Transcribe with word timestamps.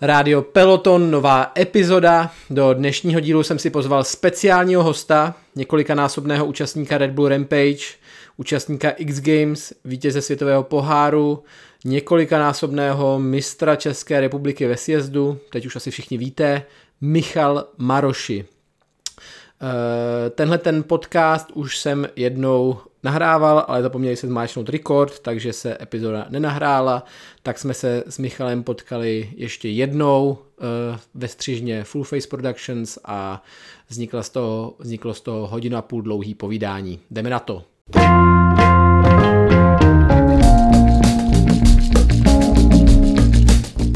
Rádio 0.00 0.42
Peloton, 0.42 1.10
nová 1.10 1.52
epizoda. 1.58 2.30
Do 2.50 2.74
dnešního 2.74 3.20
dílu 3.20 3.42
jsem 3.42 3.58
si 3.58 3.70
pozval 3.70 4.04
speciálního 4.04 4.82
hosta, 4.82 5.34
několikanásobného 5.56 6.46
účastníka 6.46 6.98
Red 6.98 7.10
Bull 7.10 7.28
Rampage, 7.28 7.84
účastníka 8.36 8.90
X 8.90 9.20
Games, 9.20 9.72
vítěze 9.84 10.22
světového 10.22 10.62
poháru, 10.62 11.42
několikanásobného 11.84 13.18
mistra 13.18 13.76
České 13.76 14.20
republiky 14.20 14.66
ve 14.66 14.76
sjezdu, 14.76 15.38
teď 15.50 15.66
už 15.66 15.76
asi 15.76 15.90
všichni 15.90 16.18
víte, 16.18 16.62
Michal 17.00 17.64
Maroši. 17.78 18.44
Eh, 19.62 20.30
tenhle 20.30 20.58
ten 20.58 20.82
podcast 20.82 21.50
už 21.54 21.78
jsem 21.78 22.08
jednou 22.16 22.78
nahrával, 23.02 23.64
ale 23.68 23.82
zapomněli 23.82 24.16
se 24.16 24.26
zmáčknout 24.26 24.68
record, 24.68 25.18
takže 25.18 25.52
se 25.52 25.78
epizoda 25.80 26.26
nenahrála, 26.28 27.04
tak 27.42 27.58
jsme 27.58 27.74
se 27.74 28.04
s 28.06 28.18
Michalem 28.18 28.62
potkali 28.62 29.30
ještě 29.36 29.68
jednou 29.68 30.30
uh, 30.30 30.66
ve 31.14 31.28
střižně 31.28 31.84
Full 31.84 32.04
Face 32.04 32.28
Productions 32.28 32.98
a 33.04 33.42
vzniklo 33.88 34.22
z 34.22 34.30
toho, 34.30 34.74
vzniklo 34.78 35.14
z 35.14 35.20
toho 35.20 35.46
hodina 35.46 35.78
a 35.78 35.82
půl 35.82 36.02
dlouhý 36.02 36.34
povídání. 36.34 37.00
Jdeme 37.10 37.30
na 37.30 37.38
to. 37.38 37.64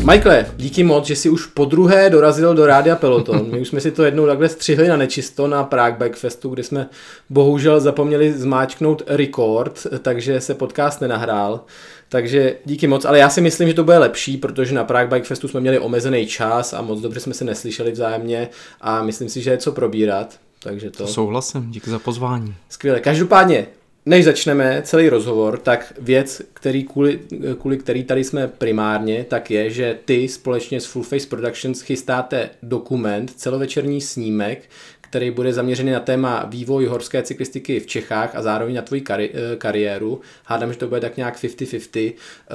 Michael, 0.04 0.44
díky 0.56 0.84
moc, 0.84 1.06
že 1.06 1.16
jsi 1.16 1.28
už 1.28 1.46
po 1.46 1.64
druhé 1.64 2.10
dorazil 2.10 2.54
do 2.54 2.66
Rádia 2.66 2.96
Peloton. 2.96 3.50
My 3.50 3.60
už 3.60 3.68
jsme 3.68 3.80
si 3.80 3.90
to 3.90 4.04
jednou 4.04 4.26
takhle 4.26 4.48
střihli 4.48 4.88
na 4.88 4.96
nečisto 4.96 5.46
na 5.46 5.64
Prague 5.64 5.98
Bike 5.98 6.16
Festu, 6.16 6.48
kde 6.48 6.62
jsme 6.62 6.88
bohužel 7.30 7.80
zapomněli 7.80 8.32
zmáčknout 8.32 9.02
record, 9.06 9.86
takže 10.02 10.40
se 10.40 10.54
podcast 10.54 11.00
nenahrál. 11.00 11.60
Takže 12.08 12.56
díky 12.64 12.86
moc, 12.86 13.04
ale 13.04 13.18
já 13.18 13.30
si 13.30 13.40
myslím, 13.40 13.68
že 13.68 13.74
to 13.74 13.84
bude 13.84 13.98
lepší, 13.98 14.36
protože 14.36 14.74
na 14.74 14.84
Prague 14.84 15.10
Bike 15.10 15.26
Festu 15.28 15.48
jsme 15.48 15.60
měli 15.60 15.78
omezený 15.78 16.26
čas 16.26 16.72
a 16.72 16.82
moc 16.82 17.00
dobře 17.00 17.20
jsme 17.20 17.34
se 17.34 17.44
neslyšeli 17.44 17.92
vzájemně 17.92 18.48
a 18.80 19.02
myslím 19.02 19.28
si, 19.28 19.42
že 19.42 19.50
je 19.50 19.58
co 19.58 19.72
probírat. 19.72 20.34
Takže 20.62 20.90
to... 20.90 20.96
to 20.96 21.06
souhlasím, 21.06 21.70
díky 21.70 21.90
za 21.90 21.98
pozvání. 21.98 22.54
Skvěle. 22.68 23.00
Každopádně, 23.00 23.66
než 24.06 24.24
začneme 24.24 24.82
celý 24.84 25.08
rozhovor, 25.08 25.58
tak 25.58 25.92
věc, 26.00 26.42
který 26.54 26.84
kvůli, 26.84 27.20
kvůli 27.58 27.78
který 27.78 28.04
tady 28.04 28.24
jsme 28.24 28.48
primárně, 28.48 29.24
tak 29.28 29.50
je, 29.50 29.70
že 29.70 29.98
ty 30.04 30.28
společně 30.28 30.80
s 30.80 30.86
Full 30.86 31.04
Face 31.04 31.26
Productions 31.26 31.80
chystáte 31.80 32.50
dokument, 32.62 33.32
celovečerní 33.36 34.00
snímek, 34.00 34.68
který 35.00 35.30
bude 35.30 35.52
zaměřený 35.52 35.92
na 35.92 36.00
téma 36.00 36.44
vývoj 36.48 36.86
horské 36.86 37.22
cyklistiky 37.22 37.80
v 37.80 37.86
Čechách 37.86 38.36
a 38.36 38.42
zároveň 38.42 38.74
na 38.74 38.82
tvoji 38.82 39.02
kari- 39.02 39.30
eh, 39.34 39.56
kariéru. 39.56 40.20
Hádám, 40.44 40.72
že 40.72 40.78
to 40.78 40.88
bude 40.88 41.00
tak 41.00 41.16
nějak 41.16 41.36
50-50. 41.36 42.16
Eh, 42.50 42.54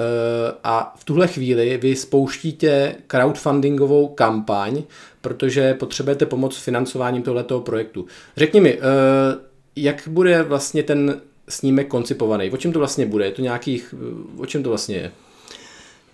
a 0.64 0.94
v 0.98 1.04
tuhle 1.04 1.28
chvíli 1.28 1.78
vy 1.82 1.96
spouštíte 1.96 2.94
crowdfundingovou 3.06 4.08
kampaň, 4.08 4.82
protože 5.20 5.74
potřebujete 5.74 6.26
pomoc 6.26 6.56
s 6.56 6.62
financováním 6.62 7.22
tohoto 7.22 7.60
projektu. 7.60 8.06
Řekni 8.36 8.60
mi, 8.60 8.74
eh, 8.74 8.80
jak 9.76 10.08
bude 10.08 10.42
vlastně 10.42 10.82
ten 10.82 11.20
snímek 11.48 11.88
koncipovaný? 11.88 12.50
O 12.50 12.56
čem 12.56 12.72
to 12.72 12.78
vlastně 12.78 13.06
bude? 13.06 13.24
Je 13.24 13.32
to 13.32 13.42
nějakých, 13.42 13.94
o 14.36 14.46
čem 14.46 14.62
to 14.62 14.68
vlastně 14.68 14.96
je? 14.96 15.12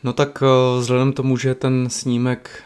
No 0.05 0.13
tak 0.13 0.43
vzhledem 0.79 1.13
tomu, 1.13 1.37
že 1.37 1.55
ten 1.55 1.91
snímek 1.91 2.63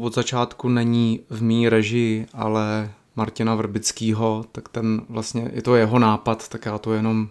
od 0.00 0.14
začátku 0.14 0.68
není 0.68 1.20
v 1.30 1.42
mý 1.42 1.68
režii, 1.68 2.26
ale 2.32 2.90
Martina 3.16 3.54
Vrbického, 3.54 4.44
tak 4.52 4.68
ten 4.68 5.02
vlastně, 5.08 5.50
je 5.54 5.62
to 5.62 5.76
jeho 5.76 5.98
nápad, 5.98 6.48
tak 6.48 6.66
já 6.66 6.78
to 6.78 6.92
jenom 6.92 7.28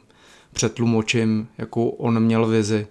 přetlumočím, 0.54 1.48
jakou 1.58 1.90
on 1.90 2.20
měl 2.20 2.46
vizi. 2.46 2.88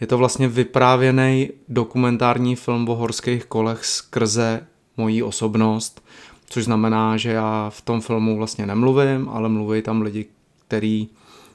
Je 0.00 0.06
to 0.06 0.18
vlastně 0.18 0.48
vyprávěný 0.48 1.50
dokumentární 1.68 2.56
film 2.56 2.88
o 2.88 2.94
horských 2.94 3.44
kolech 3.44 3.84
skrze 3.84 4.66
mojí 4.96 5.22
osobnost, 5.22 6.04
což 6.50 6.64
znamená, 6.64 7.16
že 7.16 7.30
já 7.30 7.70
v 7.70 7.80
tom 7.80 8.00
filmu 8.00 8.36
vlastně 8.36 8.66
nemluvím, 8.66 9.28
ale 9.28 9.48
mluví 9.48 9.82
tam 9.82 10.02
lidi, 10.02 10.26
kteří 10.68 11.08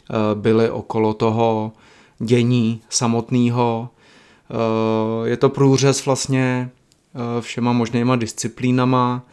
eh, 0.09 0.35
byli 0.35 0.69
okolo 0.69 1.13
toho 1.13 1.71
dění 2.19 2.81
samotného. 2.89 3.89
Eh, 4.51 5.29
je 5.29 5.37
to 5.37 5.49
průřez 5.49 6.05
vlastně 6.05 6.69
eh, 7.15 7.41
všema 7.41 7.73
možnýma 7.73 8.15
disciplínama, 8.15 9.25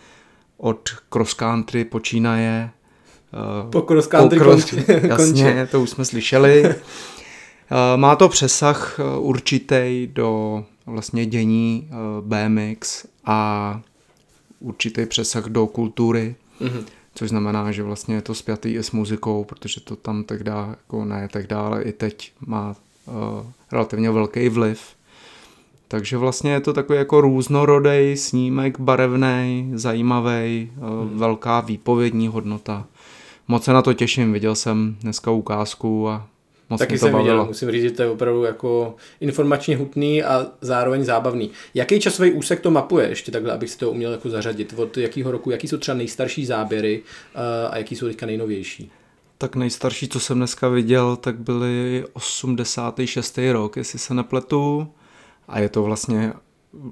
od 0.56 0.90
cross 1.12 1.34
country 1.34 1.84
počínaje. 1.84 2.70
Po 3.70 3.82
cross 3.82 4.06
country 4.06 4.38
po 4.38 4.44
cross, 4.44 4.70
konči, 4.70 4.84
Jasně, 5.08 5.68
to 5.70 5.80
už 5.80 5.90
jsme 5.90 6.04
slyšeli. 6.04 6.74
Má 7.96 8.16
to 8.16 8.28
přesah 8.28 9.00
určitý 9.18 10.08
do 10.12 10.64
vlastně 10.86 11.26
dění 11.26 11.88
BMX 12.20 13.06
a 13.24 13.80
určitý 14.60 15.06
přesah 15.06 15.44
do 15.44 15.66
kultury, 15.66 16.36
mm-hmm. 16.60 16.84
Což 17.16 17.28
znamená, 17.28 17.72
že 17.72 17.82
vlastně 17.82 18.14
je 18.14 18.22
to 18.22 18.34
spjatý 18.34 18.74
i 18.74 18.82
s 18.82 18.90
muzikou, 18.90 19.44
protože 19.44 19.80
to 19.80 19.96
tam 19.96 20.24
tehdy, 20.24 20.50
jako 20.50 21.04
ne 21.04 21.28
tehdy, 21.32 21.54
ale 21.54 21.82
i 21.82 21.92
teď 21.92 22.32
má 22.46 22.76
uh, 23.06 23.14
relativně 23.72 24.10
velký 24.10 24.48
vliv. 24.48 24.96
Takže 25.88 26.16
vlastně 26.16 26.52
je 26.52 26.60
to 26.60 26.72
takový 26.72 26.98
jako 26.98 27.20
různorodý 27.20 28.16
snímek, 28.16 28.80
barevný, 28.80 29.70
zajímavý, 29.74 30.70
eh, 30.72 30.80
hmm. 30.80 31.18
velká 31.18 31.60
výpovědní 31.60 32.28
hodnota. 32.28 32.86
Moc 33.48 33.64
se 33.64 33.72
na 33.72 33.82
to 33.82 33.94
těším, 33.94 34.32
viděl 34.32 34.54
jsem 34.54 34.96
dneska 35.00 35.30
ukázku 35.30 36.08
a 36.08 36.26
moc 36.70 36.78
Taky 36.78 36.98
jsem 36.98 37.12
bavilo. 37.12 37.34
viděl, 37.34 37.46
musím 37.46 37.70
říct, 37.70 37.82
že 37.82 37.90
to 37.90 38.02
je 38.02 38.10
opravdu 38.10 38.44
jako 38.44 38.94
informačně 39.20 39.76
hutný 39.76 40.22
a 40.22 40.46
zároveň 40.60 41.04
zábavný. 41.04 41.50
Jaký 41.74 42.00
časový 42.00 42.32
úsek 42.32 42.60
to 42.60 42.70
mapuje, 42.70 43.08
ještě 43.08 43.32
takhle, 43.32 43.52
abych 43.52 43.70
si 43.70 43.78
to 43.78 43.90
uměl 43.90 44.12
jako 44.12 44.30
zařadit? 44.30 44.74
Od 44.76 44.96
jakého 44.96 45.30
roku, 45.30 45.50
jaký 45.50 45.68
jsou 45.68 45.76
třeba 45.76 45.98
nejstarší 45.98 46.46
záběry 46.46 47.02
uh, 47.02 47.40
a 47.70 47.78
jaký 47.78 47.96
jsou 47.96 48.06
teďka 48.06 48.26
nejnovější? 48.26 48.90
Tak 49.38 49.56
nejstarší, 49.56 50.08
co 50.08 50.20
jsem 50.20 50.36
dneska 50.36 50.68
viděl, 50.68 51.16
tak 51.16 51.38
byly 51.38 52.04
86. 52.12 53.38
rok, 53.52 53.76
jestli 53.76 53.98
se 53.98 54.14
nepletu. 54.14 54.88
A 55.48 55.58
je 55.58 55.68
to 55.68 55.82
vlastně 55.82 56.32
uh, 56.72 56.82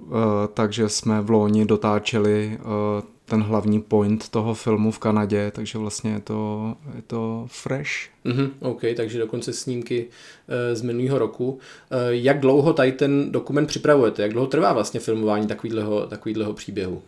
tak, 0.55 0.73
že 0.73 0.89
jsme 0.89 1.21
v 1.21 1.31
loni 1.31 1.65
dotáčeli 1.67 2.59
uh, 2.61 3.14
ten 3.25 3.43
hlavní 3.43 3.83
point 3.83 4.29
toho 4.29 4.55
filmu 4.55 4.91
v 4.91 4.99
Kanadě, 4.99 5.51
takže 5.51 5.79
vlastně 5.79 6.13
je 6.13 6.21
to, 6.21 6.75
je 6.97 7.03
to 7.03 7.45
fresh. 7.49 7.91
Mm-hmm, 8.25 8.51
OK, 8.61 8.81
takže 8.97 9.19
dokonce 9.19 9.53
snímky 9.53 10.07
uh, 10.07 10.75
z 10.77 10.83
minulého 10.83 11.19
roku. 11.19 11.51
Uh, 11.51 11.59
jak 12.09 12.41
dlouho 12.41 12.73
tady 12.73 12.93
ten 12.93 13.33
dokument 13.33 13.67
připravujete? 13.67 14.23
Jak 14.23 14.33
dlouho 14.33 14.47
trvá 14.47 14.73
vlastně 14.73 15.01
filmování 15.01 15.47
takovýhleho, 15.47 16.07
takovýhleho 16.07 16.53
příběhu? 16.53 17.03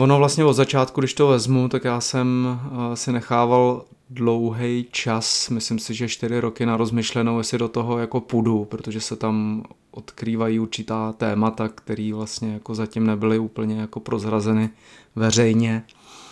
Ono 0.00 0.18
vlastně 0.18 0.44
od 0.44 0.52
začátku, 0.52 1.00
když 1.00 1.14
to 1.14 1.28
vezmu, 1.28 1.68
tak 1.68 1.84
já 1.84 2.00
jsem 2.00 2.58
uh, 2.72 2.94
si 2.94 3.12
nechával 3.12 3.84
dlouhý 4.10 4.86
čas, 4.90 5.50
myslím 5.50 5.78
si, 5.78 5.94
že 5.94 6.08
čtyři 6.08 6.40
roky 6.40 6.66
na 6.66 6.76
rozmyšlenou, 6.76 7.38
jestli 7.38 7.58
do 7.58 7.68
toho 7.68 7.98
jako 7.98 8.20
půjdu, 8.20 8.64
protože 8.64 9.00
se 9.00 9.16
tam 9.16 9.62
odkrývají 9.90 10.58
určitá 10.58 11.12
témata, 11.12 11.68
které 11.68 12.10
vlastně 12.14 12.52
jako 12.52 12.74
zatím 12.74 13.06
nebyly 13.06 13.38
úplně 13.38 13.80
jako 13.80 14.00
prozrazeny 14.00 14.70
veřejně. 15.16 15.84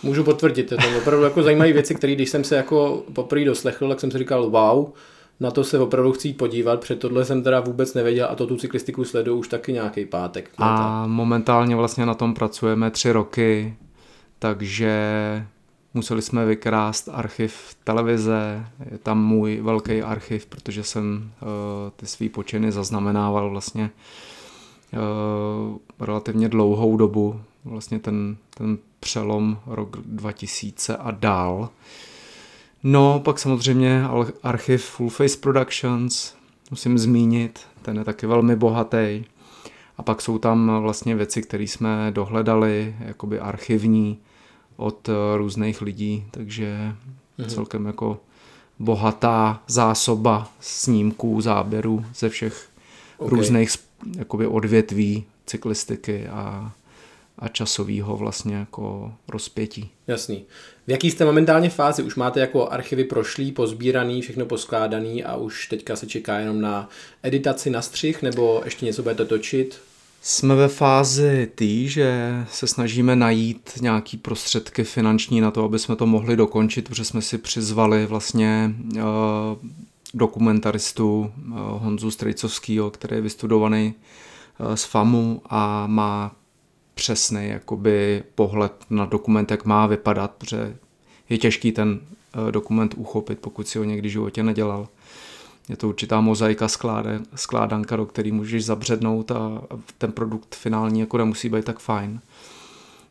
Můžu 0.03 0.25
potvrdit, 0.25 0.73
je 0.73 0.79
to 0.79 0.99
opravdu 0.99 1.25
jako 1.25 1.43
zajímavé 1.43 1.73
věci, 1.73 1.95
které 1.95 2.15
když 2.15 2.31
jsem 2.31 2.45
se 2.45 2.57
jako 2.57 3.05
poprvé 3.13 3.45
doslechl, 3.45 3.89
tak 3.89 4.01
jsem 4.01 4.11
si 4.11 4.19
říkal 4.19 4.51
wow, 4.51 4.93
na 5.41 5.51
to 5.51 5.65
se 5.65 5.79
opravdu 5.79 6.13
chci 6.13 6.33
podívat, 6.33 6.81
před 6.81 6.99
tohle 6.99 7.25
jsem 7.25 7.43
teda 7.43 7.61
vůbec 7.61 7.95
nevěděl 7.95 8.27
a 8.31 8.35
to 8.35 8.47
tu 8.47 8.57
cyklistiku 8.57 9.05
sleduju 9.05 9.39
už 9.39 9.49
taky 9.49 9.73
nějaký 9.73 10.05
pátek. 10.07 10.51
A 10.59 11.07
momentálně 11.07 11.77
vlastně 11.77 12.07
na 12.07 12.15
tom 12.15 12.35
pracujeme 12.35 12.91
tři 12.91 13.13
roky, 13.13 13.77
takže 14.39 14.93
museli 15.95 16.23
jsme 16.23 16.47
vykrást 16.47 17.09
archiv 17.13 17.77
televize, 17.85 18.67
je 18.91 18.99
tam 18.99 19.27
můj 19.27 19.61
velký 19.61 20.03
archiv, 20.03 20.47
protože 20.47 20.83
jsem 20.83 21.31
uh, 21.43 21.49
ty 21.97 22.07
svý 22.07 22.29
počiny 22.29 22.73
zaznamenával 22.73 23.51
vlastně 23.51 23.91
uh, 24.93 25.79
relativně 26.01 26.49
dlouhou 26.49 26.97
dobu, 26.97 27.41
vlastně 27.65 27.99
ten, 27.99 28.37
ten 28.55 28.79
přelom 29.01 29.59
rok 29.67 29.97
2000 30.07 30.97
a 30.97 31.11
dál. 31.11 31.69
No, 32.83 33.21
pak 33.25 33.39
samozřejmě 33.39 34.03
archiv 34.43 34.85
Full 34.85 35.11
Face 35.11 35.37
Productions, 35.37 36.35
musím 36.71 36.99
zmínit, 36.99 37.61
ten 37.83 37.99
je 37.99 38.05
taky 38.05 38.27
velmi 38.27 38.57
bohatý. 38.57 39.25
A 39.97 40.03
pak 40.03 40.23
jsou 40.23 40.39
tam 40.39 40.81
vlastně 40.81 41.15
věci, 41.15 41.43
které 41.43 41.65
jsme 41.65 42.11
dohledali, 42.15 42.97
jakoby 43.01 43.41
archivní, 43.41 44.19
od 44.77 45.09
eh, 45.09 45.13
různých 45.37 45.83
lidí, 45.83 46.25
takže 46.31 46.93
mm-hmm. 47.39 47.47
celkem 47.47 47.87
jako 47.87 48.21
bohatá 48.79 49.63
zásoba 49.67 50.53
snímků, 50.61 51.41
záběrů 51.41 52.05
ze 52.15 52.29
všech 52.29 52.69
okay. 53.19 53.39
různých 53.39 53.71
jakoby 54.19 54.47
odvětví 54.47 55.25
cyklistiky 55.47 56.27
a, 56.29 56.73
a 57.39 57.49
časového 57.49 58.17
vlastně 58.17 58.57
jako 58.57 59.13
rozpětí. 59.29 59.91
Jasný. 60.07 60.45
V 60.87 60.91
jaký 60.91 61.11
jste 61.11 61.25
momentálně 61.25 61.71
fázi? 61.71 62.03
Už 62.03 62.17
máte 62.17 62.41
jako 62.41 62.69
archivy 62.69 63.05
prošlý, 63.05 63.53
pozbíraný, 63.53 64.23
všechno 64.23 64.47
poskládaný 64.47 65.25
a 65.25 65.37
už 65.37 65.69
teďka 65.69 65.97
se 65.97 66.07
čeká 66.07 66.39
jenom 66.39 66.61
na 66.61 66.89
editaci 67.23 67.71
na 67.71 67.83
střih 67.83 68.23
nebo 68.23 68.63
ještě 68.65 68.87
něco 68.87 69.03
budete 69.03 69.25
točit? 69.25 69.81
Jsme 70.27 70.55
ve 70.55 70.69
fázi 70.69 71.51
tý, 71.55 71.89
že 71.89 72.35
se 72.51 72.67
snažíme 72.67 73.17
najít 73.17 73.71
nějaký 73.81 74.17
prostředky 74.17 74.85
finanční 74.85 75.41
na 75.41 75.51
to, 75.51 75.65
aby 75.65 75.79
jsme 75.79 75.97
to 75.97 76.07
mohli 76.07 76.37
dokončit, 76.37 76.89
protože 76.89 77.05
jsme 77.05 77.23
si 77.23 77.39
přizvali 77.39 78.07
vlastně 78.07 78.75
uh, 78.97 79.03
dokumentaristu 80.15 81.19
uh, 81.19 81.55
Honzu 81.57 82.11
Strejcovskýho, 82.11 82.91
který 82.91 83.17
je 83.17 83.21
vystudovaný 83.21 83.95
uh, 84.61 84.75
z 84.75 84.85
FAMu 84.85 85.43
a 85.47 85.87
má 85.87 86.37
přesný 86.95 87.49
jakoby 87.49 88.23
pohled 88.35 88.73
na 88.91 89.07
dokument, 89.07 89.51
jak 89.51 89.65
má 89.65 89.87
vypadat, 89.87 90.31
protože 90.31 90.77
je 91.29 91.39
těžký 91.39 91.73
ten 91.73 92.01
dokument 92.51 92.95
uchopit, 92.97 93.39
pokud 93.39 93.69
si 93.69 93.79
ho 93.79 93.85
někdy 93.85 94.09
v 94.09 94.13
životě 94.13 94.43
nedělal 94.43 94.89
je 95.69 95.77
to 95.77 95.89
určitá 95.89 96.21
mozaika 96.21 96.69
skláde, 96.69 97.21
skládanka, 97.35 97.97
do 97.97 98.07
který 98.07 98.33
můžeš 98.33 98.65
zabřednout 98.65 99.31
a 99.31 99.63
ten 99.99 100.13
produkt 100.13 100.55
finální 100.55 101.01
jako 101.01 101.19
nemusí 101.19 101.49
být 101.49 101.65
tak 101.65 101.79
fajn. 101.79 102.21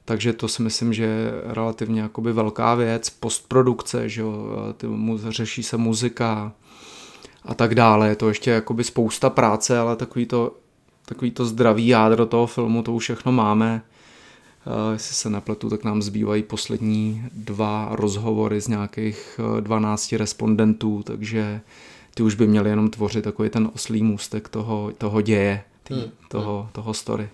Takže 0.05 0.33
to 0.33 0.47
si 0.47 0.61
myslím, 0.61 0.93
že 0.93 1.03
je 1.03 1.31
relativně 1.43 2.01
jakoby 2.01 2.33
velká 2.33 2.75
věc, 2.75 3.09
postprodukce, 3.09 4.09
že 4.09 4.21
jo, 4.21 4.33
ty, 4.77 4.87
řeší 5.29 5.63
se 5.63 5.77
muzika 5.77 6.51
a 7.45 7.53
tak 7.53 7.75
dále. 7.75 8.09
Je 8.09 8.15
to 8.15 8.27
ještě 8.27 8.51
jakoby 8.51 8.83
spousta 8.83 9.29
práce, 9.29 9.79
ale 9.79 9.95
takový 9.95 10.25
to, 10.25 10.55
takový 11.05 11.31
to 11.31 11.45
zdravý 11.45 11.87
jádro 11.87 12.25
toho 12.25 12.47
filmu, 12.47 12.83
to 12.83 12.93
už 12.93 13.03
všechno 13.03 13.31
máme. 13.31 13.81
Jestli 14.93 15.15
se 15.15 15.29
nepletu, 15.29 15.69
tak 15.69 15.83
nám 15.83 16.01
zbývají 16.01 16.43
poslední 16.43 17.23
dva 17.31 17.89
rozhovory 17.91 18.61
z 18.61 18.67
nějakých 18.67 19.39
12 19.59 20.13
respondentů, 20.13 21.03
takže 21.05 21.61
ty 22.15 22.23
už 22.23 22.35
by 22.35 22.47
měly 22.47 22.69
jenom 22.69 22.89
tvořit 22.89 23.23
takový 23.23 23.49
ten 23.49 23.69
oslý 23.75 24.03
můstek 24.03 24.49
toho, 24.49 24.91
toho 24.97 25.21
děje, 25.21 25.63
tý, 25.83 25.93
hmm. 25.93 26.11
toho, 26.29 26.61
hmm. 26.61 26.69
toho 26.71 26.93
story. 26.93 27.29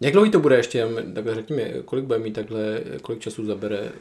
Jak 0.00 0.12
dlouho 0.12 0.30
to 0.30 0.40
bude 0.40 0.56
ještě? 0.56 0.88
Takhle 1.14 1.34
řekni 1.34 1.56
mi, 1.56 1.74
kolik 1.84 2.04
bude 2.04 2.18
mít 2.18 2.32
takhle, 2.32 2.80
kolik 3.02 3.20
času 3.20 3.44
zabere 3.44 3.92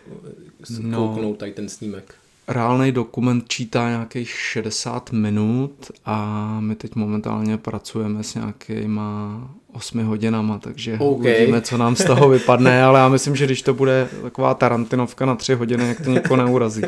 no, 0.79 1.07
kouknout 1.07 1.37
tady 1.37 1.51
ten 1.51 1.69
snímek? 1.69 2.15
Reálný 2.47 2.91
dokument 2.91 3.45
čítá 3.47 3.89
nějakých 3.89 4.29
60 4.29 5.11
minut 5.11 5.91
a 6.05 6.57
my 6.59 6.75
teď 6.75 6.95
momentálně 6.95 7.57
pracujeme 7.57 8.23
s 8.23 8.35
nějakýma 8.35 9.49
8 9.73 10.03
hodinama, 10.03 10.59
takže 10.59 10.93
okay. 10.93 11.07
uvidíme, 11.07 11.61
co 11.61 11.77
nám 11.77 11.95
z 11.95 12.03
toho 12.03 12.29
vypadne, 12.29 12.83
ale 12.83 12.99
já 12.99 13.09
myslím, 13.09 13.35
že 13.35 13.45
když 13.45 13.61
to 13.61 13.73
bude 13.73 14.07
taková 14.21 14.53
tarantinovka 14.53 15.25
na 15.25 15.35
3 15.35 15.53
hodiny, 15.53 15.87
jak 15.87 16.01
to 16.01 16.09
nikoho 16.09 16.35
neurazí. 16.35 16.81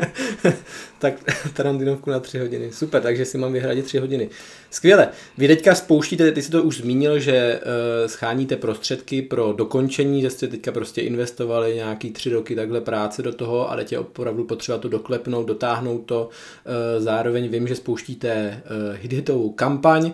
tak 0.98 1.14
tarantinovku 1.54 2.10
na 2.10 2.20
3 2.20 2.38
hodiny, 2.38 2.72
super, 2.72 3.02
takže 3.02 3.24
si 3.24 3.38
mám 3.38 3.52
vyhradit 3.52 3.84
3 3.84 3.98
hodiny. 3.98 4.28
Skvěle, 4.70 5.08
vy 5.38 5.48
teďka 5.48 5.74
spouštíte, 5.74 6.32
ty 6.32 6.42
jsi 6.42 6.50
to 6.50 6.62
už 6.62 6.76
zmínil, 6.76 7.18
že 7.18 7.60
uh, 7.60 8.08
scháníte 8.08 8.56
prostředky 8.56 9.22
pro 9.22 9.52
dokončení, 9.52 10.22
že 10.22 10.30
jste 10.30 10.48
teďka 10.48 10.72
prostě 10.72 11.00
investovali 11.00 11.74
nějaký 11.74 12.10
tři 12.10 12.30
roky 12.30 12.54
takhle 12.54 12.80
práce 12.80 13.22
do 13.22 13.32
toho, 13.32 13.70
ale 13.70 13.84
tě 13.84 13.98
opravdu 13.98 14.44
potřeba 14.44 14.78
to 14.78 14.88
doklepnout, 14.88 15.46
dotáhnout 15.46 15.98
to. 15.98 16.28
Uh, 16.28 17.04
zároveň 17.04 17.48
vím, 17.48 17.68
že 17.68 17.74
spouštíte 17.74 18.62
uh, 18.64 18.96
hitovou 19.00 19.50
kampaň. 19.50 20.04
Uh, 20.04 20.12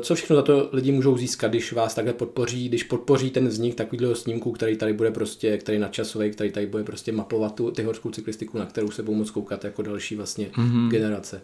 co 0.00 0.14
všechno 0.14 0.36
za 0.36 0.42
to 0.42 0.68
lidi 0.72 0.92
můžou 0.92 1.16
získat, 1.16 1.48
když 1.48 1.72
vás 1.80 1.94
takhle 1.94 2.12
podpoří, 2.12 2.68
když 2.68 2.82
podpoří 2.82 3.30
ten 3.30 3.48
vznik 3.48 3.74
takového 3.74 4.14
snímku, 4.14 4.52
který 4.52 4.76
tady 4.76 4.92
bude 4.92 5.10
prostě, 5.10 5.58
který 5.58 5.78
nadčasový, 5.78 6.30
který 6.30 6.52
tady 6.52 6.66
bude 6.66 6.84
prostě 6.84 7.12
mapovat 7.12 7.54
tu, 7.54 7.70
ty 7.70 7.82
horskou 7.82 8.10
cyklistiku, 8.10 8.58
na 8.58 8.66
kterou 8.66 8.90
se 8.90 9.02
budou 9.02 9.18
moc 9.18 9.30
koukat 9.30 9.64
jako 9.64 9.82
další 9.82 10.16
vlastně 10.16 10.46
mm-hmm. 10.46 10.88
generace. 10.88 11.42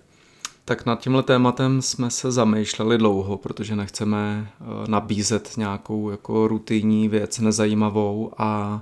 Tak 0.65 0.87
nad 0.87 1.01
tímhle 1.01 1.23
tématem 1.23 1.83
jsme 1.83 2.11
se 2.11 2.33
zamýšleli 2.33 2.99
dlouho, 2.99 3.37
protože 3.37 3.77
nechceme 3.77 4.49
eh, 4.61 4.65
nabízet 4.89 5.53
nějakou 5.57 6.11
jako 6.11 6.49
rutinní 6.49 7.09
věc 7.09 7.39
nezajímavou 7.39 8.33
a 8.39 8.81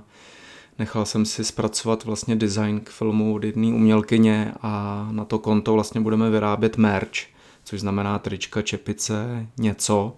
nechal 0.79 1.05
jsem 1.05 1.25
si 1.25 1.43
zpracovat 1.43 2.05
vlastně 2.05 2.35
design 2.35 2.79
k 2.79 2.89
filmu 2.89 3.35
od 3.35 3.43
jedné 3.43 3.67
umělkyně 3.67 4.53
a 4.61 5.07
na 5.11 5.25
to 5.25 5.39
konto 5.39 5.73
vlastně 5.73 6.01
budeme 6.01 6.29
vyrábět 6.29 6.77
merch, 6.77 7.17
což 7.63 7.79
znamená 7.79 8.19
trička, 8.19 8.61
čepice, 8.61 9.47
něco, 9.57 10.17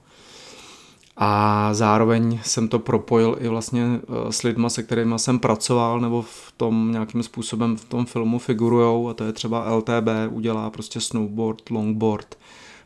a 1.18 1.70
zároveň 1.74 2.40
jsem 2.44 2.68
to 2.68 2.80
propojil 2.80 3.38
i 3.40 3.48
vlastně 3.48 3.84
eh, 3.86 4.32
s 4.32 4.44
lidma, 4.44 4.70
se 4.70 4.84
kterými 4.84 5.20
jsem 5.20 5.40
pracoval 5.40 6.00
nebo 6.00 6.22
v 6.22 6.54
tom 6.58 6.92
nějakým 6.92 7.24
způsobem 7.24 7.78
v 7.78 7.86
tom 7.86 8.06
filmu 8.06 8.40
figurujou 8.40 9.10
a 9.10 9.14
to 9.14 9.24
je 9.24 9.34
třeba 9.34 9.76
LTB, 9.76 10.08
udělá 10.30 10.70
prostě 10.70 11.02
snowboard, 11.02 11.70
longboard 11.70 12.38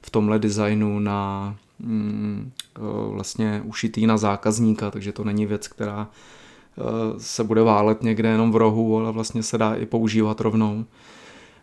v 0.01 0.09
tomhle 0.09 0.39
designu 0.39 0.99
na 0.99 1.55
mm, 1.79 2.51
eh, 2.75 2.79
vlastně 3.13 3.61
ušitý 3.65 4.07
na 4.07 4.17
zákazníka, 4.17 4.91
takže 4.91 5.11
to 5.11 5.23
není 5.23 5.45
věc, 5.45 5.67
která 5.67 6.07
eh, 6.07 6.81
se 7.17 7.43
bude 7.43 7.61
válet 7.61 8.03
někde 8.03 8.29
jenom 8.29 8.51
v 8.51 8.55
rohu, 8.55 8.97
ale 8.97 9.11
vlastně 9.11 9.43
se 9.43 9.57
dá 9.57 9.73
i 9.73 9.85
používat 9.85 10.41
rovnou. 10.41 10.85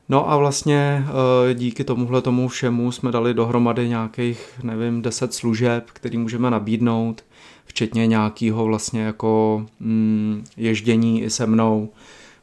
No 0.09 0.31
a 0.31 0.37
vlastně 0.37 1.05
eh, 1.51 1.55
díky 1.55 1.85
tomuhle 1.85 2.23
tomu 2.23 2.49
všemu 2.49 2.93
jsme 2.93 3.13
dali 3.13 3.35
dohromady 3.35 3.89
nějakých, 3.89 4.51
nevím, 4.63 5.03
10 5.03 5.35
služeb, 5.35 5.91
který 5.93 6.19
můžeme 6.19 6.51
nabídnout, 6.51 7.25
včetně 7.65 8.07
nějakého 8.07 8.65
vlastně 8.65 9.03
jako 9.03 9.67
mm, 9.81 10.45
ježdění 10.57 11.23
i 11.23 11.31
se 11.31 11.47
mnou, 11.47 11.89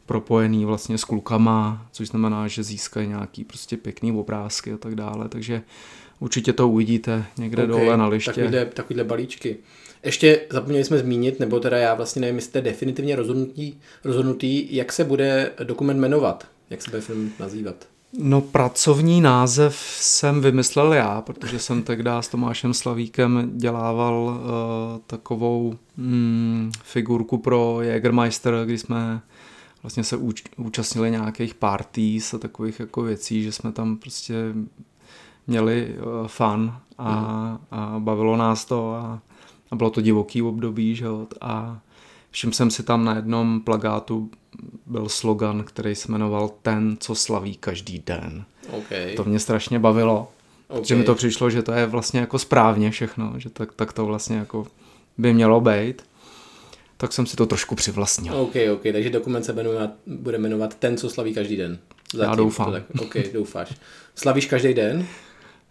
propojený 0.06 0.66
vlastně 0.66 0.98
s 0.98 1.04
klukama, 1.04 1.88
což 1.92 2.08
znamená, 2.08 2.48
že 2.48 2.64
získají 2.64 3.08
nějaký 3.08 3.44
prostě 3.44 3.78
pěkný 3.78 4.12
obrázky 4.12 4.74
a 4.74 4.78
tak 4.78 4.96
dále, 4.96 5.30
takže 5.30 5.62
určitě 6.20 6.54
to 6.54 6.70
uvidíte 6.70 7.26
někde 7.38 7.64
okay, 7.64 7.80
dole 7.80 7.98
na 7.98 8.08
liště. 8.08 8.32
Takovýhle, 8.32 8.66
takovýhle 8.66 9.04
balíčky. 9.04 9.58
Ještě 10.04 10.42
zapomněli 10.50 10.84
jsme 10.84 10.98
zmínit, 10.98 11.40
nebo 11.40 11.60
teda 11.60 11.78
já 11.78 11.94
vlastně 11.94 12.20
nevím, 12.20 12.36
jestli 12.36 12.50
jste 12.50 12.62
definitivně 12.62 13.16
rozhodnutí, 13.16 13.80
rozhodnutý, 14.04 14.76
jak 14.76 14.92
se 14.92 15.04
bude 15.04 15.52
dokument 15.64 16.00
jmenovat. 16.00 16.48
Jak 16.70 16.82
se 16.82 16.90
bude 16.90 17.02
film 17.02 17.32
nazývat? 17.40 17.88
No 18.18 18.42
pracovní 18.42 19.22
název 19.22 19.76
jsem 20.00 20.42
vymyslel 20.42 20.94
já, 20.94 21.22
protože 21.22 21.60
jsem 21.60 21.84
tehdy 21.84 22.12
s 22.20 22.28
Tomášem 22.28 22.74
Slavíkem 22.74 23.52
dělával 23.58 24.14
uh, 24.14 25.00
takovou 25.08 25.76
mm, 25.98 26.72
figurku 26.84 27.38
pro 27.38 27.82
Jägermeister, 27.82 28.54
kdy 28.66 28.78
jsme 28.78 29.22
vlastně 29.84 30.04
se 30.04 30.18
úč, 30.18 30.44
účastnili 30.58 31.12
nějakých 31.12 31.54
parties 31.54 32.34
a 32.34 32.38
takových 32.38 32.80
jako 32.80 33.02
věcí, 33.02 33.44
že 33.44 33.52
jsme 33.52 33.72
tam 33.72 33.98
prostě 33.98 34.36
měli 35.48 35.96
uh, 35.98 36.28
fun 36.28 36.74
a, 36.98 37.12
mm. 37.12 37.58
a 37.72 38.00
bavilo 38.00 38.38
nás 38.38 38.66
to 38.66 38.94
a, 38.94 39.22
a 39.72 39.76
bylo 39.76 39.90
to 39.90 40.02
divoký 40.02 40.42
období, 40.42 40.96
že 40.96 41.06
jo, 41.06 41.28
a 41.42 41.80
všim 42.32 42.54
jsem 42.54 42.72
si 42.72 42.84
tam 42.84 43.06
na 43.06 43.16
jednom 43.16 43.62
plagátu 43.62 44.30
byl 44.86 45.10
slogan, 45.10 45.64
který 45.64 45.96
se 45.96 46.12
jmenoval 46.12 46.52
Ten, 46.62 46.98
co 47.00 47.16
slaví 47.16 47.56
každý 47.56 48.04
den. 48.06 48.46
Okay. 48.70 49.16
To 49.16 49.24
mě 49.24 49.40
strašně 49.40 49.80
bavilo, 49.80 50.32
okay. 50.68 50.82
protože 50.82 50.96
mi 50.96 51.04
to 51.04 51.16
přišlo, 51.16 51.50
že 51.50 51.62
to 51.62 51.72
je 51.72 51.86
vlastně 51.86 52.20
jako 52.20 52.40
správně 52.40 52.92
všechno, 52.92 53.34
že 53.38 53.50
tak, 53.50 53.74
tak 53.74 53.94
to 53.94 54.06
vlastně 54.06 54.38
jako 54.38 54.68
by 55.18 55.34
mělo 55.34 55.62
být. 55.62 56.02
Tak 56.98 57.14
jsem 57.14 57.26
si 57.26 57.36
to 57.36 57.46
trošku 57.46 57.76
přivlastnil. 57.76 58.38
OK, 58.38 58.56
OK, 58.74 58.82
takže 58.92 59.10
dokument 59.10 59.44
se 59.44 59.54
jmenuje, 59.54 59.90
bude 60.08 60.38
jmenovat 60.38 60.76
Ten, 60.76 60.98
co 60.98 61.10
slaví 61.10 61.34
každý 61.34 61.56
den. 61.58 61.80
Zatím, 62.14 62.30
Já 62.30 62.36
doufám. 62.36 62.72
tak, 62.72 62.84
OK, 63.02 63.16
doufáš. 63.34 63.74
Slavíš 64.16 64.46
každý 64.46 64.74
den? 64.74 65.08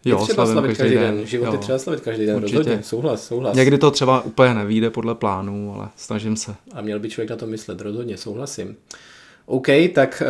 Jo, 0.04 0.18
je 0.20 0.24
třeba 0.24 0.46
slavit 0.46 0.76
každý 0.76 0.94
den. 0.94 1.16
den. 1.16 1.26
Život 1.26 1.46
jo. 1.46 1.52
je 1.52 1.58
třeba 1.58 1.78
slavit 1.78 2.00
každý 2.00 2.26
den, 2.26 2.36
Určitě. 2.36 2.56
rozhodně, 2.56 2.82
souhlas, 2.82 3.26
souhlas. 3.26 3.56
Někdy 3.56 3.78
to 3.78 3.90
třeba 3.90 4.20
úplně 4.20 4.54
nevíde 4.54 4.90
podle 4.90 5.14
plánu, 5.14 5.74
ale 5.74 5.88
snažím 5.96 6.36
se. 6.36 6.54
A 6.72 6.80
měl 6.80 7.00
by 7.00 7.10
člověk 7.10 7.30
na 7.30 7.36
to 7.36 7.46
myslet, 7.46 7.80
rozhodně, 7.80 8.16
souhlasím. 8.16 8.76
OK, 9.46 9.66
tak 9.94 10.22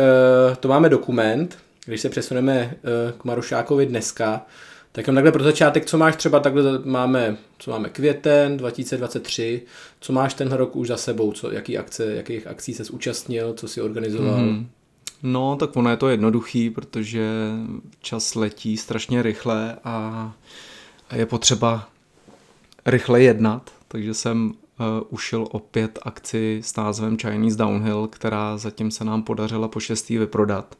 uh, 0.49 0.55
to 0.55 0.67
máme 0.67 0.89
dokument. 0.89 1.57
Když 1.85 2.01
se 2.01 2.09
přesuneme 2.09 2.75
uh, 2.75 3.19
k 3.19 3.23
Marušákovi 3.23 3.85
dneska, 3.85 4.45
tak 4.91 5.07
jen 5.07 5.15
takhle 5.15 5.31
pro 5.31 5.43
začátek, 5.43 5.85
co 5.85 5.97
máš 5.97 6.15
třeba 6.15 6.39
takhle, 6.39 6.63
máme, 6.83 7.37
co 7.59 7.71
máme 7.71 7.89
květen 7.89 8.57
2023, 8.57 9.61
co 9.99 10.13
máš 10.13 10.33
ten 10.33 10.51
rok 10.51 10.75
už 10.75 10.87
za 10.87 10.97
sebou, 10.97 11.31
co, 11.31 11.51
jaký 11.51 11.77
akce, 11.77 12.15
jakých 12.15 12.47
akcí 12.47 12.73
se 12.73 12.83
zúčastnil, 12.83 13.53
co 13.53 13.67
si 13.67 13.81
organizoval? 13.81 14.39
Mm-hmm. 14.39 14.65
No, 15.23 15.55
tak 15.55 15.75
ono 15.75 15.89
je 15.89 15.97
to 15.97 16.09
jednoduchý, 16.09 16.69
protože 16.69 17.51
čas 17.99 18.35
letí 18.35 18.77
strašně 18.77 19.21
rychle 19.21 19.77
a, 19.83 20.33
je 21.13 21.25
potřeba 21.25 21.87
rychle 22.85 23.21
jednat, 23.21 23.71
takže 23.87 24.13
jsem 24.13 24.49
uh, 24.49 24.85
ušil 25.09 25.47
opět 25.51 25.99
akci 26.01 26.61
s 26.63 26.75
názvem 26.75 27.17
Chinese 27.17 27.57
Downhill, 27.57 28.07
která 28.07 28.57
zatím 28.57 28.91
se 28.91 29.03
nám 29.05 29.23
podařila 29.23 29.67
po 29.67 29.79
šestý 29.79 30.17
vyprodat. 30.17 30.77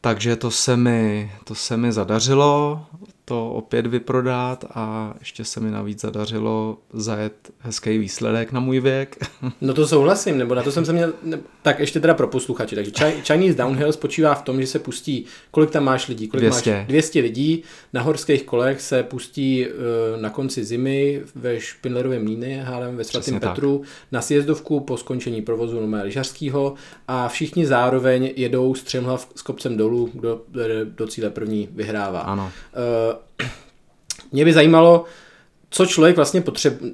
Takže 0.00 0.36
to 0.36 0.50
se 0.50 0.76
mi, 0.76 1.32
to 1.44 1.54
se 1.54 1.76
mi 1.76 1.92
zadařilo, 1.92 2.86
to 3.32 3.50
opět 3.50 3.86
vyprodat 3.86 4.64
a 4.74 5.14
ještě 5.18 5.44
se 5.44 5.60
mi 5.60 5.70
navíc 5.70 6.00
zadařilo 6.00 6.78
zajet 6.92 7.50
hezký 7.58 7.98
výsledek 7.98 8.52
na 8.52 8.60
můj 8.60 8.80
věk. 8.80 9.16
No 9.60 9.74
to 9.74 9.86
souhlasím, 9.86 10.38
nebo 10.38 10.54
na 10.54 10.62
to 10.62 10.72
jsem 10.72 10.84
se 10.84 10.92
měl, 10.92 11.12
ne, 11.22 11.38
tak 11.62 11.78
ještě 11.78 12.00
teda 12.00 12.14
pro 12.14 12.28
posluchače, 12.28 12.76
takže 12.76 12.92
Chinese 13.22 13.58
Downhill 13.58 13.92
spočívá 13.92 14.34
v 14.34 14.42
tom, 14.42 14.60
že 14.60 14.66
se 14.66 14.78
pustí, 14.78 15.24
kolik 15.50 15.70
tam 15.70 15.84
máš 15.84 16.08
lidí, 16.08 16.28
kolik 16.28 16.44
200. 16.44 16.74
máš 16.74 16.86
200 16.86 17.20
lidí, 17.20 17.62
na 17.92 18.02
horských 18.02 18.42
kolech 18.42 18.80
se 18.80 19.02
pustí 19.02 19.66
uh, 19.66 20.20
na 20.20 20.30
konci 20.30 20.64
zimy 20.64 21.22
ve 21.34 21.60
Špindlerově 21.60 22.18
mlíny, 22.18 22.60
hádám 22.64 22.96
ve 22.96 23.04
Svatém 23.04 23.40
Petru, 23.40 23.78
tak. 23.78 23.88
na 24.12 24.22
sjezdovku 24.22 24.80
po 24.80 24.96
skončení 24.96 25.42
provozu 25.42 25.86
no, 25.86 26.02
lyžařského 26.02 26.74
a 27.08 27.28
všichni 27.28 27.66
zároveň 27.66 28.32
jedou 28.36 28.74
střemhlav 28.74 29.28
s 29.36 29.42
kopcem 29.42 29.76
dolů, 29.76 30.10
kdo 30.14 30.40
do 30.84 31.06
cíle 31.06 31.30
první 31.30 31.68
vyhrává. 31.72 32.20
Ano. 32.20 32.52
Mě 34.32 34.44
by 34.44 34.52
zajímalo, 34.52 35.04
co 35.70 35.86
člověk 35.86 36.16
vlastně 36.16 36.40
potřebuje, 36.40 36.92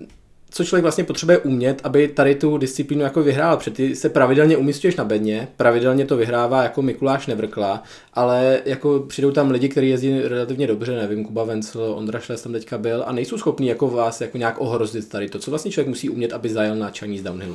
co 0.50 0.64
člověk 0.64 0.82
vlastně 0.82 1.04
potřebuje 1.04 1.38
umět, 1.38 1.80
aby 1.84 2.08
tady 2.08 2.34
tu 2.34 2.58
disciplínu 2.58 3.02
jako 3.02 3.22
vyhrál. 3.22 3.56
Protože 3.56 3.70
ty 3.70 3.96
se 3.96 4.08
pravidelně 4.08 4.56
umístuješ 4.56 4.96
na 4.96 5.04
bedně, 5.04 5.48
pravidelně 5.56 6.04
to 6.04 6.16
vyhrává 6.16 6.62
jako 6.62 6.82
Mikuláš 6.82 7.26
Nevrkla, 7.26 7.82
ale 8.14 8.60
jako 8.64 9.00
přijdou 9.00 9.30
tam 9.30 9.50
lidi, 9.50 9.68
kteří 9.68 9.88
jezdí 9.88 10.20
relativně 10.20 10.66
dobře, 10.66 10.96
nevím, 10.96 11.24
Kuba 11.24 11.44
Vencel, 11.44 11.92
Ondra 11.96 12.20
Šles 12.20 12.42
tam 12.42 12.52
teďka 12.52 12.78
byl 12.78 13.04
a 13.06 13.12
nejsou 13.12 13.38
schopní 13.38 13.66
jako 13.66 13.88
vás 13.88 14.20
jako 14.20 14.38
nějak 14.38 14.60
ohrozit 14.60 15.08
tady 15.08 15.28
to. 15.28 15.38
Co 15.38 15.50
vlastně 15.50 15.70
člověk 15.70 15.88
musí 15.88 16.10
umět, 16.10 16.32
aby 16.32 16.48
zajel 16.48 16.76
na 16.76 16.90
Chinese 16.90 17.24
Downhillu? 17.24 17.54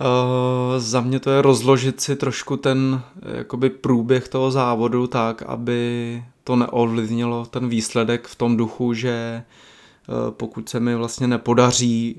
Uh, 0.00 0.78
za 0.78 1.00
mě 1.00 1.20
to 1.20 1.30
je 1.30 1.42
rozložit 1.42 2.00
si 2.00 2.16
trošku 2.16 2.56
ten 2.56 3.00
jakoby 3.36 3.70
průběh 3.70 4.28
toho 4.28 4.50
závodu 4.50 5.06
tak, 5.06 5.42
aby 5.42 6.22
to 6.44 6.56
neovlivnilo 6.56 7.46
ten 7.46 7.68
výsledek 7.68 8.26
v 8.26 8.34
tom 8.34 8.56
duchu, 8.56 8.94
že 8.94 9.42
uh, 10.08 10.30
pokud 10.30 10.68
se 10.68 10.80
mi 10.80 10.94
vlastně 10.96 11.26
nepodaří 11.26 12.16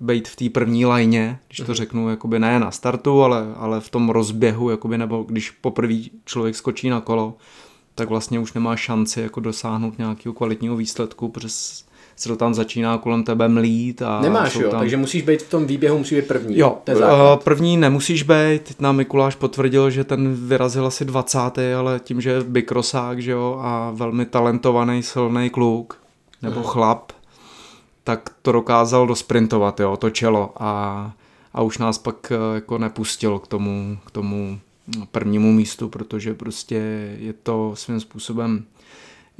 být 0.00 0.28
v 0.28 0.36
té 0.36 0.50
první 0.50 0.86
lajně, 0.86 1.38
když 1.46 1.56
to 1.56 1.64
mhm. 1.64 1.74
řeknu, 1.74 2.08
jakoby 2.10 2.38
ne 2.38 2.60
na 2.60 2.70
startu, 2.70 3.22
ale, 3.22 3.54
ale 3.56 3.80
v 3.80 3.90
tom 3.90 4.10
rozběhu, 4.10 4.70
jakoby, 4.70 4.98
nebo 4.98 5.22
když 5.22 5.50
poprvé 5.50 5.94
člověk 6.24 6.56
skočí 6.56 6.88
na 6.90 7.00
kolo, 7.00 7.36
tak 7.94 8.08
vlastně 8.08 8.38
už 8.38 8.52
nemá 8.52 8.76
šanci 8.76 9.20
jako 9.20 9.40
dosáhnout 9.40 9.98
nějakého 9.98 10.32
kvalitního 10.32 10.76
výsledku, 10.76 11.28
protože 11.28 11.48
se 12.20 12.28
to 12.28 12.36
tam 12.36 12.54
začíná 12.54 12.98
kolem 12.98 13.24
tebe 13.24 13.48
mlít. 13.48 14.02
A 14.02 14.20
Nemáš, 14.20 14.54
jo, 14.54 14.70
tam... 14.70 14.80
takže 14.80 14.96
musíš 14.96 15.22
být 15.22 15.42
v 15.42 15.50
tom 15.50 15.66
výběhu, 15.66 15.98
musí 15.98 16.14
být 16.14 16.28
první. 16.28 16.58
Jo, 16.58 16.78
uh, 16.88 17.02
první 17.44 17.76
nemusíš 17.76 18.22
být, 18.22 18.80
nám 18.80 18.96
Mikuláš 18.96 19.34
potvrdil, 19.34 19.90
že 19.90 20.04
ten 20.04 20.34
vyrazil 20.34 20.86
asi 20.86 21.04
20. 21.04 21.38
ale 21.78 22.00
tím, 22.04 22.20
že 22.20 22.30
je 22.30 22.44
bykrosák, 22.44 23.22
že 23.22 23.30
jo, 23.30 23.58
a 23.62 23.90
velmi 23.94 24.26
talentovaný, 24.26 25.02
silný 25.02 25.50
kluk, 25.50 25.98
nebo 26.42 26.60
uh-huh. 26.60 26.72
chlap, 26.72 27.12
tak 28.04 28.30
to 28.42 28.52
dokázal 28.52 29.06
dosprintovat, 29.06 29.80
jo, 29.80 29.96
to 29.96 30.10
čelo 30.10 30.52
a, 30.56 31.12
a 31.54 31.62
už 31.62 31.78
nás 31.78 31.98
pak 31.98 32.32
eh, 32.32 32.54
jako 32.54 32.78
nepustil 32.78 33.38
k 33.38 33.46
tomu, 33.46 33.98
k 34.06 34.10
tomu 34.10 34.60
prvnímu 35.10 35.52
místu, 35.52 35.88
protože 35.88 36.34
prostě 36.34 36.76
je 37.18 37.32
to 37.32 37.72
svým 37.74 38.00
způsobem 38.00 38.64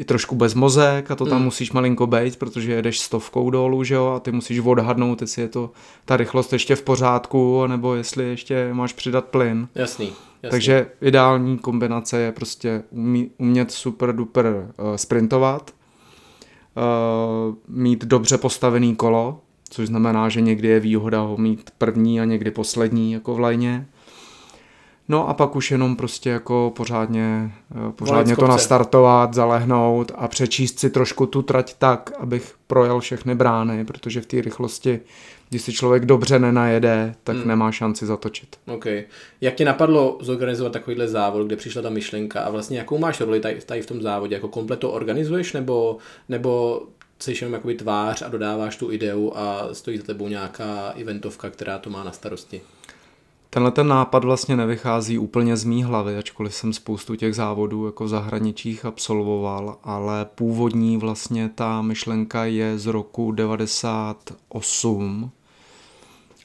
i 0.01 0.05
trošku 0.05 0.35
bez 0.35 0.55
mozek 0.55 1.11
a 1.11 1.17
to 1.17 1.27
tam 1.27 1.39
mm. 1.39 1.45
musíš 1.45 1.73
malinko 1.73 2.07
bejt, 2.07 2.37
protože 2.37 2.73
jedeš 2.73 3.01
stovkou 3.01 3.51
dolů, 3.51 3.85
že 3.85 3.95
jo, 3.95 4.07
a 4.07 4.21
ty 4.21 4.33
musíš 4.33 4.59
odhadnout, 4.59 5.21
jestli 5.21 5.43
je 5.43 5.49
to 5.49 5.71
ta 6.05 6.17
rychlost 6.17 6.53
ještě 6.53 6.77
v 6.77 6.83
pořádku, 6.83 7.67
nebo 7.67 7.95
jestli 7.95 8.25
ještě 8.25 8.71
máš 8.73 8.93
přidat 8.93 9.25
plyn. 9.25 9.69
Jasný. 9.75 10.07
Jasný. 10.07 10.51
Takže 10.51 10.87
ideální 11.03 11.59
kombinace 11.59 12.19
je 12.19 12.33
prostě 12.33 12.83
umí, 12.91 13.31
umět 13.39 13.71
super 13.71 14.17
duper 14.17 14.47
uh, 14.47 14.97
sprintovat, 14.97 15.71
uh, 16.77 17.55
mít 17.69 18.05
dobře 18.05 18.39
postavený 18.39 18.97
kolo, 18.97 19.41
což 19.71 19.87
znamená, 19.87 20.29
že 20.29 20.41
někdy 20.41 20.69
je 20.69 20.81
výhoda 20.81 21.21
ho 21.21 21.37
mít 21.37 21.71
první 21.79 22.21
a 22.21 22.25
někdy 22.25 22.51
poslední 22.51 23.13
jako 23.13 23.35
v 23.35 23.41
lajně 23.41 23.87
No 25.11 25.29
a 25.29 25.35
pak 25.35 25.57
už 25.57 25.71
jenom 25.71 25.97
prostě 25.97 26.31
jako 26.31 26.73
pořádně, 26.77 27.53
eh, 27.89 27.93
pořádně 27.93 28.37
to 28.37 28.47
nastartovat, 28.47 29.35
zalehnout 29.35 30.13
a 30.15 30.29
přečíst 30.29 30.79
si 30.79 30.91
trošku 30.91 31.27
tu 31.27 31.43
trať 31.43 31.75
tak, 31.79 32.13
abych 32.19 32.55
projel 32.67 33.01
všechny 33.01 33.35
brány, 33.35 33.85
protože 33.85 34.21
v 34.21 34.27
té 34.27 34.41
rychlosti, 34.41 35.01
když 35.49 35.63
si 35.63 35.73
člověk 35.73 36.05
dobře 36.05 36.39
nenajede, 36.39 37.15
tak 37.25 37.37
hmm. 37.37 37.49
nemá 37.49 37.73
šanci 37.73 38.07
zatočit. 38.07 38.57
OK. 38.67 38.87
Jak 39.41 39.55
ti 39.55 39.65
napadlo 39.65 40.19
zorganizovat 40.21 40.73
takovýhle 40.73 41.09
závod, 41.09 41.47
kde 41.47 41.57
přišla 41.57 41.83
ta 41.83 41.91
myšlenka 41.91 42.41
a 42.41 42.51
vlastně 42.51 42.79
jakou 42.79 42.99
máš 42.99 43.21
roli 43.21 43.41
tady, 43.41 43.61
tady 43.61 43.83
v 43.83 43.87
tom 43.87 44.03
závodě? 44.03 44.35
Jako 44.35 44.49
komplet 44.49 44.79
to 44.79 44.91
organizuješ 44.91 45.53
nebo, 45.53 45.97
nebo 46.29 46.83
jsi 47.19 47.35
jenom 47.41 47.53
jakoby 47.53 47.75
tvář 47.75 48.23
a 48.23 48.29
dodáváš 48.29 48.77
tu 48.77 48.93
ideu 48.93 49.33
a 49.35 49.69
stojí 49.73 49.99
za 49.99 50.05
tebou 50.05 50.29
nějaká 50.29 50.93
eventovka, 50.97 51.51
která 51.51 51.79
to 51.79 51.91
má 51.91 52.05
na 52.05 52.13
starosti? 52.13 52.61
Tenhle 53.53 53.71
ten 53.71 53.89
nápad 53.89 54.25
vlastně 54.25 54.57
nevychází 54.57 55.19
úplně 55.19 55.57
z 55.57 55.65
mý 55.65 55.83
hlavy, 55.85 56.17
ačkoliv 56.17 56.55
jsem 56.55 56.73
spoustu 56.73 57.17
těch 57.17 57.35
závodů 57.35 57.87
jako 57.87 58.05
v 58.05 58.09
zahraničích 58.09 58.85
absolvoval, 58.85 59.79
ale 59.83 60.25
původní 60.25 60.97
vlastně 60.97 61.51
ta 61.55 61.83
myšlenka 61.83 62.45
je 62.45 62.79
z 62.79 62.87
roku 62.87 63.33
98 63.33 65.31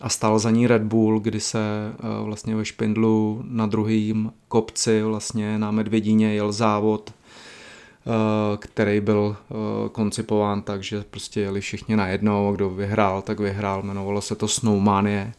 a 0.02 0.10
stál 0.10 0.40
za 0.40 0.52
ní 0.52 0.68
Red 0.68 0.82
Bull, 0.82 1.20
kdy 1.20 1.40
se 1.40 1.60
eh, 1.60 2.24
vlastně 2.24 2.56
ve 2.56 2.66
Špindlu 2.66 3.42
na 3.44 3.66
druhém 3.66 4.32
kopci 4.48 5.04
vlastně 5.04 5.60
na 5.60 5.72
Medvědíně 5.72 6.34
jel 6.34 6.52
závod, 6.52 7.14
eh, 7.14 8.12
který 8.58 9.02
byl 9.02 9.36
eh, 9.40 9.56
koncipován 9.90 10.62
tak, 10.62 10.84
že 10.84 11.04
prostě 11.10 11.42
jeli 11.42 11.62
všichni 11.62 11.96
najednou, 11.96 12.52
kdo 12.56 12.70
vyhrál, 12.70 13.22
tak 13.22 13.40
vyhrál, 13.40 13.84
jmenovalo 13.84 14.22
se 14.22 14.36
to 14.36 14.48
Snowmania 14.48 15.32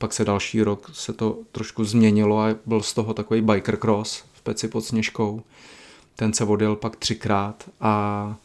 pak 0.00 0.12
se 0.12 0.24
další 0.24 0.62
rok 0.62 0.90
se 0.92 1.12
to 1.12 1.38
trošku 1.52 1.84
změnilo 1.84 2.40
a 2.40 2.54
byl 2.66 2.82
z 2.82 2.94
toho 2.94 3.14
takový 3.14 3.40
biker 3.40 3.76
cross 3.76 4.24
v 4.32 4.42
Peci 4.42 4.68
pod 4.68 4.80
Sněžkou. 4.80 5.42
Ten 6.16 6.32
se 6.32 6.44
odjel 6.44 6.76
pak 6.76 6.96
třikrát 6.96 7.70
a 7.80 8.36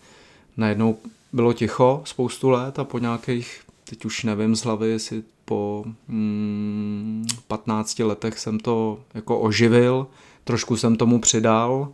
najednou 0.58 0.98
bylo 1.34 1.54
ticho 1.54 2.02
spoustu 2.06 2.50
let 2.50 2.80
a 2.80 2.84
po 2.84 3.00
nějakých, 3.00 3.62
teď 3.90 4.06
už 4.06 4.24
nevím 4.24 4.56
z 4.56 4.64
hlavy, 4.64 4.90
jestli 4.90 5.24
po 5.46 5.86
mm, 6.08 7.28
15 7.48 8.00
letech 8.00 8.40
jsem 8.40 8.60
to 8.60 9.00
jako 9.14 9.40
oživil, 9.40 10.08
trošku 10.44 10.78
jsem 10.78 10.96
tomu 10.96 11.20
přidal 11.20 11.94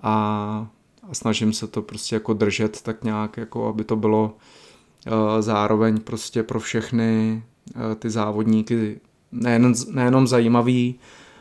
a, 0.00 0.12
a 1.10 1.14
snažím 1.14 1.52
se 1.52 1.66
to 1.66 1.82
prostě 1.82 2.16
jako 2.16 2.32
držet 2.34 2.82
tak 2.82 3.04
nějak, 3.04 3.36
jako 3.36 3.68
aby 3.68 3.84
to 3.84 3.96
bylo 3.96 4.24
uh, 5.06 5.12
zároveň 5.40 6.00
prostě 6.00 6.42
pro 6.42 6.60
všechny 6.60 7.42
Eh, 7.42 7.55
ty 7.98 8.10
závodníky 8.10 9.00
nejen, 9.32 9.72
nejenom 9.90 10.26
zajímavý, 10.26 10.94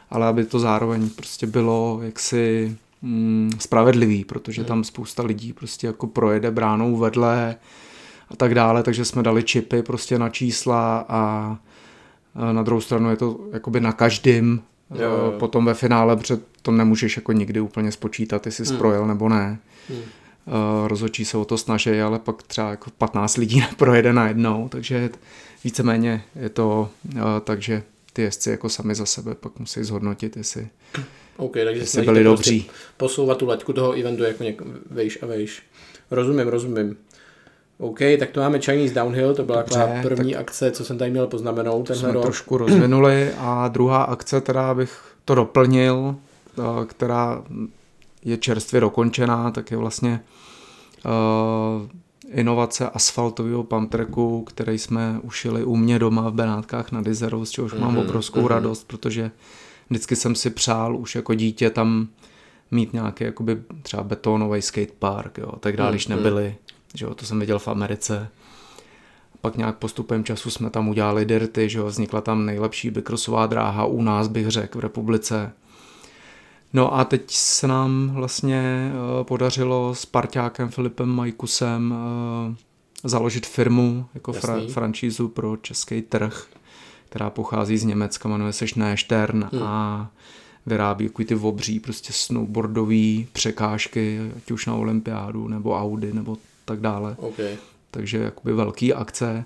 ale 0.09 0.27
aby 0.27 0.45
to 0.45 0.59
zároveň 0.59 1.09
prostě 1.09 1.47
bylo 1.47 1.99
jaksi 2.03 2.77
mm, 3.01 3.51
spravedlivý, 3.59 4.25
protože 4.25 4.63
tam 4.63 4.83
spousta 4.83 5.23
lidí 5.23 5.53
prostě 5.53 5.87
jako 5.87 6.07
projede 6.07 6.51
bránou 6.51 6.97
vedle 6.97 7.55
a 8.29 8.35
tak 8.35 8.55
dále, 8.55 8.83
takže 8.83 9.05
jsme 9.05 9.23
dali 9.23 9.43
čipy 9.43 9.83
prostě 9.83 10.19
na 10.19 10.29
čísla 10.29 11.05
a 11.09 11.57
na 12.51 12.63
druhou 12.63 12.81
stranu 12.81 13.09
je 13.09 13.15
to 13.15 13.39
jakoby 13.53 13.79
na 13.79 13.91
každým 13.91 14.61
jo, 14.95 15.01
jo. 15.01 15.33
potom 15.39 15.65
ve 15.65 15.73
finále, 15.73 16.15
protože 16.15 16.37
to 16.61 16.71
nemůžeš 16.71 17.15
jako 17.15 17.31
nikdy 17.31 17.59
úplně 17.59 17.91
spočítat, 17.91 18.45
jestli 18.45 18.65
jsi 18.65 18.71
hmm. 18.71 18.79
projel 18.79 19.07
nebo 19.07 19.29
ne. 19.29 19.59
Hmm. 19.89 19.99
Rozhodčí 20.87 21.25
se 21.25 21.37
o 21.37 21.45
to 21.45 21.57
snaží, 21.57 22.01
ale 22.01 22.19
pak 22.19 22.43
třeba 22.43 22.69
jako 22.69 22.89
15 22.97 23.37
lidí 23.37 23.63
projede 23.77 24.13
najednou, 24.13 24.69
takže 24.69 25.09
víceméně 25.65 26.23
je 26.35 26.49
to 26.49 26.89
uh, 27.15 27.21
tak, 27.43 27.61
že 27.61 27.83
ty 28.13 28.21
jezdci 28.21 28.49
jako 28.49 28.69
sami 28.69 28.95
za 28.95 29.05
sebe 29.05 29.35
pak 29.35 29.59
musí 29.59 29.83
zhodnotit, 29.83 30.37
jestli, 30.37 30.67
OK, 31.37 31.53
takže 31.53 31.81
jestli 31.81 32.01
byli 32.01 32.23
prostě 32.23 32.49
dobří. 32.51 32.69
posouvat 32.97 33.37
tu 33.37 33.45
laťku 33.47 33.73
toho 33.73 33.99
eventu 33.99 34.23
jako 34.23 34.43
něk- 34.43 34.63
vejš 34.91 35.19
a 35.21 35.25
vejš. 35.25 35.63
Rozumím, 36.11 36.47
rozumím. 36.47 36.97
OK, 37.77 37.99
tak 38.19 38.29
to 38.29 38.39
máme 38.39 38.59
Chinese 38.59 38.93
Downhill, 38.93 39.33
to 39.35 39.43
byla 39.43 39.61
Dobře, 39.61 39.99
první 40.03 40.33
tak 40.33 40.41
akce, 40.41 40.71
co 40.71 40.85
jsem 40.85 40.97
tady 40.97 41.11
měl 41.11 41.27
poznamenat. 41.27 41.83
To 41.87 41.95
jsme 41.95 42.11
rok. 42.11 42.23
trošku 42.23 42.57
rozvinuli 42.57 43.31
a 43.37 43.67
druhá 43.67 44.03
akce, 44.03 44.41
teda 44.41 44.73
bych 44.73 44.99
to 45.25 45.35
doplnil, 45.35 46.15
eh, 46.57 46.85
která 46.85 47.43
je 48.23 48.37
čerstvě 48.37 48.81
dokončená, 48.81 49.51
tak 49.51 49.71
je 49.71 49.77
vlastně 49.77 50.19
uh, 51.05 51.89
inovace 52.31 52.89
asfaltového 52.89 53.63
pumptracku, 53.63 54.43
který 54.43 54.77
jsme 54.77 55.19
ušili 55.23 55.63
u 55.63 55.75
mě 55.75 55.99
doma 55.99 56.29
v 56.29 56.33
Benátkách 56.33 56.91
nad 56.91 57.07
Izerou, 57.07 57.45
z 57.45 57.49
čehož 57.49 57.73
mm-hmm, 57.73 57.79
mám 57.79 57.91
mhm, 57.91 57.99
obrovskou 57.99 58.41
mm-hmm. 58.41 58.47
radost, 58.47 58.87
protože 58.87 59.31
vždycky 59.89 60.15
jsem 60.15 60.35
si 60.35 60.49
přál 60.49 60.97
už 60.97 61.15
jako 61.15 61.33
dítě 61.33 61.69
tam 61.69 62.07
mít 62.71 62.93
nějaký 62.93 63.23
jakoby 63.23 63.61
třeba 63.81 64.03
betónový 64.03 64.61
skatepark, 64.61 65.37
jo, 65.37 65.51
tak 65.59 65.77
dále, 65.77 65.89
mm-hmm. 65.89 65.93
když 65.93 66.07
nebyli, 66.07 66.55
že 66.93 67.05
jo, 67.05 67.15
to 67.15 67.25
jsem 67.25 67.39
viděl 67.39 67.59
v 67.59 67.67
Americe. 67.67 68.27
Pak 69.41 69.57
nějak 69.57 69.77
postupem 69.77 70.23
času 70.23 70.49
jsme 70.49 70.69
tam 70.69 70.89
udělali 70.89 71.25
dirty, 71.25 71.69
že 71.69 71.79
jo, 71.79 71.85
vznikla 71.85 72.21
tam 72.21 72.45
nejlepší 72.45 72.89
bykrosová 72.89 73.45
dráha 73.45 73.85
u 73.85 74.01
nás, 74.01 74.27
bych 74.27 74.47
řekl, 74.47 74.77
v 74.77 74.81
republice 74.81 75.51
No 76.75 76.95
a 76.97 77.05
teď 77.05 77.31
se 77.31 77.67
nám 77.67 78.09
vlastně 78.13 78.91
uh, 79.17 79.23
podařilo 79.23 79.95
s 79.95 80.05
parťákem 80.05 80.69
Filipem 80.69 81.09
Majkusem 81.09 81.91
uh, 81.91 82.55
založit 83.03 83.45
firmu 83.45 84.05
jako 84.13 84.31
fra- 84.31 84.71
franšízu 84.71 85.27
pro 85.27 85.57
český 85.57 86.01
trh, 86.01 86.47
která 87.09 87.29
pochází 87.29 87.77
z 87.77 87.83
Německa, 87.83 88.29
jmenuje 88.29 88.53
se 88.53 88.67
Schneestern 88.67 89.49
hmm. 89.53 89.63
a 89.63 90.11
vyrábí 90.65 91.07
takový 91.07 91.25
ty 91.25 91.35
obří 91.35 91.79
prostě 91.79 92.13
snowboardové 92.13 93.25
překážky, 93.33 94.19
ať 94.37 94.51
už 94.51 94.65
na 94.65 94.75
olympiádu, 94.75 95.47
nebo 95.47 95.77
Audi, 95.77 96.13
nebo 96.13 96.37
tak 96.65 96.79
dále. 96.79 97.15
Okay. 97.19 97.57
Takže 97.91 98.17
jakoby 98.17 98.53
velký 98.53 98.93
akce 98.93 99.45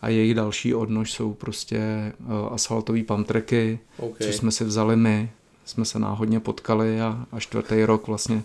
a 0.00 0.08
jejich 0.08 0.34
další 0.34 0.74
odnož 0.74 1.12
jsou 1.12 1.34
prostě 1.34 2.12
uh, 2.18 2.54
asfaltové 2.54 3.02
pamtreky, 3.02 3.78
okay. 3.98 4.26
co 4.26 4.32
jsme 4.32 4.50
si 4.50 4.64
vzali 4.64 4.96
my, 4.96 5.30
jsme 5.66 5.84
se 5.84 5.98
náhodně 5.98 6.40
potkali 6.40 7.00
a, 7.00 7.26
a 7.32 7.40
čtvrtý 7.40 7.84
rok 7.84 8.06
vlastně 8.06 8.42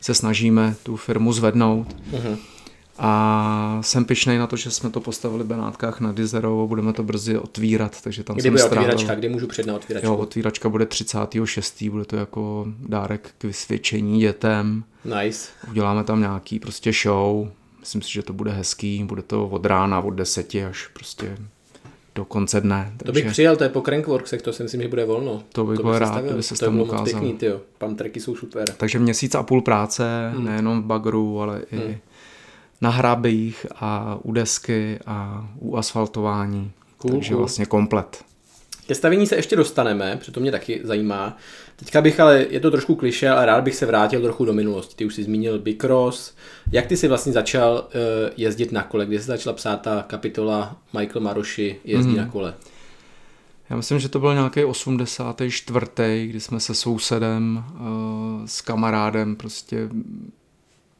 se 0.00 0.14
snažíme 0.14 0.74
tu 0.82 0.96
firmu 0.96 1.32
zvednout. 1.32 1.96
Uh-huh. 2.12 2.38
A 2.98 3.78
jsem 3.80 4.04
pišnej 4.04 4.38
na 4.38 4.46
to, 4.46 4.56
že 4.56 4.70
jsme 4.70 4.90
to 4.90 5.00
postavili 5.00 5.44
v 5.44 5.46
Benátkách 5.46 6.00
na 6.00 6.12
Dizerovo, 6.12 6.68
budeme 6.68 6.92
to 6.92 7.02
brzy 7.02 7.38
otvírat, 7.38 8.02
takže 8.02 8.24
tam 8.24 8.36
Kdy 8.36 8.42
jsem 8.42 8.52
bude 8.52 8.62
strávil. 8.62 8.90
otvíračka, 8.90 9.14
kdy 9.14 9.28
můžu 9.28 9.46
přijít 9.46 9.66
na 9.66 9.74
otvíračku? 9.74 10.06
Jo, 10.06 10.16
otvíračka 10.16 10.68
bude 10.68 10.86
36. 10.86 11.82
bude 11.90 12.04
to 12.04 12.16
jako 12.16 12.66
dárek 12.88 13.34
k 13.38 13.44
vysvědčení 13.44 14.20
dětem. 14.20 14.84
Nice. 15.04 15.48
Uděláme 15.70 16.04
tam 16.04 16.20
nějaký 16.20 16.58
prostě 16.58 16.92
show, 17.02 17.48
myslím 17.80 18.02
si, 18.02 18.12
že 18.12 18.22
to 18.22 18.32
bude 18.32 18.50
hezký, 18.52 19.04
bude 19.04 19.22
to 19.22 19.48
od 19.48 19.66
rána, 19.66 20.00
od 20.00 20.10
deseti 20.10 20.64
až 20.64 20.86
prostě 20.86 21.38
do 22.14 22.24
konce 22.24 22.60
dne. 22.60 22.92
Takže... 22.96 23.04
To 23.04 23.12
bych 23.12 23.32
přijel, 23.32 23.56
to 23.56 23.64
je 23.64 23.70
po 23.70 23.80
Crankworksech, 23.80 24.42
to 24.42 24.52
si 24.52 24.62
myslím, 24.62 24.82
že 24.82 24.88
bude 24.88 25.04
volno. 25.04 25.42
To 25.52 25.64
bych 25.64 25.76
to 25.76 25.82
byl 25.82 25.98
rád, 25.98 26.24
kdyby 26.24 26.42
se 26.42 26.54
to 26.54 26.64
tam 26.64 26.80
ukázal. 26.80 27.04
pěkný, 27.04 27.32
tyjo. 27.32 27.60
Pantreky 27.78 28.20
jsou 28.20 28.36
super. 28.36 28.68
Takže 28.76 28.98
měsíc 28.98 29.34
a 29.34 29.42
půl 29.42 29.62
práce, 29.62 30.30
hmm. 30.34 30.44
nejenom 30.44 30.82
v 30.82 30.84
bagru, 30.84 31.40
ale 31.40 31.62
i 31.72 31.76
hmm. 31.76 31.96
na 32.80 32.90
hrabích 32.90 33.66
a 33.76 34.18
u 34.22 34.32
desky 34.32 34.98
a 35.06 35.48
u 35.58 35.76
asfaltování. 35.76 36.72
Cool, 36.98 37.12
Takže 37.12 37.28
cool. 37.28 37.38
vlastně 37.38 37.66
komplet. 37.66 38.24
Ke 38.86 38.94
stavění 38.94 39.26
se 39.26 39.36
ještě 39.36 39.56
dostaneme, 39.56 40.16
protože 40.16 40.32
to 40.32 40.40
mě 40.40 40.50
taky 40.50 40.80
zajímá. 40.84 41.36
Teďka 41.76 42.00
bych 42.00 42.20
ale, 42.20 42.46
je 42.50 42.60
to 42.60 42.70
trošku 42.70 42.94
kliše, 42.94 43.28
ale 43.28 43.46
rád 43.46 43.64
bych 43.64 43.74
se 43.74 43.86
vrátil 43.86 44.22
trochu 44.22 44.44
do 44.44 44.52
minulosti. 44.52 44.94
Ty 44.96 45.04
už 45.04 45.14
jsi 45.14 45.24
zmínil 45.24 45.58
Bicross. 45.58 46.34
Jak 46.72 46.86
ty 46.86 46.96
jsi 46.96 47.08
vlastně 47.08 47.32
začal 47.32 47.74
uh, 47.74 48.30
jezdit 48.36 48.72
na 48.72 48.82
kole? 48.82 49.06
Kdy 49.06 49.18
jsi 49.18 49.24
začala 49.24 49.56
psát 49.56 49.76
ta 49.76 50.04
kapitola 50.06 50.76
Michael 50.98 51.20
Maroši 51.20 51.76
jezdí 51.84 52.10
mm. 52.10 52.16
na 52.16 52.26
kole? 52.26 52.54
Já 53.70 53.76
myslím, 53.76 53.98
že 53.98 54.08
to 54.08 54.20
byl 54.20 54.34
nějaký 54.34 54.64
84. 54.64 56.26
kdy 56.26 56.40
jsme 56.40 56.60
se 56.60 56.74
sousedem, 56.74 57.64
uh, 57.74 58.46
s 58.46 58.60
kamarádem 58.60 59.36
prostě 59.36 59.88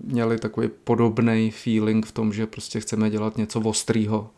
měli 0.00 0.38
takový 0.38 0.68
podobný 0.84 1.50
feeling 1.50 2.06
v 2.06 2.12
tom, 2.12 2.32
že 2.32 2.46
prostě 2.46 2.80
chceme 2.80 3.10
dělat 3.10 3.36
něco 3.36 3.60
ostrýho. 3.60 4.30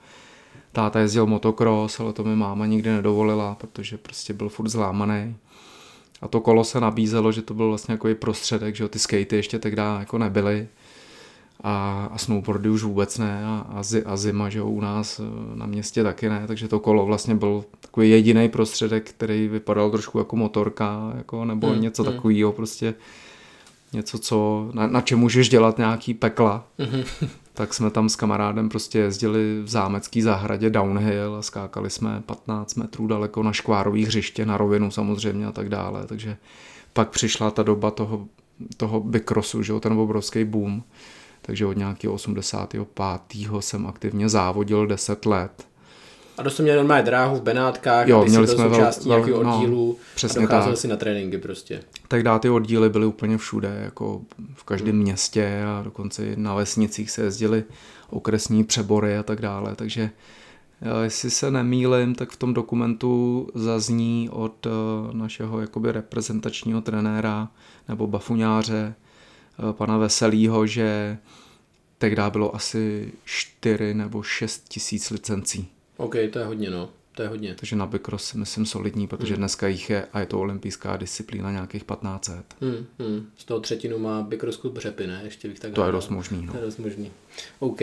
Táta 0.72 1.00
jezdil 1.00 1.26
motocross, 1.26 2.00
ale 2.00 2.12
to 2.12 2.24
mi 2.24 2.36
máma 2.36 2.66
nikdy 2.66 2.90
nedovolila, 2.90 3.54
protože 3.54 3.98
prostě 3.98 4.32
byl 4.32 4.48
furt 4.48 4.68
zlámaný. 4.68 5.36
A 6.20 6.28
to 6.28 6.40
kolo 6.40 6.64
se 6.64 6.80
nabízelo, 6.80 7.32
že 7.32 7.42
to 7.42 7.54
byl 7.54 7.68
vlastně 7.68 7.92
jako 7.92 8.08
prostředek, 8.18 8.76
že 8.76 8.88
ty 8.88 8.98
skatey 8.98 9.38
ještě 9.38 9.58
tehdy 9.58 9.82
jako 9.98 10.18
nebyly 10.18 10.68
a, 11.60 12.08
a 12.12 12.18
snowboardy 12.18 12.68
už 12.68 12.82
vůbec 12.82 13.18
ne 13.18 13.44
a, 13.44 13.66
a, 13.74 13.82
zi, 13.82 14.02
a 14.04 14.16
zima, 14.16 14.48
že 14.48 14.58
jo, 14.58 14.66
u 14.66 14.80
nás 14.80 15.20
eh, 15.20 15.22
na 15.56 15.66
městě 15.66 16.02
taky 16.02 16.28
ne, 16.28 16.44
takže 16.46 16.68
to 16.68 16.80
kolo 16.80 17.06
vlastně 17.06 17.34
byl 17.34 17.64
takový 17.80 18.10
jediný 18.10 18.48
prostředek, 18.48 19.10
který 19.10 19.48
vypadal 19.48 19.90
trošku 19.90 20.18
jako 20.18 20.36
motorka, 20.36 21.12
jako, 21.16 21.44
nebo 21.44 21.66
hmm, 21.66 21.80
něco 21.80 22.02
hmm. 22.02 22.12
takového 22.12 22.52
prostě 22.52 22.94
něco, 23.92 24.18
co, 24.18 24.70
na, 24.72 24.86
na 24.86 25.00
čem 25.00 25.18
můžeš 25.18 25.48
dělat 25.48 25.78
nějaký 25.78 26.14
pekla. 26.14 26.66
Mm-hmm. 26.78 27.28
Tak 27.56 27.74
jsme 27.74 27.90
tam 27.90 28.08
s 28.08 28.16
kamarádem 28.16 28.68
prostě 28.68 28.98
jezdili 28.98 29.62
v 29.62 29.68
zámecký 29.68 30.22
zahradě 30.22 30.70
downhill 30.70 31.34
a 31.34 31.42
skákali 31.42 31.90
jsme 31.90 32.22
15 32.26 32.74
metrů 32.74 33.06
daleko 33.06 33.42
na 33.42 33.52
škvárový 33.52 34.04
hřiště, 34.04 34.46
na 34.46 34.56
rovinu 34.56 34.90
samozřejmě 34.90 35.46
a 35.46 35.52
tak 35.52 35.68
dále. 35.68 36.06
Takže 36.06 36.36
pak 36.92 37.10
přišla 37.10 37.50
ta 37.50 37.62
doba 37.62 37.90
toho, 37.90 38.26
toho 38.76 39.00
bikrosu, 39.00 39.62
že 39.62 39.72
jo, 39.72 39.80
ten 39.80 39.92
obrovský 39.92 40.44
boom. 40.44 40.82
Takže 41.42 41.66
od 41.66 41.76
nějakého 41.76 42.14
85. 42.14 42.88
jsem 43.60 43.86
aktivně 43.86 44.28
závodil 44.28 44.86
10 44.86 45.26
let 45.26 45.66
a 46.38 46.42
dost 46.42 46.58
měli 46.60 46.76
normálně 46.76 47.04
dráhu 47.04 47.36
v 47.36 47.42
Benátkách, 47.42 48.08
jo, 48.08 48.24
ty 48.24 48.30
měli 48.30 48.46
jsme 48.46 48.64
součástí 48.64 49.08
vel, 49.08 49.18
nějakého 49.18 49.42
no, 49.42 49.56
oddílu 49.56 49.98
přesně 50.14 50.38
a 50.38 50.42
docházel 50.42 50.72
tak. 50.72 50.80
si 50.80 50.88
na 50.88 50.96
tréninky 50.96 51.38
prostě. 51.38 51.82
Tak 52.08 52.22
dá 52.22 52.38
ty 52.38 52.50
oddíly 52.50 52.90
byly 52.90 53.06
úplně 53.06 53.38
všude, 53.38 53.80
jako 53.84 54.20
v 54.54 54.64
každém 54.64 54.94
hmm. 54.94 55.02
městě 55.02 55.62
a 55.66 55.82
dokonce 55.82 56.22
na 56.36 56.54
vesnicích 56.54 57.10
se 57.10 57.22
jezdili 57.22 57.64
okresní 58.10 58.64
přebory 58.64 59.16
a 59.16 59.22
tak 59.22 59.40
dále, 59.40 59.74
takže 59.76 60.10
jestli 61.02 61.30
se 61.30 61.50
nemýlim, 61.50 62.14
tak 62.14 62.30
v 62.30 62.36
tom 62.36 62.54
dokumentu 62.54 63.46
zazní 63.54 64.28
od 64.32 64.66
eh, 64.66 64.70
našeho 65.12 65.60
jakoby 65.60 65.92
reprezentačního 65.92 66.80
trenéra 66.80 67.48
nebo 67.88 68.06
bafuňáře 68.06 68.94
eh, 68.94 69.72
pana 69.72 69.98
Veselýho, 69.98 70.66
že 70.66 71.18
tehdy 71.98 72.22
bylo 72.30 72.56
asi 72.56 73.12
4 73.24 73.94
nebo 73.94 74.22
6 74.22 74.68
tisíc 74.68 75.10
licencí. 75.10 75.68
OK, 75.96 76.14
to 76.30 76.38
je 76.38 76.44
hodně, 76.44 76.70
no. 76.70 76.88
To 77.16 77.22
je 77.22 77.28
hodně. 77.28 77.54
Takže 77.54 77.76
na 77.76 77.86
Bicross 77.86 78.34
myslím 78.34 78.66
solidní, 78.66 79.06
protože 79.06 79.34
hmm. 79.34 79.38
dneska 79.38 79.68
jich 79.68 79.90
je, 79.90 80.06
a 80.12 80.20
je 80.20 80.26
to 80.26 80.40
olympijská 80.40 80.96
disciplína, 80.96 81.52
nějakých 81.52 81.82
1500. 81.82 82.44
Hmm, 82.60 82.86
hmm. 82.98 83.26
Z 83.36 83.44
toho 83.44 83.60
třetinu 83.60 83.98
má 83.98 84.22
Bicross 84.22 84.56
klub 84.56 84.74
Břepy, 84.74 85.06
ne? 85.06 85.20
Ještě 85.24 85.48
bych 85.48 85.60
tak 85.60 85.72
To 85.72 85.86
je 85.86 85.92
dost 85.92 86.08
možný, 86.08 86.46
no. 86.46 86.52
To 86.52 86.58
je 86.58 86.64
dost 86.64 86.78
možný. 86.78 87.10
OK. 87.58 87.80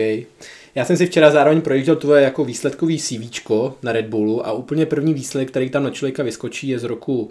Já 0.74 0.84
jsem 0.84 0.96
si 0.96 1.06
včera 1.06 1.30
zároveň 1.30 1.60
projížděl 1.60 1.96
tvoje 1.96 2.22
jako 2.22 2.44
výsledkový 2.44 2.98
CV 2.98 3.50
na 3.82 3.92
Red 3.92 4.06
Bullu 4.06 4.46
a 4.46 4.52
úplně 4.52 4.86
první 4.86 5.14
výsledek, 5.14 5.50
který 5.50 5.70
tam 5.70 5.82
na 5.82 5.90
člověka 5.90 6.22
vyskočí, 6.22 6.68
je 6.68 6.78
z 6.78 6.84
roku 6.84 7.30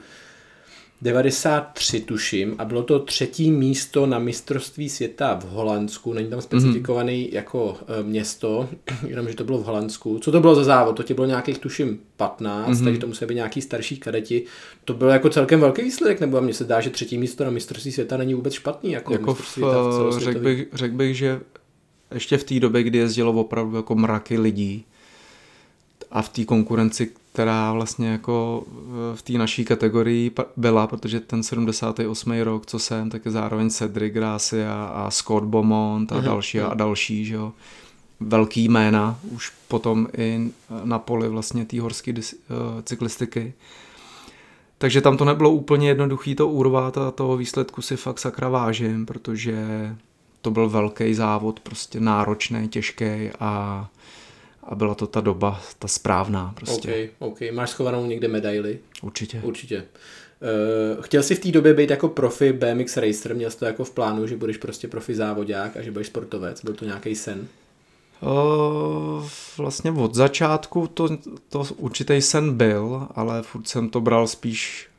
93 1.03 1.99
tuším 1.99 2.55
a 2.57 2.65
bylo 2.65 2.83
to 2.83 2.99
třetí 2.99 3.51
místo 3.51 4.05
na 4.05 4.19
mistrovství 4.19 4.89
světa 4.89 5.39
v 5.39 5.43
Holandsku, 5.49 6.13
není 6.13 6.29
tam 6.29 6.41
specifikovaný 6.41 7.25
mm-hmm. 7.25 7.35
jako 7.35 7.77
e, 7.87 8.03
město, 8.03 8.69
jenom 9.07 9.27
že 9.27 9.35
to 9.35 9.43
bylo 9.43 9.57
v 9.57 9.63
Holandsku. 9.63 10.19
Co 10.19 10.31
to 10.31 10.39
bylo 10.39 10.55
za 10.55 10.63
závod? 10.63 10.95
To 10.95 11.03
tě 11.03 11.13
bylo 11.13 11.27
nějakých 11.27 11.57
tuším 11.57 11.99
15, 12.17 12.69
mm-hmm. 12.69 12.83
takže 12.83 12.99
to 12.99 13.07
musí 13.07 13.25
být 13.25 13.35
nějaký 13.35 13.61
starší 13.61 13.97
kadeti. 13.97 14.43
To 14.85 14.93
bylo 14.93 15.11
jako 15.11 15.29
celkem 15.29 15.59
velký 15.59 15.81
výsledek, 15.81 16.19
nebo 16.19 16.41
mně 16.41 16.53
se 16.53 16.63
dá, 16.63 16.81
že 16.81 16.89
třetí 16.89 17.17
místo 17.17 17.43
na 17.43 17.49
mistrovství 17.49 17.91
světa 17.91 18.17
není 18.17 18.33
vůbec 18.33 18.53
špatný. 18.53 18.91
Jako, 18.91 19.13
jako 19.13 19.33
v, 19.33 19.57
v 19.57 20.17
řekl, 20.17 20.39
bych, 20.39 20.67
řek 20.73 20.91
bych, 20.91 21.17
že 21.17 21.39
ještě 22.13 22.37
v 22.37 22.43
té 22.43 22.59
době, 22.59 22.83
kdy 22.83 22.97
jezdilo 22.97 23.33
opravdu 23.33 23.77
jako 23.77 23.95
mraky 23.95 24.39
lidí 24.39 24.85
a 26.13 26.21
v 26.21 26.29
té 26.29 26.45
konkurenci, 26.45 27.11
která 27.33 27.73
vlastně 27.73 28.07
jako 28.07 28.63
v 29.15 29.21
té 29.21 29.33
naší 29.33 29.65
kategorii 29.65 30.31
byla, 30.57 30.87
protože 30.87 31.19
ten 31.19 31.43
78. 31.43 32.31
rok, 32.31 32.65
co 32.65 32.79
jsem, 32.79 33.09
tak 33.09 33.25
je 33.25 33.31
zároveň 33.31 33.69
Cedric 33.69 34.13
Grassi 34.13 34.65
a, 34.65 34.91
a 34.95 35.11
Scott 35.11 35.43
Beaumont 35.43 36.11
a 36.11 36.15
uh-huh. 36.15 36.23
další 36.23 36.59
a 36.59 36.73
další, 36.73 37.25
že 37.25 37.35
jo. 37.35 37.53
Velký 38.19 38.69
jména, 38.69 39.19
už 39.31 39.51
potom 39.67 40.07
i 40.17 40.51
na 40.83 40.99
poli 40.99 41.29
vlastně 41.29 41.65
té 41.65 41.81
horské 41.81 42.11
uh, 42.11 42.17
cyklistiky. 42.83 43.53
Takže 44.77 45.01
tam 45.01 45.17
to 45.17 45.25
nebylo 45.25 45.51
úplně 45.51 45.87
jednoduchý 45.87 46.35
to 46.35 46.47
urvat 46.47 46.97
a 46.97 47.11
toho 47.11 47.37
výsledku 47.37 47.81
si 47.81 47.97
fakt 47.97 48.19
sakra 48.19 48.49
vážím, 48.49 49.05
protože 49.05 49.55
to 50.41 50.51
byl 50.51 50.69
velký 50.69 51.13
závod, 51.13 51.59
prostě 51.59 51.99
náročný, 51.99 52.67
těžký 52.67 53.29
a 53.39 53.87
a 54.65 54.75
byla 54.75 54.95
to 54.95 55.07
ta 55.07 55.21
doba, 55.21 55.61
ta 55.79 55.87
správná 55.87 56.53
prostě. 56.55 57.09
OK, 57.19 57.31
OK. 57.31 57.51
Máš 57.51 57.69
schovanou 57.69 58.05
někde 58.05 58.27
medaily? 58.27 58.79
Určitě. 59.01 59.41
Určitě. 59.43 59.85
Uh, 60.95 61.03
chtěl 61.03 61.23
jsi 61.23 61.35
v 61.35 61.39
té 61.39 61.51
době 61.51 61.73
být 61.73 61.89
jako 61.89 62.07
profi 62.07 62.53
BMX 62.53 62.97
racer? 62.97 63.35
Měl 63.35 63.49
jsi 63.49 63.57
to 63.57 63.65
jako 63.65 63.83
v 63.83 63.91
plánu, 63.91 64.27
že 64.27 64.37
budeš 64.37 64.57
prostě 64.57 64.87
profi 64.87 65.15
závodák 65.15 65.77
a 65.77 65.81
že 65.81 65.91
budeš 65.91 66.07
sportovec? 66.07 66.63
Byl 66.63 66.73
to 66.73 66.85
nějaký 66.85 67.15
sen? 67.15 67.47
Uh, 68.21 69.27
vlastně 69.57 69.91
od 69.91 70.15
začátku 70.15 70.87
to, 70.87 71.09
to 71.49 71.63
určitý 71.77 72.21
sen 72.21 72.53
byl, 72.53 73.07
ale 73.15 73.41
furt 73.41 73.67
jsem 73.67 73.89
to 73.89 74.01
bral 74.01 74.27
spíš 74.27 74.89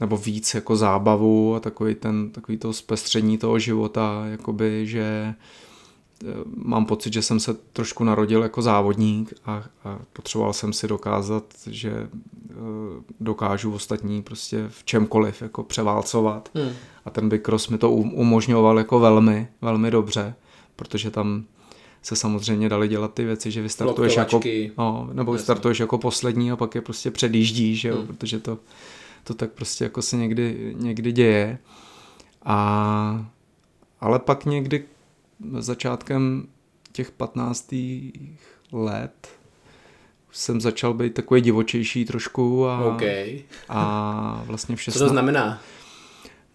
nebo 0.00 0.16
víc 0.16 0.54
jako 0.54 0.76
zábavu 0.76 1.54
a 1.54 1.60
takový, 1.60 1.94
ten, 1.94 2.30
takový 2.30 2.58
to 2.58 2.72
zpestření 2.72 3.38
toho 3.38 3.58
života, 3.58 4.24
jakoby, 4.30 4.86
že 4.86 5.34
mám 6.56 6.86
pocit, 6.86 7.12
že 7.12 7.22
jsem 7.22 7.40
se 7.40 7.54
trošku 7.54 8.04
narodil 8.04 8.42
jako 8.42 8.62
závodník 8.62 9.34
a, 9.44 9.64
a 9.84 9.98
potřeboval 10.12 10.52
jsem 10.52 10.72
si 10.72 10.88
dokázat, 10.88 11.44
že 11.66 11.90
e, 11.90 12.08
dokážu 13.20 13.72
ostatní 13.72 14.22
prostě 14.22 14.64
v 14.68 14.84
čemkoliv 14.84 15.42
jako 15.42 15.62
převálcovat. 15.62 16.50
Hmm. 16.54 16.72
A 17.04 17.10
ten 17.10 17.28
Bicross 17.28 17.68
mi 17.68 17.78
to 17.78 17.90
umožňoval 17.90 18.78
jako 18.78 19.00
velmi, 19.00 19.48
velmi 19.60 19.90
dobře, 19.90 20.34
protože 20.76 21.10
tam 21.10 21.44
se 22.02 22.16
samozřejmě 22.16 22.68
dali 22.68 22.88
dělat 22.88 23.14
ty 23.14 23.24
věci, 23.24 23.50
že 23.50 23.62
vystartuješ 23.62 24.16
jako, 24.16 24.40
no, 24.78 25.08
nebo 25.12 25.32
vystartuješ 25.32 25.78
jako 25.78 25.98
poslední 25.98 26.52
a 26.52 26.56
pak 26.56 26.74
je 26.74 26.80
prostě 26.80 27.10
předjíždíš, 27.10 27.84
jo, 27.84 27.96
hmm. 27.96 28.06
protože 28.06 28.40
to, 28.40 28.58
to 29.24 29.34
tak 29.34 29.52
prostě 29.52 29.84
jako 29.84 30.02
se 30.02 30.16
někdy, 30.16 30.74
někdy 30.78 31.12
děje. 31.12 31.58
A, 32.44 33.26
ale 34.00 34.18
pak 34.18 34.44
někdy 34.44 34.84
začátkem 35.58 36.46
těch 36.92 37.10
15. 37.10 37.74
let 38.72 39.28
jsem 40.32 40.60
začal 40.60 40.94
být 40.94 41.14
takový 41.14 41.40
divočejší 41.40 42.04
trošku 42.04 42.66
a, 42.66 42.84
okay. 42.84 43.42
a 43.68 44.42
vlastně 44.46 44.76
všechno. 44.76 44.98
Co 44.98 45.04
to 45.04 45.10
znamená? 45.10 45.60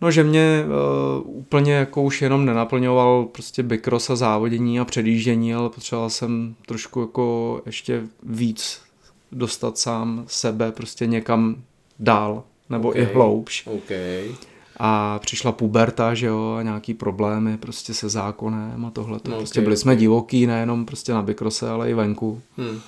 No, 0.01 0.11
že 0.11 0.23
mě 0.23 0.65
uh, 0.65 1.37
úplně 1.37 1.73
jako 1.73 2.03
už 2.03 2.21
jenom 2.21 2.45
nenaplňoval 2.45 3.25
prostě 3.25 3.63
bikros 3.63 4.09
a 4.09 4.15
závodění 4.15 4.79
a 4.79 4.85
předjíždění, 4.85 5.53
ale 5.53 5.69
potřeboval 5.69 6.09
jsem 6.09 6.55
trošku 6.65 7.01
jako 7.01 7.61
ještě 7.65 8.03
víc 8.23 8.81
dostat 9.31 9.77
sám 9.77 10.23
sebe 10.27 10.71
prostě 10.71 11.07
někam 11.07 11.63
dál, 11.99 12.43
nebo 12.69 12.89
okay. 12.89 13.01
i 13.01 13.05
hloubš. 13.05 13.67
Okay. 13.67 14.35
A 14.79 15.19
přišla 15.19 15.51
puberta, 15.51 16.13
že 16.13 16.27
jo, 16.27 16.55
a 16.59 16.63
nějaký 16.63 16.93
problémy 16.93 17.57
prostě 17.57 17.93
se 17.93 18.09
zákonem 18.09 18.85
a 18.85 18.89
tohle. 18.89 19.19
No, 19.29 19.37
prostě 19.37 19.59
okay, 19.59 19.63
byli 19.63 19.77
jsme 19.77 19.95
divoký, 19.95 20.47
nejenom 20.47 20.85
prostě 20.85 21.13
na 21.13 21.21
bikrose, 21.21 21.69
ale 21.69 21.89
i 21.89 21.93
venku. 21.93 22.41
Hmm. 22.57 22.79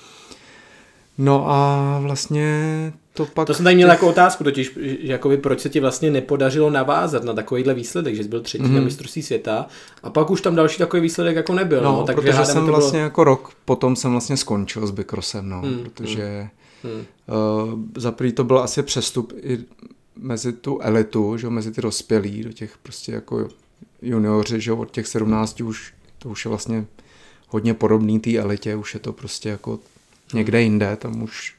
No 1.18 1.52
a 1.52 2.00
vlastně 2.02 2.94
to 3.14 3.26
pak... 3.26 3.48
To 3.48 3.54
jsem 3.54 3.64
tady 3.64 3.76
měl 3.76 3.88
těch... 3.88 3.94
jako 3.94 4.08
otázku 4.08 4.44
totiž, 4.44 4.78
že 4.82 4.98
jakoby 5.02 5.38
proč 5.38 5.60
se 5.60 5.70
ti 5.70 5.80
vlastně 5.80 6.12
nepodařilo 6.12 6.70
navázat 6.70 7.24
na 7.24 7.34
takovýhle 7.34 7.74
výsledek, 7.74 8.16
že 8.16 8.24
jsi 8.24 8.30
byl 8.30 8.42
třetí 8.42 8.64
mm. 8.64 8.76
na 8.76 8.82
mistrovství 8.82 9.22
světa 9.22 9.66
a 10.04 10.10
pak 10.10 10.30
už 10.30 10.42
tam 10.42 10.56
další 10.56 10.78
takový 10.78 11.02
výsledek 11.02 11.36
jako 11.36 11.54
nebyl. 11.54 11.82
No, 11.82 11.92
no 11.92 12.04
takže 12.04 12.32
protože 12.32 12.46
jsem 12.46 12.66
bylo... 12.66 12.78
vlastně 12.78 13.00
jako 13.00 13.24
rok 13.24 13.52
potom 13.66 13.96
jsem 13.96 14.12
vlastně 14.12 14.38
skončil 14.38 14.88
s 14.88 14.92
Bikrosem, 14.92 15.50
no, 15.50 15.62
mm. 15.62 15.84
protože 15.84 16.48
mm. 16.84 17.06
Uh, 17.72 17.80
za 17.96 18.12
prvý 18.12 18.32
to 18.32 18.44
byl 18.44 18.60
asi 18.60 18.84
přestup 18.84 19.34
i 19.44 19.60
mezi 20.22 20.54
tu 20.54 20.80
elitu, 20.82 21.38
že 21.38 21.50
mezi 21.50 21.72
ty 21.72 21.82
dospělí, 21.82 22.44
do 22.44 22.52
těch 22.52 22.78
prostě 22.78 23.12
jako 23.12 23.50
junioři, 24.02 24.62
že 24.62 24.72
od 24.72 24.92
těch 24.92 25.08
17 25.08 25.62
už, 25.62 25.94
to 26.18 26.30
už 26.30 26.46
je 26.46 26.50
vlastně 26.50 26.86
hodně 27.48 27.74
podobný 27.74 28.20
té 28.20 28.38
elitě, 28.38 28.76
už 28.76 28.94
je 28.94 29.00
to 29.00 29.14
prostě 29.14 29.50
jako 29.50 29.80
někde 30.34 30.62
jinde, 30.62 30.96
tam 30.96 31.24
už 31.24 31.56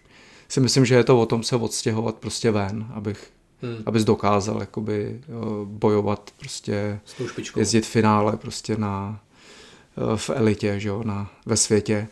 si 0.48 0.60
myslím, 0.60 0.84
že 0.84 0.94
je 0.94 1.04
to 1.04 1.20
o 1.20 1.26
tom 1.26 1.42
se 1.42 1.56
odstěhovat 1.56 2.14
prostě 2.14 2.50
ven, 2.50 2.86
abych 2.94 3.30
hmm. 3.62 3.82
abys 3.86 4.04
dokázal 4.04 4.60
jakoby 4.60 5.20
bojovat 5.64 6.30
prostě, 6.38 7.00
jezdit 7.56 7.86
v 7.86 7.88
finále 7.88 8.36
prostě 8.36 8.76
na, 8.76 9.20
v 10.16 10.30
elitě, 10.30 10.80
že 10.80 10.88
jo, 10.88 11.02
na, 11.04 11.30
ve 11.46 11.56
světě. 11.56 12.08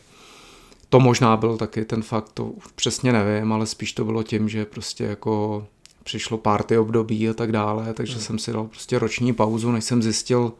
To 0.89 0.99
možná 0.99 1.37
byl 1.37 1.57
taky 1.57 1.85
ten 1.85 2.01
fakt, 2.01 2.29
to 2.33 2.53
přesně 2.75 3.13
nevím, 3.13 3.53
ale 3.53 3.65
spíš 3.65 3.93
to 3.93 4.05
bylo 4.05 4.23
tím, 4.23 4.49
že 4.49 4.65
prostě 4.65 5.03
jako 5.03 5.67
přišlo 6.03 6.37
party 6.37 6.77
období 6.77 7.29
a 7.29 7.33
tak 7.33 7.51
dále, 7.51 7.93
takže 7.93 8.13
hmm. 8.13 8.21
jsem 8.21 8.39
si 8.39 8.53
dal 8.53 8.67
prostě 8.67 8.99
roční 8.99 9.33
pauzu, 9.33 9.71
než 9.71 9.83
jsem 9.83 10.01
zjistil, 10.01 10.53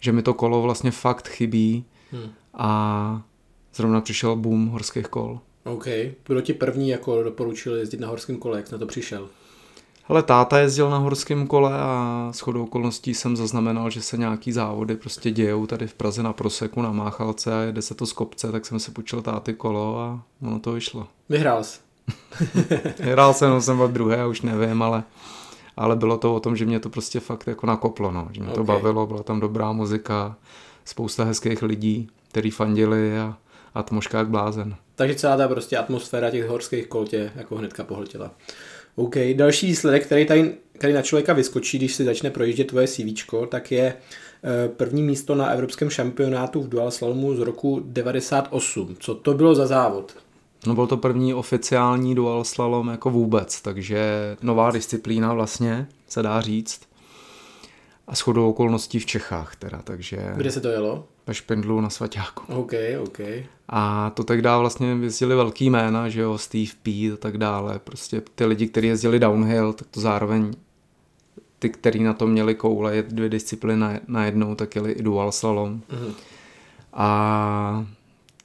že 0.00 0.12
mi 0.12 0.22
to 0.22 0.34
kolo 0.34 0.62
vlastně 0.62 0.90
fakt 0.90 1.28
chybí 1.28 1.84
hmm. 2.12 2.30
a 2.54 3.22
zrovna 3.74 4.00
přišel 4.00 4.36
boom 4.36 4.66
horských 4.66 5.06
kol. 5.06 5.40
OK. 5.64 5.86
Kdo 6.26 6.40
ti 6.40 6.54
první 6.54 6.88
jako 6.88 7.22
doporučil 7.22 7.74
jezdit 7.74 8.00
na 8.00 8.08
horském 8.08 8.36
kole, 8.36 8.56
jak 8.56 8.72
na 8.72 8.78
to 8.78 8.86
přišel? 8.86 9.28
Ale 10.08 10.22
táta 10.22 10.58
jezdil 10.58 10.90
na 10.90 10.98
horském 10.98 11.46
kole 11.46 11.72
a 11.74 12.28
s 12.32 12.40
chodou 12.40 12.62
okolností 12.62 13.14
jsem 13.14 13.36
zaznamenal, 13.36 13.90
že 13.90 14.02
se 14.02 14.16
nějaký 14.16 14.52
závody 14.52 14.96
prostě 14.96 15.30
dějou 15.30 15.66
tady 15.66 15.86
v 15.86 15.94
Praze 15.94 16.22
na 16.22 16.32
Proseku, 16.32 16.82
na 16.82 16.92
Máchalce 16.92 17.54
a 17.54 17.60
jede 17.60 17.82
se 17.82 17.94
to 17.94 18.06
z 18.06 18.12
kopce, 18.12 18.52
tak 18.52 18.66
jsem 18.66 18.80
si 18.80 18.90
počil 18.90 19.22
táty 19.22 19.54
kolo 19.54 19.98
a 19.98 20.22
ono 20.42 20.58
to 20.58 20.72
vyšlo. 20.72 21.06
Vyhrál 21.28 21.64
jsi. 21.64 21.89
Vyhrál 22.98 23.34
jsem, 23.34 23.50
no 23.50 23.60
jsem 23.60 23.76
byl 23.76 23.88
druhé, 23.88 24.26
už 24.26 24.42
nevím, 24.42 24.82
ale, 24.82 25.02
ale 25.76 25.96
bylo 25.96 26.18
to 26.18 26.34
o 26.34 26.40
tom, 26.40 26.56
že 26.56 26.66
mě 26.66 26.80
to 26.80 26.90
prostě 26.90 27.20
fakt 27.20 27.46
jako 27.46 27.66
nakoplo, 27.66 28.10
no. 28.10 28.28
že 28.32 28.40
mě 28.40 28.50
okay. 28.50 28.56
to 28.56 28.64
bavilo, 28.64 29.06
byla 29.06 29.22
tam 29.22 29.40
dobrá 29.40 29.72
muzika, 29.72 30.36
spousta 30.84 31.24
hezkých 31.24 31.62
lidí, 31.62 32.08
který 32.28 32.50
fandili 32.50 33.18
a 33.18 33.36
atmosféra 33.74 34.18
jak 34.18 34.28
blázen. 34.28 34.74
Takže 34.94 35.14
celá 35.14 35.36
ta 35.36 35.48
prostě 35.48 35.78
atmosféra 35.78 36.30
těch 36.30 36.48
horských 36.48 36.86
kol 36.86 37.06
tě 37.06 37.32
jako 37.36 37.56
hnedka 37.56 37.84
pohltila. 37.84 38.30
OK, 38.96 39.16
další 39.34 39.66
výsledek, 39.66 40.06
který 40.06 40.26
tady 40.26 40.54
který 40.80 40.92
na 40.92 41.02
člověka 41.02 41.32
vyskočí, 41.32 41.78
když 41.78 41.94
si 41.94 42.04
začne 42.04 42.30
projíždět 42.30 42.66
tvoje 42.66 42.86
CV, 42.86 43.24
tak 43.48 43.72
je 43.72 43.94
eh, 43.94 44.68
první 44.68 45.02
místo 45.02 45.34
na 45.34 45.50
evropském 45.50 45.90
šampionátu 45.90 46.62
v 46.62 46.68
dual 46.68 46.90
slalomu 46.90 47.34
z 47.34 47.38
roku 47.38 47.82
98. 47.84 48.96
Co 48.98 49.14
to 49.14 49.34
bylo 49.34 49.54
za 49.54 49.66
závod? 49.66 50.16
No 50.66 50.74
byl 50.74 50.86
to 50.86 50.96
první 50.96 51.34
oficiální 51.34 52.14
dual 52.14 52.44
slalom 52.44 52.88
jako 52.88 53.10
vůbec, 53.10 53.60
takže 53.62 54.00
nová 54.42 54.70
disciplína 54.70 55.34
vlastně, 55.34 55.88
se 56.08 56.22
dá 56.22 56.40
říct. 56.40 56.80
A 58.06 58.14
shodou 58.14 58.50
okolností 58.50 58.98
v 58.98 59.06
Čechách 59.06 59.56
teda, 59.56 59.82
takže... 59.84 60.32
Kde 60.36 60.50
se 60.50 60.60
to 60.60 60.68
jelo? 60.68 61.04
Ve 61.26 61.34
Špindlu 61.34 61.80
na 61.80 61.90
Svaťáku. 61.90 62.54
OK, 62.54 62.72
OK. 63.02 63.18
A 63.68 64.10
to 64.10 64.24
tak 64.24 64.42
dále 64.42 64.60
vlastně 64.60 64.98
jezdili 65.00 65.34
velký 65.34 65.70
jména, 65.70 66.08
že 66.08 66.20
jo, 66.20 66.38
Steve 66.38 66.72
P 66.82 67.12
a 67.12 67.16
tak 67.16 67.38
dále. 67.38 67.78
Prostě 67.78 68.22
ty 68.34 68.44
lidi, 68.44 68.68
kteří 68.68 68.86
jezdili 68.86 69.18
downhill, 69.18 69.72
tak 69.72 69.88
to 69.90 70.00
zároveň 70.00 70.52
ty, 71.58 71.70
kteří 71.70 72.02
na 72.02 72.12
to 72.12 72.26
měli 72.26 72.54
koule, 72.54 73.02
dvě 73.02 73.28
disciplíny 73.28 74.00
na 74.08 74.24
jednou, 74.24 74.54
tak 74.54 74.76
jeli 74.76 74.92
i 74.92 75.02
dual 75.02 75.32
slalom. 75.32 75.80
Mm-hmm. 75.90 76.12
A 76.92 77.86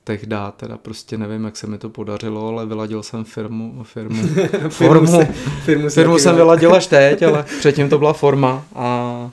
tehdy 0.06 0.36
teda 0.58 0.78
prostě 0.78 1.18
nevím, 1.18 1.44
jak 1.46 1.58
se 1.58 1.68
mi 1.68 1.78
to 1.78 1.90
podařilo, 1.90 2.48
ale 2.48 2.66
vyladil 2.66 3.04
jsem 3.04 3.24
firmu, 3.24 3.84
firmu, 3.84 4.28
firmu, 4.70 5.08
se, 5.08 5.26
firmu, 5.66 5.90
firmu 5.90 6.20
jsem 6.20 6.36
vyladil 6.36 6.76
až 6.76 6.88
teď, 6.88 7.24
ale 7.24 7.46
předtím 7.60 7.90
to 7.90 7.98
byla 7.98 8.14
forma 8.14 8.66
a 8.76 9.32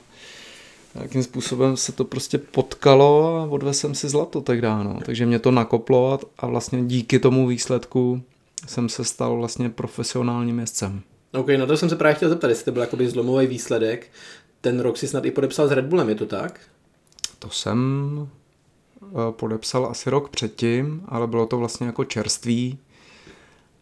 jakým 0.95 1.23
způsobem 1.23 1.77
se 1.77 1.91
to 1.91 2.03
prostě 2.03 2.37
potkalo 2.37 3.37
a 3.37 3.51
odvezl 3.51 3.79
jsem 3.79 3.95
si 3.95 4.09
zlato 4.09 4.41
tehdy, 4.41 4.67
no. 4.67 4.99
takže 5.05 5.25
mě 5.25 5.39
to 5.39 5.51
nakoplo 5.51 6.19
a 6.37 6.47
vlastně 6.47 6.83
díky 6.83 7.19
tomu 7.19 7.47
výsledku 7.47 8.21
jsem 8.67 8.89
se 8.89 9.03
stal 9.03 9.37
vlastně 9.37 9.69
profesionálním 9.69 10.59
jezdcem. 10.59 11.01
OK, 11.33 11.47
no 11.57 11.67
to 11.67 11.77
jsem 11.77 11.89
se 11.89 11.95
právě 11.95 12.15
chtěl 12.15 12.29
zeptat, 12.29 12.47
jestli 12.47 12.65
to 12.65 12.71
byl 12.71 12.81
jakoby 12.81 13.09
zlomový 13.09 13.47
výsledek. 13.47 14.11
Ten 14.61 14.79
rok 14.79 14.97
si 14.97 15.07
snad 15.07 15.25
i 15.25 15.31
podepsal 15.31 15.67
s 15.67 15.71
Red 15.71 15.85
Bullem, 15.85 16.09
je 16.09 16.15
to 16.15 16.25
tak? 16.25 16.59
To 17.39 17.49
jsem 17.49 18.29
podepsal 19.31 19.85
asi 19.85 20.09
rok 20.09 20.29
předtím, 20.29 21.03
ale 21.07 21.27
bylo 21.27 21.45
to 21.45 21.57
vlastně 21.57 21.87
jako 21.87 22.05
čerství, 22.05 22.77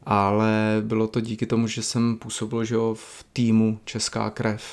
ale 0.04 0.82
bylo 0.82 1.08
to 1.08 1.20
díky 1.20 1.46
tomu, 1.46 1.68
že 1.68 1.84
jsem 1.84 2.18
působil 2.18 2.64
že 2.64 2.76
jo, 2.76 2.94
v 2.94 3.26
týmu 3.34 3.80
Česká 3.86 4.30
krev 4.30 4.64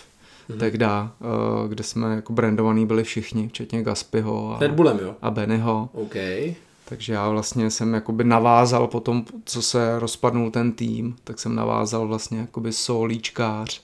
mm-hmm. 0.51 0.59
tehda, 0.59 1.13
uh, 1.21 1.69
kde 1.69 1.85
jsme 1.85 2.15
jako 2.15 2.33
brandovaný 2.33 2.87
byli 2.87 3.05
všichni, 3.05 3.49
včetně 3.49 3.83
Gaspyho 3.83 4.57
a, 4.57 4.59
Red 4.61 4.73
Bullem, 4.73 4.99
jo? 5.03 5.15
a 5.23 5.31
Bennyho. 5.31 5.89
Okay. 5.93 6.55
Takže 6.85 7.13
já 7.13 7.29
vlastně 7.29 7.71
jsem 7.71 7.95
jakoby 7.95 8.25
navázal 8.25 8.87
po 8.87 9.01
tom, 9.01 9.25
co 9.45 9.63
se 9.63 9.99
rozpadnul 9.99 10.51
ten 10.51 10.73
tým, 10.73 11.17
tak 11.25 11.39
jsem 11.39 11.55
navázal 11.55 12.09
vlastně 12.09 12.39
jakoby 12.39 12.73
solíčkář 12.73 13.83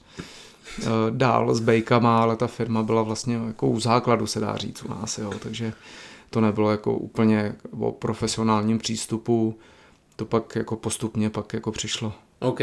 uh, 0.78 0.86
dál 1.10 1.54
s 1.54 1.60
bejkama, 1.60 2.22
ale 2.22 2.36
ta 2.36 2.46
firma 2.46 2.82
byla 2.82 3.02
vlastně 3.02 3.34
jako 3.46 3.66
u 3.66 3.80
základu, 3.80 4.26
se 4.26 4.40
dá 4.40 4.56
říct 4.56 4.82
u 4.82 4.88
nás, 4.88 5.18
jo, 5.18 5.32
takže 5.42 5.72
to 6.34 6.40
nebylo 6.40 6.70
jako 6.70 6.94
úplně 6.94 7.54
o 7.80 7.92
profesionálním 7.92 8.78
přístupu, 8.78 9.58
to 10.16 10.24
pak 10.24 10.56
jako 10.56 10.76
postupně 10.76 11.30
pak 11.30 11.52
jako 11.52 11.72
přišlo. 11.72 12.12
OK. 12.40 12.60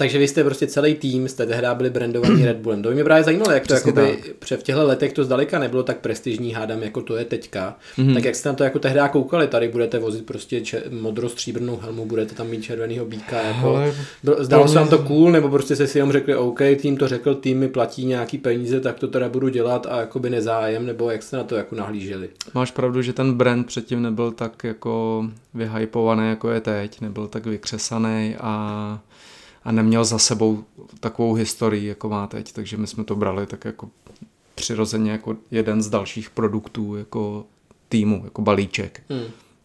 Takže 0.00 0.18
vy 0.18 0.28
jste 0.28 0.44
prostě 0.44 0.66
celý 0.66 0.94
tým, 0.94 1.28
jste 1.28 1.46
tehdy 1.46 1.66
byli 1.74 1.90
brandovaní 1.90 2.44
Red 2.44 2.56
Bullem. 2.56 2.82
To 2.82 2.88
by 2.88 2.94
mě 2.94 3.04
právě 3.04 3.24
zajímalo, 3.24 3.52
jak 3.52 3.66
to 3.66 3.74
jakoby, 3.74 4.18
v 4.56 4.62
těchto 4.62 4.86
letech 4.86 5.12
to 5.12 5.24
zdaleka 5.24 5.58
nebylo 5.58 5.82
tak 5.82 5.98
prestižní, 5.98 6.52
hádám, 6.52 6.82
jako 6.82 7.02
to 7.02 7.16
je 7.16 7.24
teďka. 7.24 7.76
Mm-hmm. 7.98 8.14
Tak 8.14 8.24
jak 8.24 8.34
jste 8.34 8.48
na 8.48 8.54
to 8.54 8.64
jako 8.64 8.78
tehdy 8.78 9.00
koukali, 9.12 9.46
tady 9.46 9.68
budete 9.68 9.98
vozit 9.98 10.26
prostě 10.26 10.60
če- 10.60 10.82
modrostříbrnou 11.00 11.76
helmu, 11.76 12.06
budete 12.06 12.34
tam 12.34 12.46
mít 12.46 12.62
červenýho 12.62 13.04
býka, 13.04 13.42
jako, 13.42 13.76
Ale 13.76 13.92
zdalo 14.38 14.68
se 14.68 14.74
vám 14.74 14.88
to 14.88 14.98
cool, 14.98 15.32
nebo 15.32 15.48
prostě 15.48 15.76
se 15.76 15.86
si 15.86 15.98
jenom 15.98 16.12
řekli, 16.12 16.36
OK, 16.36 16.60
tým 16.82 16.96
to 16.96 17.08
řekl, 17.08 17.34
tým 17.34 17.58
mi 17.58 17.68
platí 17.68 18.04
nějaký 18.04 18.38
peníze, 18.38 18.80
tak 18.80 18.98
to 18.98 19.08
teda 19.08 19.28
budu 19.28 19.48
dělat 19.48 19.86
a 19.90 20.00
jakoby 20.00 20.30
nezájem, 20.30 20.86
nebo 20.86 21.10
jak 21.10 21.22
jste 21.22 21.36
na 21.36 21.44
to 21.44 21.56
jako 21.56 21.74
nahlíželi? 21.76 22.28
Máš 22.54 22.70
pravdu, 22.70 23.02
že 23.02 23.12
ten 23.12 23.34
brand 23.34 23.66
předtím 23.66 24.02
nebyl 24.02 24.30
tak 24.30 24.64
jako 24.64 25.24
vyhypovaný, 25.54 26.28
jako 26.28 26.50
je 26.50 26.60
teď, 26.60 27.00
nebyl 27.00 27.26
tak 27.26 27.46
vykřesaný 27.46 28.36
a 28.40 29.00
a 29.64 29.72
neměl 29.72 30.04
za 30.04 30.18
sebou 30.18 30.64
takovou 31.00 31.34
historii, 31.34 31.86
jako 31.86 32.08
má 32.08 32.26
teď, 32.26 32.52
takže 32.52 32.76
my 32.76 32.86
jsme 32.86 33.04
to 33.04 33.16
brali 33.16 33.46
tak 33.46 33.64
jako 33.64 33.90
přirozeně 34.54 35.10
jako 35.10 35.36
jeden 35.50 35.82
z 35.82 35.88
dalších 35.88 36.30
produktů 36.30 36.96
jako 36.96 37.44
týmu, 37.88 38.20
jako 38.24 38.42
balíček. 38.42 39.02
Hmm. 39.10 39.24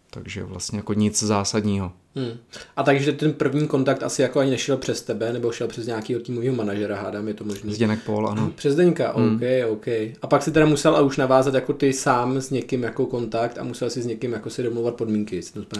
Takže 0.10 0.43
vlastně 0.43 0.79
jako 0.79 0.93
nic 0.93 1.23
zásadního. 1.23 1.91
Hmm. 2.15 2.38
A 2.75 2.84
takže 2.84 3.12
ten 3.12 3.34
první 3.34 3.67
kontakt 3.67 4.03
asi 4.03 4.21
jako 4.21 4.39
ani 4.39 4.51
nešel 4.51 4.77
přes 4.77 5.01
tebe, 5.01 5.34
nebo 5.34 5.51
šel 5.51 5.67
přes 5.67 5.88
nějakého 5.88 6.21
týmového 6.21 6.55
manažera, 6.55 7.01
hádám, 7.01 7.27
je 7.27 7.34
to 7.34 7.43
možné. 7.43 7.73
Zdeněk 7.73 8.03
Pol, 8.03 8.29
ano. 8.29 8.51
Přes 8.55 8.73
Zdeňka, 8.73 9.13
hmm. 9.17 9.36
OK, 9.36 9.71
OK. 9.71 9.88
A 10.21 10.27
pak 10.27 10.43
si 10.43 10.51
teda 10.51 10.65
musel 10.65 10.95
a 10.95 11.01
už 11.01 11.17
navázat 11.17 11.53
jako 11.53 11.73
ty 11.73 11.93
sám 11.93 12.38
s 12.38 12.49
někým 12.49 12.84
jako 12.84 13.05
kontakt 13.05 13.58
a 13.58 13.63
musel 13.63 13.89
si 13.89 14.01
s 14.01 14.05
někým 14.05 14.34
jako 14.34 14.49
si 14.49 14.63
domluvat 14.63 14.95
podmínky, 14.95 15.36
jestli 15.36 15.65
to. 15.65 15.79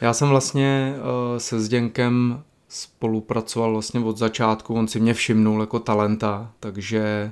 Já 0.00 0.12
jsem 0.12 0.28
vlastně 0.28 0.94
uh, 0.96 1.38
se 1.38 1.60
Zdeňkem 1.60 2.42
spolupracoval 2.74 3.72
vlastně 3.72 4.00
od 4.00 4.18
začátku, 4.18 4.74
on 4.74 4.88
si 4.88 5.00
mě 5.00 5.14
všimnul 5.14 5.60
jako 5.60 5.78
talenta, 5.78 6.50
takže 6.60 7.30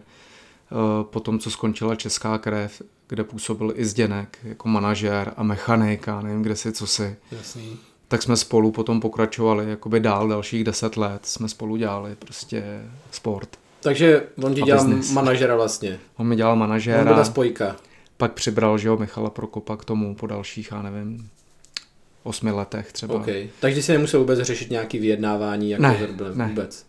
po 1.03 1.21
tom, 1.21 1.39
co 1.39 1.51
skončila 1.51 1.95
Česká 1.95 2.39
krev, 2.39 2.83
kde 3.09 3.25
působil 3.25 3.73
i 3.77 3.85
Zděnek 3.85 4.39
jako 4.43 4.69
manažer 4.69 5.33
a 5.37 5.43
mechanik 5.43 6.09
a 6.09 6.21
nevím 6.21 6.43
kde 6.43 6.57
si, 6.57 6.73
co 6.73 6.87
si. 6.87 7.17
Jasný. 7.33 7.79
Tak 8.09 8.23
jsme 8.23 8.37
spolu 8.37 8.73
potom 8.73 9.01
pokračovali 9.01 9.71
jakoby 9.71 10.01
dál 10.01 10.29
dalších 10.29 10.65
deset 10.65 10.97
let. 10.97 11.27
Jsme 11.27 11.49
spolu 11.49 11.77
dělali 11.77 12.17
prostě 12.17 12.83
sport. 13.11 13.49
Takže 13.81 14.27
on 14.43 14.55
ti 14.55 14.63
dělal 14.63 14.85
business. 14.85 15.13
manažera 15.13 15.57
vlastně. 15.57 15.99
On 16.17 16.27
mi 16.27 16.37
dělal 16.37 16.53
On 16.53 16.59
byl 16.59 16.67
ta 16.67 16.69
manažéra, 16.69 17.25
spojka. 17.25 17.77
pak 18.17 18.33
přibral, 18.33 18.79
že 18.79 18.89
jo, 18.89 18.97
Michala 18.97 19.31
Prokopa 19.31 19.77
k 19.77 19.85
tomu 19.85 20.15
po 20.15 20.27
dalších, 20.27 20.69
já 20.73 20.83
nevím, 20.83 21.29
osmi 22.23 22.51
letech 22.51 22.93
třeba. 22.93 23.15
OK. 23.15 23.27
Takže 23.61 23.83
si 23.83 23.93
nemusel 23.93 24.21
vůbec 24.21 24.39
řešit 24.41 24.71
nějaký 24.71 24.99
vyjednávání, 24.99 25.71
jako 25.71 25.83
Ne, 25.83 26.09
Bullem 26.17 26.39
ne. 26.39 26.47
vůbec. 26.49 26.87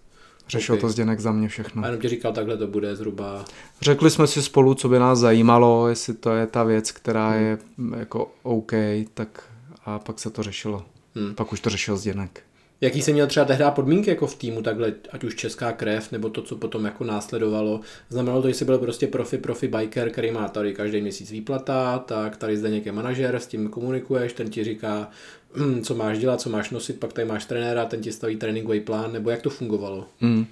Řešil 0.50 0.76
Ok. 0.76 0.82
to 0.82 0.90
Zděnek 0.90 1.20
za 1.20 1.32
mě 1.32 1.48
všechno. 1.48 1.84
A 1.84 1.86
jenom 1.86 2.02
ti 2.02 2.10
říkal, 2.10 2.34
takhle 2.34 2.58
to 2.58 2.68
bude 2.68 2.96
zhruba. 2.96 3.46
Řekli 3.82 4.10
jsme 4.10 4.28
si 4.28 4.42
spolu, 4.42 4.74
co 4.74 4.90
by 4.90 5.00
nás 5.00 5.20
zajímalo, 5.20 5.88
jestli 5.88 6.14
to 6.14 6.32
je 6.32 6.48
ta 6.48 6.64
věc, 6.64 6.92
která 6.92 7.30
Hmm. 7.30 7.44
je 7.44 7.58
jako 7.98 8.32
OK, 8.44 8.72
tak 9.14 9.44
a 9.86 10.00
pak 10.00 10.20
se 10.20 10.30
to 10.30 10.44
řešilo. 10.44 10.86
Hmm. 11.16 11.36
Pak 11.36 11.54
už 11.54 11.60
to 11.60 11.70
řešil 11.70 11.98
Zděnek. 11.98 12.42
Jaký 12.84 13.02
jsi 13.02 13.14
měl 13.14 13.28
třeba 13.28 13.46
tehdy 13.46 13.64
podmínky 13.70 14.10
jako 14.10 14.28
v 14.28 14.36
týmu, 14.36 14.62
takhle, 14.62 14.94
ať 15.12 15.24
už 15.24 15.36
česká 15.36 15.72
krev, 15.72 16.12
nebo 16.12 16.30
to, 16.30 16.42
co 16.42 16.56
potom 16.56 16.86
jako 16.86 17.04
následovalo. 17.04 17.82
Znamenalo 18.10 18.42
to, 18.42 18.48
že 18.48 18.54
jsi 18.54 18.66
byl 18.66 18.78
prostě 18.78 19.08
profi, 19.08 19.38
profi 19.38 19.68
biker, 19.68 20.10
který 20.10 20.32
má 20.32 20.48
tady 20.48 20.74
každý 20.74 21.02
měsíc 21.02 21.32
výplata, 21.32 22.00
tak 22.00 22.38
tady 22.38 22.58
zde 22.58 22.70
nějaký 22.70 22.92
manažer, 22.92 23.36
s 23.36 23.48
tím 23.48 23.70
komunikuješ, 23.70 24.34
ten 24.34 24.50
ti 24.50 24.64
říká, 24.64 25.10
hm, 25.56 25.82
co 25.82 25.96
máš 25.96 26.20
dělat, 26.20 26.42
co 26.42 26.50
máš 26.50 26.70
nosit, 26.70 27.00
pak 27.00 27.14
tady 27.14 27.28
máš 27.28 27.46
trenéra, 27.46 27.86
ten 27.86 28.02
ti 28.02 28.12
staví 28.12 28.36
tréninkový 28.36 28.80
plán, 28.80 29.14
nebo 29.14 29.30
jak 29.30 29.42
to 29.42 29.50
fungovalo? 29.50 30.06
Hmm. 30.20 30.46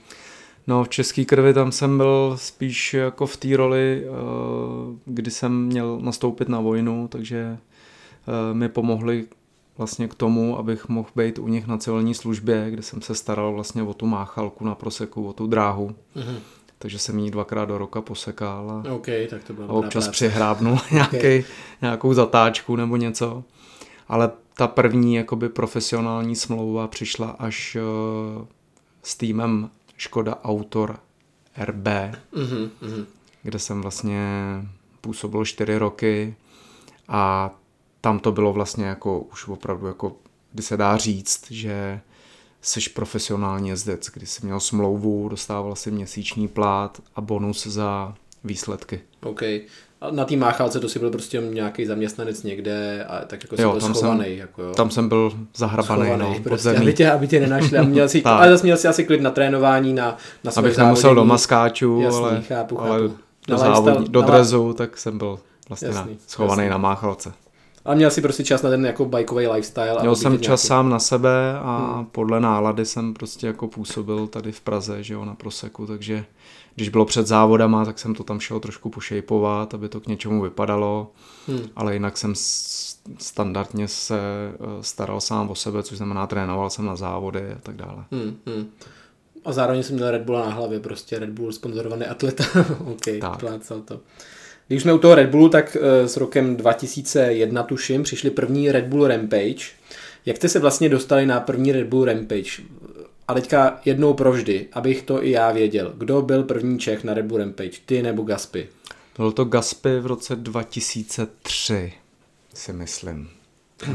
No 0.67 0.83
v 0.83 0.89
české 0.89 1.25
krvi 1.25 1.53
tam 1.53 1.71
jsem 1.71 1.97
byl 1.97 2.33
spíš 2.35 2.93
jako 2.93 3.25
v 3.25 3.37
té 3.37 3.57
roli, 3.57 4.03
eh, 4.05 4.09
kdy 5.05 5.31
jsem 5.31 5.65
měl 5.65 5.99
nastoupit 6.01 6.49
na 6.49 6.59
vojnu, 6.59 7.07
takže 7.07 7.57
eh, 8.27 8.53
mi 8.53 8.69
pomohli 8.69 9.25
vlastně 9.81 10.07
k 10.07 10.13
tomu, 10.15 10.57
abych 10.57 10.89
mohl 10.89 11.09
být 11.15 11.39
u 11.39 11.47
nich 11.47 11.67
na 11.67 11.77
civilní 11.77 12.13
službě, 12.13 12.71
kde 12.71 12.81
jsem 12.81 13.01
se 13.01 13.15
staral 13.15 13.53
vlastně 13.53 13.83
o 13.83 13.93
tu 13.93 14.05
máchalku 14.05 14.65
na 14.65 14.75
proseku, 14.75 15.27
o 15.27 15.33
tu 15.33 15.47
dráhu. 15.47 15.95
Mhm. 16.15 16.37
Takže 16.77 16.99
jsem 16.99 17.19
ji 17.19 17.31
dvakrát 17.31 17.65
do 17.65 17.77
roka 17.77 18.01
posekal 18.01 18.71
a, 18.87 18.93
OK, 18.93 19.05
tak 19.29 19.43
to 19.43 19.53
bylo 19.53 19.69
a 19.69 19.73
občas 19.73 20.07
přihrábnul 20.07 20.77
nějaký, 20.91 21.45
nějakou 21.81 22.13
zatáčku 22.13 22.75
nebo 22.75 22.95
něco. 22.97 23.43
Ale 24.07 24.31
ta 24.53 24.67
první 24.67 25.15
jakoby 25.15 25.49
profesionální 25.49 26.35
smlouva 26.35 26.87
přišla 26.87 27.29
až 27.39 27.75
eh, 27.75 28.45
s 29.03 29.17
týmem 29.17 29.69
Škoda 29.97 30.39
Autor 30.43 30.99
RB, 31.57 31.87
Mhm, 32.35 32.69
mhm. 32.81 33.05
kde 33.43 33.59
jsem 33.59 33.81
vlastně 33.81 34.27
působil 35.01 35.45
čtyři 35.45 35.77
roky 35.77 36.35
a 37.07 37.51
tam 38.01 38.19
to 38.19 38.31
bylo 38.31 38.53
vlastně 38.53 38.85
jako 38.85 39.19
už 39.19 39.47
opravdu 39.47 39.87
jako, 39.87 40.11
kdy 40.53 40.63
se 40.63 40.77
dá 40.77 40.97
říct, 40.97 41.51
že 41.51 41.99
jsi 42.61 42.79
profesionální 42.89 43.69
jezdec, 43.69 44.09
kdy 44.13 44.25
jsi 44.25 44.45
měl 44.45 44.59
smlouvu, 44.59 45.29
dostával 45.29 45.75
si 45.75 45.91
měsíční 45.91 46.47
plát 46.47 47.01
a 47.15 47.21
bonus 47.21 47.67
za 47.67 48.13
výsledky. 48.43 49.01
OK. 49.23 49.41
A 50.01 50.11
na 50.11 50.25
té 50.25 50.35
máchalce 50.35 50.79
to 50.79 50.89
si 50.89 50.99
byl 50.99 51.11
prostě 51.11 51.37
nějaký 51.53 51.85
zaměstnanec 51.85 52.43
někde 52.43 53.05
a 53.05 53.25
tak 53.25 53.43
jako 53.43 53.61
Jo, 53.61 53.71
byl 53.71 53.79
tam 53.81 53.93
jsem- 53.93 53.95
schovaný. 53.95 54.37
jako 54.37 54.61
jo. 54.63 54.73
Tam 54.73 54.89
jsem 54.91 55.09
byl 55.09 55.31
zahrabaný, 55.55 56.01
schovaný, 56.05 56.35
no, 56.37 56.43
prostě, 56.43 56.69
aby 56.77 56.93
tě, 56.93 57.11
aby 57.11 57.27
tě 57.27 57.39
nenašli. 57.39 57.77
A 57.77 57.83
měl 57.83 58.09
si, 58.09 58.23
ale 58.25 58.49
zase 58.51 58.63
měl 58.63 58.77
si 58.77 58.87
asi 58.87 59.03
klid 59.05 59.21
na 59.21 59.31
trénování, 59.31 59.93
na, 59.93 60.17
na 60.43 60.51
Abych 60.57 60.77
nemusel 60.77 61.15
do 61.15 61.25
maskáčů, 61.25 62.01
Jasný, 62.01 62.19
ale, 62.19 62.41
chápu, 62.41 62.81
ale 62.81 62.99
chápu. 63.01 63.17
do, 63.47 63.53
Na 63.53 63.57
závodní, 63.57 64.09
do 64.09 64.21
drezu, 64.21 64.73
tak 64.73 64.97
jsem 64.97 65.17
byl 65.17 65.39
vlastně 65.69 65.87
Jasný, 65.87 66.11
na, 66.11 66.17
schovaný 66.27 66.61
jasný. 66.63 66.69
na 66.71 66.77
máchalce. 66.77 67.33
A 67.85 67.93
měl 67.93 68.11
si 68.11 68.21
prostě 68.21 68.43
čas 68.43 68.61
na 68.61 68.69
ten 68.69 68.85
jako 68.85 69.05
bajkový 69.05 69.47
lifestyle. 69.47 69.97
Měl 70.01 70.15
jsem 70.15 70.33
čas 70.39 70.41
nějaký- 70.47 70.67
sám 70.67 70.89
na 70.89 70.99
sebe 70.99 71.53
a 71.61 71.93
Hmm. 71.95 72.05
podle 72.05 72.39
nálady 72.39 72.85
jsem 72.85 73.13
prostě 73.13 73.47
jako 73.47 73.67
působil 73.67 74.27
tady 74.27 74.51
v 74.51 74.61
Praze, 74.61 75.03
že 75.03 75.13
jo, 75.13 75.25
na 75.25 75.35
Proseku, 75.35 75.87
takže 75.87 76.25
když 76.75 76.89
bylo 76.89 77.05
před 77.05 77.27
závodama, 77.27 77.85
tak 77.85 77.99
jsem 77.99 78.15
to 78.15 78.23
tam 78.23 78.39
šel 78.39 78.59
trošku 78.59 78.89
pošejpovat, 78.89 79.73
aby 79.73 79.89
to 79.89 79.99
k 79.99 80.07
něčemu 80.07 80.41
vypadalo, 80.41 81.11
Hmm. 81.47 81.61
ale 81.75 81.93
jinak 81.93 82.17
jsem 82.17 82.33
standardně 83.17 83.87
se 83.87 84.19
eh, 84.53 84.57
staral 84.83 85.21
sám 85.21 85.49
o 85.49 85.55
sebe, 85.55 85.83
což 85.83 85.97
znamená 85.97 86.27
trénoval 86.27 86.69
jsem 86.69 86.85
na 86.85 86.95
závody 86.95 87.51
a 87.51 87.59
tak 87.63 87.75
dále. 87.75 88.03
Hmm, 88.11 88.37
hmm. 88.47 88.69
A 89.45 89.51
zároveň 89.51 89.83
jsem 89.83 89.95
měl 89.95 90.11
Red 90.11 90.21
Bulla 90.21 90.45
na 90.45 90.51
hlavě, 90.51 90.79
prostě 90.79 91.19
Red 91.19 91.29
Bull 91.29 91.51
sponzorovaný 91.51 92.05
atleta. 92.05 92.43
OK, 92.85 93.05
Tak. 93.21 93.39
plácal 93.39 93.79
to. 93.81 93.99
Když 94.71 94.81
jsme 94.81 94.93
u 94.93 94.97
toho 94.97 95.15
Red 95.15 95.29
Bullu, 95.29 95.49
tak 95.49 95.77
eh, 95.81 96.07
s 96.07 96.17
rokem 96.17 96.55
2001 96.55 97.63
tuším, 97.63 98.03
přišli 98.03 98.29
první 98.29 98.71
Red 98.71 98.85
Bull 98.85 99.07
Rampage. 99.07 99.65
Jak 100.25 100.37
jste 100.37 100.49
se 100.49 100.59
vlastně 100.59 100.89
dostali 100.89 101.25
na 101.25 101.39
první 101.39 101.71
Red 101.71 101.87
Bull 101.87 102.05
Rampage? 102.05 102.63
A 103.27 103.33
teďka 103.33 103.79
jednou 103.85 104.13
provždy, 104.13 104.67
abych 104.73 105.01
to 105.01 105.25
i 105.25 105.31
já 105.31 105.51
věděl. 105.51 105.93
Kdo 105.97 106.21
byl 106.21 106.43
první 106.43 106.79
Čech 106.79 107.03
na 107.03 107.13
Red 107.13 107.25
Bull 107.25 107.39
Rampage? 107.39 107.79
Ty 107.85 108.01
nebo 108.01 108.23
Gaspy? 108.23 108.69
Byl 109.17 109.31
to 109.31 109.45
Gaspy 109.45 109.99
v 109.99 110.05
roce 110.05 110.35
2003, 110.35 111.93
si 112.53 112.73
myslím, 112.73 113.29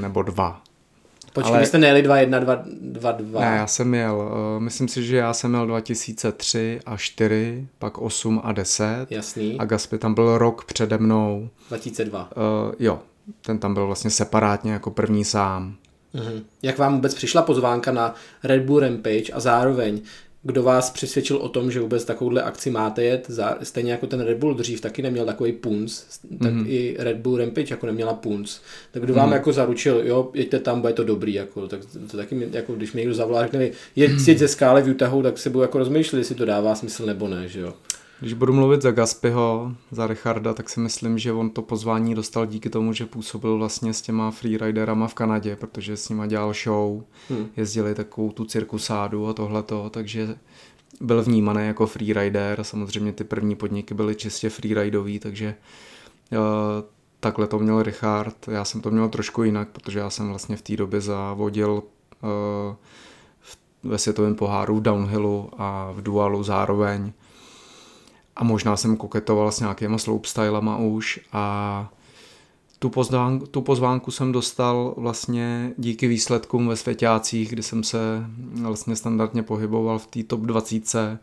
nebo 0.00 0.22
dva. 0.22 0.62
Počkej, 1.36 1.52
Ale- 1.52 1.60
vy 1.60 1.66
jste 1.66 1.78
nejeli 1.78 2.02
2, 2.02 2.16
1, 2.16 2.38
2, 2.38 2.62
2, 2.80 3.12
2. 3.12 3.40
Ne, 3.40 3.56
já 3.56 3.66
jsem 3.66 3.88
měl, 3.88 4.16
uh, 4.16 4.62
myslím 4.62 4.88
si, 4.88 5.04
že 5.04 5.16
já 5.16 5.32
jsem 5.32 5.50
měl 5.50 5.66
2003 5.66 6.80
a 6.86 6.96
4, 6.96 7.68
pak 7.78 7.98
8 7.98 8.40
a 8.44 8.52
10 8.52 9.06
Jasný, 9.10 9.58
a 9.58 9.64
Gaspy 9.64 9.98
tam 9.98 10.14
byl 10.14 10.38
rok 10.38 10.64
přede 10.64 10.98
mnou. 10.98 11.48
2002. 11.68 12.30
Uh, 12.36 12.74
jo, 12.78 12.98
ten 13.40 13.58
tam 13.58 13.74
byl 13.74 13.86
vlastně 13.86 14.10
separátně 14.10 14.72
jako 14.72 14.90
první 14.90 15.24
sám. 15.24 15.74
Mhm. 16.12 16.42
Jak 16.62 16.78
vám 16.78 16.94
vůbec 16.94 17.14
přišla 17.14 17.42
pozvánka 17.42 17.92
na 17.92 18.14
Red 18.44 18.62
Bull 18.62 18.80
Rampage 18.80 19.32
a 19.32 19.40
zároveň 19.40 20.00
kdo 20.46 20.62
vás 20.62 20.90
přesvědčil 20.90 21.36
o 21.36 21.48
tom, 21.48 21.70
že 21.70 21.80
vůbec 21.80 22.04
takovouhle 22.04 22.42
akci 22.42 22.70
máte 22.70 23.04
jet, 23.04 23.28
Zá- 23.30 23.56
stejně 23.62 23.92
jako 23.92 24.06
ten 24.06 24.20
Red 24.20 24.38
Bull 24.38 24.54
dřív 24.54 24.80
taky 24.80 25.02
neměl 25.02 25.24
takový 25.26 25.52
punc, 25.52 26.02
tak 26.42 26.52
Mhm. 26.52 26.62
mm-hmm. 26.62 26.68
i 26.68 26.96
Red 26.98 27.16
Bull 27.16 27.36
Rampage 27.36 27.74
jako 27.74 27.86
neměla 27.86 28.14
punc. 28.14 28.56
Tak 28.92 29.02
kdo 29.02 29.14
vám 29.14 29.28
mm-hmm. 29.30 29.32
jako 29.32 29.52
zaručil, 29.52 30.02
jo, 30.04 30.30
jeďte 30.34 30.58
tam, 30.58 30.80
bude 30.80 30.92
to 30.92 31.04
dobrý, 31.04 31.34
jako, 31.34 31.68
tak 31.68 31.80
to 32.10 32.16
taky, 32.16 32.48
jako 32.52 32.74
když 32.74 32.92
mi 32.92 33.00
někdo 33.00 33.14
zavolá, 33.14 33.42
řekne 33.42 33.58
mi, 33.58 33.72
jeď, 33.96 34.10
jeď 34.26 34.38
ze 34.38 34.48
skály 34.48 34.82
v 34.82 34.88
Utahu, 34.88 35.22
tak 35.22 35.38
se 35.38 35.50
budu 35.50 35.62
jako 35.62 35.78
rozmýšlet, 35.78 36.18
jestli 36.18 36.34
to 36.34 36.44
dává 36.44 36.74
smysl 36.74 37.06
nebo 37.06 37.28
ne, 37.28 37.48
že 37.48 37.60
jo. 37.60 37.74
Když 38.20 38.34
budu 38.34 38.52
mluvit 38.52 38.82
za 38.82 38.90
Gaspyho, 38.90 39.72
za 39.90 40.06
Richarda, 40.06 40.54
tak 40.54 40.68
si 40.68 40.80
myslím, 40.80 41.18
že 41.18 41.32
on 41.32 41.50
to 41.50 41.62
pozvání 41.62 42.14
dostal 42.14 42.46
díky 42.46 42.70
tomu, 42.70 42.92
že 42.92 43.06
působil 43.06 43.58
vlastně 43.58 43.92
s 43.92 44.02
těma 44.02 44.30
freeriderama 44.30 45.08
v 45.08 45.14
Kanadě, 45.14 45.56
protože 45.56 45.96
s 45.96 46.08
nima 46.08 46.26
dělal 46.26 46.52
show, 46.64 47.02
Hmm. 47.28 47.48
jezdili 47.56 47.94
takovou 47.94 48.32
tu 48.32 48.44
cirkusádu 48.44 49.28
a 49.28 49.32
tohleto, 49.32 49.90
takže 49.90 50.36
byl 51.00 51.22
vnímaný 51.22 51.66
jako 51.66 51.86
freerider 51.86 52.60
a 52.60 52.64
samozřejmě 52.64 53.12
ty 53.12 53.24
první 53.24 53.56
podniky 53.56 53.94
byly 53.94 54.14
čistě 54.14 54.50
freeridový, 54.50 55.18
takže 55.18 55.54
uh, 56.32 56.38
takhle 57.20 57.46
to 57.46 57.58
měl 57.58 57.82
Richard. 57.82 58.48
Já 58.48 58.64
jsem 58.64 58.80
to 58.80 58.90
měl 58.90 59.08
trošku 59.08 59.42
jinak, 59.42 59.68
protože 59.68 59.98
já 59.98 60.10
jsem 60.10 60.28
vlastně 60.28 60.56
v 60.56 60.62
té 60.62 60.76
době 60.76 61.00
závodil 61.00 61.70
uh, 61.72 62.30
v, 63.40 63.58
ve 63.82 63.98
světovém 63.98 64.34
poháru 64.34 64.76
v 64.76 64.82
downhillu 64.82 65.50
a 65.58 65.92
v 65.92 66.02
dualu 66.02 66.42
zároveň. 66.42 67.12
A 68.36 68.44
možná 68.44 68.76
jsem 68.76 68.96
koketoval 68.96 69.52
s 69.52 69.60
nějakýma 69.60 69.98
slopestylama 69.98 70.76
už 70.76 71.20
a 71.32 71.88
tu 72.78 72.90
pozvánku, 72.90 73.46
tu 73.46 73.62
pozvánku 73.62 74.10
jsem 74.10 74.32
dostal 74.32 74.94
vlastně 74.96 75.72
díky 75.76 76.08
výsledkům 76.08 76.68
ve 76.68 76.76
Svěťácích, 76.76 77.50
kdy 77.50 77.62
jsem 77.62 77.84
se 77.84 78.24
vlastně 78.62 78.96
standardně 78.96 79.42
pohyboval 79.42 79.98
v 79.98 80.06
té 80.06 80.22
top 80.22 80.40
20 80.40 81.18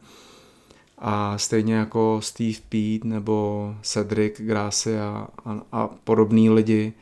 a 0.98 1.38
stejně 1.38 1.76
jako 1.76 2.20
Steve 2.24 2.58
Pete 2.70 3.08
nebo 3.08 3.76
Cedric 3.82 4.34
Gracia 4.38 5.28
a, 5.46 5.62
a 5.72 5.88
podobní 6.04 6.50
lidi, 6.50 6.94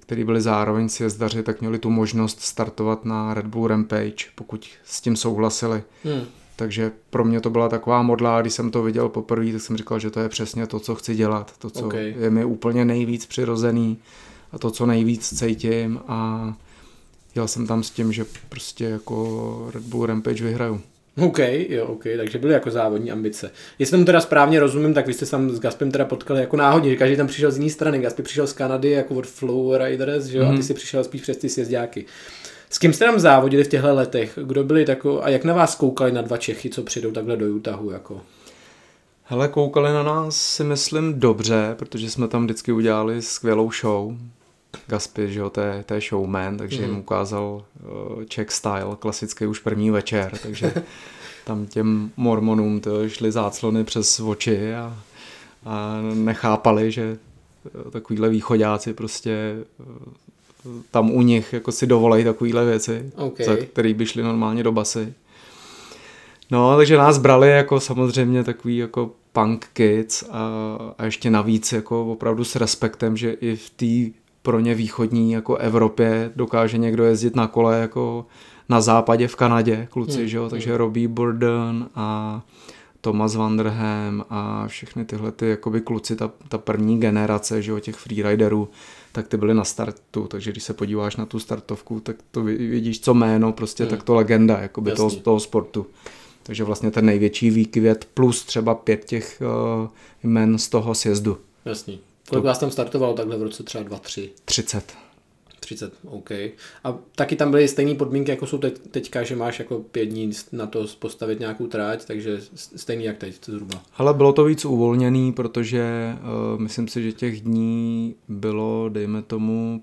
kteří 0.00 0.24
byli 0.24 0.40
zároveň 0.40 0.88
sjezdaři, 0.88 1.42
tak 1.42 1.60
měli 1.60 1.78
tu 1.78 1.90
možnost 1.90 2.40
startovat 2.40 3.04
na 3.04 3.34
Red 3.34 3.46
Bull 3.46 3.66
Rampage, 3.66 4.24
pokud 4.34 4.68
s 4.84 5.00
tím 5.00 5.16
souhlasili. 5.16 5.82
Hmm. 6.04 6.24
Takže 6.56 6.92
pro 7.10 7.24
mě 7.24 7.40
to 7.40 7.50
byla 7.50 7.68
taková 7.68 8.02
modla, 8.02 8.40
když 8.40 8.52
jsem 8.52 8.70
to 8.70 8.82
viděl 8.82 9.08
poprvé, 9.08 9.52
tak 9.52 9.60
jsem 9.60 9.76
říkal, 9.76 9.98
že 9.98 10.10
to 10.10 10.20
je 10.20 10.28
přesně 10.28 10.66
to, 10.66 10.80
co 10.80 10.94
chci 10.94 11.14
dělat, 11.14 11.52
to, 11.58 11.70
co 11.70 11.86
Ok. 11.86 11.94
je 11.94 12.30
mi 12.30 12.44
úplně 12.44 12.84
nejvíc 12.84 13.26
přirozený 13.26 13.98
a 14.52 14.58
to, 14.58 14.70
co 14.70 14.86
nejvíc 14.86 15.38
cítím 15.38 16.00
a 16.08 16.52
jel 17.34 17.48
jsem 17.48 17.66
tam 17.66 17.82
s 17.82 17.90
tím, 17.90 18.12
že 18.12 18.24
prostě 18.48 18.84
jako 18.84 19.68
Red 19.74 19.82
Bull 19.82 20.06
Rampage 20.06 20.44
vyhraju. 20.44 20.80
OK, 21.20 21.38
jo, 21.68 21.86
OK, 21.86 22.04
takže 22.16 22.38
byly 22.38 22.52
jako 22.52 22.70
závodní 22.70 23.12
ambice. 23.12 23.50
Jestli 23.78 23.92
tomu 23.92 24.04
teda 24.04 24.20
správně 24.20 24.60
rozumím, 24.60 24.94
tak 24.94 25.06
vy 25.06 25.14
jste 25.14 25.24
se 25.26 25.30
tam 25.30 25.50
s 25.50 25.60
Gaspem 25.60 25.90
teda 25.90 26.04
potkali 26.04 26.40
jako 26.40 26.56
náhodně, 26.56 26.90
že 26.90 26.96
každý 26.96 27.16
tam 27.16 27.26
přišel 27.26 27.50
z 27.50 27.58
jiné 27.58 27.70
strany. 27.70 27.98
Gaspy 27.98 28.22
přišel 28.22 28.46
z 28.46 28.52
Kanady 28.52 28.90
jako 28.90 29.14
od 29.14 29.26
Flow 29.26 29.76
Riders, 29.76 30.24
že 30.24 30.38
jo, 30.38 30.44
mm-hmm. 30.44 30.54
a 30.54 30.56
ty 30.56 30.62
si 30.62 30.74
přišel 30.74 31.04
spíš 31.04 31.22
přes 31.22 31.36
ty 31.36 31.48
sjezdáky. 31.48 32.04
S 32.72 32.78
kým 32.78 32.92
jste 32.92 33.04
tam 33.04 33.18
závodili 33.18 33.64
v 33.64 33.68
těchto 33.68 33.94
letech? 33.94 34.38
Kdo 34.42 34.64
byli 34.64 34.84
tako, 34.84 35.22
a 35.22 35.28
jak 35.28 35.44
na 35.44 35.54
vás 35.54 35.74
koukali 35.74 36.12
na 36.12 36.22
dva 36.22 36.36
Čechy, 36.36 36.70
co 36.70 36.82
přijdou 36.82 37.10
takhle 37.10 37.36
do 37.36 37.46
Utahu? 37.46 37.90
Jako? 37.90 38.20
Hele, 39.22 39.48
koukali 39.48 39.92
na 39.92 40.02
nás 40.02 40.36
si 40.36 40.64
myslím 40.64 41.20
dobře, 41.20 41.74
protože 41.78 42.10
jsme 42.10 42.28
tam 42.28 42.44
vždycky 42.44 42.72
udělali 42.72 43.22
skvělou 43.22 43.72
show. 43.80 44.16
Gaspy, 44.86 45.32
že 45.32 45.40
jo, 45.40 45.50
to 45.50 45.60
je, 45.60 45.84
to 45.86 45.94
je 45.94 46.00
showman, 46.00 46.56
takže 46.56 46.78
mm. 46.78 46.84
jim 46.84 46.98
ukázal 46.98 47.64
uh, 48.16 48.24
Czech 48.24 48.50
style, 48.50 48.96
klasický 48.98 49.46
už 49.46 49.58
první 49.58 49.90
večer, 49.90 50.32
takže 50.42 50.74
tam 51.44 51.66
těm 51.66 52.10
mormonům 52.16 52.80
to 52.80 53.08
šly 53.08 53.32
záclony 53.32 53.84
přes 53.84 54.20
oči 54.20 54.74
a, 54.74 54.96
a 55.64 56.00
nechápali, 56.14 56.90
že 56.92 57.18
eh, 57.66 57.90
takovýhle 57.90 58.28
východáci 58.28 58.94
prostě 58.94 59.56
eh, 59.80 59.84
tam 60.90 61.10
u 61.10 61.22
nich 61.22 61.52
jako 61.52 61.72
si 61.72 61.86
dovolají 61.86 62.24
takovýhle 62.24 62.64
věci, 62.64 63.10
okay. 63.16 63.46
za 63.46 63.56
který 63.56 63.94
by 63.94 64.06
šli 64.06 64.22
normálně 64.22 64.62
do 64.62 64.72
basy. 64.72 65.14
No, 66.50 66.76
takže 66.76 66.96
nás 66.96 67.18
brali 67.18 67.50
jako 67.50 67.80
samozřejmě 67.80 68.44
takový 68.44 68.76
jako 68.76 69.10
punk 69.32 69.66
kids 69.72 70.24
a, 70.30 70.48
a 70.98 71.04
ještě 71.04 71.30
navíc 71.30 71.72
jako 71.72 72.06
opravdu 72.06 72.44
s 72.44 72.56
respektem, 72.56 73.16
že 73.16 73.32
i 73.32 73.56
v 73.56 73.70
té 73.70 74.18
pro 74.42 74.60
ně 74.60 74.74
východní 74.74 75.32
jako 75.32 75.56
Evropě 75.56 76.32
dokáže 76.36 76.78
někdo 76.78 77.04
jezdit 77.04 77.36
na 77.36 77.46
kole 77.46 77.80
jako 77.80 78.26
na 78.68 78.80
západě 78.80 79.28
v 79.28 79.36
Kanadě, 79.36 79.88
kluci, 79.90 80.18
hmm. 80.18 80.28
že 80.28 80.36
jo, 80.36 80.48
takže 80.48 80.70
hmm. 80.70 80.76
Robbie 80.76 81.08
Burden 81.08 81.88
a 81.94 82.40
Thomas 83.00 83.36
Vanderham 83.36 84.24
a 84.30 84.64
všechny 84.66 85.04
tyhle 85.04 85.32
ty 85.32 85.48
jakoby 85.48 85.80
kluci, 85.80 86.16
ta, 86.16 86.30
ta 86.48 86.58
první 86.58 87.00
generace, 87.00 87.62
že 87.62 87.70
jo, 87.70 87.78
těch 87.78 87.96
freeriderů, 87.96 88.68
tak 89.12 89.28
ty 89.28 89.36
byly 89.36 89.54
na 89.54 89.64
startu, 89.64 90.26
takže 90.26 90.52
když 90.52 90.64
se 90.64 90.74
podíváš 90.74 91.16
na 91.16 91.26
tu 91.26 91.38
startovku, 91.38 92.00
tak 92.00 92.16
to 92.30 92.42
vidíš, 92.42 93.00
co 93.00 93.14
jméno, 93.14 93.52
prostě 93.52 93.82
hmm. 93.82 93.90
tak 93.90 94.02
to 94.02 94.14
legenda, 94.14 94.58
jakoby 94.58 94.92
toho, 94.92 95.10
toho 95.10 95.40
sportu. 95.40 95.86
Takže 96.42 96.64
vlastně 96.64 96.90
ten 96.90 97.06
největší 97.06 97.50
výkvět 97.50 98.08
plus 98.14 98.44
třeba 98.44 98.74
pět 98.74 99.04
těch 99.04 99.42
uh, 99.82 99.88
jmen 100.22 100.58
z 100.58 100.68
toho 100.68 100.94
sjezdu. 100.94 101.38
Jasný. 101.64 102.00
Kolik 102.28 102.44
vás 102.44 102.58
tam 102.58 102.70
startovalo 102.70 103.14
takhle 103.14 103.36
v 103.36 103.42
roce 103.42 103.62
třeba 103.62 103.84
2-3? 103.84 104.28
30. 104.44 104.92
30, 105.62 105.92
OK. 106.04 106.30
A 106.84 106.98
taky 107.14 107.36
tam 107.36 107.50
byly 107.50 107.68
stejné 107.68 107.94
podmínky, 107.94 108.30
jako 108.30 108.46
jsou 108.46 108.58
teď, 108.58 108.78
teďka, 108.90 109.22
že 109.22 109.36
máš 109.36 109.58
jako 109.58 109.78
pět 109.78 110.06
dní 110.06 110.30
na 110.52 110.66
to 110.66 110.86
postavit 110.98 111.40
nějakou 111.40 111.66
tráť, 111.66 112.04
takže 112.04 112.40
stejný 112.54 113.04
jak 113.04 113.18
teď 113.18 113.34
zhruba. 113.44 113.82
Ale 113.96 114.14
bylo 114.14 114.32
to 114.32 114.44
víc 114.44 114.64
uvolněný, 114.64 115.32
protože 115.32 116.14
uh, 116.54 116.60
myslím 116.60 116.88
si, 116.88 117.02
že 117.02 117.12
těch 117.12 117.40
dní 117.40 118.14
bylo, 118.28 118.88
dejme 118.88 119.22
tomu, 119.22 119.82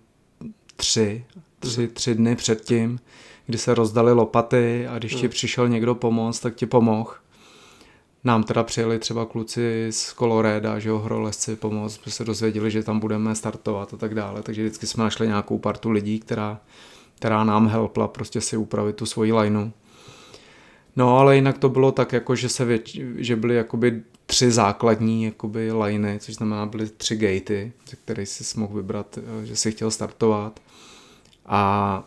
tři, 0.75 1.25
tři, 1.59 1.87
tři 1.87 2.15
dny 2.15 2.35
předtím, 2.35 2.99
kdy 3.45 3.57
se 3.57 3.73
rozdali 3.73 4.13
lopaty 4.13 4.87
a 4.87 4.97
když 4.97 5.15
ti 5.15 5.21
mhm. 5.21 5.29
přišel 5.29 5.69
někdo 5.69 5.95
pomoct, 5.95 6.39
tak 6.39 6.55
ti 6.55 6.65
pomohl 6.65 7.11
nám 8.23 8.43
teda 8.43 8.63
přijeli 8.63 8.99
třeba 8.99 9.25
kluci 9.25 9.87
z 9.89 10.13
Coloreda, 10.13 10.79
že 10.79 10.89
jo, 10.89 10.97
horolezci 10.97 11.55
pomoct, 11.55 11.93
jsme 11.93 12.11
se 12.11 12.25
dozvěděli, 12.25 12.71
že 12.71 12.83
tam 12.83 12.99
budeme 12.99 13.35
startovat 13.35 13.93
a 13.93 13.97
tak 13.97 14.15
dále, 14.15 14.41
takže 14.41 14.61
vždycky 14.61 14.87
jsme 14.87 15.03
našli 15.03 15.27
nějakou 15.27 15.57
partu 15.57 15.89
lidí, 15.89 16.19
která, 16.19 16.61
která 17.15 17.43
nám 17.43 17.67
helpla 17.67 18.07
prostě 18.07 18.41
si 18.41 18.57
upravit 18.57 18.95
tu 18.95 19.05
svoji 19.05 19.33
lineu. 19.33 19.71
No 20.95 21.17
ale 21.17 21.35
jinak 21.35 21.57
to 21.57 21.69
bylo 21.69 21.91
tak, 21.91 22.13
jako 22.13 22.35
že, 22.35 22.49
se 22.49 22.65
věč, 22.65 22.99
že 23.15 23.35
byly 23.35 23.55
jakoby 23.55 24.03
tři 24.25 24.51
základní 24.51 25.23
jakoby 25.23 25.71
liney, 25.71 26.19
což 26.19 26.35
znamená 26.35 26.65
byly 26.65 26.89
tři 26.89 27.15
gatey, 27.15 27.71
ze 27.89 27.95
kterých 27.95 28.29
si 28.29 28.59
mohl 28.59 28.75
vybrat, 28.75 29.17
eh, 29.17 29.45
že 29.45 29.55
si 29.55 29.71
chtěl 29.71 29.91
startovat. 29.91 30.59
A 31.45 32.03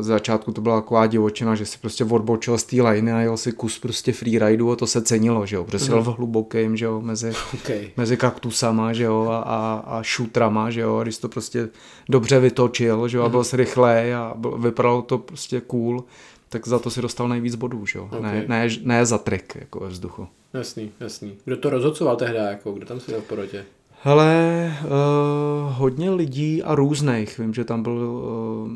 z 0.00 0.06
začátku 0.06 0.52
to 0.52 0.60
byla 0.60 0.80
taková 0.80 1.06
divočina, 1.06 1.54
že 1.54 1.66
si 1.66 1.78
prostě 1.78 2.04
odbočil 2.04 2.58
z 2.58 2.64
té 2.64 2.82
liney 2.82 3.14
a 3.14 3.20
jel 3.20 3.36
si 3.36 3.52
kus 3.52 3.78
prostě 3.78 4.12
freeridu 4.12 4.70
a 4.70 4.76
to 4.76 4.86
se 4.86 5.02
cenilo, 5.02 5.46
že 5.46 5.56
jo, 5.56 5.64
protože 5.64 5.92
mm. 5.92 6.00
v 6.00 6.06
hlubokým, 6.06 6.76
že 6.76 6.84
jo, 6.84 7.00
mezi, 7.00 7.32
okay. 7.54 7.90
mezi 7.96 8.16
kaktusama, 8.16 8.92
že 8.92 9.04
jo, 9.04 9.28
a, 9.30 9.38
a, 9.38 9.84
a 9.86 10.02
šutrama, 10.02 10.70
že 10.70 10.80
jo, 10.80 10.96
a 10.96 11.02
když 11.02 11.18
to 11.18 11.28
prostě 11.28 11.68
dobře 12.08 12.40
vytočil, 12.40 13.08
že 13.08 13.16
jo, 13.16 13.24
a 13.24 13.28
byl 13.28 13.40
mhm. 13.40 13.44
si 13.44 13.56
rychlej 13.56 14.14
a 14.14 14.34
byl, 14.36 14.58
vypadalo 14.58 15.02
to 15.02 15.18
prostě 15.18 15.60
cool, 15.60 16.04
tak 16.48 16.68
za 16.68 16.78
to 16.78 16.90
si 16.90 17.02
dostal 17.02 17.28
nejvíc 17.28 17.54
bodů, 17.54 17.86
že 17.86 17.98
jo, 17.98 18.08
okay. 18.12 18.22
ne, 18.22 18.44
ne, 18.48 18.68
ne 18.82 19.06
za 19.06 19.18
trik, 19.18 19.56
jako 19.60 19.80
ve 19.80 19.88
vzduchu. 19.88 20.28
Jasný, 20.54 20.92
jasný. 21.00 21.34
Kdo 21.44 21.56
to 21.56 21.70
rozhodcoval 21.70 22.16
tehdy, 22.16 22.36
jako, 22.36 22.72
kdo 22.72 22.86
tam 22.86 23.00
seděl 23.00 23.20
v 23.20 23.24
porotě? 23.24 23.64
Hele, 24.02 24.72
uh, 24.84 25.72
hodně 25.76 26.10
lidí 26.10 26.62
a 26.62 26.74
různých. 26.74 27.38
Vím, 27.38 27.54
že 27.54 27.64
tam 27.64 27.82
byl 27.82 27.92
uh, 27.92 28.72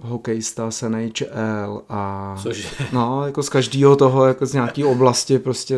hokejista 0.00 0.70
z 0.70 0.82
NHL 0.82 1.82
a 1.88 2.36
Cože? 2.42 2.68
no, 2.92 3.26
jako 3.26 3.42
z 3.42 3.48
každého 3.48 3.96
toho, 3.96 4.26
jako 4.26 4.46
z 4.46 4.52
nějaké 4.52 4.84
oblasti 4.84 5.38
prostě 5.38 5.76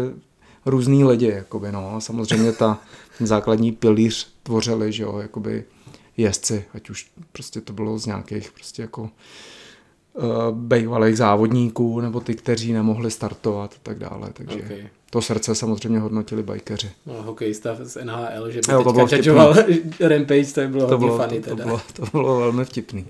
různý 0.66 1.04
lidi, 1.04 1.26
jakoby, 1.26 1.72
no, 1.72 2.00
samozřejmě 2.00 2.52
ta 2.52 2.78
základní 3.20 3.72
pilíř 3.72 4.28
tvořili, 4.42 4.92
že 4.92 5.02
jo, 5.02 5.18
jakoby 5.18 5.64
jezdci, 6.16 6.64
ať 6.74 6.90
už 6.90 7.10
prostě 7.32 7.60
to 7.60 7.72
bylo 7.72 7.98
z 7.98 8.06
nějakých 8.06 8.52
prostě 8.52 8.82
jako 8.82 9.02
uh, 9.02 9.10
bývalých 10.52 11.16
závodníků, 11.16 12.00
nebo 12.00 12.20
ty, 12.20 12.34
kteří 12.34 12.72
nemohli 12.72 13.10
startovat 13.10 13.72
a 13.72 13.78
tak 13.82 13.98
dále, 13.98 14.30
takže 14.32 14.62
okay. 14.64 14.88
to 15.10 15.22
srdce 15.22 15.54
samozřejmě 15.54 15.98
hodnotili 15.98 16.42
bajkeři. 16.42 16.90
No, 17.06 17.22
hokejista 17.22 17.76
z 17.82 18.04
NHL, 18.04 18.50
že 18.50 18.60
by 18.66 18.72
jo, 18.72 18.84
to 18.84 19.06
teďka 19.06 19.54
Rampage, 20.08 20.52
to 20.54 20.68
bylo 20.68 20.88
to 20.88 20.98
bylo, 20.98 21.18
funny 21.18 21.40
to, 21.40 21.50
to, 21.50 21.56
bylo, 21.56 21.80
to 21.92 22.06
bylo 22.12 22.40
velmi 22.40 22.64
vtipný. 22.64 23.06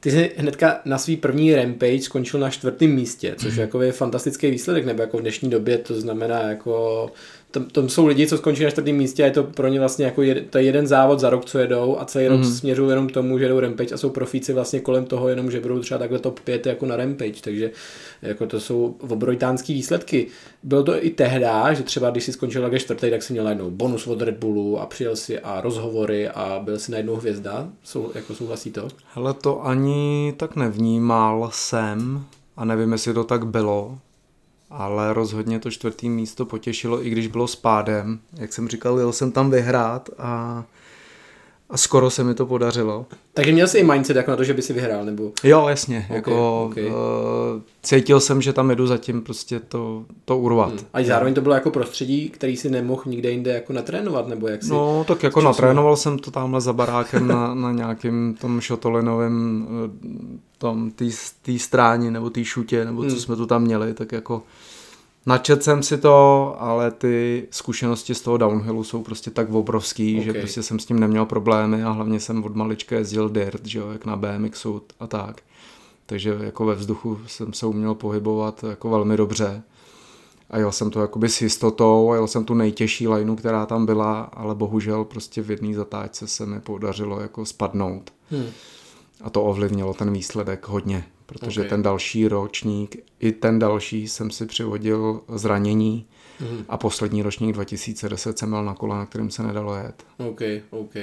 Ty 0.00 0.10
jsi 0.10 0.32
hnedka 0.36 0.80
na 0.84 0.98
svý 0.98 1.16
první 1.16 1.54
rampage 1.54 2.02
skončil 2.02 2.40
na 2.40 2.50
čtvrtém 2.50 2.90
místě, 2.90 3.34
což 3.38 3.56
je 3.56 3.60
jako 3.60 3.82
je 3.82 3.92
fantastický 3.92 4.50
výsledek, 4.50 4.84
nebo 4.84 5.02
jako 5.02 5.18
v 5.18 5.20
dnešní 5.20 5.50
době 5.50 5.78
to 5.78 6.00
znamená 6.00 6.40
jako 6.40 7.10
tam, 7.50 7.64
tam 7.64 7.88
jsou 7.88 8.06
lidi, 8.06 8.26
co 8.26 8.38
skončí 8.38 8.64
na 8.64 8.70
čtvrtém 8.70 8.96
místě 8.96 9.22
a 9.22 9.26
je 9.26 9.32
to 9.32 9.44
pro 9.44 9.68
ně 9.68 9.78
vlastně 9.78 10.04
jako 10.04 10.22
jed, 10.22 10.50
to 10.50 10.58
je 10.58 10.64
jeden 10.64 10.86
závod 10.86 11.20
za 11.20 11.30
rok, 11.30 11.44
co 11.44 11.58
jedou 11.58 11.96
a 12.00 12.04
celý 12.04 12.24
mm. 12.24 12.30
rok 12.30 12.40
mhm. 12.40 12.50
směřují 12.50 12.90
jenom 12.90 13.08
k 13.08 13.12
tomu, 13.12 13.38
že 13.38 13.48
jdou 13.48 13.60
Rampage 13.60 13.94
a 13.94 13.98
jsou 13.98 14.10
profíci 14.10 14.52
vlastně 14.52 14.80
kolem 14.80 15.04
toho 15.04 15.28
jenom, 15.28 15.50
že 15.50 15.60
budou 15.60 15.80
třeba 15.80 15.98
takhle 15.98 16.18
top 16.18 16.40
5 16.40 16.66
jako 16.66 16.86
na 16.86 16.96
Rampage, 16.96 17.40
takže 17.40 17.70
jako 18.22 18.46
to 18.46 18.60
jsou 18.60 18.96
obrojtánský 19.08 19.74
výsledky. 19.74 20.26
Bylo 20.62 20.82
to 20.82 21.04
i 21.04 21.10
tehdy, 21.10 21.46
že 21.72 21.82
třeba 21.82 22.10
když 22.10 22.24
si 22.24 22.32
skončil 22.32 22.62
jako 22.62 22.78
čtvrtý, 22.78 23.10
tak 23.10 23.22
si 23.22 23.32
měl 23.32 23.44
najednou 23.44 23.70
bonus 23.70 24.06
od 24.06 24.22
Red 24.22 24.36
Bullu 24.36 24.80
a 24.80 24.86
přijel 24.86 25.16
si 25.16 25.38
a 25.38 25.60
rozhovory 25.60 26.28
a 26.28 26.60
byl 26.64 26.78
si 26.78 26.92
najednou 26.92 27.16
hvězda. 27.16 27.68
Jsou, 27.84 28.10
jako 28.14 28.34
souhlasí 28.34 28.70
to? 28.70 28.88
Hele, 29.14 29.34
to 29.34 29.66
ani 29.66 29.89
tak 30.36 30.56
nevnímal 30.56 31.50
jsem 31.52 32.24
a 32.56 32.64
nevím, 32.64 32.92
jestli 32.92 33.14
to 33.14 33.24
tak 33.24 33.46
bylo, 33.46 33.98
ale 34.70 35.12
rozhodně 35.12 35.58
to 35.58 35.70
čtvrtý 35.70 36.08
místo 36.08 36.46
potěšilo, 36.46 37.06
i 37.06 37.10
když 37.10 37.26
bylo 37.26 37.48
s 37.48 37.56
pádem. 37.56 38.20
Jak 38.32 38.52
jsem 38.52 38.68
říkal, 38.68 38.98
jel 38.98 39.12
jsem 39.12 39.32
tam 39.32 39.50
vyhrát 39.50 40.10
a, 40.18 40.64
a 41.70 41.76
skoro 41.76 42.10
se 42.10 42.24
mi 42.24 42.34
to 42.34 42.46
podařilo. 42.46 43.06
Takže 43.34 43.52
měl 43.52 43.68
jsi 43.68 43.78
i 43.78 43.84
mindset 43.84 44.16
jako 44.16 44.30
na 44.30 44.36
to, 44.36 44.44
že 44.44 44.54
by 44.54 44.62
si 44.62 44.72
vyhrál, 44.72 45.04
nebo? 45.04 45.32
Jo, 45.44 45.66
jasně. 45.68 46.06
Okay, 46.08 46.16
jako, 46.16 46.64
okay. 46.64 46.86
Uh, 46.86 46.92
cítil 47.82 48.20
jsem, 48.20 48.42
že 48.42 48.52
tam 48.52 48.70
jedu 48.70 48.86
zatím 48.86 49.22
prostě 49.22 49.60
to, 49.60 50.04
to 50.24 50.38
urvat. 50.38 50.68
Hmm. 50.68 50.80
A 50.92 51.02
zároveň 51.02 51.34
to 51.34 51.40
bylo 51.40 51.54
jako 51.54 51.70
prostředí, 51.70 52.30
který 52.30 52.56
si 52.56 52.70
nemohl 52.70 53.02
nikde 53.06 53.30
jinde 53.30 53.52
jako 53.52 53.72
natrénovat, 53.72 54.28
nebo 54.28 54.48
jak 54.48 54.62
si... 54.62 54.70
No, 54.70 55.04
tak 55.08 55.22
jako 55.22 55.40
natrénoval 55.40 55.96
jsem 55.96 56.18
to 56.18 56.30
tamhle 56.30 56.60
za 56.60 56.72
barákem 56.72 57.28
na, 57.28 57.54
na 57.54 57.72
nějakým 57.72 58.36
tom 58.40 58.60
šotolinovém 58.60 59.66
eh, 59.68 60.38
tom 60.58 60.90
té 61.42 61.58
stráni 61.58 62.10
nebo 62.10 62.30
té 62.30 62.44
šutě, 62.44 62.84
nebo 62.84 63.02
co 63.02 63.08
hmm. 63.08 63.18
jsme 63.18 63.36
tu 63.36 63.46
tam 63.46 63.62
měli, 63.62 63.94
tak 63.94 64.12
jako 64.12 64.42
Načet 65.26 65.62
jsem 65.62 65.82
si 65.82 65.98
to, 65.98 66.56
ale 66.58 66.90
ty 66.90 67.46
zkušenosti 67.50 68.14
z 68.14 68.20
toho 68.20 68.36
downhillu 68.36 68.84
jsou 68.84 69.02
prostě 69.02 69.30
tak 69.30 69.52
obrovský, 69.52 70.14
okay. 70.14 70.24
že 70.24 70.32
prostě 70.32 70.62
jsem 70.62 70.78
s 70.78 70.86
tím 70.86 71.00
neměl 71.00 71.26
problémy 71.26 71.84
a 71.84 71.90
hlavně 71.90 72.20
jsem 72.20 72.44
od 72.44 72.56
malička 72.56 72.96
jezdil 72.96 73.28
dirt, 73.28 73.66
že 73.66 73.78
jo, 73.78 73.90
jak 73.90 74.06
na 74.06 74.16
BMXu 74.16 74.82
a 75.00 75.06
tak. 75.06 75.40
Takže 76.06 76.38
jako 76.42 76.64
ve 76.64 76.74
vzduchu 76.74 77.18
jsem 77.26 77.52
se 77.52 77.66
uměl 77.66 77.94
pohybovat 77.94 78.64
jako 78.68 78.90
velmi 78.90 79.16
dobře. 79.16 79.62
A 80.50 80.58
jel 80.58 80.72
jsem 80.72 80.90
to 80.90 81.00
jakoby 81.00 81.28
s 81.28 81.42
jistotou 81.42 82.10
a 82.10 82.14
jel 82.14 82.26
jsem 82.26 82.44
tu 82.44 82.54
nejtěžší 82.54 83.08
lineu, 83.08 83.36
která 83.36 83.66
tam 83.66 83.86
byla, 83.86 84.20
ale 84.20 84.54
bohužel 84.54 85.04
prostě 85.04 85.42
v 85.42 85.50
jedné 85.50 85.74
zatáčce 85.74 86.26
se 86.26 86.46
mi 86.46 86.60
podařilo 86.60 87.20
jako 87.20 87.46
spadnout. 87.46 88.12
Hmm. 88.30 88.46
A 89.20 89.30
to 89.30 89.42
ovlivnilo 89.44 89.94
ten 89.94 90.12
výsledek 90.12 90.68
hodně 90.68 91.04
protože 91.30 91.60
okay. 91.60 91.68
ten 91.68 91.82
další 91.82 92.28
ročník 92.28 92.96
i 93.20 93.32
ten 93.32 93.58
další 93.58 94.08
jsem 94.08 94.30
si 94.30 94.46
přivodil 94.46 95.20
zranění 95.28 96.06
mm. 96.40 96.64
a 96.68 96.76
poslední 96.76 97.22
ročník 97.22 97.54
2010 97.54 98.38
jsem 98.38 98.48
měl 98.48 98.64
na 98.64 98.74
kole, 98.74 98.96
na 98.96 99.06
kterým 99.06 99.30
se 99.30 99.42
nedalo 99.42 99.76
jet. 99.76 100.04
OK, 100.18 100.40
OK. 100.70 100.94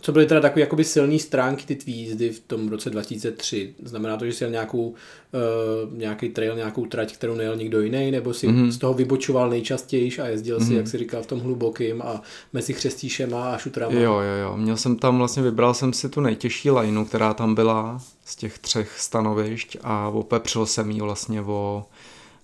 Co 0.00 0.12
byly 0.12 0.26
teda 0.26 0.40
takové 0.40 0.60
jakoby 0.60 0.84
silné 0.84 1.18
stránky 1.18 1.66
ty 1.66 1.76
tvý 1.76 1.92
jízdy 1.92 2.30
v 2.30 2.40
tom 2.40 2.68
roce 2.68 2.90
2003? 2.90 3.74
Znamená 3.82 4.16
to, 4.16 4.26
že 4.26 4.32
jsi 4.32 4.44
jel 4.44 4.50
nějakou, 4.50 4.88
uh, 4.88 5.98
nějaký 5.98 6.28
trail, 6.28 6.56
nějakou 6.56 6.86
trať, 6.86 7.14
kterou 7.14 7.34
nejel 7.34 7.56
nikdo 7.56 7.80
jiný, 7.80 8.10
nebo 8.10 8.34
si 8.34 8.48
mm-hmm. 8.48 8.68
z 8.68 8.78
toho 8.78 8.94
vybočoval 8.94 9.50
nejčastěji 9.50 10.18
a 10.18 10.26
jezdil 10.28 10.58
mm-hmm. 10.58 10.66
si, 10.66 10.74
jak 10.74 10.88
si 10.88 10.98
říkal, 10.98 11.22
v 11.22 11.26
tom 11.26 11.40
hlubokým 11.40 12.02
a 12.02 12.22
mezi 12.52 12.72
chřestíšema 12.72 13.50
a 13.50 13.58
šutrama? 13.58 14.00
Jo, 14.00 14.12
jo, 14.12 14.34
jo. 14.42 14.56
Měl 14.56 14.76
jsem 14.76 14.96
tam 14.96 15.18
vlastně, 15.18 15.42
vybral 15.42 15.74
jsem 15.74 15.92
si 15.92 16.08
tu 16.08 16.20
nejtěžší 16.20 16.70
lineu, 16.70 17.04
která 17.04 17.34
tam 17.34 17.54
byla 17.54 18.02
z 18.24 18.36
těch 18.36 18.58
třech 18.58 19.00
stanovišť 19.00 19.76
a 19.82 20.08
opepřil 20.08 20.66
jsem 20.66 20.90
ji 20.90 21.00
vlastně 21.00 21.42
o 21.42 21.84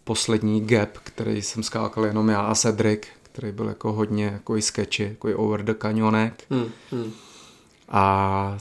poslední 0.04 0.60
gap, 0.60 0.90
který 1.04 1.42
jsem 1.42 1.62
skákal 1.62 2.06
jenom 2.06 2.28
já 2.28 2.40
a 2.40 2.54
Cedric, 2.54 3.00
který 3.22 3.52
byl 3.52 3.68
jako 3.68 3.92
hodně 3.92 4.24
jako 4.24 4.56
i 4.56 4.62
sketchy, 4.62 5.02
jako 5.02 5.28
i 5.28 5.34
over 5.34 5.64
the 5.64 5.74
kanionek. 5.74 6.44
Hmm, 6.50 6.70
hmm. 6.90 7.12
A 7.88 8.56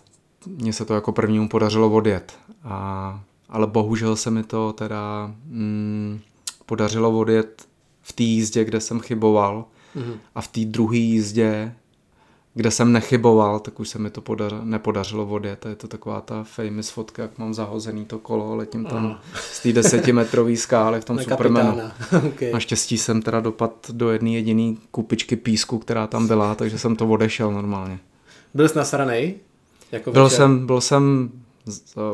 mně 0.47 0.73
se 0.73 0.85
to 0.85 0.93
jako 0.93 1.11
prvnímu 1.11 1.49
podařilo 1.49 1.89
odjet. 1.91 2.33
A, 2.63 3.23
ale 3.49 3.67
bohužel 3.67 4.15
se 4.15 4.31
mi 4.31 4.43
to 4.43 4.73
teda 4.73 5.31
mm, 5.45 6.19
podařilo 6.65 7.19
odjet 7.19 7.67
v 8.01 8.13
té 8.13 8.23
jízdě, 8.23 8.63
kde 8.63 8.81
jsem 8.81 8.99
chyboval. 8.99 9.65
Mhm. 9.95 10.13
A 10.35 10.41
v 10.41 10.47
té 10.47 10.59
druhé 10.65 10.97
jízdě, 10.97 11.73
kde 12.53 12.71
jsem 12.71 12.91
nechyboval, 12.91 13.59
tak 13.59 13.79
už 13.79 13.89
se 13.89 13.99
mi 13.99 14.09
to 14.09 14.21
podař, 14.21 14.53
nepodařilo 14.63 15.27
odjet. 15.27 15.65
Je 15.65 15.75
to 15.75 15.87
taková 15.87 16.21
ta 16.21 16.43
famous 16.43 16.89
fotka, 16.89 17.21
jak 17.21 17.37
mám 17.37 17.53
zahozený 17.53 18.05
to 18.05 18.19
kolo, 18.19 18.55
letím 18.55 18.85
tam 18.85 19.05
Aha. 19.05 19.21
z 19.35 19.63
té 19.63 19.73
desetimetrové 19.73 20.55
skály 20.55 21.01
v 21.01 21.05
tom 21.05 21.15
Na 21.15 21.23
Supermanu. 21.23 21.81
okay. 22.27 22.51
Naštěstí 22.51 22.97
jsem 22.97 23.21
teda 23.21 23.39
dopad 23.39 23.91
do 23.91 24.11
jedné 24.11 24.29
jediné 24.29 24.75
kupičky 24.91 25.35
písku, 25.35 25.79
která 25.79 26.07
tam 26.07 26.27
byla, 26.27 26.55
takže 26.55 26.79
jsem 26.79 26.95
to 26.95 27.07
odešel 27.07 27.51
normálně. 27.51 27.99
Byl 28.53 28.69
jsi 28.69 28.77
nasranej? 28.77 29.35
Jako 29.91 30.11
Byl 30.11 30.23
večer? 30.23 30.37
jsem, 30.37 30.65
byl 30.65 30.81
jsem, 30.81 31.31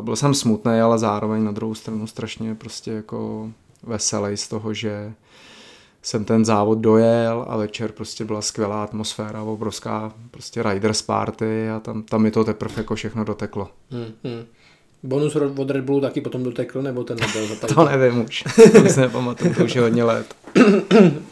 byl 0.02 0.16
jsem 0.16 0.34
smutný, 0.34 0.80
ale 0.80 1.00
zároveň 1.00 1.44
na 1.44 1.52
druhou 1.52 1.76
stranu 1.76 2.08
strašně 2.08 2.56
prostě 2.56 2.92
jako 2.92 3.50
veselý 3.84 4.38
z 4.38 4.48
toho, 4.48 4.74
že 4.74 5.14
jsem 6.02 6.26
ten 6.26 6.46
závod 6.46 6.78
dojel 6.80 7.46
a 7.50 7.58
večer 7.58 7.92
prostě 7.92 8.26
byla 8.26 8.42
skvělá 8.42 8.84
atmosféra, 8.84 9.42
obrovská 9.44 10.14
prostě 10.32 10.64
riders 10.64 11.02
party 11.02 11.70
a 11.70 11.80
tam, 11.80 12.04
tam 12.04 12.22
mi 12.22 12.32
to 12.32 12.44
teprve 12.44 12.74
jako 12.78 12.96
všechno 12.96 13.24
doteklo. 13.24 13.70
Hmm, 13.92 14.14
hmm. 14.24 14.46
Bonus 15.04 15.36
od 15.36 15.70
Red 15.70 15.84
Bullu 15.84 16.02
taky 16.02 16.22
potom 16.22 16.44
dotekl, 16.44 16.82
nebo 16.82 17.04
ten 17.04 17.18
nebyl 17.18 17.48
za 17.48 17.68
To 17.76 17.86
nevím 17.86 18.26
už, 18.26 18.44
to 18.84 18.90
si 18.90 19.00
nepamatuju, 19.00 19.54
to 19.54 19.64
už 19.64 19.76
je 19.76 19.82
hodně 19.82 20.04
let. 20.04 20.26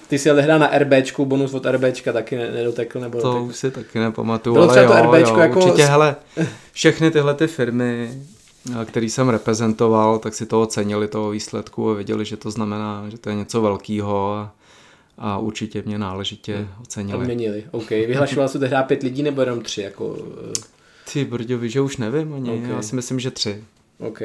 Ty 0.07 0.19
jsi 0.19 0.29
jel 0.29 0.35
tehdy 0.35 0.59
na 0.59 0.69
RBčku, 0.77 1.25
bonus 1.25 1.53
od 1.53 1.65
RBčka 1.65 2.13
taky 2.13 2.35
ne- 2.35 2.51
nedotekl, 2.51 2.99
nebo 2.99 3.21
To 3.21 3.27
dotekl? 3.27 3.45
už 3.45 3.55
si 3.55 3.71
taky 3.71 3.99
nepamatuju, 3.99 4.53
Bylo 4.53 4.65
ale 4.65 4.73
třeba 4.73 5.01
to 5.01 5.05
jo, 5.05 5.11
RBčko 5.11 5.35
jo, 5.35 5.39
jako 5.39 5.59
určitě, 5.65 5.85
hele, 5.85 6.15
všechny 6.71 7.11
tyhle 7.11 7.33
ty 7.33 7.47
firmy, 7.47 8.11
eh, 8.81 8.85
který 8.85 9.09
jsem 9.09 9.29
reprezentoval, 9.29 10.19
tak 10.19 10.33
si 10.33 10.45
to 10.45 10.61
ocenili 10.61 11.07
toho 11.07 11.29
výsledku 11.29 11.91
a 11.91 11.93
věděli, 11.93 12.25
že 12.25 12.37
to 12.37 12.51
znamená, 12.51 13.05
že 13.09 13.17
to 13.17 13.29
je 13.29 13.35
něco 13.35 13.61
velkýho 13.61 14.33
a, 14.33 14.51
a 15.17 15.37
určitě 15.37 15.83
mě 15.85 15.97
náležitě 15.97 16.67
ocenili. 16.81 17.19
Odměnili, 17.19 17.63
OK. 17.71 17.89
Vyhlašoval 17.89 18.47
se 18.47 18.59
tehdy 18.59 18.75
pět 18.87 19.03
lidí, 19.03 19.23
nebo 19.23 19.41
jenom 19.41 19.61
tři, 19.61 19.81
jako... 19.81 20.15
Ty 21.13 21.25
brďo, 21.25 21.57
víš, 21.57 21.71
že 21.73 21.81
už 21.81 21.97
nevím 21.97 22.33
ani, 22.33 22.49
Ok. 22.51 22.57
okay. 22.57 22.69
já 22.69 22.81
si 22.81 22.95
myslím, 22.95 23.19
že 23.19 23.31
tři. 23.31 23.63
OK. 23.99 24.19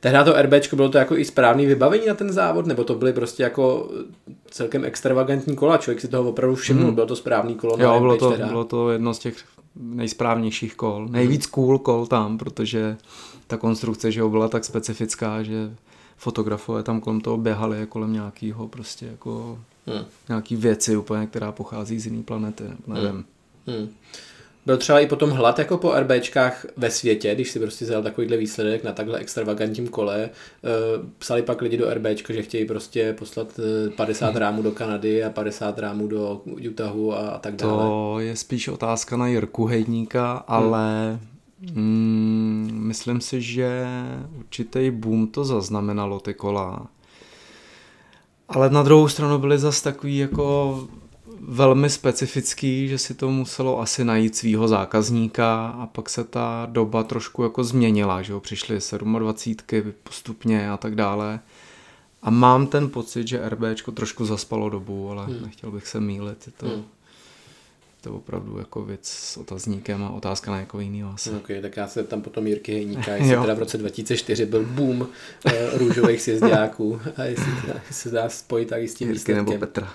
Tehdy 0.00 0.18
to 0.24 0.42
RBčko 0.42 0.76
bylo 0.76 0.88
to 0.88 0.98
jako 0.98 1.16
i 1.16 1.24
správný 1.24 1.66
vybavení 1.66 2.06
na 2.06 2.14
ten 2.14 2.32
závod, 2.32 2.66
nebo 2.66 2.84
to 2.84 2.94
byly 2.94 3.12
prostě 3.12 3.42
jako 3.42 3.90
celkem 4.50 4.84
extravagantní 4.84 5.56
kola, 5.56 5.76
člověk 5.76 6.00
si 6.00 6.08
toho 6.08 6.28
opravdu 6.30 6.56
všimnul, 6.56 6.86
Mhm. 6.86 6.94
bylo 6.94 7.06
to 7.06 7.16
správný 7.16 7.54
kolo 7.54 7.76
na 7.76 7.84
Jo, 7.84 8.00
bylo 8.00 8.16
to, 8.16 8.30
tehda. 8.30 8.46
bylo 8.46 8.64
to 8.64 8.90
jedno 8.90 9.14
z 9.14 9.18
těch 9.18 9.36
nejsprávnějších 9.76 10.74
kol. 10.74 11.08
Nejvíc 11.10 11.46
cool 11.46 11.78
kol 11.78 12.06
tam, 12.06 12.38
protože 12.38 12.96
ta 13.46 13.56
konstrukce, 13.56 14.12
že 14.12 14.20
jo, 14.20 14.28
byla 14.28 14.48
tak 14.48 14.64
specifická, 14.64 15.42
že 15.42 15.70
fotografové 16.16 16.82
tam 16.82 17.00
kolem 17.00 17.20
toho 17.20 17.36
běhali 17.36 17.78
jako 17.80 17.92
kolem 17.92 18.12
nějakého 18.12 18.68
prostě 18.68 19.06
jako 19.06 19.58
Hmm. 19.88 20.04
nějaký 20.28 20.56
věci 20.56 20.96
úplně, 20.96 21.26
která 21.26 21.52
pochází 21.52 22.00
z 22.00 22.06
jiné 22.06 22.22
planety, 22.22 22.64
nevím. 22.86 23.24
Hmm. 23.66 23.88
Byl 24.66 24.76
třeba 24.76 25.00
i 25.00 25.06
potom 25.06 25.30
hlad 25.30 25.58
jako 25.58 25.78
po 25.78 25.94
RBčkách 25.94 26.66
ve 26.76 26.90
světě, 26.90 27.34
když 27.34 27.50
si 27.50 27.58
prostě 27.58 27.84
vzal 27.84 28.02
takovýhle 28.02 28.36
výsledek 28.36 28.84
na 28.84 28.92
takhle 28.92 29.18
extravagantním 29.18 29.88
kole. 29.88 30.30
Eh, 30.64 30.68
Psali 31.18 31.42
pak 31.42 31.62
lidi 31.62 31.76
do 31.76 31.94
RBčka, 31.94 32.32
že 32.34 32.42
chtějí 32.42 32.64
prostě 32.64 33.12
poslat 33.18 33.60
eh, 33.86 33.90
50 33.90 34.36
rámů 34.36 34.62
do 34.62 34.72
Kanady 34.72 35.24
a 35.24 35.30
50 35.30 35.78
rámů 35.78 36.08
do 36.08 36.40
Utahu 36.68 37.14
a, 37.14 37.16
a 37.16 37.38
tak 37.38 37.56
dále. 37.56 37.82
To 37.84 38.16
je 38.18 38.36
spíš 38.36 38.68
otázka 38.68 39.16
na 39.16 39.26
Jirku 39.26 39.66
Hejníka, 39.66 40.32
ale 40.32 41.18
mm, 41.74 42.80
myslím 42.82 43.20
si, 43.20 43.42
že 43.42 43.86
určitý 44.38 44.90
boom 44.90 45.26
to 45.26 45.44
zaznamenalo 45.44 46.20
ty 46.20 46.34
kola. 46.34 46.86
Ale 48.48 48.70
na 48.70 48.82
druhou 48.82 49.08
stranu 49.08 49.38
byly 49.38 49.58
zas 49.58 49.82
takový 49.82 50.18
jako 50.18 50.78
velmi 51.48 51.90
specifický, 51.90 52.88
že 52.88 52.98
si 52.98 53.14
to 53.14 53.30
muselo 53.30 53.80
asi 53.80 54.04
najít 54.04 54.36
svýho 54.36 54.68
zákazníka 54.68 55.66
a 55.66 55.86
pak 55.86 56.10
se 56.10 56.24
ta 56.24 56.66
doba 56.70 57.02
trošku 57.02 57.42
jako 57.42 57.64
změnila, 57.64 58.22
že 58.22 58.32
jo, 58.32 58.40
přišly 58.40 58.78
27 59.18 59.92
postupně 60.02 60.70
a 60.70 60.76
tak 60.76 60.94
dále. 60.94 61.40
A 62.22 62.30
mám 62.30 62.66
ten 62.66 62.90
pocit, 62.90 63.28
že 63.28 63.48
RBčko 63.48 63.92
trošku 63.92 64.24
zaspalo 64.24 64.70
dobu, 64.70 65.10
ale 65.10 65.26
hmm. 65.26 65.42
nechtěl 65.42 65.70
bych 65.70 65.86
se 65.86 66.00
mýlit, 66.00 66.46
je 66.46 66.52
to, 66.56 66.66
hmm. 66.66 66.84
to 68.00 68.14
opravdu 68.14 68.58
jako 68.58 68.84
věc 68.84 69.08
s 69.08 69.36
otazníkem 69.36 70.04
a 70.04 70.10
otázka 70.10 70.50
na 70.50 70.60
jako 70.60 70.80
jiný 70.80 71.02
asi. 71.02 71.30
Ok, 71.30 71.48
tak 71.62 71.76
já 71.76 71.88
se 71.88 72.04
tam 72.04 72.22
potom 72.22 72.46
Jirky 72.46 72.72
Hejníka, 72.72 73.12
jestli 73.16 73.36
teda 73.36 73.54
v 73.54 73.58
roce 73.58 73.78
2004 73.78 74.46
byl 74.46 74.64
boom 74.64 75.08
eh, 75.46 75.78
růžových 75.78 76.22
sjezdáků 76.22 77.00
a 77.16 77.24
jestli, 77.24 77.52
se 77.90 78.10
dá 78.10 78.28
spojit 78.28 78.68
tak 78.68 78.82
i 78.82 78.88
s 78.88 78.94
tím 78.94 79.08
Jirky 79.08 79.34
nebo 79.34 79.52
výsledkem. 79.52 79.68
Petra. 79.68 79.94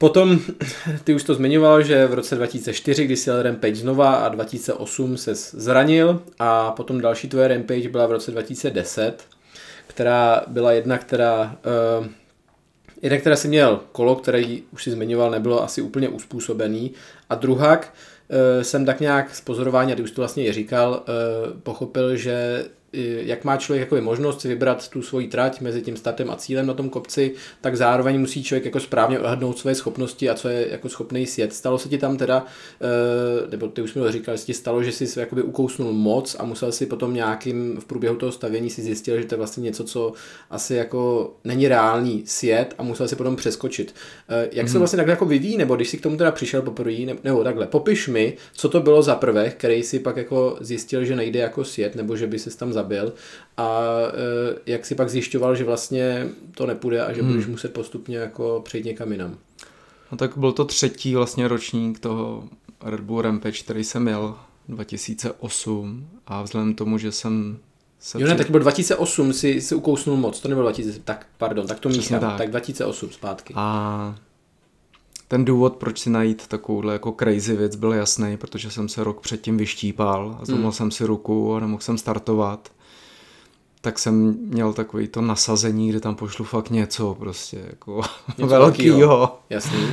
Potom, 0.00 0.40
ty 1.04 1.14
už 1.14 1.22
to 1.22 1.34
zmiňoval, 1.34 1.82
že 1.82 2.06
v 2.06 2.14
roce 2.14 2.34
2004, 2.36 3.04
kdy 3.04 3.16
si 3.16 3.30
jel 3.30 3.42
Rampage 3.42 3.76
znova 3.76 4.14
a 4.14 4.28
2008 4.28 5.16
se 5.16 5.34
zranil 5.34 6.22
a 6.38 6.72
potom 6.72 7.00
další 7.00 7.28
tvoje 7.28 7.48
Rampage 7.48 7.88
byla 7.88 8.06
v 8.06 8.12
roce 8.12 8.30
2010, 8.30 9.24
která 9.86 10.42
byla 10.46 10.72
jedna, 10.72 10.98
která 10.98 11.56
uh, 12.00 12.06
jedna, 13.02 13.18
která 13.18 13.36
si 13.36 13.48
měl 13.48 13.80
kolo, 13.92 14.16
který 14.16 14.62
už 14.72 14.84
si 14.84 14.90
zmiňoval, 14.90 15.30
nebylo 15.30 15.62
asi 15.62 15.82
úplně 15.82 16.08
uspůsobený. 16.08 16.92
A 17.30 17.34
druhak 17.34 17.94
uh, 18.28 18.62
jsem 18.62 18.84
tak 18.84 19.00
nějak 19.00 19.34
z 19.34 19.40
pozorování, 19.40 19.92
a 19.92 19.96
ty 19.96 20.02
už 20.02 20.10
to 20.10 20.20
vlastně 20.20 20.52
říkal, 20.52 20.90
uh, 20.92 21.60
pochopil, 21.60 22.16
že 22.16 22.64
jak 22.92 23.44
má 23.44 23.56
člověk 23.56 23.80
jako 23.80 24.04
možnost 24.04 24.40
si 24.40 24.48
vybrat 24.48 24.88
tu 24.88 25.02
svoji 25.02 25.28
trať 25.28 25.60
mezi 25.60 25.82
tím 25.82 25.96
startem 25.96 26.30
a 26.30 26.36
cílem 26.36 26.66
na 26.66 26.74
tom 26.74 26.90
kopci, 26.90 27.34
tak 27.60 27.76
zároveň 27.76 28.20
musí 28.20 28.44
člověk 28.44 28.64
jako 28.64 28.80
správně 28.80 29.18
odhadnout 29.20 29.58
své 29.58 29.74
schopnosti 29.74 30.30
a 30.30 30.34
co 30.34 30.48
je 30.48 30.68
jako 30.70 30.88
schopný 30.88 31.26
sjet. 31.26 31.52
Stalo 31.54 31.78
se 31.78 31.88
ti 31.88 31.98
tam 31.98 32.16
teda, 32.16 32.46
eh, 32.80 33.50
nebo 33.50 33.68
ty 33.68 33.82
už 33.82 33.94
mi 33.94 34.00
to 34.02 34.12
říkal, 34.12 34.36
že 34.36 34.44
ti 34.44 34.54
stalo, 34.54 34.82
že 34.82 34.92
jsi 34.92 35.20
jakoby 35.20 35.42
ukousnul 35.42 35.92
moc 35.92 36.36
a 36.38 36.44
musel 36.44 36.72
si 36.72 36.86
potom 36.86 37.14
nějakým 37.14 37.76
v 37.80 37.84
průběhu 37.84 38.16
toho 38.16 38.32
stavění 38.32 38.70
si 38.70 38.82
zjistil, 38.82 39.18
že 39.20 39.24
to 39.24 39.34
je 39.34 39.38
vlastně 39.38 39.60
něco, 39.62 39.84
co 39.84 40.12
asi 40.50 40.74
jako 40.74 41.32
není 41.44 41.68
reálný 41.68 42.22
sjet 42.26 42.74
a 42.78 42.82
musel 42.82 43.08
si 43.08 43.16
potom 43.16 43.36
přeskočit. 43.36 43.94
Eh, 44.28 44.48
Jak 44.52 44.68
se 44.68 44.78
vlastně 44.78 44.96
takhle 44.96 45.12
jako 45.12 45.26
vyvíjí, 45.26 45.56
nebo 45.56 45.76
když 45.76 45.88
jsi 45.88 45.98
k 45.98 46.02
tomu 46.02 46.16
teda 46.16 46.30
přišel 46.32 46.62
poprvé, 46.62 46.92
ne- 46.92 47.16
nebo 47.24 47.44
takhle, 47.44 47.66
popiš 47.66 48.08
mi, 48.08 48.36
co 48.52 48.68
to 48.68 48.80
bylo 48.80 49.02
za 49.02 49.14
prvek, 49.14 49.54
který 49.54 49.82
si 49.82 49.98
pak 49.98 50.16
jako 50.16 50.56
zjistil, 50.60 51.04
že 51.04 51.16
nejde 51.16 51.40
jako 51.40 51.64
sjet, 51.64 51.94
nebo 51.96 52.16
že 52.16 52.26
by 52.26 52.38
se 52.38 52.56
tam 52.58 52.72
zabil 52.80 53.12
a 53.56 53.80
eh, 54.06 54.58
jak 54.66 54.86
si 54.86 54.94
pak 54.94 55.10
zjišťoval, 55.10 55.56
že 55.56 55.64
vlastně 55.64 56.28
to 56.54 56.66
nepůjde 56.66 57.04
a 57.04 57.12
že 57.12 57.22
budeš 57.22 57.46
muset 57.46 57.72
postupně 57.72 58.16
jako 58.16 58.62
přejít 58.64 58.84
někam 58.84 59.12
jinam. 59.12 59.36
No 60.12 60.18
tak 60.18 60.36
byl 60.36 60.52
to 60.52 60.64
třetí 60.64 61.14
vlastně 61.14 61.48
ročník 61.48 61.98
toho 61.98 62.44
Red 62.80 63.00
Bull 63.00 63.22
Rampage, 63.22 63.62
který 63.62 63.84
jsem 63.84 64.02
měl 64.02 64.36
2008 64.68 66.08
a 66.26 66.42
vzhledem 66.42 66.74
k 66.74 66.78
tomu, 66.78 66.98
že 66.98 67.12
jsem 67.12 67.58
se 67.98 68.20
Jo, 68.20 68.26
ne, 68.26 68.34
tak 68.34 68.50
byl 68.50 68.60
2008, 68.60 69.32
si, 69.32 69.60
si 69.60 69.74
ukousnul 69.74 70.16
moc, 70.16 70.40
to 70.40 70.48
nebylo 70.48 70.66
2000, 70.66 71.00
tak 71.04 71.26
pardon, 71.38 71.66
tak 71.66 71.80
to 71.80 71.88
míchám, 71.88 72.20
tak. 72.20 72.38
tak 72.38 72.50
2008 72.50 73.10
zpátky. 73.10 73.54
A 73.56 74.16
ten 75.30 75.44
důvod, 75.44 75.76
proč 75.76 75.98
si 75.98 76.10
najít 76.10 76.46
takovouhle 76.46 76.92
jako 76.92 77.12
crazy 77.12 77.56
věc, 77.56 77.76
byl 77.76 77.92
jasný, 77.92 78.36
protože 78.36 78.70
jsem 78.70 78.88
se 78.88 79.04
rok 79.04 79.20
předtím 79.20 79.56
vyštípal 79.56 80.38
a 80.42 80.44
zlomil 80.44 80.66
hmm. 80.66 80.72
jsem 80.72 80.90
si 80.90 81.04
ruku 81.04 81.54
a 81.54 81.60
nemohl 81.60 81.82
jsem 81.82 81.98
startovat. 81.98 82.72
Tak 83.80 83.98
jsem 83.98 84.36
měl 84.40 84.72
takový 84.72 85.08
to 85.08 85.20
nasazení, 85.20 85.88
kde 85.88 86.00
tam 86.00 86.14
pošlu 86.14 86.44
fakt 86.44 86.70
něco 86.70 87.14
prostě 87.14 87.64
jako 87.70 88.00
Něco 88.28 88.46
velkýho. 88.46 88.98
velkýho. 88.98 89.38
Jasný. 89.50 89.86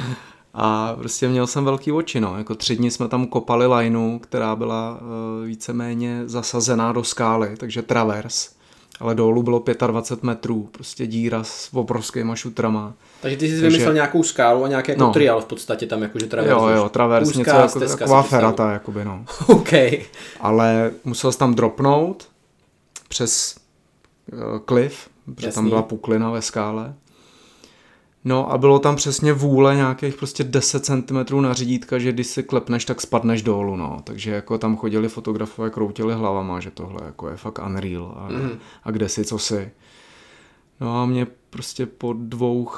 A 0.53 0.95
prostě 0.97 1.27
měl 1.27 1.47
jsem 1.47 1.65
velký 1.65 1.91
oči, 1.91 2.19
no. 2.19 2.37
Jako 2.37 2.55
tři 2.55 2.75
dny 2.75 2.91
jsme 2.91 3.07
tam 3.07 3.27
kopali 3.27 3.67
lineu, 3.67 4.19
která 4.19 4.55
byla 4.55 4.99
uh, 5.01 5.45
víceméně 5.45 6.21
zasazená 6.25 6.91
do 6.91 7.03
skály, 7.03 7.57
takže 7.57 7.81
travers. 7.81 8.56
Ale 8.99 9.15
dolů 9.15 9.43
bylo 9.43 9.63
25 9.87 10.23
metrů, 10.23 10.69
prostě 10.71 11.07
díra 11.07 11.43
s 11.43 11.69
obrovskýma 11.73 12.35
šutrama. 12.35 12.93
Takže 13.21 13.37
ty 13.37 13.45
jsi 13.47 13.51
Takže- 13.51 13.67
vymyslel 13.67 13.93
nějakou 13.93 14.23
skálu 14.23 14.63
a 14.63 14.67
nějaký 14.67 14.91
jako 14.91 15.03
No. 15.03 15.13
trial 15.13 15.41
v 15.41 15.45
podstatě 15.45 15.85
tam, 15.85 16.01
jakože 16.01 16.25
travers. 16.25 16.51
jo, 16.51 16.67
jo, 16.67 16.89
travers, 16.89 17.33
něco 17.33 17.49
jako 17.49 17.79
taková 17.79 18.23
ferata, 18.23 18.71
jakoby, 18.71 19.05
no. 19.05 19.25
OK. 19.47 19.73
Ale 20.39 20.91
musel 21.03 21.31
jsi 21.31 21.37
tam 21.39 21.55
dropnout 21.55 22.27
přes 23.09 23.55
uh, 24.33 24.39
cliff, 24.69 25.09
protože 25.35 25.47
Jasný. 25.47 25.55
tam 25.55 25.69
byla 25.69 25.81
puklina 25.81 26.31
ve 26.31 26.41
skále. 26.41 26.93
No 28.27 28.51
a 28.51 28.57
bylo 28.57 28.79
tam 28.79 28.95
přesně 28.95 29.33
vůle 29.33 29.75
nějakých 29.75 30.15
prostě 30.15 30.43
10 30.43 30.85
cm 30.85 31.41
na 31.41 31.53
řídítka, 31.53 31.99
že 31.99 32.11
když 32.11 32.27
si 32.27 32.43
klepneš, 32.43 32.85
tak 32.85 33.01
spadneš 33.01 33.41
dolů, 33.41 33.75
no. 33.75 33.97
Takže 34.03 34.31
jako 34.31 34.57
tam 34.57 34.77
chodili 34.77 35.09
fotografové, 35.09 35.69
kroutili 35.69 36.13
hlavama, 36.13 36.59
že 36.59 36.71
tohle 36.71 37.01
jako 37.05 37.29
je 37.29 37.37
fakt 37.37 37.59
unreal 37.65 38.17
a, 38.17 38.27
mm. 38.31 38.51
a 38.83 38.91
kde 38.91 39.09
si, 39.09 39.25
co 39.25 39.39
si. 39.39 39.71
No 40.81 41.01
a 41.01 41.05
mě 41.05 41.27
prostě 41.49 41.85
po 41.85 42.13
dvou 42.13 42.63
uh, 42.63 42.69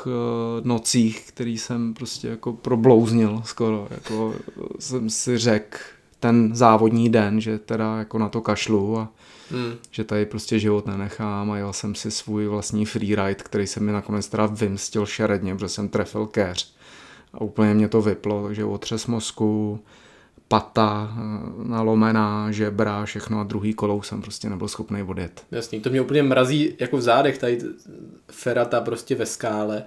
nocích, 0.64 1.28
který 1.28 1.58
jsem 1.58 1.93
prostě 1.93 2.28
jako 2.28 2.54
problouznil 2.54 3.41
skoro, 3.45 3.88
jako 3.91 4.34
jsem 4.80 5.10
si 5.10 5.38
řekl 5.38 5.78
ten 6.20 6.56
závodní 6.56 7.10
den, 7.10 7.41
že 7.41 7.60
teda 7.60 7.97
jako 7.97 8.18
na 8.18 8.30
to 8.30 8.41
kašlu 8.41 9.00
a 9.00 9.10
hmm. 9.52 9.74
že 9.91 10.04
tady 10.04 10.26
prostě 10.26 10.60
život 10.60 10.88
nenechám 10.88 11.52
a 11.52 11.58
jel 11.58 11.74
jsem 11.74 11.95
si 11.95 12.12
svůj 12.12 12.47
vlastní 12.47 12.86
freeride, 12.86 13.36
který 13.36 13.68
se 13.68 13.80
mi 13.80 13.91
nakonec 13.91 14.28
teda 14.28 14.45
vymstil 14.45 15.06
šeredně, 15.06 15.56
protože 15.56 15.70
jsem 15.70 15.89
trefil 15.89 16.26
keř 16.26 16.74
a 17.34 17.41
úplně 17.41 17.74
mě 17.74 17.88
to 17.88 18.02
vyplo, 18.02 18.45
takže 18.45 18.66
otřes 18.66 19.08
mozku, 19.08 19.80
pata 20.47 21.12
eh, 21.12 21.20
nalomená, 21.70 22.52
žebra, 22.52 23.06
všechno 23.06 23.39
a 23.39 23.43
druhý 23.43 23.74
kolou 23.74 24.02
jsem 24.02 24.22
prostě 24.22 24.50
nebyl 24.50 24.68
schopný 24.68 25.04
odjet. 25.04 25.43
Jasný, 25.52 25.80
to 25.80 25.89
mě 25.89 26.02
úplně 26.02 26.24
mrazí 26.24 26.76
jako 26.80 26.97
v 26.97 27.02
zádech, 27.02 27.38
tady 27.38 27.60
ferata 28.32 28.82
prostě 28.82 29.16
ve 29.16 29.26
skále. 29.26 29.84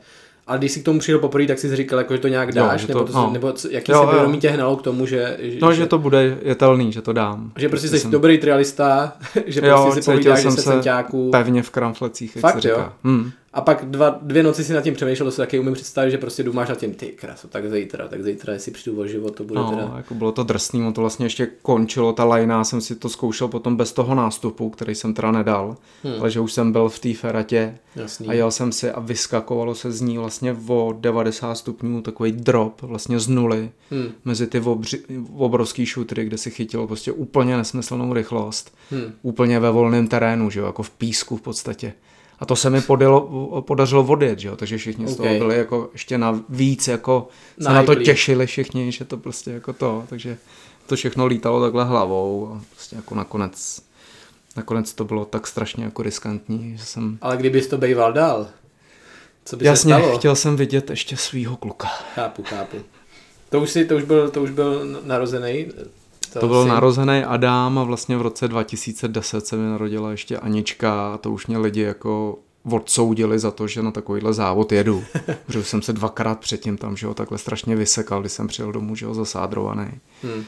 Ale 0.53 0.59
když 0.59 0.73
si 0.73 0.81
k 0.81 0.85
tomu 0.85 0.99
přijel 0.99 1.19
poprvé, 1.19 1.47
tak 1.47 1.59
jsi 1.59 1.77
říkal, 1.77 1.99
jako, 1.99 2.15
že 2.15 2.19
to 2.19 2.29
nějak 2.29 2.53
dáš, 2.53 2.83
jo, 2.83 2.87
to, 2.87 2.93
nebo, 2.93 3.13
to, 3.13 3.19
no. 3.19 3.31
nebo 3.33 3.55
jaký 3.71 3.93
jo, 3.93 4.01
sebevědomí 4.01 4.39
tě 4.39 4.51
hnalo 4.51 4.77
k 4.77 4.83
tomu, 4.83 5.07
že... 5.07 5.39
No, 5.61 5.73
že, 5.73 5.81
že 5.81 5.87
to 5.87 5.99
bude 5.99 6.39
jetelný, 6.43 6.93
že 6.93 7.03
to 7.03 7.13
dám. 7.13 7.53
Že 7.57 7.69
prostě, 7.69 7.89
jsi 7.89 7.99
jsem... 7.99 8.11
dobrý 8.11 8.39
trialista, 8.39 9.13
že 9.47 9.61
jo, 9.67 9.83
prostě 9.83 10.03
si 10.03 10.11
povídáš, 10.11 10.43
že 10.43 10.51
se 10.51 10.63
senťáků... 10.63 11.31
pevně 11.31 11.63
v 11.63 11.71
kramflecích, 11.71 12.37
jak 12.37 12.43
Fakt, 12.43 12.65
jo? 12.65 12.89
Hmm. 13.05 13.31
A 13.55 13.61
pak 13.61 13.85
dva, 13.85 14.19
dvě 14.23 14.43
noci 14.43 14.65
si 14.65 14.73
nad 14.73 14.81
tím 14.81 14.95
přemýšlel, 14.95 15.27
to 15.27 15.31
se 15.31 15.43
taky 15.43 15.59
umím 15.59 15.75
představit, 15.75 16.11
že 16.11 16.19
prostě 16.19 16.43
důmáš 16.43 16.69
nad 16.69 16.79
tím, 16.79 16.95
ty 16.95 17.07
krasu, 17.07 17.49
tak 17.49 17.71
zítra, 17.71 18.09
tak 18.09 18.23
zítra, 18.23 18.53
jestli 18.53 18.73
přijdu 18.73 19.01
o 19.01 19.07
život, 19.07 19.35
to 19.35 19.45
bude 19.45 19.61
no, 19.61 19.71
teda... 19.71 19.93
jako 19.97 20.15
bylo 20.15 20.33
to 20.33 20.43
drsný, 20.43 20.93
to 20.93 21.01
vlastně 21.01 21.27
ještě 21.27 21.49
končilo, 21.63 22.13
ta 22.13 22.25
lajna, 22.25 22.65
jsem 22.65 22.81
si 22.81 22.97
to 22.97 23.09
zkoušel 23.09 23.49
potom 23.49 23.77
bez 23.77 23.93
toho 23.93 24.15
nástupu, 24.15 24.71
který 24.71 24.95
jsem 24.95 25.15
teda 25.15 25.33
nedal, 25.33 25.77
hmm. 26.05 26.15
ale 26.21 26.31
že 26.31 26.41
už 26.41 26.53
jsem 26.53 26.73
byl 26.73 26.89
v 26.89 26.99
té 26.99 27.15
feratě 27.15 27.79
Jasný. 27.97 28.29
a 28.29 28.33
jel 28.33 28.51
jsem 28.51 28.73
si 28.73 28.91
a 28.91 29.01
vyskakovalo 29.01 29.75
se 29.75 29.93
z 29.93 30.01
ní 30.01 30.19
vlastně 30.19 30.57
o 30.67 30.95
90 31.01 31.55
stupňů 31.55 32.03
takový 32.03 32.33
drop, 32.33 32.83
vlastně 32.83 33.21
z 33.21 33.29
nuly, 33.29 33.71
hmm. 33.91 34.13
mezi 34.25 34.47
ty 34.47 34.61
obři, 34.61 35.03
obrovský 35.37 35.87
šutry, 35.87 36.25
kde 36.25 36.39
si 36.39 36.51
chytil 36.51 36.87
prostě 36.87 37.13
úplně 37.13 37.57
nesmyslnou 37.57 38.13
rychlost, 38.13 38.75
hmm. 38.91 39.13
úplně 39.23 39.61
ve 39.61 39.71
volném 39.71 40.09
terénu, 40.09 40.51
že 40.51 40.61
jo, 40.61 40.67
jako 40.67 40.83
v 40.83 40.91
písku 40.91 41.37
v 41.37 41.43
podstatě. 41.43 41.93
A 42.43 42.45
to 42.45 42.57
se 42.57 42.71
mi 42.71 42.81
podilo, 42.81 43.21
podařilo 43.67 44.05
odjet, 44.05 44.39
že 44.39 44.49
jo? 44.49 44.57
takže 44.57 44.79
všichni 44.79 45.05
okay. 45.05 45.15
z 45.15 45.17
toho 45.17 45.35
byli 45.39 45.57
jako 45.57 45.91
ještě 45.93 46.19
na 46.19 46.45
víc, 46.49 46.89
jako 46.89 47.29
se 47.61 47.69
na, 47.69 47.75
na 47.75 47.83
to 47.83 47.95
těšili 47.95 48.47
všichni, 48.47 48.93
že 48.93 49.05
to 49.05 49.17
prostě 49.17 49.51
jako 49.51 49.73
to, 49.73 50.05
takže 50.09 50.37
to 50.87 50.97
všechno 50.97 51.27
lítalo 51.27 51.63
takhle 51.63 51.85
hlavou 51.85 52.53
a 52.55 52.61
prostě 52.71 52.97
jako 52.97 53.15
nakonec, 53.15 53.83
nakonec 54.57 54.95
to 54.95 55.05
bylo 55.05 55.25
tak 55.25 55.47
strašně 55.47 55.85
jako 55.85 56.03
riskantní, 56.03 56.75
že 56.79 56.85
jsem... 56.85 57.19
Ale 57.21 57.37
kdybys 57.37 57.67
to 57.67 57.79
bejval 57.79 58.13
dál, 58.13 58.49
co 59.45 59.57
by 59.57 59.67
Jasně, 59.67 59.95
se 59.95 60.01
stalo? 60.01 60.19
chtěl 60.19 60.37
jsem 60.37 60.57
vidět 60.57 60.91
ještě 60.91 61.17
svýho 61.17 61.57
kluka. 61.57 61.89
Chápu, 62.15 62.43
chápu. 62.43 62.77
To 63.51 63.61
už, 63.61 63.71
si, 63.71 63.85
to 63.85 63.97
už, 63.97 64.03
byl, 64.03 64.31
to 64.31 64.43
už 64.43 64.51
byl 64.51 65.01
narozený 65.05 65.67
to, 66.33 66.41
to 66.41 66.49
byl 66.49 66.67
narozený 66.67 67.25
Adam 67.25 67.79
a 67.79 67.85
vlastně 67.85 68.17
v 68.17 68.23
roce 68.23 68.49
2010 68.49 69.47
se 69.47 69.57
mi 69.57 69.71
narodila 69.71 70.11
ještě 70.11 70.39
Anička 70.39 71.15
a 71.15 71.19
to 71.19 71.31
už 71.31 71.47
mě 71.47 71.59
lidi 71.59 71.81
jako 71.81 72.39
odsoudili 72.71 73.39
za 73.39 73.51
to, 73.51 73.67
že 73.67 73.83
na 73.83 73.91
takovýhle 73.91 74.33
závod 74.33 74.73
jedu. 74.73 75.05
Protože 75.47 75.65
jsem 75.65 75.83
se 75.83 75.93
dvakrát 75.93 76.41
předtím 76.41 76.77
tam, 76.77 76.97
že 76.97 77.07
jo, 77.07 77.15
takhle 77.15 77.39
strašně 77.39 77.77
vysekal, 77.77 78.21
když 78.21 78.33
jsem 78.33 78.47
přijel 78.47 78.73
domů, 78.73 78.97
že 78.97 79.07
jo, 79.07 79.15
zasádrovaný. 79.15 79.91
Hmm. 80.23 80.45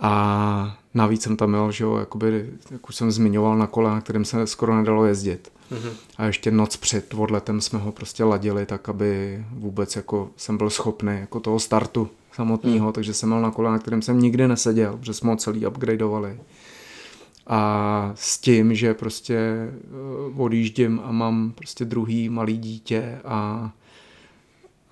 A 0.00 0.78
navíc 0.94 1.22
jsem 1.22 1.36
tam 1.36 1.48
měl, 1.48 1.72
že 1.72 1.84
jo, 1.84 1.96
jakoby, 1.96 2.50
jak 2.70 2.88
už 2.88 2.96
jsem 2.96 3.10
zmiňoval, 3.10 3.58
na 3.58 3.66
kole, 3.66 3.90
na 3.90 4.00
kterém 4.00 4.24
se 4.24 4.46
skoro 4.46 4.76
nedalo 4.76 5.04
jezdit. 5.04 5.52
Mm-hmm. 5.72 5.92
A 6.16 6.24
ještě 6.24 6.50
noc 6.50 6.76
před 6.76 7.14
odletem 7.14 7.60
jsme 7.60 7.78
ho 7.78 7.92
prostě 7.92 8.24
ladili 8.24 8.66
tak, 8.66 8.88
aby 8.88 9.44
vůbec 9.50 9.96
jako 9.96 10.30
jsem 10.36 10.56
byl 10.56 10.70
schopný 10.70 11.20
jako 11.20 11.40
toho 11.40 11.58
startu 11.58 12.10
samotného, 12.32 12.86
mm. 12.86 12.92
takže 12.92 13.14
jsem 13.14 13.28
měl 13.28 13.40
na 13.40 13.50
kole, 13.50 13.70
na 13.70 13.78
kterém 13.78 14.02
jsem 14.02 14.20
nikdy 14.20 14.48
neseděl, 14.48 14.96
protože 14.96 15.14
jsme 15.14 15.30
ho 15.30 15.36
celý 15.36 15.66
upgradeovali. 15.66 16.40
A 17.46 18.12
s 18.14 18.38
tím, 18.38 18.74
že 18.74 18.94
prostě 18.94 19.36
eh, 19.36 19.72
odjíždím 20.36 21.00
a 21.04 21.12
mám 21.12 21.52
prostě 21.52 21.84
druhý 21.84 22.28
malý 22.28 22.58
dítě 22.58 23.18
a, 23.24 23.70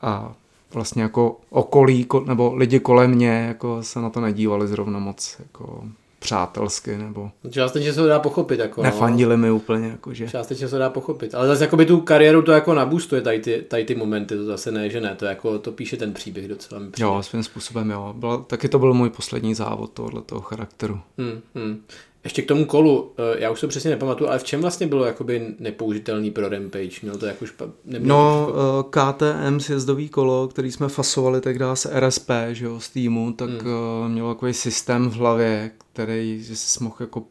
a 0.02 0.34
vlastně 0.74 1.02
jako 1.02 1.36
okolí, 1.50 2.06
nebo 2.26 2.54
lidi 2.54 2.80
kolem 2.80 3.10
mě 3.10 3.44
jako 3.48 3.82
se 3.82 4.00
na 4.00 4.10
to 4.10 4.20
nedívali 4.20 4.68
zrovna 4.68 4.98
moc 4.98 5.36
jako 5.38 5.84
přátelsky, 6.24 6.96
nebo... 6.96 7.30
Částečně 7.50 7.92
se 7.92 8.00
to 8.00 8.06
dá 8.06 8.18
pochopit, 8.18 8.60
jako 8.60 8.80
no. 8.80 8.84
Nefandili 8.84 9.36
mi 9.36 9.50
úplně, 9.50 9.88
jako 9.88 10.14
že... 10.14 10.28
Částečně 10.28 10.68
se 10.68 10.70
to 10.70 10.78
dá 10.78 10.90
pochopit, 10.90 11.34
ale 11.34 11.46
zase 11.46 11.64
jako 11.64 11.76
by 11.76 11.86
tu 11.86 12.00
kariéru 12.00 12.42
to 12.42 12.52
jako 12.52 12.74
nabustuje, 12.74 13.22
tady 13.22 13.38
ty, 13.38 13.64
tady 13.68 13.84
ty 13.84 13.94
momenty, 13.94 14.36
to 14.36 14.44
zase 14.44 14.72
ne, 14.72 14.90
že 14.90 15.00
ne, 15.00 15.14
to 15.14 15.24
jako, 15.24 15.58
to 15.58 15.72
píše 15.72 15.96
ten 15.96 16.12
příběh 16.12 16.48
docela 16.48 16.80
mi 16.80 16.88
Jo, 16.98 17.22
svým 17.22 17.42
způsobem 17.42 17.90
jo, 17.90 18.14
Byla, 18.16 18.36
taky 18.36 18.68
to 18.68 18.78
byl 18.78 18.94
můj 18.94 19.10
poslední 19.10 19.54
závod 19.54 19.90
tohoto 19.90 20.20
toho 20.20 20.40
charakteru. 20.40 21.00
Hmm, 21.18 21.40
hmm. 21.54 21.82
Ještě 22.24 22.42
k 22.42 22.48
tomu 22.48 22.64
kolu, 22.64 23.12
eh, 23.18 23.40
já 23.40 23.50
už 23.50 23.60
to 23.60 23.68
přesně 23.68 23.90
nepamatuju, 23.90 24.30
ale 24.30 24.38
v 24.38 24.44
čem 24.44 24.60
vlastně 24.60 24.86
bylo 24.86 25.04
jakoby 25.04 25.54
nepoužitelný 25.58 26.30
pro 26.30 26.48
Rampage? 26.48 26.98
Měl 27.02 27.16
to 27.16 27.26
jako 27.26 27.46
špa... 27.46 27.64
No, 27.84 28.48
to 28.52 28.90
KTM 28.90 29.60
sjezdový 29.60 30.08
kolo, 30.08 30.48
který 30.48 30.72
jsme 30.72 30.88
fasovali 30.88 31.40
tehdy 31.40 31.64
s 31.74 31.90
RSP, 32.00 32.30
že 32.52 32.64
jo, 32.64 32.80
z 32.80 32.90
týmu, 32.90 33.32
tak 33.32 33.50
hmm. 33.50 34.12
mělo 34.12 34.34
takový 34.34 34.52
systém 34.52 35.10
v 35.10 35.14
hlavě, 35.14 35.70
který 35.92 36.42
že 36.42 36.56
jsi 36.56 36.84
mohl 36.84 36.96
jako 37.00 37.22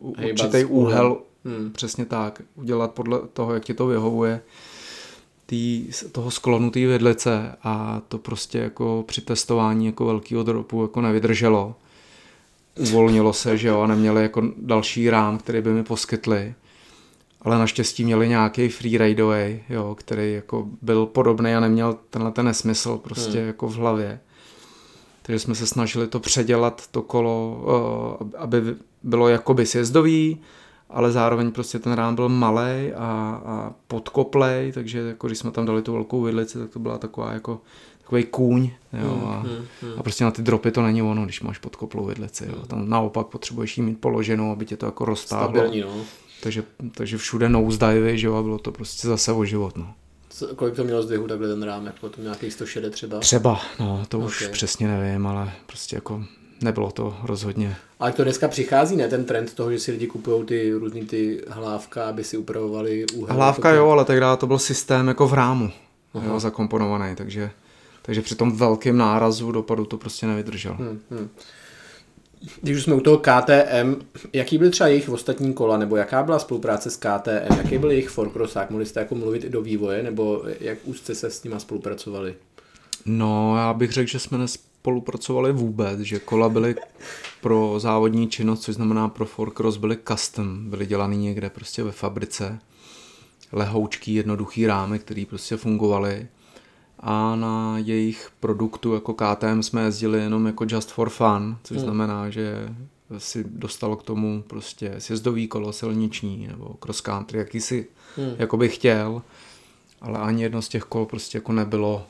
určitý 0.00 0.64
úhel, 0.64 1.18
hmm. 1.44 1.72
přesně 1.72 2.04
tak, 2.04 2.42
udělat 2.54 2.90
podle 2.90 3.20
toho, 3.32 3.54
jak 3.54 3.64
ti 3.64 3.74
to 3.74 3.86
vyhovuje 3.86 4.40
tý, 5.46 5.88
toho 6.12 6.30
sklonu 6.30 6.70
té 6.70 6.86
vidlice 6.86 7.56
a 7.62 8.02
to 8.08 8.18
prostě 8.18 8.58
jako 8.58 9.04
při 9.06 9.20
testování 9.20 9.86
jako 9.86 10.04
velkého 10.04 10.42
dropu 10.42 10.82
jako 10.82 11.00
nevydrželo 11.00 11.74
uvolnilo 12.78 13.32
se, 13.32 13.58
že 13.58 13.68
jo, 13.68 13.80
a 13.80 13.86
neměli 13.86 14.22
jako 14.22 14.42
další 14.56 15.10
rám, 15.10 15.38
který 15.38 15.60
by 15.60 15.70
mi 15.70 15.84
poskytli. 15.84 16.54
Ale 17.42 17.58
naštěstí 17.58 18.04
měli 18.04 18.28
nějaký 18.28 18.68
freerideový, 18.68 19.62
jo, 19.68 19.94
který 19.98 20.32
jako 20.32 20.66
byl 20.82 21.06
podobný 21.06 21.54
a 21.54 21.60
neměl 21.60 21.96
tenhle 22.10 22.32
ten 22.32 22.46
nesmysl 22.46 22.98
prostě 22.98 23.38
hmm. 23.38 23.46
jako 23.46 23.68
v 23.68 23.74
hlavě. 23.74 24.20
Takže 25.22 25.38
jsme 25.38 25.54
se 25.54 25.66
snažili 25.66 26.06
to 26.06 26.20
předělat, 26.20 26.86
to 26.90 27.02
kolo, 27.02 27.64
eh, 28.32 28.38
aby 28.38 28.62
bylo 29.02 29.28
jakoby 29.28 29.66
sjezdový, 29.66 30.40
ale 30.90 31.12
zároveň 31.12 31.52
prostě 31.52 31.78
ten 31.78 31.92
rám 31.92 32.14
byl 32.14 32.28
malý 32.28 32.92
a, 32.96 33.40
a 33.46 33.72
podkoplej, 33.88 34.72
takže 34.72 34.98
jako 34.98 35.26
když 35.26 35.38
jsme 35.38 35.50
tam 35.50 35.66
dali 35.66 35.82
tu 35.82 35.92
velkou 35.92 36.22
vidlici, 36.22 36.58
tak 36.58 36.70
to 36.70 36.78
byla 36.78 36.98
taková 36.98 37.32
jako 37.32 37.60
takový 38.06 38.24
kůň 38.24 38.70
jo, 38.92 39.14
hmm, 39.14 39.28
a, 39.28 39.38
hmm, 39.40 39.66
hmm. 39.82 39.92
a 39.96 40.02
prostě 40.02 40.24
na 40.24 40.30
ty 40.30 40.42
dropy 40.42 40.70
to 40.70 40.82
není 40.82 41.02
ono, 41.02 41.24
když 41.24 41.40
máš 41.40 41.58
podkoplou 41.58 42.04
vidlici. 42.04 42.44
Jo. 42.48 42.66
Tam 42.66 42.88
naopak 42.88 43.26
potřebuješ 43.26 43.78
jí 43.78 43.84
mít 43.84 44.00
položenou, 44.00 44.52
aby 44.52 44.66
tě 44.66 44.76
to 44.76 44.86
jako 44.86 45.04
roztáhlo. 45.04 45.48
Stabilní, 45.48 45.80
no. 45.80 45.96
takže, 46.42 46.64
takže 46.94 47.18
všude 47.18 47.48
nosedivey, 47.48 48.18
že 48.18 48.26
jo, 48.26 48.34
a 48.34 48.42
bylo 48.42 48.58
to 48.58 48.72
prostě 48.72 49.08
zase 49.08 49.32
o 49.32 49.44
život. 49.44 49.76
No. 49.76 49.94
Co, 50.28 50.54
kolik 50.54 50.74
to 50.74 50.84
mělo 50.84 51.02
zdvihu 51.02 51.28
takhle 51.28 51.48
ten 51.48 51.62
rám, 51.62 51.86
jako 51.86 52.08
to 52.08 52.20
nějaký 52.20 52.50
160 52.50 52.90
třeba? 52.90 53.18
Třeba, 53.18 53.60
no, 53.80 54.04
to 54.08 54.18
okay. 54.18 54.26
už 54.26 54.48
přesně 54.52 54.88
nevím, 54.88 55.26
ale 55.26 55.52
prostě 55.66 55.96
jako 55.96 56.24
nebylo 56.62 56.90
to 56.90 57.16
rozhodně. 57.22 57.76
Ale 58.00 58.12
to 58.12 58.24
dneska 58.24 58.48
přichází, 58.48 58.96
ne 58.96 59.08
ten 59.08 59.24
trend 59.24 59.54
toho, 59.54 59.72
že 59.72 59.78
si 59.78 59.92
lidi 59.92 60.06
kupují 60.06 60.44
ty 60.44 60.72
různý 60.72 61.06
ty 61.06 61.42
hlávka, 61.48 62.08
aby 62.08 62.24
si 62.24 62.36
upravovali 62.36 63.06
úhel. 63.14 63.36
Hlávka 63.36 63.70
jo, 63.70 63.88
ale 63.90 64.04
tehdy 64.04 64.26
to 64.38 64.46
byl 64.46 64.58
systém 64.58 65.08
jako 65.08 65.28
v 65.28 65.34
rámu, 65.34 65.70
jo, 66.26 66.40
zakomponovaný, 66.40 67.16
takže 67.16 67.50
takže 68.06 68.22
při 68.22 68.34
tom 68.34 68.52
velkém 68.52 68.96
nárazu 68.96 69.52
dopadu 69.52 69.84
to 69.84 69.98
prostě 69.98 70.26
nevydržel. 70.26 70.74
Hmm, 70.74 71.00
hmm. 71.10 71.28
Když 72.62 72.76
už 72.76 72.82
jsme 72.82 72.94
u 72.94 73.00
toho 73.00 73.18
KTM, 73.18 73.94
jaký 74.32 74.58
byl 74.58 74.70
třeba 74.70 74.88
jejich 74.88 75.08
ostatní 75.08 75.52
kola, 75.52 75.76
nebo 75.78 75.96
jaká 75.96 76.22
byla 76.22 76.38
spolupráce 76.38 76.90
s 76.90 76.96
KTM, 76.96 77.56
jaký 77.56 77.78
byl 77.78 77.90
jejich 77.90 78.08
forkrosák, 78.08 78.70
mohli 78.70 78.86
jste 78.86 79.00
jako 79.00 79.14
mluvit 79.14 79.44
i 79.44 79.48
do 79.48 79.62
vývoje, 79.62 80.02
nebo 80.02 80.42
jak 80.60 80.78
úzce 80.84 81.14
se 81.14 81.30
s 81.30 81.44
nima 81.44 81.58
spolupracovali? 81.58 82.34
No, 83.06 83.56
já 83.56 83.72
bych 83.74 83.92
řekl, 83.92 84.10
že 84.10 84.18
jsme 84.18 84.38
nespolupracovali 84.38 85.52
vůbec, 85.52 86.00
že 86.00 86.18
kola 86.18 86.48
byly 86.48 86.74
pro 87.40 87.74
závodní 87.78 88.28
činnost, 88.28 88.60
což 88.60 88.74
znamená 88.74 89.08
pro 89.08 89.26
Forcross, 89.26 89.76
byly 89.76 89.98
custom, 90.08 90.70
byly 90.70 90.86
dělaný 90.86 91.16
někde 91.16 91.50
prostě 91.50 91.82
ve 91.82 91.92
fabrice, 91.92 92.58
lehoučký, 93.52 94.14
jednoduchý 94.14 94.66
rámy, 94.66 94.98
které 94.98 95.24
prostě 95.28 95.56
fungovaly 95.56 96.26
a 97.00 97.36
na 97.36 97.78
jejich 97.78 98.30
produktu 98.40 98.94
jako 98.94 99.14
KTM 99.14 99.62
jsme 99.62 99.82
jezdili 99.82 100.18
jenom 100.18 100.46
jako 100.46 100.66
just 100.68 100.90
for 100.90 101.10
fun, 101.10 101.56
což 101.64 101.76
hmm. 101.76 101.84
znamená, 101.84 102.30
že 102.30 102.68
si 103.18 103.44
dostal 103.48 103.96
k 103.96 104.02
tomu 104.02 104.44
prostě 104.46 104.94
sjezdový 104.98 105.48
kolo 105.48 105.72
silniční 105.72 106.48
nebo 106.48 106.74
cross 106.80 107.00
country, 107.00 107.38
jaký 107.38 107.60
si 107.60 107.86
hmm. 108.16 108.34
jako 108.38 108.56
by 108.56 108.68
chtěl, 108.68 109.22
ale 110.00 110.18
ani 110.18 110.42
jedno 110.42 110.62
z 110.62 110.68
těch 110.68 110.82
kol 110.82 111.06
prostě 111.06 111.38
jako 111.38 111.52
nebylo 111.52 112.06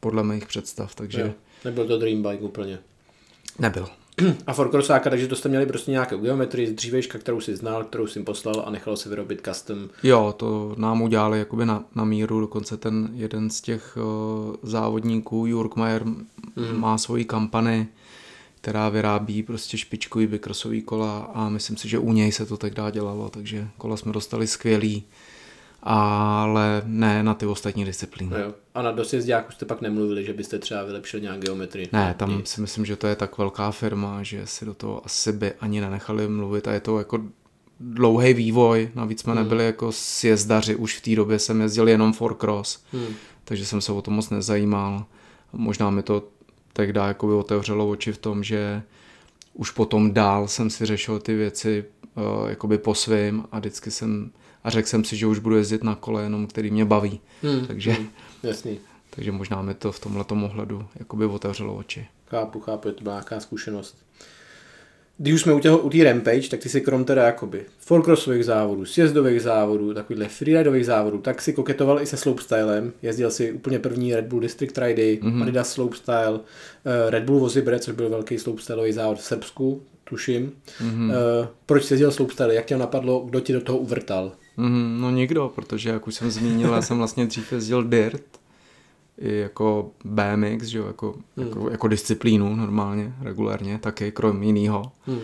podle 0.00 0.24
mých 0.24 0.46
představ, 0.46 0.94
takže... 0.94 1.20
Jo. 1.20 1.30
Nebyl 1.64 1.86
to 1.86 1.98
dream 1.98 2.22
bike 2.22 2.44
úplně. 2.44 2.78
Nebyl. 3.58 3.88
A 4.46 4.52
Forcrossáka, 4.52 5.10
takže 5.10 5.28
to 5.28 5.36
jste 5.36 5.48
měli 5.48 5.66
prostě 5.66 5.90
nějakou 5.90 6.18
geometrii 6.18 6.66
z 6.66 6.72
dřívejška, 6.72 7.18
kterou 7.18 7.40
si 7.40 7.56
znal, 7.56 7.84
kterou 7.84 8.06
si 8.06 8.22
poslal 8.22 8.62
a 8.66 8.70
nechalo 8.70 8.96
si 8.96 9.08
vyrobit 9.08 9.40
custom. 9.44 9.88
Jo, 10.02 10.34
to 10.36 10.74
nám 10.78 11.02
udělali 11.02 11.38
jakoby 11.38 11.66
na, 11.66 11.84
na 11.94 12.04
míru, 12.04 12.40
dokonce 12.40 12.76
ten 12.76 13.08
jeden 13.12 13.50
z 13.50 13.60
těch 13.60 13.96
uh, 13.96 14.56
závodníků, 14.62 15.46
Jurkmajer, 15.46 16.04
mm. 16.04 16.24
má 16.72 16.98
svoji 16.98 17.24
kampany, 17.24 17.88
která 18.60 18.88
vyrábí 18.88 19.42
prostě 19.42 19.78
špičkový 19.78 20.26
vykrosový 20.26 20.82
kola 20.82 21.30
a 21.34 21.48
myslím 21.48 21.76
si, 21.76 21.88
že 21.88 21.98
u 21.98 22.12
něj 22.12 22.32
se 22.32 22.46
to 22.46 22.56
tak 22.56 22.74
dá 22.74 22.90
dělalo, 22.90 23.28
takže 23.28 23.68
kola 23.78 23.96
jsme 23.96 24.12
dostali 24.12 24.46
skvělý 24.46 25.04
ale 25.86 26.82
ne 26.84 27.22
na 27.22 27.34
ty 27.34 27.46
ostatní 27.46 27.84
disciplíny. 27.84 28.30
No 28.30 28.38
jo. 28.38 28.54
A 28.74 28.82
na 28.82 28.92
dosjezdáku 28.92 29.52
jste 29.52 29.64
pak 29.66 29.80
nemluvili, 29.80 30.24
že 30.24 30.32
byste 30.32 30.58
třeba 30.58 30.84
vylepšili 30.84 31.22
nějak 31.22 31.40
geometrii? 31.40 31.88
Ne, 31.92 32.14
tam 32.18 32.42
si 32.44 32.60
myslím, 32.60 32.84
že 32.84 32.96
to 32.96 33.06
je 33.06 33.16
tak 33.16 33.38
velká 33.38 33.70
firma, 33.70 34.22
že 34.22 34.46
si 34.46 34.64
do 34.64 34.74
toho 34.74 35.06
asi 35.06 35.32
by 35.32 35.52
ani 35.60 35.80
nenechali 35.80 36.28
mluvit 36.28 36.68
a 36.68 36.72
je 36.72 36.80
to 36.80 36.98
jako 36.98 37.20
dlouhý 37.80 38.34
vývoj, 38.34 38.90
navíc 38.94 39.20
jsme 39.20 39.32
hmm. 39.32 39.42
nebyli 39.42 39.64
jako 39.66 39.92
sjezdaři, 39.92 40.76
už 40.76 40.98
v 40.98 41.00
té 41.02 41.16
době 41.16 41.38
jsem 41.38 41.60
jezdil 41.60 41.88
jenom 41.88 42.12
for 42.12 42.34
cross, 42.34 42.84
hmm. 42.92 43.14
takže 43.44 43.66
jsem 43.66 43.80
se 43.80 43.92
o 43.92 44.02
to 44.02 44.10
moc 44.10 44.30
nezajímal. 44.30 45.04
Možná 45.52 45.90
mi 45.90 46.02
to 46.02 46.28
tehdy 46.72 47.00
jako 47.00 47.26
by 47.26 47.32
otevřelo 47.32 47.88
oči 47.88 48.12
v 48.12 48.18
tom, 48.18 48.44
že 48.44 48.82
už 49.54 49.70
potom 49.70 50.12
dál 50.12 50.48
jsem 50.48 50.70
si 50.70 50.86
řešil 50.86 51.18
ty 51.18 51.34
věci 51.34 51.84
uh, 52.14 52.48
jakoby 52.48 52.78
po 52.78 52.94
svým 52.94 53.44
a 53.52 53.58
vždycky 53.58 53.90
jsem 53.90 54.30
a 54.64 54.70
řekl 54.70 54.88
jsem 54.88 55.04
si, 55.04 55.16
že 55.16 55.26
už 55.26 55.38
budu 55.38 55.56
jezdit 55.56 55.84
na 55.84 55.94
kole 55.94 56.22
jenom, 56.22 56.46
který 56.46 56.70
mě 56.70 56.84
baví. 56.84 57.20
Hmm, 57.42 57.66
takže, 57.66 57.92
hmm, 57.92 58.08
jasný. 58.42 58.78
takže 59.10 59.32
možná 59.32 59.62
mi 59.62 59.74
to 59.74 59.92
v 59.92 60.00
tomhle 60.00 60.24
ohledu 60.44 60.86
jakoby 60.96 61.24
otevřelo 61.24 61.76
oči. 61.76 62.06
Chápu, 62.26 62.60
chápu, 62.60 62.88
je 62.88 62.94
to 62.94 63.02
byla 63.02 63.14
nějaká 63.14 63.40
zkušenost. 63.40 63.96
Když 65.18 65.34
už 65.34 65.42
jsme 65.42 65.52
u 65.52 65.60
té 65.60 65.70
u 65.70 65.90
Rampage, 66.04 66.48
tak 66.48 66.60
ty 66.60 66.68
si 66.68 66.80
krom 66.80 67.04
teda 67.04 67.24
jakoby 67.24 67.64
folkrossových 67.78 68.44
závodů, 68.44 68.84
sjezdových 68.84 69.42
závodů, 69.42 69.94
takovýchhle 69.94 70.28
freeridových 70.28 70.86
závodů, 70.86 71.18
tak 71.18 71.42
si 71.42 71.52
koketoval 71.52 72.02
i 72.02 72.06
se 72.06 72.16
slopestylem. 72.16 72.92
Jezdil 73.02 73.30
si 73.30 73.52
úplně 73.52 73.78
první 73.78 74.14
Red 74.14 74.24
Bull 74.24 74.40
District 74.40 74.78
Ridy, 74.78 75.20
mm-hmm. 75.22 75.42
Adidas 75.42 75.72
Slopestyle, 75.72 76.40
eh, 76.84 77.10
Red 77.10 77.24
Bull 77.24 77.38
Vozibre, 77.38 77.78
což 77.78 77.94
byl 77.94 78.08
velký 78.08 78.38
slopestyleový 78.38 78.92
závod 78.92 79.18
v 79.18 79.24
Srbsku, 79.24 79.82
tuším. 80.04 80.52
Mm-hmm. 80.80 81.12
Proč 81.66 81.84
jsi 81.84 81.94
jezdil 81.94 82.12
slopestyle? 82.12 82.54
Jak 82.54 82.64
tě 82.64 82.76
napadlo, 82.76 83.20
kdo 83.20 83.40
ti 83.40 83.52
do 83.52 83.60
toho 83.60 83.78
uvrtal? 83.78 84.32
Mm, 84.56 85.00
no 85.00 85.10
nikdo, 85.10 85.52
protože 85.54 85.90
jak 85.90 86.06
už 86.06 86.14
jsem 86.14 86.30
zmínil, 86.30 86.72
já 86.72 86.82
jsem 86.82 86.98
vlastně 86.98 87.26
dřív 87.26 87.52
jezdil 87.52 87.84
dirt, 87.84 88.40
i 89.18 89.36
jako 89.36 89.90
BMX, 90.04 90.64
že 90.64 90.78
jo, 90.78 90.86
jako, 90.86 91.14
mm. 91.36 91.46
jako, 91.46 91.70
jako 91.70 91.88
disciplínu 91.88 92.56
normálně, 92.56 93.14
regulárně, 93.20 93.78
taky 93.78 94.12
krom 94.12 94.42
jinýho. 94.42 94.92
Mm. 95.06 95.20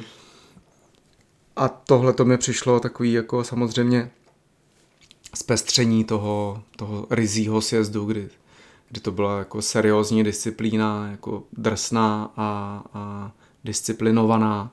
A 1.57 1.69
tohle 1.69 2.13
to 2.13 2.25
mi 2.25 2.39
přišlo 2.39 2.81
takový 2.81 3.13
jako 3.13 3.45
samozřejmě 3.45 4.11
zpestření 5.35 6.05
toho, 6.05 6.63
toho 6.77 7.07
rizího 7.11 7.61
sjezdu, 7.61 8.05
kdy, 8.05 8.29
kdy 8.89 9.01
to 9.01 9.13
byla 9.13 9.39
jako 9.39 9.63
seriózní 9.63 10.25
disciplína, 10.25 11.09
jako 11.11 11.43
drsná 11.53 12.33
a, 12.37 12.83
a 12.95 13.33
disciplinovaná 13.65 14.73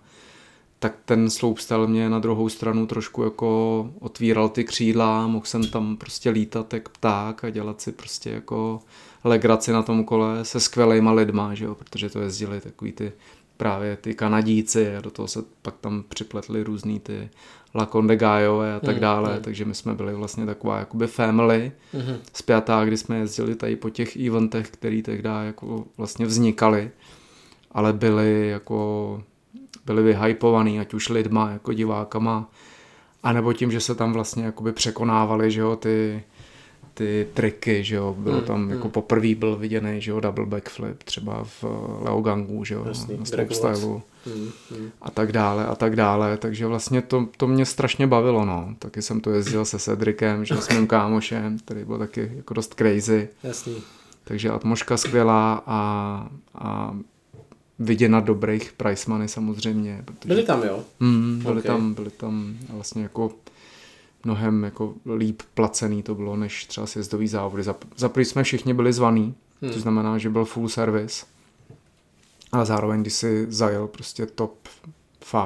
tak 0.79 0.95
ten 1.05 1.29
slopestyle 1.29 1.87
mě 1.87 2.09
na 2.09 2.19
druhou 2.19 2.49
stranu 2.49 2.85
trošku 2.87 3.23
jako 3.23 3.89
otvíral 3.99 4.49
ty 4.49 4.63
křídla, 4.63 5.27
mohl 5.27 5.45
jsem 5.45 5.67
tam 5.67 5.97
prostě 5.97 6.29
lítat 6.29 6.73
jak 6.73 6.89
pták 6.89 7.43
a 7.43 7.49
dělat 7.49 7.81
si 7.81 7.91
prostě 7.91 8.29
jako 8.29 8.79
legraci 9.23 9.71
na 9.71 9.83
tom 9.83 10.03
kole 10.03 10.45
se 10.45 10.59
skvělejma 10.59 11.11
lidma, 11.11 11.53
že 11.53 11.65
jo, 11.65 11.75
protože 11.75 12.09
to 12.09 12.19
jezdili 12.19 12.61
takový 12.61 12.91
ty 12.91 13.11
právě 13.57 13.97
ty 13.97 14.13
Kanadíci 14.13 14.95
a 14.95 15.01
do 15.01 15.11
toho 15.11 15.27
se 15.27 15.43
pak 15.61 15.75
tam 15.81 16.03
připletli 16.09 16.63
různý 16.63 16.99
ty 16.99 17.29
Laconde 17.75 18.15
Gajové 18.15 18.75
a 18.75 18.79
tak 18.79 18.95
mm, 18.95 19.01
dále, 19.01 19.35
mm. 19.35 19.41
takže 19.41 19.65
my 19.65 19.75
jsme 19.75 19.93
byli 19.93 20.13
vlastně 20.13 20.45
taková 20.45 20.79
jakoby 20.79 21.07
family 21.07 21.71
mm. 21.93 22.17
zpětá, 22.33 22.85
kdy 22.85 22.97
jsme 22.97 23.17
jezdili 23.17 23.55
tady 23.55 23.75
po 23.75 23.89
těch 23.89 24.17
eventech, 24.17 24.69
který 24.69 25.01
tehdy 25.01 25.29
jako 25.45 25.85
vlastně 25.97 26.25
vznikaly, 26.25 26.91
ale 27.71 27.93
byly 27.93 28.49
jako 28.49 29.23
byli 29.87 30.03
vyhypovaný, 30.03 30.79
ať 30.79 30.93
už 30.93 31.09
lidma, 31.09 31.49
jako 31.49 31.73
divákama, 31.73 32.49
anebo 33.23 33.53
tím, 33.53 33.71
že 33.71 33.79
se 33.79 33.95
tam 33.95 34.13
vlastně 34.13 34.45
jakoby 34.45 34.71
překonávali, 34.71 35.51
že 35.51 35.61
jo, 35.61 35.75
ty, 35.75 36.23
ty 36.93 37.27
triky, 37.33 37.83
že 37.83 37.95
jo, 37.95 38.15
bylo 38.17 38.37
hmm, 38.37 38.45
tam 38.45 38.61
hmm. 38.61 38.71
jako 38.71 38.89
poprvé 38.89 39.35
byl 39.35 39.55
viděný, 39.55 40.01
že 40.01 40.11
jo, 40.11 40.19
double 40.19 40.45
backflip 40.45 41.03
třeba 41.03 41.43
v 41.43 41.63
Leogangu, 42.01 42.63
že 42.63 42.73
jo, 42.73 42.83
Jasný, 42.87 43.17
na 43.17 43.25
slopestyle 43.25 44.01
hmm, 44.25 44.51
hmm. 44.71 44.91
a 45.01 45.11
tak 45.11 45.31
dále 45.31 45.65
a 45.65 45.75
tak 45.75 45.95
dále, 45.95 46.37
takže 46.37 46.67
vlastně 46.67 47.01
to, 47.01 47.27
to 47.37 47.47
mě 47.47 47.65
strašně 47.65 48.07
bavilo, 48.07 48.45
no, 48.45 48.75
taky 48.79 49.01
jsem 49.01 49.21
to 49.21 49.31
jezdil 49.31 49.65
se 49.65 49.79
Cedricem, 49.79 50.45
že 50.45 50.55
s 50.55 50.69
mým 50.69 50.87
kámošem, 50.93 51.59
který 51.59 51.85
byl 51.85 51.97
taky 51.97 52.31
jako 52.35 52.53
dost 52.53 52.73
crazy. 52.73 53.29
Jasný. 53.43 53.75
Takže 54.23 54.49
atmoška 54.49 54.97
skvělá 54.97 55.63
a, 55.65 56.29
a 56.55 56.95
vidět 57.79 58.09
na 58.09 58.19
dobrých 58.19 58.73
price 58.73 59.11
money 59.11 59.27
samozřejmě. 59.27 60.01
Protože, 60.05 60.27
byli 60.27 60.43
tam, 60.43 60.63
jo? 60.63 60.83
Mm, 60.99 61.39
byli, 61.43 61.59
okay. 61.59 61.67
tam, 61.67 61.93
byli 61.93 62.09
tam 62.09 62.57
vlastně 62.69 63.03
jako 63.03 63.31
mnohem 64.23 64.63
jako 64.63 64.93
líp 65.17 65.41
placený 65.53 66.03
to 66.03 66.15
bylo, 66.15 66.35
než 66.35 66.65
třeba 66.65 66.87
sjezdový 66.87 67.27
závody. 67.27 67.63
Za, 67.63 67.75
za 67.97 68.11
jsme 68.15 68.43
všichni 68.43 68.73
byli 68.73 68.93
zvaný, 68.93 69.35
hmm. 69.61 69.71
to 69.71 69.79
znamená, 69.79 70.17
že 70.17 70.29
byl 70.29 70.45
full 70.45 70.69
service, 70.69 71.25
ale 72.51 72.65
zároveň, 72.65 73.01
když 73.01 73.13
si 73.13 73.45
zajel 73.49 73.87
prostě 73.87 74.25
top 74.25 74.67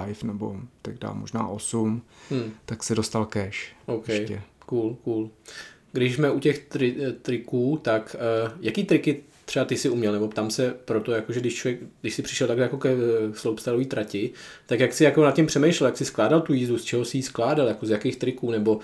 5 0.06 0.24
nebo 0.24 0.56
tak 0.82 0.98
dá 0.98 1.14
možná 1.14 1.48
8, 1.48 2.02
hmm. 2.30 2.52
tak 2.66 2.84
si 2.84 2.96
dostal 2.96 3.26
cash. 3.26 3.76
OK, 3.86 4.10
ještě. 4.10 4.42
cool, 4.66 4.96
cool. 5.04 5.30
Když 5.92 6.16
jsme 6.16 6.32
u 6.32 6.40
těch 6.40 6.60
tri, 6.60 6.96
triků, 7.22 7.80
tak 7.82 8.16
uh, 8.46 8.52
jaký 8.62 8.84
triky 8.84 9.24
třeba 9.52 9.66
ty 9.66 9.78
si 9.78 9.90
uměl, 9.90 10.14
nebo 10.14 10.28
tam 10.28 10.52
se 10.52 10.76
proto, 10.86 11.12
jakože 11.12 11.40
když, 11.40 11.56
člověk, 11.56 11.80
když 12.02 12.14
si 12.14 12.22
přišel 12.22 12.48
takhle 12.48 12.66
jako 12.66 12.78
ke 12.78 12.96
slopestyleové 13.34 13.86
trati, 13.86 14.32
tak 14.66 14.80
jak 14.80 14.94
si 14.94 15.04
jako 15.04 15.24
nad 15.24 15.36
tím 15.36 15.46
přemýšlel, 15.46 15.88
jak 15.88 15.98
si 15.98 16.06
skládal 16.06 16.42
tu 16.42 16.54
jízdu, 16.54 16.78
z 16.78 16.84
čeho 16.84 17.06
si 17.06 17.18
ji 17.18 17.24
skládal, 17.24 17.68
jako 17.68 17.86
z 17.86 17.90
jakých 17.90 18.16
triků, 18.16 18.52
nebo 18.52 18.76
uh, 18.76 18.82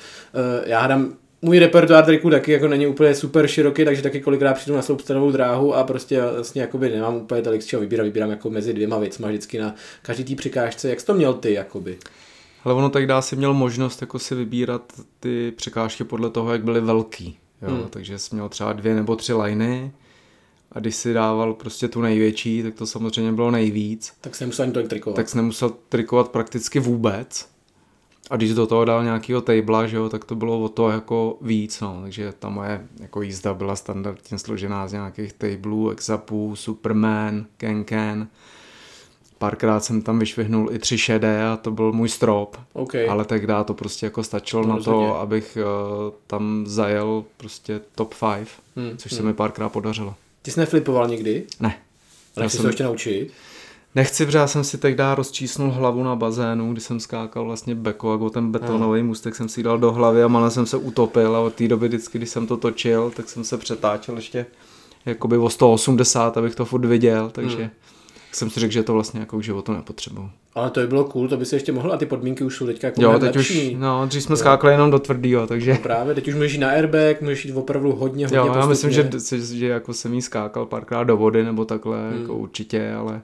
já 0.65 0.79
hádám, 0.79 1.13
můj 1.41 1.59
repertoár 1.59 2.05
triků 2.05 2.29
taky 2.29 2.51
jako 2.51 2.67
není 2.67 2.87
úplně 2.87 3.15
super 3.15 3.47
široký, 3.47 3.85
takže 3.85 4.01
taky 4.01 4.21
kolikrát 4.21 4.53
přijdu 4.53 4.75
na 4.75 4.81
slopestyleovou 4.81 5.31
dráhu 5.31 5.75
a 5.75 5.83
prostě 5.83 6.21
vlastně 6.21 6.61
jakoby 6.61 6.89
nemám 6.89 7.15
úplně 7.15 7.41
tolik 7.41 7.61
z 7.61 7.65
čeho 7.65 7.81
vybírat, 7.81 8.03
vybírám 8.03 8.29
jako 8.29 8.49
mezi 8.49 8.73
dvěma 8.73 8.99
věcma 8.99 9.27
vždycky 9.27 9.59
na 9.59 9.75
každý 10.01 10.23
té 10.23 10.35
překážce. 10.35 10.89
Jak 10.89 10.99
jsi 10.99 11.05
to 11.05 11.13
měl 11.13 11.33
ty, 11.33 11.53
jakoby? 11.53 11.97
Ale 12.63 12.73
ono 12.73 12.89
tak 12.89 13.07
dá 13.07 13.21
si 13.21 13.35
měl 13.35 13.53
možnost 13.53 14.01
jako 14.01 14.19
si 14.19 14.35
vybírat 14.35 14.93
ty 15.19 15.53
překážky 15.55 16.03
podle 16.03 16.29
toho, 16.29 16.51
jak 16.51 16.63
byly 16.63 16.81
velký. 16.81 17.37
Jo? 17.61 17.69
Hmm. 17.69 17.87
Takže 17.89 18.19
jsi 18.19 18.35
měl 18.35 18.49
třeba 18.49 18.73
dvě 18.73 18.95
nebo 18.95 19.15
tři 19.15 19.33
liny, 19.33 19.91
a 20.71 20.79
když 20.79 20.95
si 20.95 21.13
dával 21.13 21.53
prostě 21.53 21.87
tu 21.87 22.01
největší, 22.01 22.63
tak 22.63 22.75
to 22.75 22.85
samozřejmě 22.85 23.31
bylo 23.31 23.51
nejvíc. 23.51 24.13
Tak 24.21 24.35
jsi 24.35 24.43
nemusel 24.43 24.63
ani 24.63 24.73
tolik 24.73 24.89
trikovat. 24.89 25.15
Tak 25.15 25.29
jsi 25.29 25.37
nemusel 25.37 25.73
trikovat 25.89 26.29
prakticky 26.29 26.79
vůbec. 26.79 27.49
A 28.29 28.35
když 28.35 28.53
do 28.53 28.67
toho 28.67 28.85
dal 28.85 29.03
nějakýho 29.03 29.41
tabla, 29.41 29.87
že 29.87 29.97
jo, 29.97 30.09
tak 30.09 30.25
to 30.25 30.35
bylo 30.35 30.63
o 30.63 30.69
to 30.69 30.89
jako 30.89 31.37
víc, 31.41 31.81
no. 31.81 31.99
Takže 32.01 32.33
ta 32.39 32.49
moje 32.49 32.87
jako 32.99 33.21
jízda 33.21 33.53
byla 33.53 33.75
standardně 33.75 34.39
složená 34.39 34.87
z 34.87 34.93
nějakých 34.93 35.33
tablů, 35.33 35.89
exapů, 35.89 36.55
Superman, 36.55 37.45
Ken 37.57 38.27
Párkrát 39.37 39.83
jsem 39.83 40.01
tam 40.01 40.19
vyšvihnul 40.19 40.69
i 40.71 40.79
tři 40.79 40.97
šedé 40.97 41.47
a 41.47 41.57
to 41.57 41.71
byl 41.71 41.91
můj 41.91 42.09
strop. 42.09 42.57
Okay. 42.73 43.09
Ale 43.09 43.25
tehdy 43.25 43.53
to 43.65 43.73
prostě 43.73 44.05
jako 44.05 44.23
stačilo 44.23 44.63
to 44.63 44.69
na 44.69 44.75
rozhodně. 44.75 45.07
to, 45.07 45.19
abych 45.19 45.57
uh, 45.57 46.13
tam 46.27 46.63
zajel 46.67 47.23
prostě 47.37 47.81
top 47.95 48.13
5, 48.35 48.47
hmm. 48.75 48.97
což 48.97 49.11
hmm. 49.11 49.17
se 49.17 49.23
mi 49.23 49.33
párkrát 49.33 49.69
podařilo. 49.69 50.15
Ty 50.47 50.51
jsi 50.51 50.59
neflipoval 50.59 51.07
nikdy? 51.07 51.43
Ne. 51.59 51.77
Ale 52.35 52.43
nechci 52.43 52.57
jsem... 52.57 52.63
se 52.63 52.69
ještě 52.69 52.83
naučit? 52.83 53.31
Nechci, 53.95 54.25
protože 54.25 54.37
já 54.37 54.47
jsem 54.47 54.63
si 54.63 54.77
tehdy 54.77 55.03
rozčísnul 55.15 55.71
hlavu 55.71 56.03
na 56.03 56.15
bazénu, 56.15 56.71
kdy 56.71 56.81
jsem 56.81 56.99
skákal 56.99 57.45
vlastně 57.45 57.75
beko, 57.75 58.11
jako 58.11 58.29
ten 58.29 58.51
betonový 58.51 58.99
hmm. 58.99 59.07
můstek 59.07 59.35
jsem 59.35 59.49
si 59.49 59.63
dal 59.63 59.79
do 59.79 59.91
hlavy 59.91 60.23
a 60.23 60.27
malé 60.27 60.51
jsem 60.51 60.65
se 60.65 60.77
utopil 60.77 61.35
a 61.35 61.39
od 61.39 61.53
té 61.53 61.67
doby 61.67 61.87
vždycky, 61.87 62.17
když 62.17 62.29
jsem 62.29 62.47
to 62.47 62.57
točil, 62.57 63.11
tak 63.15 63.29
jsem 63.29 63.43
se 63.43 63.57
přetáčel 63.57 64.15
ještě 64.15 64.45
jakoby 65.05 65.37
o 65.37 65.49
180, 65.49 66.37
abych 66.37 66.55
to 66.55 66.65
furt 66.65 66.85
viděl, 66.85 67.29
takže 67.29 67.57
hmm. 67.57 67.69
Jsem 68.37 68.49
si 68.49 68.59
řekl, 68.59 68.73
že 68.73 68.83
to 68.83 68.93
vlastně 68.93 69.19
jako 69.19 69.37
k 69.37 69.43
životu 69.43 69.73
nepotřebuju. 69.73 70.29
Ale 70.55 70.69
to 70.69 70.79
by 70.79 70.87
bylo 70.87 71.03
cool, 71.03 71.27
to 71.27 71.37
by 71.37 71.45
se 71.45 71.55
ještě 71.55 71.71
mohlo 71.71 71.93
a 71.93 71.97
ty 71.97 72.05
podmínky 72.05 72.43
už 72.43 72.55
jsou 72.55 72.65
teďka 72.65 72.87
jako 72.87 73.01
Jo, 73.01 73.19
teď 73.19 73.35
lepší. 73.35 73.75
už, 73.75 73.81
no, 73.81 74.05
dřív 74.05 74.23
jsme 74.23 74.33
jo. 74.33 74.37
skákali 74.37 74.73
jenom 74.73 74.91
do 74.91 74.99
tvrdýho, 74.99 75.47
takže... 75.47 75.71
No 75.71 75.77
právě, 75.77 76.15
teď 76.15 76.27
už 76.27 76.35
můžeš 76.35 76.53
jít 76.53 76.59
na 76.59 76.69
airbag, 76.69 77.21
můžeš 77.21 77.45
jít 77.45 77.53
opravdu 77.53 77.91
hodně, 77.91 78.25
hodně 78.25 78.37
Jo, 78.37 78.43
postupně. 78.43 78.61
já 78.61 78.67
myslím, 78.67 78.91
že, 78.91 79.09
že 79.57 79.67
jako 79.67 79.93
jsem 79.93 80.13
jí 80.13 80.21
skákal 80.21 80.65
párkrát 80.65 81.03
do 81.03 81.17
vody 81.17 81.43
nebo 81.43 81.65
takhle, 81.65 82.09
hmm. 82.11 82.21
jako 82.21 82.35
určitě, 82.35 82.93
ale 82.93 83.21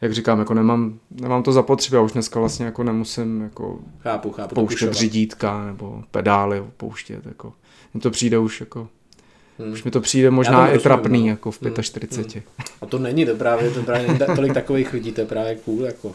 jak 0.00 0.12
říkám, 0.12 0.38
jako 0.38 0.54
nemám, 0.54 0.98
nemám 1.10 1.42
to 1.42 1.52
zapotřebí, 1.52 1.94
já 1.94 2.00
už 2.00 2.12
dneska 2.12 2.40
vlastně 2.40 2.66
jako 2.66 2.84
nemusím 2.84 3.40
jako 3.40 3.78
chápu, 4.00 4.30
chápu, 4.30 4.54
pouštět 4.54 4.92
řídítka 4.92 5.66
nebo 5.66 6.02
pedály 6.10 6.64
pouštět, 6.76 7.26
jako 7.26 7.52
mně 7.94 8.00
to 8.00 8.10
přijde 8.10 8.38
už 8.38 8.60
jako 8.60 8.88
Hmm. 9.58 9.72
Už 9.72 9.84
mi 9.84 9.90
to 9.90 10.00
přijde 10.00 10.30
možná 10.30 10.70
i 10.70 10.78
trapný, 10.78 11.22
no. 11.22 11.28
jako 11.28 11.50
v 11.50 11.58
45. 11.80 12.34
Hmm. 12.34 12.42
A 12.80 12.86
to 12.86 12.98
není 12.98 13.26
to 13.26 13.34
právě, 13.36 13.70
to 13.70 13.82
právě 13.82 14.06
není 14.06 14.18
tolik 14.36 14.54
takových 14.54 14.92
lidí, 14.92 15.12
to 15.12 15.20
je 15.20 15.26
právě 15.26 15.54
cool, 15.54 15.84
jako. 15.84 16.14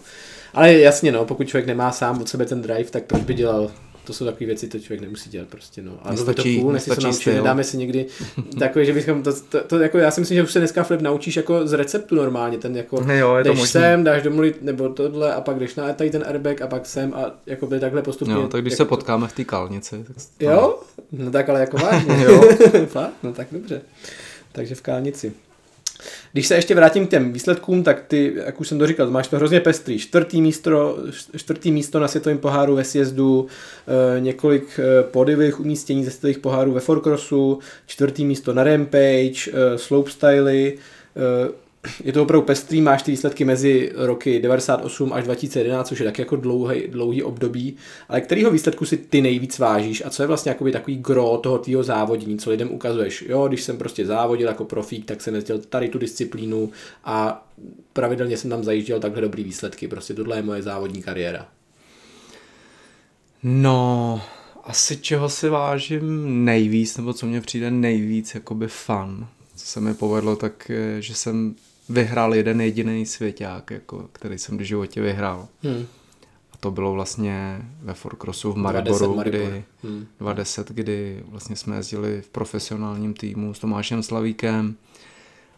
Ale 0.54 0.74
jasně, 0.74 1.12
no, 1.12 1.26
pokud 1.26 1.48
člověk 1.48 1.68
nemá 1.68 1.92
sám 1.92 2.22
od 2.22 2.30
sebe 2.30 2.46
ten 2.46 2.62
drive, 2.62 2.84
tak 2.84 3.04
proč 3.04 3.22
by 3.22 3.34
dělal 3.34 3.72
to 4.10 4.14
jsou 4.14 4.26
takové 4.26 4.46
věci, 4.46 4.68
to 4.68 4.80
člověk 4.80 5.02
nemusí 5.02 5.30
dělat 5.30 5.48
prostě. 5.48 5.82
No. 5.82 6.00
A 6.04 6.12
nestačí, 6.12 6.56
to 6.56 6.62
cool, 6.62 6.74
nestačí 6.74 7.02
se 7.02 7.08
naučit, 7.08 7.34
nedáme 7.34 7.64
si 7.64 7.78
někdy 7.78 8.06
takové, 8.60 8.86
že 8.86 8.94
bychom 8.94 9.24
to, 9.24 9.34
to, 9.50 9.64
to, 9.68 9.80
jako 9.80 9.98
já 9.98 10.12
si 10.12 10.20
myslím, 10.20 10.36
že 10.36 10.44
už 10.44 10.52
se 10.52 10.60
dneska 10.60 10.84
flip 10.84 11.02
naučíš 11.02 11.38
jako 11.38 11.68
z 11.68 11.74
receptu 11.74 12.16
normálně, 12.16 12.58
ten 12.58 12.78
jako 12.78 13.04
ne, 13.04 13.18
jo, 13.18 13.36
je 13.36 13.44
to 13.44 13.54
jdeš 13.54 13.70
sem, 13.70 14.04
dáš 14.04 14.24
domluvit 14.24 14.62
nebo 14.62 14.90
tohle 14.90 15.34
a 15.34 15.42
pak 15.42 15.60
jdeš 15.60 15.76
na 15.76 15.94
tady 15.94 16.10
ten 16.10 16.24
airbag 16.28 16.62
a 16.62 16.68
pak 16.68 16.86
sem 16.86 17.14
a 17.14 17.32
jako 17.46 17.68
by 17.68 17.80
takhle 17.80 18.02
postupně. 18.02 18.34
Jo, 18.34 18.48
tak 18.48 18.62
když 18.62 18.72
jako 18.72 18.84
se 18.84 18.90
potkáme 18.90 19.28
v 19.28 19.34
té 19.34 19.44
kalnici. 19.44 20.06
Tak 20.08 20.18
jo? 20.40 20.80
No 21.12 21.32
tak 21.32 21.50
ale 21.50 21.60
jako 21.60 21.78
vážně. 21.78 22.24
jo? 22.24 22.42
Fakt? 22.86 23.14
No 23.24 23.34
tak 23.34 23.48
dobře. 23.52 23.82
Takže 24.52 24.76
v 24.76 24.82
kálnici. 24.82 25.34
Když 26.32 26.48
se 26.48 26.56
ještě 26.56 26.76
vrátím 26.76 27.08
k 27.08 27.10
těm 27.10 27.34
výsledkům, 27.34 27.84
tak 27.84 28.04
ty, 28.08 28.34
jak 28.46 28.62
už 28.62 28.68
jsem 28.68 28.80
to 28.80 28.88
říkal, 28.88 29.12
máš 29.12 29.28
to 29.28 29.36
hrozně 29.36 29.60
pestrý. 29.60 30.00
Čtvrtý 30.00 30.42
místo, 30.42 30.98
čtvrtý 31.38 31.72
místo 31.72 32.00
na 32.00 32.08
světovém 32.08 32.38
poháru 32.38 32.76
ve 32.76 32.84
sjezdu, 32.84 33.48
e, 34.18 34.20
několik 34.20 34.80
e, 34.80 35.04
podivých 35.04 35.60
umístění 35.60 36.06
ze 36.06 36.12
světových 36.12 36.40
pohárů 36.40 36.72
ve 36.72 36.80
Forcrossu, 36.80 37.60
čtvrtý 37.86 38.26
místo 38.26 38.54
na 38.54 38.64
Rampage, 38.64 39.52
e, 39.54 39.78
Slopestyly, 39.78 40.78
je 42.04 42.14
to 42.14 42.24
opravdu 42.24 42.46
pestrý, 42.46 42.82
máš 42.82 43.04
ty 43.04 43.12
výsledky 43.12 43.46
mezi 43.46 43.92
roky 43.96 44.40
98 44.40 45.14
až 45.14 45.24
2011, 45.24 45.88
což 45.88 46.00
je 46.00 46.06
tak 46.06 46.20
jako 46.20 46.36
dlouhý, 46.36 46.88
dlouhý 46.88 47.24
období, 47.24 47.76
ale 48.10 48.22
kterýho 48.22 48.52
výsledku 48.52 48.86
si 48.86 48.98
ty 48.98 49.22
nejvíc 49.22 49.60
vážíš 49.60 50.06
a 50.06 50.10
co 50.10 50.24
je 50.24 50.28
vlastně 50.28 50.50
jakoby 50.50 50.72
takový 50.72 50.98
gro 50.98 51.38
toho 51.38 51.58
tvýho 51.58 51.84
závodění, 51.84 52.40
co 52.40 52.50
lidem 52.50 52.72
ukazuješ. 52.72 53.22
Jo, 53.30 53.48
když 53.48 53.64
jsem 53.64 53.78
prostě 53.78 54.06
závodil 54.06 54.48
jako 54.48 54.66
profík, 54.66 55.06
tak 55.06 55.22
jsem 55.22 55.36
jezdil 55.36 55.60
tady 55.60 55.90
tu 55.90 55.98
disciplínu 55.98 56.72
a 57.04 57.48
pravidelně 57.94 58.38
jsem 58.38 58.50
tam 58.50 58.64
zajížděl 58.64 59.00
takhle 59.00 59.22
dobrý 59.22 59.44
výsledky. 59.44 59.88
Prostě 59.88 60.14
tohle 60.14 60.38
je 60.38 60.44
moje 60.44 60.62
závodní 60.62 61.02
kariéra. 61.02 61.48
No, 63.44 64.22
asi 64.64 64.98
čeho 64.98 65.30
si 65.30 65.50
vážím 65.50 66.46
nejvíc, 66.46 66.98
nebo 66.98 67.14
co 67.14 67.26
mě 67.26 67.42
přijde 67.42 67.72
nejvíc 67.72 68.36
jakoby 68.36 68.68
fun, 68.68 69.28
co 69.56 69.66
se 69.66 69.80
mi 69.80 69.94
povedlo, 69.94 70.36
tak 70.36 70.72
že 71.00 71.16
jsem 71.16 71.56
vyhrál 71.90 72.36
jeden 72.36 72.62
jediný 72.62 73.06
svěťák, 73.06 73.72
jako, 73.72 74.10
který 74.12 74.38
jsem 74.38 74.58
v 74.58 74.62
životě 74.62 75.02
vyhrál. 75.02 75.48
Hmm. 75.64 75.86
A 76.54 76.58
to 76.60 76.72
bylo 76.72 76.94
vlastně 76.94 77.62
ve 77.82 77.94
Forcrossu 77.94 78.54
v 78.54 78.58
Mariboru, 78.58 79.14
20 79.14 79.30
kdy, 79.30 79.64
hmm. 79.84 80.08
20, 80.20 80.72
kdy 80.72 81.24
vlastně 81.28 81.56
jsme 81.56 81.76
jezdili 81.76 82.22
v 82.22 82.30
profesionálním 82.30 83.14
týmu 83.14 83.54
s 83.54 83.60
Tomášem 83.60 84.04
Slavíkem 84.04 84.76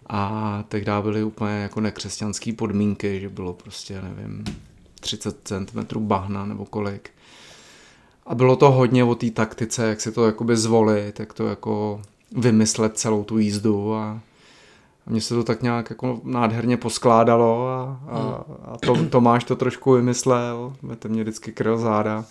a 0.07 0.63
tehdy 0.67 0.91
byly 1.01 1.23
úplně 1.23 1.53
jako 1.53 1.81
nekřesťanské 1.81 2.53
podmínky, 2.53 3.19
že 3.19 3.29
bylo 3.29 3.53
prostě, 3.53 4.01
nevím, 4.01 4.43
30 4.99 5.37
cm 5.43 5.99
bahna 5.99 6.45
nebo 6.45 6.65
kolik. 6.65 7.09
A 8.25 8.35
bylo 8.35 8.55
to 8.55 8.71
hodně 8.71 9.03
o 9.03 9.15
té 9.15 9.31
taktice, 9.31 9.87
jak 9.87 10.01
si 10.01 10.11
to 10.11 10.25
jakoby 10.25 10.57
zvolit, 10.57 11.19
jak 11.19 11.33
to 11.33 11.47
jako 11.47 12.01
vymyslet 12.31 12.97
celou 12.97 13.23
tu 13.23 13.37
jízdu 13.37 13.95
a 13.95 14.21
mně 15.05 15.21
se 15.21 15.35
to 15.35 15.43
tak 15.43 15.61
nějak 15.61 15.89
jako 15.89 16.21
nádherně 16.23 16.77
poskládalo 16.77 17.67
a, 17.67 17.99
a, 18.07 18.43
a 18.65 18.77
to, 18.77 19.05
Tomáš 19.09 19.43
to 19.43 19.55
trošku 19.55 19.93
vymyslel, 19.93 20.73
to 20.99 21.09
mě 21.09 21.23
vždycky 21.23 21.51
kryl 21.51 21.77
záda. 21.77 22.25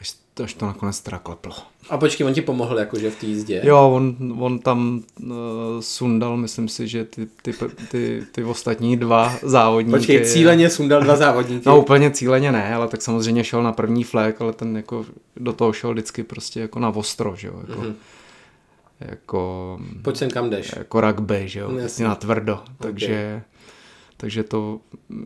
Až, 0.00 0.14
až 0.44 0.54
to 0.54 0.66
nakonec 0.66 1.00
teda 1.00 1.18
kleplo. 1.18 1.54
A 1.90 1.98
počkej, 1.98 2.26
on 2.26 2.34
ti 2.34 2.42
pomohl 2.42 2.78
jakože 2.78 3.10
v 3.10 3.16
té 3.16 3.26
jízdě? 3.26 3.60
Jo, 3.64 3.90
on, 3.94 4.16
on 4.38 4.58
tam 4.58 5.02
uh, 5.22 5.34
sundal, 5.80 6.36
myslím 6.36 6.68
si, 6.68 6.88
že 6.88 7.04
ty, 7.04 7.26
ty, 7.42 7.52
ty, 7.90 8.26
ty 8.32 8.44
ostatní 8.44 8.96
dva 8.96 9.32
závodníky. 9.42 9.98
Počkej, 9.98 10.24
cíleně 10.24 10.70
sundal 10.70 11.02
dva 11.02 11.16
závodníky? 11.16 11.68
No 11.68 11.80
úplně 11.80 12.10
cíleně 12.10 12.52
ne, 12.52 12.74
ale 12.74 12.88
tak 12.88 13.02
samozřejmě 13.02 13.44
šel 13.44 13.62
na 13.62 13.72
první 13.72 14.04
flek, 14.04 14.40
ale 14.40 14.52
ten 14.52 14.76
jako 14.76 15.04
do 15.36 15.52
toho 15.52 15.72
šel 15.72 15.92
vždycky 15.92 16.22
prostě 16.22 16.60
jako 16.60 16.78
na 16.78 16.88
ostro, 16.88 17.36
že 17.36 17.48
jo. 17.48 17.54
Jako. 17.68 17.82
Mm-hmm 17.82 17.94
jako... 19.10 19.78
Pojď 20.02 20.16
sem 20.16 20.30
kam 20.30 20.50
jdeš. 20.50 20.74
Jako 20.76 21.00
rugby, 21.00 21.48
že 21.48 21.60
jo, 21.60 21.72
no, 22.00 22.08
na 22.08 22.14
tvrdo, 22.14 22.62
takže... 22.78 23.36
Okay 23.36 23.53
takže 24.16 24.42
to 24.42 24.80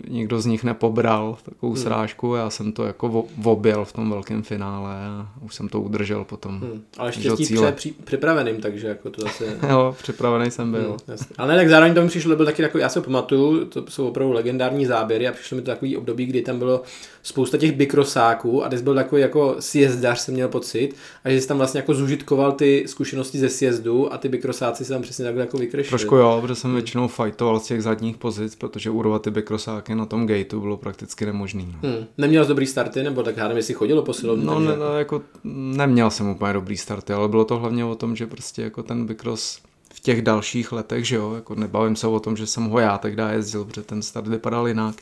nikdo 0.08 0.40
z 0.40 0.46
nich 0.46 0.64
nepobral, 0.64 1.38
takovou 1.42 1.72
hmm. 1.72 1.82
srážku, 1.82 2.34
já 2.34 2.50
jsem 2.50 2.72
to 2.72 2.84
jako 2.84 3.26
objel 3.44 3.84
v 3.84 3.92
tom 3.92 4.10
velkém 4.10 4.42
finále 4.42 4.94
a 4.94 5.32
už 5.42 5.54
jsem 5.54 5.68
to 5.68 5.80
udržel 5.80 6.24
potom. 6.24 6.60
Hmm. 6.60 6.82
Ale 6.98 7.12
štěstí 7.12 7.44
pře, 7.44 7.72
při, 7.72 7.94
připraveným, 8.04 8.60
takže 8.60 8.88
jako 8.88 9.10
to 9.10 9.22
zase... 9.22 9.58
jo, 9.68 9.94
připravený 9.98 10.50
jsem 10.50 10.72
byl. 10.72 10.96
Hmm, 11.06 11.18
Ale 11.38 11.48
ne, 11.48 11.56
tak 11.56 11.68
zároveň 11.68 11.94
tomu 11.94 12.08
přišlo, 12.08 12.36
byl 12.36 12.46
taky 12.46 12.62
takový, 12.62 12.82
já 12.82 12.88
si 12.88 13.00
pamatuju, 13.00 13.64
to 13.64 13.84
jsou 13.88 14.08
opravdu 14.08 14.32
legendární 14.32 14.86
záběry 14.86 15.28
a 15.28 15.32
přišlo 15.32 15.56
mi 15.56 15.62
to 15.62 15.70
takový 15.70 15.96
období, 15.96 16.26
kdy 16.26 16.42
tam 16.42 16.58
bylo 16.58 16.82
spousta 17.22 17.58
těch 17.58 17.72
bikrosáků 17.72 18.64
a 18.64 18.68
dnes 18.68 18.82
byl 18.82 18.94
takový 18.94 19.22
jako 19.22 19.56
sjezdař, 19.60 20.18
jsem 20.20 20.34
měl 20.34 20.48
pocit, 20.48 20.94
a 21.24 21.30
že 21.30 21.40
jsi 21.40 21.48
tam 21.48 21.58
vlastně 21.58 21.78
jako 21.78 21.94
zužitkoval 21.94 22.52
ty 22.52 22.84
zkušenosti 22.86 23.38
ze 23.38 23.48
sjezdu 23.48 24.12
a 24.12 24.18
ty 24.18 24.28
bikrosáci 24.28 24.84
se 24.84 24.92
tam 24.92 25.02
přesně 25.02 25.24
takhle 25.24 25.42
jako 25.42 25.58
vykrešili. 25.58 25.98
Trošku 25.98 26.16
jo, 26.16 26.38
protože 26.42 26.54
jsem 26.54 26.72
většinou 26.72 27.08
fajtoval 27.08 27.60
z 27.60 27.66
těch 27.66 27.82
zadních 27.82 28.16
pozic, 28.16 28.54
protože 28.54 28.77
urvat 28.86 29.22
ty 29.22 29.30
bikrosáky 29.30 29.94
na 29.94 30.06
tom 30.06 30.26
gateu 30.26 30.60
bylo 30.60 30.76
prakticky 30.76 31.26
nemožný. 31.26 31.76
No. 31.82 31.88
Hmm. 31.88 32.06
Neměl 32.18 32.44
jsi 32.44 32.48
dobrý 32.48 32.66
starty, 32.66 33.02
nebo 33.02 33.22
tak 33.22 33.38
hádám, 33.38 33.56
jestli 33.56 33.74
chodilo 33.74 34.02
posilovně? 34.02 34.44
No, 34.44 34.60
ne, 34.60 34.76
no, 34.76 34.98
jako 34.98 35.22
neměl 35.44 36.10
jsem 36.10 36.28
úplně 36.28 36.52
dobrý 36.52 36.76
starty, 36.76 37.12
ale 37.12 37.28
bylo 37.28 37.44
to 37.44 37.58
hlavně 37.58 37.84
o 37.84 37.94
tom, 37.94 38.16
že 38.16 38.26
prostě 38.26 38.62
jako 38.62 38.82
ten 38.82 39.06
bikros 39.06 39.60
v 39.94 40.00
těch 40.00 40.22
dalších 40.22 40.72
letech, 40.72 41.06
že 41.06 41.16
jo, 41.16 41.34
jako 41.34 41.54
nebavím 41.54 41.96
se 41.96 42.06
o 42.06 42.20
tom, 42.20 42.36
že 42.36 42.46
jsem 42.46 42.64
ho 42.64 42.78
já 42.78 42.98
tehdy 42.98 43.22
jezdil, 43.30 43.64
protože 43.64 43.82
ten 43.82 44.02
start 44.02 44.26
vypadal 44.28 44.68
jinak, 44.68 44.94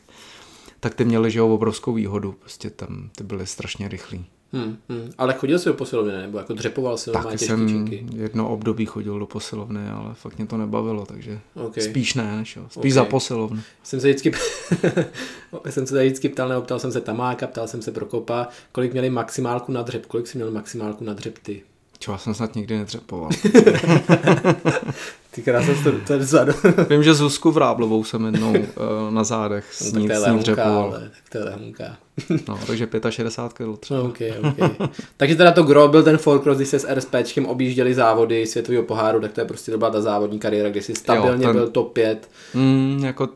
tak 0.80 0.94
ty 0.94 1.04
měli, 1.04 1.30
že 1.30 1.38
jo, 1.38 1.48
obrovskou 1.48 1.92
výhodu, 1.92 2.34
prostě 2.40 2.70
tam 2.70 3.10
ty 3.16 3.24
byly 3.24 3.46
strašně 3.46 3.88
rychlí. 3.88 4.26
Hmm, 4.52 4.76
hmm. 4.88 5.12
Ale 5.18 5.34
chodil 5.34 5.58
jsi 5.58 5.68
do 5.68 5.74
posilovny, 5.74 6.12
nebo 6.12 6.38
jako 6.38 6.54
dřepoval 6.54 6.96
si 6.96 7.10
Taky 7.10 7.38
jsem 7.38 7.68
činky. 7.68 8.06
jedno 8.16 8.48
období 8.48 8.86
chodil 8.86 9.18
do 9.18 9.26
posilovny, 9.26 9.88
ale 9.88 10.14
fakt 10.14 10.38
mě 10.38 10.46
to 10.46 10.56
nebavilo, 10.56 11.06
takže 11.06 11.40
okay. 11.54 11.84
spíš 11.84 12.14
ne, 12.14 12.36
než 12.36 12.56
jo. 12.56 12.62
Spíš 12.64 12.78
okay. 12.78 12.90
za 12.90 13.04
posilovnu. 13.04 13.60
Jsem 13.82 14.00
se 14.00 14.08
vždycky, 14.08 14.32
jsem 15.70 15.86
se 15.86 15.94
tady 15.94 16.06
vždycky 16.06 16.28
ptal, 16.28 16.48
nebo 16.48 16.62
ptal 16.62 16.78
jsem 16.78 16.92
se 16.92 17.00
Tamáka, 17.00 17.46
ptal 17.46 17.68
jsem 17.68 17.82
se 17.82 17.92
Prokopa, 17.92 18.48
kolik 18.72 18.92
měli 18.92 19.10
maximálku 19.10 19.72
na 19.72 19.82
dřep, 19.82 20.06
kolik 20.06 20.26
jsi 20.26 20.38
měl 20.38 20.50
maximálku 20.50 21.04
na 21.04 21.14
dřep 21.14 21.38
ty? 21.38 21.62
Čo, 21.98 22.12
já 22.12 22.18
jsem 22.18 22.34
snad 22.34 22.54
nikdy 22.54 22.78
netřepoval. 22.78 23.30
Ty 25.36 25.42
krásně 25.42 25.74
to, 25.74 25.92
to 26.06 26.12
je 26.12 26.18
vzadu. 26.18 26.52
Vím, 26.90 27.02
že 27.02 27.14
Zuzku 27.14 27.50
Vráblovou 27.50 28.04
jsem 28.04 28.24
jednou 28.24 28.50
uh, 28.50 28.56
na 29.10 29.24
zádech 29.24 29.74
s 29.74 29.92
no, 29.92 30.00
ní, 30.00 30.08
s 30.08 30.26
ní 30.26 30.38
dřepoval. 30.38 30.82
Ale, 30.82 31.00
tak 31.00 31.28
to 31.32 31.38
je 31.38 31.44
lehunka. 31.44 31.96
no, 32.48 32.58
takže 32.66 32.88
65 33.10 33.66
kg 33.66 33.80
třeba. 33.80 34.02
Okay, 34.02 34.32
okay. 34.38 34.88
takže 35.16 35.36
teda 35.36 35.52
to 35.52 35.62
gro 35.62 35.88
byl 35.88 36.02
ten 36.02 36.18
Cross, 36.18 36.56
když 36.56 36.68
se 36.68 36.78
s 36.78 36.94
RSPčkem 36.94 37.46
objížděli 37.46 37.94
závody 37.94 38.46
světového 38.46 38.82
poháru, 38.82 39.20
tak 39.20 39.32
to 39.32 39.40
je 39.40 39.44
prostě 39.44 39.76
byla 39.76 39.90
ta 39.90 40.00
závodní 40.00 40.38
kariéra, 40.38 40.70
kde 40.70 40.82
jsi 40.82 40.94
stabilně 40.94 41.44
jo, 41.44 41.52
ten, 41.52 41.56
byl 41.56 41.68
top 41.68 41.92
5. 41.92 42.30
Mm, 42.54 43.04
jako 43.04 43.28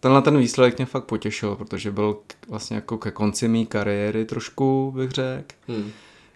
tenhle 0.00 0.22
ten 0.22 0.38
výsledek 0.38 0.76
mě 0.78 0.86
fakt 0.86 1.04
potěšil, 1.04 1.56
protože 1.56 1.90
byl 1.90 2.16
vlastně 2.48 2.76
jako 2.76 2.98
ke 2.98 3.10
konci 3.10 3.48
mý 3.48 3.66
kariéry 3.66 4.24
trošku, 4.24 4.92
bych 4.96 5.10
řekl. 5.10 5.54
Hmm 5.68 5.90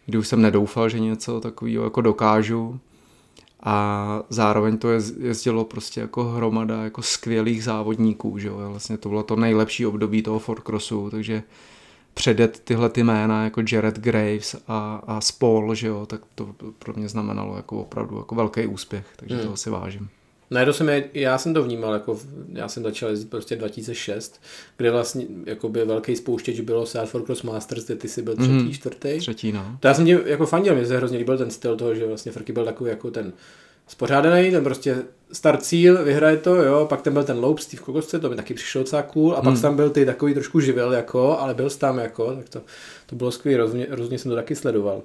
kdy 0.08 0.18
už 0.18 0.28
jsem 0.28 0.42
nedoufal, 0.42 0.88
že 0.88 0.98
něco 0.98 1.40
takového 1.40 1.84
jako 1.84 2.00
dokážu. 2.00 2.80
A 3.62 4.22
zároveň 4.28 4.78
to 4.78 4.90
jezdilo 5.20 5.64
prostě 5.64 6.00
jako 6.00 6.24
hromada 6.24 6.84
jako 6.84 7.02
skvělých 7.02 7.64
závodníků, 7.64 8.38
že 8.38 8.48
jo. 8.48 8.56
Vlastně 8.70 8.98
to 8.98 9.08
bylo 9.08 9.22
to 9.22 9.36
nejlepší 9.36 9.86
období 9.86 10.22
toho 10.22 10.38
Ford 10.38 10.62
Crossu, 10.62 11.10
takže 11.10 11.42
předet 12.14 12.60
tyhle 12.64 12.88
ty 12.88 13.02
jména 13.02 13.44
jako 13.44 13.62
Jared 13.72 13.98
Graves 13.98 14.56
a, 14.68 15.02
a 15.06 15.20
Spol, 15.20 15.74
že 15.74 15.86
jo, 15.86 16.06
tak 16.06 16.20
to 16.34 16.54
pro 16.78 16.92
mě 16.96 17.08
znamenalo 17.08 17.56
jako 17.56 17.80
opravdu 17.80 18.18
jako 18.18 18.34
velký 18.34 18.66
úspěch, 18.66 19.06
takže 19.16 19.36
hmm. 19.36 19.48
to 19.48 19.56
si 19.56 19.70
vážím. 19.70 20.08
Najednou 20.50 20.72
jsem, 20.72 20.90
já 21.14 21.38
jsem 21.38 21.54
to 21.54 21.62
vnímal, 21.62 21.92
jako 21.92 22.18
já 22.52 22.68
jsem 22.68 22.82
začal 22.82 23.10
jezdit 23.10 23.30
prostě 23.30 23.56
2006, 23.56 24.40
kde 24.76 24.90
vlastně 24.90 25.26
jako 25.46 25.68
by 25.68 25.84
velký 25.84 26.16
spouštěč 26.16 26.60
bylo 26.60 26.86
South 26.86 27.10
for 27.10 27.22
Cross 27.22 27.42
Masters, 27.42 27.86
kde 27.86 27.96
ty 27.96 28.08
jsi 28.08 28.22
byl 28.22 28.36
třetí, 28.36 28.52
mm, 28.52 28.72
čtvrtý. 28.72 29.18
Třetí, 29.18 29.52
no. 29.52 29.76
To 29.80 29.88
já 29.88 29.94
jsem 29.94 30.06
tě 30.06 30.20
jako 30.26 30.46
fandil, 30.46 30.74
mě 30.74 30.86
se 30.86 30.96
hrozně 30.96 31.18
líbil 31.18 31.38
ten 31.38 31.50
styl 31.50 31.76
toho, 31.76 31.94
že 31.94 32.06
vlastně 32.06 32.32
Frky 32.32 32.52
byl 32.52 32.64
takový 32.64 32.90
jako 32.90 33.10
ten 33.10 33.32
spořádaný, 33.88 34.50
ten 34.50 34.64
prostě 34.64 34.96
start 35.32 35.62
cíl, 35.62 36.04
vyhraje 36.04 36.36
to, 36.36 36.56
jo, 36.56 36.86
pak 36.88 37.02
ten 37.02 37.12
byl 37.12 37.24
ten 37.24 37.38
loup 37.38 37.58
Steve 37.58 37.82
Kokosce, 37.82 38.18
to 38.18 38.30
mi 38.30 38.36
taky 38.36 38.54
přišlo 38.54 38.82
docela 38.82 39.02
cool, 39.02 39.32
a 39.32 39.42
pak 39.42 39.52
hmm. 39.52 39.62
tam 39.62 39.76
byl 39.76 39.90
ty 39.90 40.06
takový 40.06 40.34
trošku 40.34 40.60
živel, 40.60 40.92
jako, 40.92 41.38
ale 41.38 41.54
byl 41.54 41.70
tam 41.70 41.98
jako, 41.98 42.36
tak 42.36 42.48
to, 42.48 42.60
to 43.06 43.16
bylo 43.16 43.30
skvělé, 43.30 43.58
rozhodně, 43.58 43.86
rozhodně 43.90 44.18
jsem 44.18 44.30
to 44.30 44.36
taky 44.36 44.56
sledoval. 44.56 45.02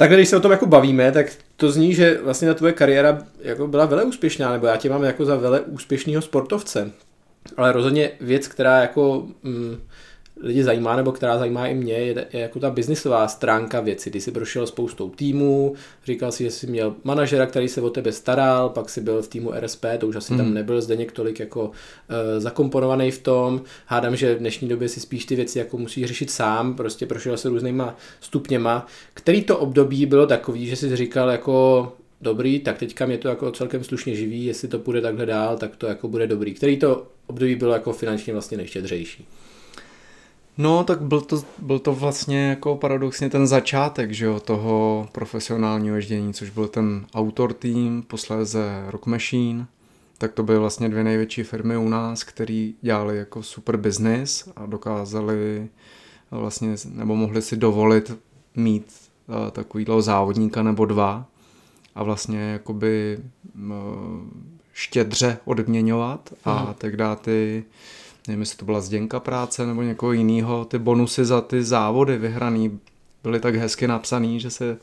Takhle, 0.00 0.16
když 0.16 0.28
se 0.28 0.36
o 0.36 0.40
tom 0.40 0.50
jako 0.50 0.66
bavíme, 0.66 1.12
tak 1.12 1.26
to 1.56 1.70
zní, 1.70 1.94
že 1.94 2.20
vlastně 2.22 2.48
na 2.48 2.54
tvoje 2.54 2.72
kariéra 2.72 3.18
jako 3.40 3.66
byla 3.66 3.86
vele 3.86 4.04
úspěšná, 4.04 4.52
nebo 4.52 4.66
já 4.66 4.76
tě 4.76 4.90
mám 4.90 5.04
jako 5.04 5.24
za 5.24 5.36
vele 5.36 5.60
úspěšného 5.60 6.22
sportovce. 6.22 6.90
Ale 7.56 7.72
rozhodně 7.72 8.10
věc, 8.20 8.48
která 8.48 8.80
jako 8.80 9.28
mm, 9.42 9.80
lidi 10.42 10.64
zajímá, 10.64 10.96
nebo 10.96 11.12
která 11.12 11.38
zajímá 11.38 11.66
i 11.66 11.74
mě, 11.74 11.92
je, 11.92 12.26
je 12.32 12.40
jako 12.40 12.60
ta 12.60 12.70
biznisová 12.70 13.28
stránka 13.28 13.80
věci. 13.80 14.10
Ty 14.10 14.20
jsi 14.20 14.30
prošel 14.30 14.66
spoustou 14.66 15.10
týmů, 15.10 15.74
říkal 16.04 16.32
si, 16.32 16.44
že 16.44 16.50
jsi 16.50 16.66
měl 16.66 16.94
manažera, 17.04 17.46
který 17.46 17.68
se 17.68 17.80
o 17.80 17.90
tebe 17.90 18.12
staral, 18.12 18.68
pak 18.68 18.90
si 18.90 19.00
byl 19.00 19.22
v 19.22 19.28
týmu 19.28 19.52
RSP, 19.60 19.84
to 19.98 20.06
už 20.06 20.16
asi 20.16 20.32
mm. 20.32 20.38
tam 20.38 20.46
hmm. 20.46 20.54
nebyl 20.54 20.80
zde 20.80 20.96
tolik 21.12 21.40
jako 21.40 21.64
uh, 21.64 21.70
zakomponovaný 22.38 23.10
v 23.10 23.22
tom. 23.22 23.62
Hádám, 23.86 24.16
že 24.16 24.34
v 24.34 24.38
dnešní 24.38 24.68
době 24.68 24.88
si 24.88 25.00
spíš 25.00 25.24
ty 25.24 25.36
věci 25.36 25.58
jako 25.58 25.78
musíš 25.78 26.06
řešit 26.06 26.30
sám, 26.30 26.74
prostě 26.74 27.06
prošel 27.06 27.36
se 27.36 27.48
různýma 27.48 27.96
stupněma. 28.20 28.86
Který 29.14 29.42
to 29.42 29.58
období 29.58 30.06
bylo 30.06 30.26
takový, 30.26 30.66
že 30.66 30.76
jsi 30.76 30.96
říkal 30.96 31.30
jako 31.30 31.92
dobrý, 32.20 32.60
tak 32.60 32.78
teďka 32.78 33.06
mě 33.06 33.18
to 33.18 33.28
jako 33.28 33.50
celkem 33.50 33.84
slušně 33.84 34.14
živí, 34.14 34.44
jestli 34.44 34.68
to 34.68 34.78
půjde 34.78 35.00
takhle 35.00 35.26
dál, 35.26 35.56
tak 35.56 35.76
to 35.76 35.86
jako 35.86 36.08
bude 36.08 36.26
dobrý. 36.26 36.54
Který 36.54 36.76
to 36.76 37.06
období 37.26 37.54
bylo 37.54 37.72
jako 37.72 37.92
finančně 37.92 38.32
vlastně 38.32 38.56
nejštědřejší? 38.56 39.26
No, 40.60 40.84
tak 40.84 41.02
byl 41.02 41.20
to, 41.20 41.42
byl 41.58 41.78
to 41.78 41.94
vlastně 41.94 42.48
jako 42.48 42.76
paradoxně 42.76 43.30
ten 43.30 43.46
začátek, 43.46 44.12
že 44.12 44.24
jo, 44.24 44.40
toho 44.40 45.08
profesionálního 45.12 45.96
ježdění, 45.96 46.34
což 46.34 46.50
byl 46.50 46.68
ten 46.68 47.06
Autor 47.14 47.52
Team, 47.52 48.02
posléze 48.06 48.84
Rock 48.88 49.06
Machine, 49.06 49.66
tak 50.18 50.32
to 50.32 50.42
byly 50.42 50.58
vlastně 50.58 50.88
dvě 50.88 51.04
největší 51.04 51.42
firmy 51.42 51.76
u 51.76 51.88
nás, 51.88 52.24
které 52.24 52.70
dělali 52.82 53.16
jako 53.16 53.42
super 53.42 53.76
business 53.76 54.48
a 54.56 54.66
dokázali 54.66 55.68
vlastně, 56.30 56.74
nebo 56.88 57.16
mohli 57.16 57.42
si 57.42 57.56
dovolit 57.56 58.18
mít 58.56 58.92
uh, 59.26 59.50
takovýhle 59.50 60.02
závodníka 60.02 60.62
nebo 60.62 60.86
dva 60.86 61.26
a 61.94 62.02
vlastně 62.02 62.40
jakoby 62.40 63.18
uh, 63.54 63.70
štědře 64.72 65.38
odměňovat 65.44 66.32
a 66.44 66.74
tak 66.78 66.96
dát 66.96 67.20
ty 67.20 67.64
nevím, 68.28 68.40
jestli 68.40 68.56
to 68.56 68.64
byla 68.64 68.80
Zděnka 68.80 69.20
práce 69.20 69.66
nebo 69.66 69.82
někoho 69.82 70.12
jiného, 70.12 70.64
ty 70.64 70.78
bonusy 70.78 71.24
za 71.24 71.40
ty 71.40 71.64
závody 71.64 72.18
vyhraný 72.18 72.80
byly 73.22 73.40
tak 73.40 73.54
hezky 73.54 73.88
napsaný, 73.88 74.40
že 74.40 74.50
se 74.50 74.78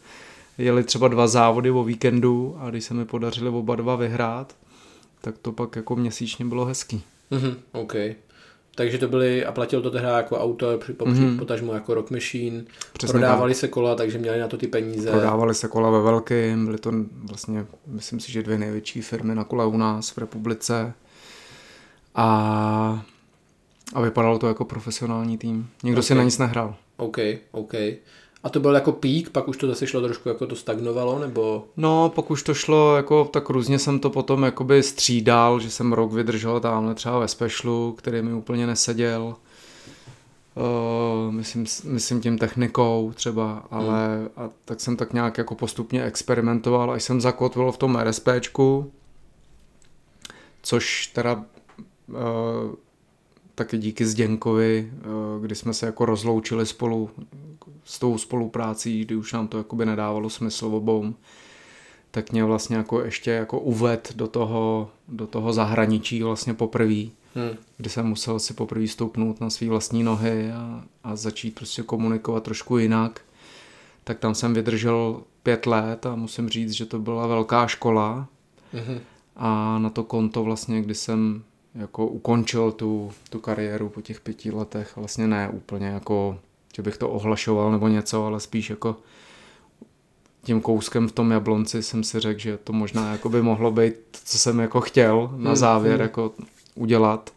jeli 0.58 0.84
třeba 0.84 1.08
dva 1.08 1.28
závody 1.28 1.72
o 1.72 1.84
víkendu 1.84 2.58
a 2.60 2.70
když 2.70 2.84
se 2.84 2.94
mi 2.94 3.06
podařili 3.06 3.50
oba 3.50 3.76
dva 3.76 3.96
vyhrát, 3.96 4.56
tak 5.22 5.38
to 5.38 5.52
pak 5.52 5.76
jako 5.76 5.96
měsíčně 5.96 6.46
bylo 6.46 6.66
hezký. 6.66 7.04
Mm-hmm, 7.32 7.56
OK. 7.72 7.94
Takže 8.76 8.98
to 8.98 9.08
byly, 9.08 9.46
a 9.46 9.52
platil 9.52 9.82
to 9.82 9.92
tehdy 9.92 10.08
jako 10.08 10.38
auto, 10.38 10.78
mm-hmm. 10.78 11.40
potažmo 11.40 11.74
jako 11.74 11.94
Rock 11.94 12.12
Machine, 12.12 12.64
Přesně 12.94 13.12
prodávali 13.12 13.54
tak. 13.54 13.60
se 13.60 13.68
kola, 13.68 13.96
takže 13.96 14.18
měli 14.18 14.40
na 14.40 14.48
to 14.48 14.58
ty 14.58 14.68
peníze. 14.68 15.12
Prodávali 15.12 15.56
se 15.56 15.68
kola 15.68 15.90
ve 15.90 16.02
velkém, 16.02 16.66
byly 16.66 16.78
to 16.78 16.92
vlastně, 17.24 17.66
myslím 17.88 18.20
si, 18.20 18.32
že 18.32 18.44
dvě 18.44 18.58
největší 18.58 19.02
firmy 19.02 19.36
na 19.36 19.44
kole 19.44 19.66
u 19.66 19.78
nás 19.78 20.10
v 20.10 20.18
republice. 20.18 20.94
A 22.16 23.06
a 23.94 24.02
vypadalo 24.02 24.40
to 24.40 24.48
jako 24.48 24.66
profesionální 24.66 25.38
tým. 25.38 25.70
Nikdo 25.84 26.00
okay. 26.00 26.08
si 26.08 26.16
na 26.16 26.24
nic 26.24 26.38
nehrál. 26.38 26.76
OK, 26.98 27.18
OK. 27.52 27.74
A 28.44 28.50
to 28.50 28.60
byl 28.60 28.76
jako 28.76 28.92
pík, 28.92 29.30
pak 29.30 29.48
už 29.48 29.58
to 29.58 29.68
zase 29.68 29.88
šlo 29.88 30.02
trošku 30.02 30.30
jako 30.30 30.48
to 30.48 30.56
stagnovalo, 30.56 31.20
nebo? 31.20 31.68
No, 31.78 32.12
pak 32.16 32.32
už 32.32 32.44
to 32.44 32.54
šlo, 32.54 32.96
jako 32.96 33.26
tak 33.26 33.50
různě 33.50 33.80
jsem 33.80 34.00
to 34.00 34.10
potom 34.10 34.44
jakoby 34.44 34.84
střídal, 34.84 35.60
že 35.60 35.70
jsem 35.70 35.94
rok 35.94 36.14
vydržel 36.14 36.60
tamhle 36.60 36.96
třeba 36.96 37.20
ve 37.20 37.28
specialu, 37.28 37.96
který 37.98 38.22
mi 38.22 38.34
úplně 38.34 38.68
neseděl. 38.68 39.36
Uh, 40.56 41.34
myslím, 41.34 41.66
myslím 41.84 42.22
tím 42.22 42.38
technikou 42.38 43.12
třeba, 43.16 43.68
ale 43.72 44.18
hmm. 44.18 44.30
a 44.38 44.50
tak 44.66 44.80
jsem 44.80 44.98
tak 44.98 45.14
nějak 45.14 45.38
jako 45.38 45.56
postupně 45.56 46.04
experimentoval, 46.04 46.92
až 46.92 47.04
jsem 47.04 47.22
zakotvil 47.22 47.72
v 47.72 47.78
tom 47.78 48.00
RSPčku, 48.04 48.92
což 50.62 51.08
teda 51.08 51.34
uh, 52.08 52.16
taky 53.58 53.78
díky 53.78 54.05
Zděnkovi, 54.05 54.91
eh, 54.91 55.05
kdy 55.41 55.55
jsme 55.55 55.74
se 55.74 55.86
jako 55.86 56.05
rozloučili 56.05 56.66
spolu 56.66 57.10
s 57.84 57.99
tou 57.99 58.18
spoluprácí, 58.18 59.05
kdy 59.05 59.16
už 59.16 59.34
nám 59.34 59.47
to 59.47 59.58
jakoby 59.58 59.86
nedávalo 59.86 60.30
smysl 60.30 60.66
obou, 60.66 61.14
tak 62.12 62.32
mě 62.32 62.43
vlastně 62.43 62.78
jako 62.78 63.01
ještě 63.01 63.32
jako 63.32 63.60
uved 63.60 64.14
do 64.16 64.28
toho, 64.28 64.89
do 65.08 65.28
toho 65.28 65.53
zahraničí 65.53 66.24
vlastně 66.24 66.53
poprvé, 66.53 67.03
hmm. 67.36 67.58
kdy 67.78 67.89
jsem 67.89 68.05
musel 68.05 68.39
si 68.39 68.53
poprvé 68.53 68.88
stoupnout 68.88 69.41
na 69.41 69.49
své 69.49 69.68
vlastní 69.68 70.03
nohy 70.03 70.51
a, 70.51 70.84
a 71.03 71.16
začít 71.16 71.55
prostě 71.55 71.84
komunikovat 71.84 72.43
trošku 72.43 72.78
jinak. 72.78 73.22
Tak 74.03 74.20
tam 74.20 74.36
jsem 74.36 74.53
vydržel 74.53 75.22
pět 75.43 75.66
let 75.66 76.05
a 76.05 76.16
musím 76.16 76.49
říct, 76.49 76.72
že 76.72 76.86
to 76.86 76.99
byla 76.99 77.28
velká 77.28 77.68
škola. 77.68 78.28
Hmm. 78.74 78.99
A 79.36 79.80
na 79.80 79.89
to 79.89 80.03
konto 80.03 80.43
vlastně, 80.43 80.82
kdy 80.82 80.95
jsem 80.95 81.43
jako 81.78 82.08
ukončil 82.08 82.72
tu, 82.72 83.12
tu 83.30 83.40
kariéru 83.40 83.90
po 83.90 84.02
těch 84.02 84.22
pěti 84.22 84.52
letech. 84.52 84.96
Vlastně 84.96 85.28
ne 85.28 85.50
úplně 85.50 85.88
jako, 85.88 86.40
že 86.76 86.82
bych 86.82 86.98
to 86.98 87.10
ohlašoval 87.10 87.72
nebo 87.72 87.88
něco, 87.88 88.26
ale 88.26 88.40
spíš 88.40 88.70
jako 88.70 88.96
tím 90.44 90.62
kouskem 90.62 91.08
v 91.08 91.12
tom 91.12 91.32
jablonci 91.32 91.84
jsem 91.84 92.04
si 92.04 92.20
řekl, 92.20 92.40
že 92.40 92.58
to 92.58 92.74
možná 92.74 93.12
jako 93.12 93.30
by 93.30 93.42
mohlo 93.42 93.72
být 93.72 93.94
to, 94.12 94.20
co 94.24 94.38
jsem 94.38 94.60
jako 94.60 94.82
chtěl 94.82 95.30
na 95.36 95.50
hmm, 95.50 95.56
závěr 95.56 95.96
hmm. 95.96 96.02
jako 96.02 96.34
udělat. 96.76 97.34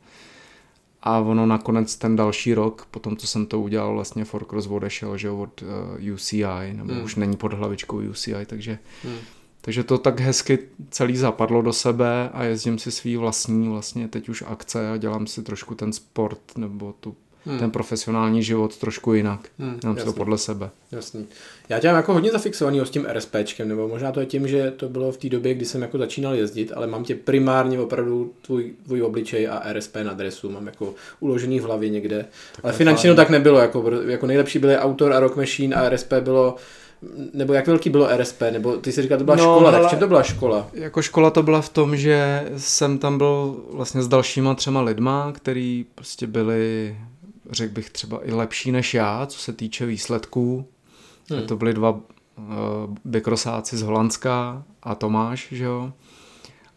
A 1.03 1.18
ono 1.18 1.47
nakonec 1.47 1.97
ten 1.97 2.16
další 2.16 2.55
rok, 2.55 2.86
potom 2.91 3.16
co 3.16 3.26
jsem 3.26 3.47
to 3.47 3.61
udělal, 3.61 3.95
vlastně 3.95 4.24
Forcross 4.24 4.66
odešel, 4.66 5.16
že 5.16 5.30
od 5.30 5.62
uh, 5.62 5.68
eh, 5.99 6.12
UCI, 6.12 6.72
nebo 6.72 6.93
hmm. 6.93 7.05
už 7.05 7.16
není 7.16 7.36
pod 7.36 7.53
hlavičkou 7.53 7.97
UCI, 7.97 8.47
takže 8.47 8.78
hmm 9.05 9.18
takže 9.61 9.84
to 9.84 9.98
tak 9.98 10.20
hezky 10.20 10.58
celý 10.90 11.16
zapadlo 11.16 11.62
do 11.62 11.72
sebe 11.72 12.30
a 12.32 12.44
jezdím 12.44 12.78
si 12.78 12.90
svý 12.90 13.16
vlastní 13.16 13.68
vlastně 13.68 14.08
teď 14.08 14.28
už 14.28 14.44
akce 14.46 14.90
a 14.90 14.96
dělám 14.96 15.26
si 15.26 15.42
trošku 15.42 15.74
ten 15.74 15.92
sport 15.92 16.40
nebo 16.56 16.94
tu 17.00 17.16
hmm. 17.46 17.58
ten 17.58 17.70
profesionální 17.70 18.42
život 18.42 18.76
trošku 18.76 19.14
jinak. 19.14 19.48
Hmm, 19.58 19.80
Mám 19.84 19.96
to 19.96 20.12
podle 20.12 20.38
sebe. 20.38 20.70
Jasný. 20.92 21.26
Já 21.68 21.78
tě 21.78 21.86
mám 21.86 21.96
jako 21.96 22.12
hodně 22.12 22.30
zafixovaný 22.30 22.80
s 22.80 22.90
tím 22.90 23.06
RSPčkem, 23.12 23.68
nebo 23.68 23.88
možná 23.88 24.12
to 24.12 24.20
je 24.20 24.26
tím, 24.26 24.48
že 24.48 24.70
to 24.70 24.88
bylo 24.88 25.12
v 25.12 25.16
té 25.16 25.28
době, 25.28 25.54
kdy 25.54 25.64
jsem 25.64 25.82
jako 25.82 25.98
začínal 25.98 26.34
jezdit, 26.34 26.72
ale 26.74 26.86
mám 26.86 27.04
tě 27.04 27.14
primárně 27.14 27.80
opravdu 27.80 28.32
tvůj, 28.42 28.72
tvůj 28.86 29.02
obličej 29.02 29.48
a 29.48 29.72
RSP 29.72 29.96
na 30.02 30.12
dresu, 30.12 30.50
mám 30.50 30.66
jako 30.66 30.94
uložený 31.20 31.61
v 31.61 31.64
hlavě 31.64 31.88
někde. 31.88 32.26
Tak 32.56 32.64
ale 32.64 32.72
finančně 32.72 33.11
to 33.11 33.16
tak 33.16 33.30
nebylo, 33.30 33.58
jako, 33.58 33.90
jako 34.06 34.26
nejlepší 34.26 34.58
byly 34.58 34.78
Autor 34.78 35.12
a 35.12 35.20
Rock 35.20 35.36
Machine 35.36 35.76
a 35.76 35.88
RSP 35.88 36.12
bylo 36.20 36.56
nebo 37.32 37.53
jak 37.53 37.66
velký 37.66 37.90
bylo 37.90 38.09
RSP, 38.16 38.42
nebo 38.53 38.76
ty 38.76 38.92
si 38.92 39.03
říkal, 39.03 39.18
to 39.18 39.24
byla 39.24 39.36
no, 39.36 39.42
škola, 39.42 39.72
tak 39.72 39.86
v 39.86 39.90
čem 39.90 39.98
to 39.98 40.09
byla 40.09 40.22
škola? 40.22 40.68
Jako 40.72 41.03
škola 41.03 41.30
to 41.30 41.42
byla 41.42 41.61
v 41.61 41.68
tom, 41.68 41.96
že 41.96 42.48
jsem 42.57 42.98
tam 42.98 43.18
byl 43.18 43.64
vlastně 43.72 44.03
s 44.03 44.09
dalšíma 44.09 44.55
třema 44.55 44.80
lidma, 44.80 45.32
který 45.32 45.86
prostě 45.94 46.26
byli, 46.26 46.96
řekl 47.51 47.74
bych 47.74 47.90
třeba 47.90 48.28
i 48.28 48.32
lepší 48.32 48.72
než 48.72 48.94
já, 48.94 49.26
co 49.26 49.38
se 49.38 49.53
týče 49.53 49.86
výsledků. 49.86 50.66
Hmm. 51.30 51.46
To 51.46 51.57
byli 51.57 51.74
dva 51.74 51.90
uh, 51.90 52.01
bykrosáci 53.05 53.76
z 53.76 53.82
Holandska 53.82 54.62
a 54.82 54.94
Tomáš, 54.94 55.48
že 55.51 55.64
jo. 55.64 55.92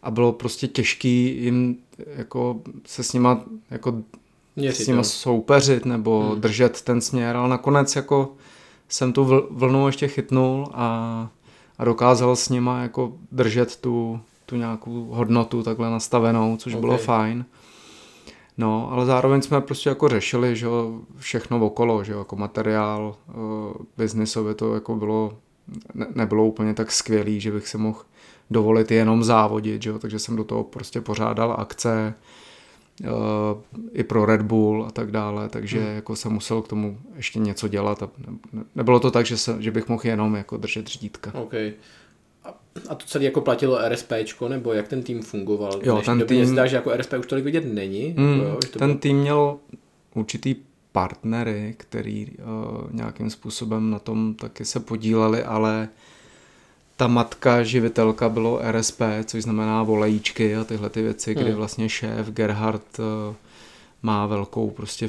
A 0.02 0.10
bylo 0.10 0.32
prostě 0.32 0.68
těžký 0.68 1.42
jim 1.42 1.76
jako 2.16 2.60
se 2.86 3.02
s 3.02 3.12
nima 3.12 3.44
jako 3.70 4.02
Měřit, 4.56 4.84
s 4.84 4.88
nima 4.88 5.02
soupeřit 5.02 5.84
nebo 5.84 6.22
hmm. 6.22 6.40
držet 6.40 6.82
ten 6.82 7.00
směr, 7.00 7.36
ale 7.36 7.48
nakonec 7.48 7.96
jako 7.96 8.32
jsem 8.88 9.12
tu 9.12 9.44
vlnu 9.50 9.86
ještě 9.86 10.08
chytnul 10.08 10.68
a, 10.72 11.28
a 11.78 11.84
dokázal 11.84 12.36
s 12.36 12.48
nima 12.48 12.82
jako 12.82 13.12
držet 13.32 13.76
tu, 13.76 14.20
tu 14.46 14.56
nějakou 14.56 15.04
hodnotu 15.04 15.62
takhle 15.62 15.90
nastavenou, 15.90 16.56
což 16.56 16.72
okay. 16.72 16.80
bylo 16.80 16.98
fajn. 16.98 17.44
No, 18.58 18.92
ale 18.92 19.06
zároveň 19.06 19.42
jsme 19.42 19.60
prostě 19.60 19.88
jako 19.88 20.08
řešili, 20.08 20.56
že 20.56 20.66
všechno 21.18 21.66
okolo, 21.66 22.04
že 22.04 22.12
jako 22.12 22.36
materiál, 22.36 23.16
uh, 23.28 23.34
biznisově 23.96 24.54
to 24.54 24.74
jako 24.74 24.96
bylo, 24.96 25.38
ne, 25.94 26.06
nebylo 26.14 26.44
úplně 26.44 26.74
tak 26.74 26.92
skvělý, 26.92 27.40
že 27.40 27.52
bych 27.52 27.68
si 27.68 27.78
mohl 27.78 27.98
dovolit 28.50 28.90
jenom 28.90 29.24
závodit, 29.24 29.82
že 29.82 29.90
jo? 29.90 29.98
takže 29.98 30.18
jsem 30.18 30.36
do 30.36 30.44
toho 30.44 30.64
prostě 30.64 31.00
pořádal 31.00 31.56
akce, 31.58 32.14
i 33.92 34.04
pro 34.04 34.26
Red 34.26 34.42
Bull 34.42 34.84
a 34.88 34.90
tak 34.90 35.10
dále, 35.10 35.48
takže 35.48 35.80
hmm. 35.80 35.94
jako 35.94 36.16
jsem 36.16 36.32
musel 36.32 36.62
k 36.62 36.68
tomu 36.68 36.98
ještě 37.16 37.38
něco 37.38 37.68
dělat 37.68 38.02
a 38.02 38.10
nebylo 38.74 39.00
to 39.00 39.10
tak, 39.10 39.26
že, 39.26 39.36
se, 39.36 39.56
že 39.58 39.70
bych 39.70 39.88
mohl 39.88 40.02
jenom 40.04 40.34
jako 40.34 40.56
držet 40.56 40.86
řídítka. 40.86 41.34
Okay. 41.34 41.72
A 42.88 42.94
to 42.94 43.06
celé 43.06 43.24
jako 43.24 43.40
platilo 43.40 43.78
RSPčko, 43.88 44.48
nebo 44.48 44.72
jak 44.72 44.88
ten 44.88 45.02
tým 45.02 45.22
fungoval? 45.22 45.80
Jo, 45.82 46.02
ten 46.04 46.26
tým... 46.26 46.46
zdá, 46.46 46.66
že 46.66 46.76
jako 46.76 46.96
RSP 46.96 47.12
už 47.20 47.26
tolik 47.26 47.44
vidět 47.44 47.64
není. 47.72 48.14
Mm, 48.18 48.40
jo, 48.40 48.58
to 48.72 48.78
ten 48.78 48.88
bylo... 48.88 48.98
tým 48.98 49.16
měl 49.16 49.56
určitý 50.14 50.56
partnery, 50.92 51.74
který 51.76 52.26
uh, 52.26 52.92
nějakým 52.92 53.30
způsobem 53.30 53.90
na 53.90 53.98
tom 53.98 54.34
taky 54.34 54.64
se 54.64 54.80
podíleli, 54.80 55.42
ale 55.42 55.88
uh, 55.92 56.13
ta 56.96 57.06
matka 57.06 57.62
živitelka 57.62 58.28
bylo 58.28 58.60
RSP, 58.72 59.00
což 59.24 59.42
znamená 59.42 59.82
volejíčky 59.82 60.56
a 60.56 60.64
tyhle 60.64 60.90
ty 60.90 61.02
věci, 61.02 61.34
hmm. 61.34 61.44
kdy 61.44 61.54
vlastně 61.54 61.88
šéf 61.88 62.30
Gerhard 62.30 63.00
eh, 63.00 63.34
má 64.02 64.26
velkou 64.26 64.70
prostě 64.70 65.08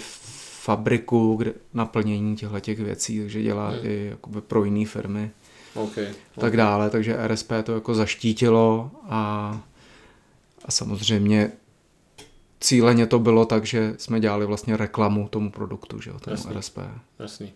fabriku 0.62 1.36
kde, 1.36 1.54
naplnění 1.74 2.36
těchto 2.36 2.60
těch 2.60 2.80
věcí, 2.80 3.20
takže 3.20 3.42
dělá 3.42 3.70
hmm. 3.70 3.80
i 3.84 4.08
jakoby 4.10 4.42
pro 4.42 4.64
jiné 4.64 4.86
firmy. 4.86 5.32
Okay, 5.74 6.08
tak 6.36 6.44
okay. 6.44 6.58
dále, 6.58 6.90
takže 6.90 7.28
RSP 7.28 7.52
to 7.64 7.74
jako 7.74 7.96
zaštítilo 7.96 8.92
a, 9.10 9.62
a 10.66 10.72
samozřejmě 10.72 11.52
cíleně 12.60 13.06
to 13.06 13.20
bylo 13.20 13.46
tak, 13.46 13.66
že 13.66 13.94
jsme 13.98 14.20
dělali 14.20 14.46
vlastně 14.46 14.78
reklamu 14.78 15.28
tomu 15.28 15.52
produktu, 15.52 16.02
že 16.02 16.10
jo, 16.10 16.20
tomu 16.20 16.34
Jasný. 16.34 16.54
RSP. 16.54 16.78
Jasný. 17.20 17.54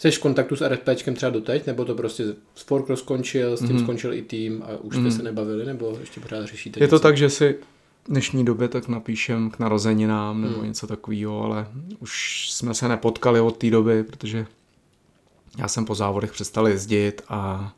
Jsi 0.00 0.10
v 0.10 0.18
kontaktu 0.18 0.56
s 0.56 0.68
RFPčkem 0.68 1.14
třeba 1.14 1.30
doteď, 1.30 1.66
nebo 1.66 1.84
to 1.84 1.94
prostě 1.94 2.24
Sporkro 2.54 2.96
skončil, 2.96 3.56
s 3.56 3.60
tím 3.60 3.76
mm. 3.76 3.78
skončil 3.78 4.12
i 4.14 4.22
tým 4.22 4.62
a 4.62 4.76
už 4.80 4.94
jste 4.94 5.04
mm. 5.04 5.10
se 5.10 5.22
nebavili, 5.22 5.64
nebo 5.64 5.96
ještě 6.00 6.20
pořád 6.20 6.46
řešíte 6.46 6.80
Je 6.80 6.88
to 6.88 6.96
něco? 6.96 7.02
tak, 7.02 7.16
že 7.16 7.30
si 7.30 7.56
v 8.04 8.08
dnešní 8.08 8.44
době 8.44 8.68
tak 8.68 8.88
napíšem 8.88 9.50
k 9.50 9.58
narozeninám 9.58 10.42
nebo 10.42 10.64
něco 10.64 10.86
takového, 10.86 11.42
ale 11.44 11.66
už 11.98 12.46
jsme 12.50 12.74
se 12.74 12.88
nepotkali 12.88 13.40
od 13.40 13.56
té 13.56 13.70
doby, 13.70 14.04
protože 14.04 14.46
já 15.58 15.68
jsem 15.68 15.84
po 15.84 15.94
závodech 15.94 16.32
přestal 16.32 16.68
jezdit 16.68 17.22
a, 17.28 17.72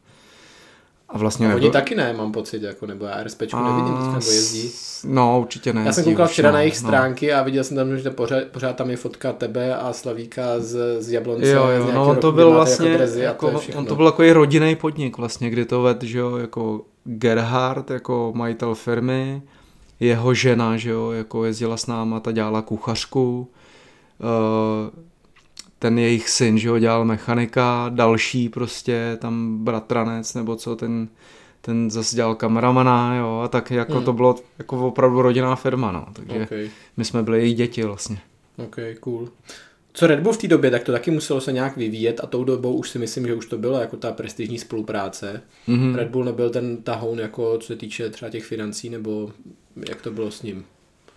a 1.13 1.19
vlastně 1.19 1.47
A 1.47 1.49
oni 1.49 1.55
nebyl- 1.55 1.71
taky 1.73 1.95
ne, 1.95 2.13
mám 2.13 2.33
pocit, 2.33 2.63
jako, 2.63 2.87
nebo 2.87 3.05
já 3.05 3.25
RSPčku 3.25 3.65
nevidím 3.65 3.95
teďka, 3.95 4.07
nebo 4.07 4.31
jezdí. 4.31 4.71
No, 5.05 5.41
určitě 5.41 5.73
ne. 5.73 5.83
Já 5.87 5.93
jsem 5.93 6.05
koukal 6.05 6.27
včera 6.27 6.49
no, 6.49 6.53
na 6.53 6.61
jejich 6.61 6.83
no. 6.83 6.89
stránky 6.89 7.33
a 7.33 7.43
viděl 7.43 7.65
jsem 7.65 7.77
tam, 7.77 7.99
že 7.99 8.11
pořád, 8.11 8.45
pořád 8.45 8.77
tam 8.77 8.91
je 8.91 8.97
fotka 8.97 9.33
tebe 9.33 9.77
a 9.77 9.93
Slavíka 9.93 10.43
z, 10.59 11.03
z 11.03 11.13
Jablonce. 11.13 11.49
Jo, 11.49 11.67
jo, 11.69 11.91
no 11.95 12.09
on 12.09 12.17
to 12.17 12.33
byl 12.33 12.51
vlastně, 12.51 12.89
jako 12.89 12.99
drezy 12.99 13.21
a 13.21 13.29
jako, 13.29 13.51
to 13.51 13.79
on 13.79 13.87
to 13.87 13.97
byl 13.97 14.07
jako 14.07 14.23
i 14.23 14.33
rodinný 14.33 14.77
podnik 14.77 15.19
vlastně, 15.19 15.51
kdy 15.51 15.65
to 15.65 15.83
ved, 15.83 16.03
že 16.03 16.19
jo, 16.19 16.37
jako 16.37 16.81
Gerhard, 17.05 17.91
jako 17.91 18.33
majitel 18.35 18.75
firmy, 18.75 19.43
jeho 20.01 20.35
žena, 20.35 20.77
že 20.77 20.91
jo, 20.91 21.11
jako 21.11 21.45
jezdila 21.45 21.77
s 21.77 21.87
náma, 21.87 22.21
ta 22.21 22.33
dělala 22.33 22.63
kuchařku, 22.63 23.49
eh, 24.21 24.91
ten 25.83 25.99
jejich 25.99 26.29
syn, 26.29 26.59
že 26.59 26.69
jo, 26.69 26.79
dělal 26.79 27.05
mechanika, 27.05 27.91
další 27.95 28.49
prostě 28.49 29.19
tam 29.21 29.65
bratranec 29.65 30.35
nebo 30.35 30.57
co, 30.57 30.77
ten, 30.77 31.09
ten 31.61 31.91
zase 31.91 32.17
dělal 32.17 32.35
kameramana, 32.35 33.17
jo, 33.17 33.41
a 33.45 33.49
tak 33.49 33.71
jako 33.71 33.93
Hmm. 33.93 34.05
to 34.05 34.13
bylo 34.13 34.37
jako 34.59 34.87
opravdu 34.89 35.23
rodinná 35.23 35.57
firma, 35.57 35.93
no, 35.93 36.07
takže 36.13 36.43
Okay. 36.43 36.71
my 36.97 37.05
jsme 37.05 37.23
byli 37.23 37.39
jejich 37.39 37.55
děti 37.57 37.83
vlastně. 37.83 38.19
OK, 38.57 38.77
cool. 39.01 39.29
Co 39.93 40.07
Red 40.07 40.21
Bull 40.21 40.33
v 40.33 40.37
té 40.39 40.49
době, 40.49 40.71
tak 40.71 40.83
to 40.83 40.93
taky 40.93 41.11
muselo 41.11 41.41
se 41.41 41.53
nějak 41.53 41.77
vyvíjet 41.77 42.21
a 42.23 42.27
tou 42.27 42.45
dobou 42.45 42.75
už 42.75 42.91
si 42.91 42.99
myslím, 42.99 43.27
že 43.27 43.35
už 43.35 43.47
to 43.47 43.59
bylo 43.59 43.81
jako 43.81 43.97
ta 43.97 44.13
prestižní 44.13 44.59
spolupráce. 44.59 45.43
Mhm. 45.67 45.95
Red 45.95 46.09
Bull 46.09 46.25
nebyl 46.25 46.51
ten 46.51 46.77
tahoun, 46.77 47.19
jako 47.19 47.59
co 47.59 47.67
se 47.67 47.77
týče 47.77 48.11
třeba 48.11 48.31
těch 48.31 48.45
financí, 48.45 48.91
nebo 48.91 49.31
jak 49.89 50.03
to 50.03 50.11
bylo 50.11 50.31
s 50.31 50.43
ním? 50.43 50.65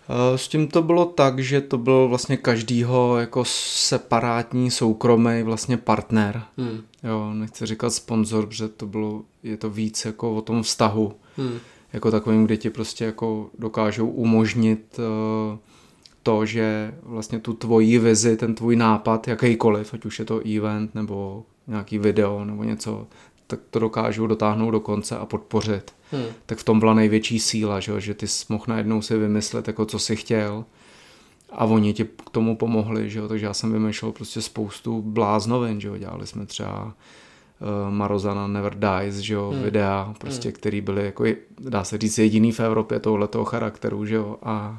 Eh, 0.08 0.38
S 0.38 0.48
tím 0.48 0.68
to 0.68 0.82
bylo 0.82 1.04
tak, 1.04 1.38
že 1.38 1.60
to 1.60 1.78
byl 1.78 2.08
vlastně 2.08 2.36
každýho 2.36 3.16
jako 3.18 3.44
separátní 3.46 4.70
soukromý 4.70 5.42
vlastně 5.42 5.76
partner. 5.76 6.42
Hmm. 6.56 6.80
Jo, 7.02 7.30
nechci 7.34 7.66
říkat 7.66 7.90
sponzor, 7.90 8.46
protože 8.46 8.68
to 8.68 8.86
bylo, 8.86 9.22
je 9.42 9.56
to 9.56 9.70
víc 9.70 10.04
jako 10.04 10.34
o 10.34 10.40
tom 10.40 10.62
vztahu. 10.62 11.12
Hmm. 11.36 11.58
Jako 11.92 12.10
takovým, 12.10 12.44
kde 12.44 12.56
ti 12.56 12.70
prostě 12.70 13.04
jako 13.04 13.50
dokážou 13.58 14.08
umožnit 14.08 14.98
eh, 14.98 15.58
to, 16.22 16.46
že 16.46 16.94
vlastně 17.02 17.38
tu 17.38 17.52
tvoji 17.52 17.98
vizi, 17.98 18.36
ten 18.36 18.54
tvůj 18.54 18.76
nápad, 18.76 19.28
jakýkoliv, 19.28 19.94
ať 19.94 20.04
už 20.04 20.18
je 20.18 20.24
to 20.24 20.40
event 20.56 20.94
nebo 20.94 21.44
nějaký 21.66 21.98
video 21.98 22.44
nebo 22.44 22.64
něco, 22.64 23.06
tak 23.46 23.60
to 23.70 23.78
dokážou 23.78 24.26
dotáhnout 24.26 24.70
do 24.70 24.80
konce 24.80 25.18
a 25.18 25.26
podpořit. 25.26 25.92
Hmm. 26.12 26.24
tak 26.46 26.58
v 26.58 26.64
tom 26.64 26.78
byla 26.80 26.94
největší 26.94 27.38
síla, 27.40 27.80
že, 27.80 28.00
že 28.00 28.14
ty 28.14 28.28
jsi 28.28 28.44
mohl 28.48 28.64
najednou 28.68 29.02
si 29.02 29.16
vymyslet, 29.18 29.68
jako 29.68 29.84
co 29.84 29.98
si 29.98 30.16
chtěl. 30.16 30.64
A 31.52 31.64
oni 31.64 31.92
ti 31.92 32.04
k 32.04 32.30
tomu 32.30 32.56
pomohli, 32.56 33.10
že 33.10 33.18
jo, 33.18 33.28
takže 33.28 33.46
já 33.46 33.54
jsem 33.54 33.72
vymýšlel 33.72 34.12
prostě 34.12 34.42
spoustu 34.42 35.02
bláznovin, 35.02 35.80
že 35.80 35.88
jo, 35.88 35.96
dělali 35.96 36.26
jsme 36.26 36.46
třeba 36.46 36.84
uh, 36.84 37.94
Marozana 37.94 38.46
Never 38.46 38.74
Dies, 38.74 39.14
že 39.14 39.34
jo, 39.34 39.50
Hmm. 39.50 39.62
videa, 39.62 40.14
prostě, 40.18 40.52
který 40.52 40.80
byly 40.80 41.04
jako, 41.04 41.24
dá 41.60 41.84
se 41.84 41.98
říct, 41.98 42.18
jediný 42.18 42.52
v 42.52 42.60
Evropě 42.60 43.00
tohletoho 43.00 43.44
charakteru, 43.44 44.06
že 44.06 44.14
jo, 44.14 44.36
a 44.42 44.78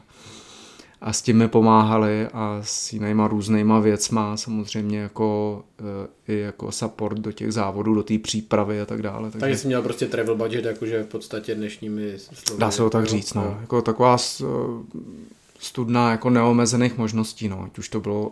a 1.01 1.13
s 1.13 1.21
tím 1.21 1.37
mi 1.37 1.47
pomáhali 1.47 2.27
a 2.33 2.59
s 2.61 2.93
jinýma 2.93 3.27
různýma 3.27 3.79
věcma, 3.79 4.37
samozřejmě 4.37 4.99
jako 4.99 5.63
eh, 6.27 6.33
i 6.33 6.39
jako 6.39 6.71
support 6.71 7.17
do 7.19 7.31
těch 7.31 7.51
závodů, 7.53 7.95
do 7.95 8.03
té 8.03 8.17
přípravy 8.19 8.81
a 8.81 8.85
tak 8.85 9.01
dále. 9.01 9.31
Takže 9.31 9.57
jsi 9.57 9.67
měl 9.67 9.81
prostě 9.81 10.07
travel 10.07 10.35
budget, 10.35 10.65
jakože 10.65 11.03
v 11.03 11.07
podstatě 11.07 11.55
dnešními 11.55 12.13
slovy. 12.17 12.59
Dá 12.59 12.71
se 12.71 12.77
to 12.77 12.89
tak 12.89 13.03
jo, 13.05 13.09
říct, 13.11 13.33
no. 13.33 13.43
jo. 13.43 13.57
Jako 13.61 13.81
taková 13.81 14.17
s- 14.17 14.45
studna 15.59 16.11
jako 16.11 16.29
neomezených 16.29 16.97
možností, 16.97 17.49
no. 17.49 17.63
Ať 17.63 17.77
už 17.79 17.89
to 17.89 17.99
bylo 17.99 18.31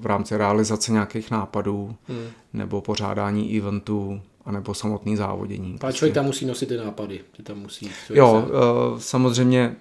v 0.00 0.06
rámci 0.06 0.36
realizace 0.36 0.92
nějakých 0.92 1.30
nápadů, 1.30 1.94
Hmm. 2.08 2.18
nebo 2.52 2.80
pořádání 2.80 3.58
eventů, 3.58 4.20
anebo 4.44 4.74
samotný 4.74 5.16
závodění. 5.16 5.76
Ale 5.80 5.92
člověk 5.92 6.14
tam 6.14 6.24
musí 6.24 6.46
nosit 6.46 6.66
ty 6.68 6.76
nápady, 6.76 7.20
ty 7.36 7.42
tam 7.42 7.58
musí. 7.58 7.86
Prostě- 7.86 8.14
Jo, 8.18 8.44
se- 8.46 8.52
eh, 8.54 9.00
samozřejmě 9.00 9.76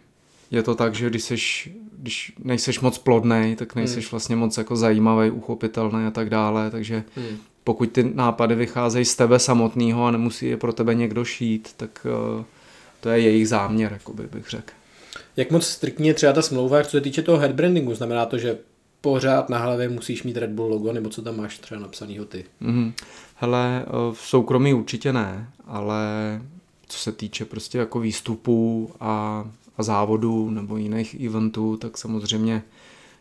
je 0.51 0.63
to 0.63 0.75
tak, 0.75 0.95
že 0.95 1.09
když, 1.09 1.23
seš, 1.23 1.69
když 2.01 2.33
nejseš 2.43 2.79
moc 2.79 2.97
plodnej, 2.97 3.55
tak 3.55 3.75
nejseš 3.75 4.11
vlastně 4.11 4.35
moc 4.35 4.57
jako 4.57 4.75
zajímavý, 4.75 5.31
uchopitelný 5.31 6.05
a 6.07 6.11
tak 6.11 6.29
dále, 6.29 6.71
takže 6.71 7.03
Hmm. 7.15 7.37
pokud 7.63 7.91
ty 7.91 8.11
nápady 8.13 8.55
vycházejí 8.55 9.05
z 9.05 9.15
tebe 9.15 9.39
samotného 9.39 10.05
a 10.05 10.11
nemusí 10.11 10.45
je 10.45 10.57
pro 10.57 10.73
tebe 10.73 10.95
někdo 10.95 11.25
šít, 11.25 11.69
tak 11.77 12.07
eh, 12.39 12.43
to 12.99 13.09
je 13.09 13.19
jejich 13.19 13.47
záměr, 13.47 13.91
jakoby 13.93 14.23
bych 14.31 14.49
řekl. 14.49 14.73
Jak 15.37 15.51
moc 15.51 15.65
striktní 15.67 16.07
je 16.07 16.13
třeba 16.13 16.33
ta 16.33 16.41
smlouva, 16.41 16.83
co 16.83 16.89
se 16.89 17.01
týče 17.01 17.21
toho 17.21 17.37
headbrandingu? 17.37 17.95
Znamená 17.95 18.25
to, 18.25 18.37
že 18.37 18.57
pořád 19.01 19.49
na 19.49 19.57
hlavě 19.57 19.89
musíš 19.89 20.23
mít 20.23 20.37
Red 20.37 20.49
Bull 20.49 20.69
logo, 20.69 20.93
nebo 20.93 21.09
co 21.09 21.21
tam 21.21 21.37
máš 21.37 21.57
třeba 21.59 21.81
napsanýho 21.81 22.25
ty? 22.25 22.45
Mhm. 22.59 22.93
Hele, 23.35 23.85
eh, 23.87 23.91
v 24.13 24.21
soukromí 24.21 24.73
určitě 24.73 25.13
ne, 25.13 25.47
ale 25.67 26.01
co 26.87 26.97
se 26.97 27.11
týče 27.11 27.45
prostě 27.45 27.77
jako 27.77 27.99
výstupů 27.99 28.91
a, 28.99 29.45
a 29.79 29.83
závodů 29.83 30.49
nebo 30.49 30.77
jiných 30.77 31.25
eventů, 31.25 31.77
tak 31.77 31.97
samozřejmě 31.97 32.63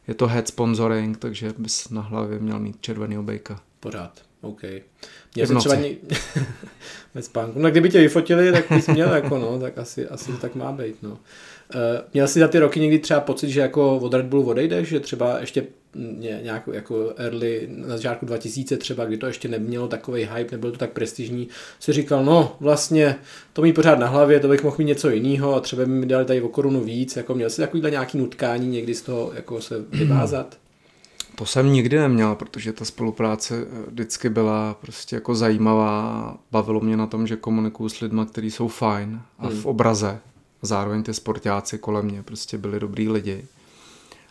je 0.09 0.15
to 0.15 0.27
head 0.27 0.49
sponsoring, 0.49 1.19
takže 1.19 1.55
bys 1.59 1.89
na 1.89 2.01
hlavě 2.01 2.39
měl 2.39 2.59
mít 2.59 2.77
červený 2.81 3.25
bejka. 3.25 3.61
Pořád, 3.81 4.13
OK. 4.41 4.63
Měl 5.35 5.47
jsi 5.47 5.55
třeba 5.55 5.75
ně... 5.75 5.97
ve 7.15 7.23
spánku. 7.23 7.59
No 7.59 7.71
kdyby 7.71 7.91
tě 7.91 8.01
vyfotili, 8.01 8.53
tak 8.53 8.65
bys 8.71 8.87
měl 8.87 9.15
jako 9.15 9.39
no, 9.39 9.59
tak 9.59 9.79
asi, 9.79 10.09
asi 10.09 10.33
tak 10.33 10.55
má 10.55 10.73
být, 10.73 11.03
no. 11.03 11.19
Uh, 11.75 11.81
měl 12.15 12.29
jsi 12.29 12.41
za 12.41 12.49
ty 12.49 12.59
roky 12.59 12.81
někdy 12.81 12.99
třeba 12.99 13.21
pocit, 13.21 13.51
že 13.51 13.61
jako 13.61 13.97
od 13.97 14.15
Red 14.15 14.27
Bullu 14.27 14.49
odejdeš, 14.49 14.89
že 14.89 15.01
třeba 15.01 15.39
ještě 15.41 15.67
ně, 15.95 16.41
nějak 16.43 16.69
jako 16.73 17.13
early, 17.17 17.69
na 17.71 17.89
začátku 17.89 18.27
2000 18.27 18.77
třeba, 18.77 19.05
kdy 19.05 19.17
to 19.17 19.27
ještě 19.27 19.49
nemělo 19.49 19.89
takový 19.89 20.29
hype, 20.35 20.53
nebylo 20.53 20.73
to 20.73 20.79
tak 20.79 20.93
prestižní, 20.93 21.49
si 21.81 21.93
říkal, 21.93 22.25
no 22.25 22.57
vlastně 22.61 23.17
to 23.53 23.63
mít 23.63 23.73
pořád 23.73 23.99
na 23.99 24.07
hlavě, 24.07 24.41
to 24.41 24.49
bych 24.49 24.65
mohl 24.65 24.77
mít 24.79 24.85
něco 24.85 25.11
jiného 25.11 25.55
a 25.55 25.61
třeba 25.61 25.85
by 25.85 25.91
mi 25.91 26.07
dali 26.07 26.25
tady 26.25 26.43
o 26.43 26.49
korunu 26.49 26.81
víc, 26.81 27.17
jako 27.17 27.35
měl 27.35 27.51
jsi 27.51 27.61
takovýhle 27.61 27.91
nějaký 27.91 28.19
nutkání 28.19 28.69
někdy 28.69 28.95
z 28.95 29.03
toho 29.03 29.33
jako 29.35 29.61
se 29.61 29.85
vyvázat? 29.91 30.57
To 31.39 31.47
jsem 31.47 31.73
nikdy 31.73 31.99
neměl, 31.99 32.35
protože 32.35 32.73
ta 32.73 32.85
spolupráce 32.85 33.57
eh, 33.63 33.91
vždycky 33.91 34.29
byla 34.29 34.75
prostě 34.75 35.17
jako 35.17 35.35
zajímavá. 35.35 36.37
Bavilo 36.51 36.81
mě 36.81 36.97
na 36.97 37.07
tom, 37.07 37.27
že 37.27 37.37
komunikuju 37.37 37.89
s 37.89 38.01
lidmi, 38.01 38.23
kteří 38.27 38.51
jsou 38.51 38.69
fajn 38.69 39.21
a 39.39 39.49
v 39.49 39.67
obraze. 39.67 40.19
Zároveň 40.63 41.03
ty 41.03 41.15
sportáci 41.15 41.79
kolem 41.79 42.05
mě 42.05 42.23
prostě 42.23 42.59
byli 42.59 42.81
dobrý 42.81 43.09
lidi. 43.09 43.47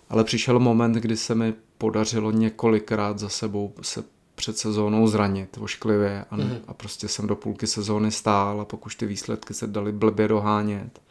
Ale 0.10 0.24
přišel 0.24 0.60
moment, 0.60 0.94
kdy 0.94 1.18
se 1.18 1.36
mi 1.36 1.54
podařilo 1.78 2.32
několikrát 2.32 3.20
za 3.20 3.30
sebou 3.30 3.74
se 3.82 4.04
před 4.36 4.58
sezónou 4.58 5.08
zranit 5.08 5.58
ošklivě 5.62 6.26
a, 6.32 6.38
ne, 6.38 6.62
a 6.68 6.74
prostě 6.74 7.08
jsem 7.08 7.28
do 7.28 7.36
půlky 7.36 7.68
sezóny 7.68 8.12
stál 8.12 8.62
a 8.62 8.66
pak 8.66 8.86
už 8.86 8.96
ty 8.96 9.06
výsledky 9.06 9.54
se 9.54 9.68
daly 9.68 9.92
blbě 9.92 10.28
dohánět. 10.28 11.02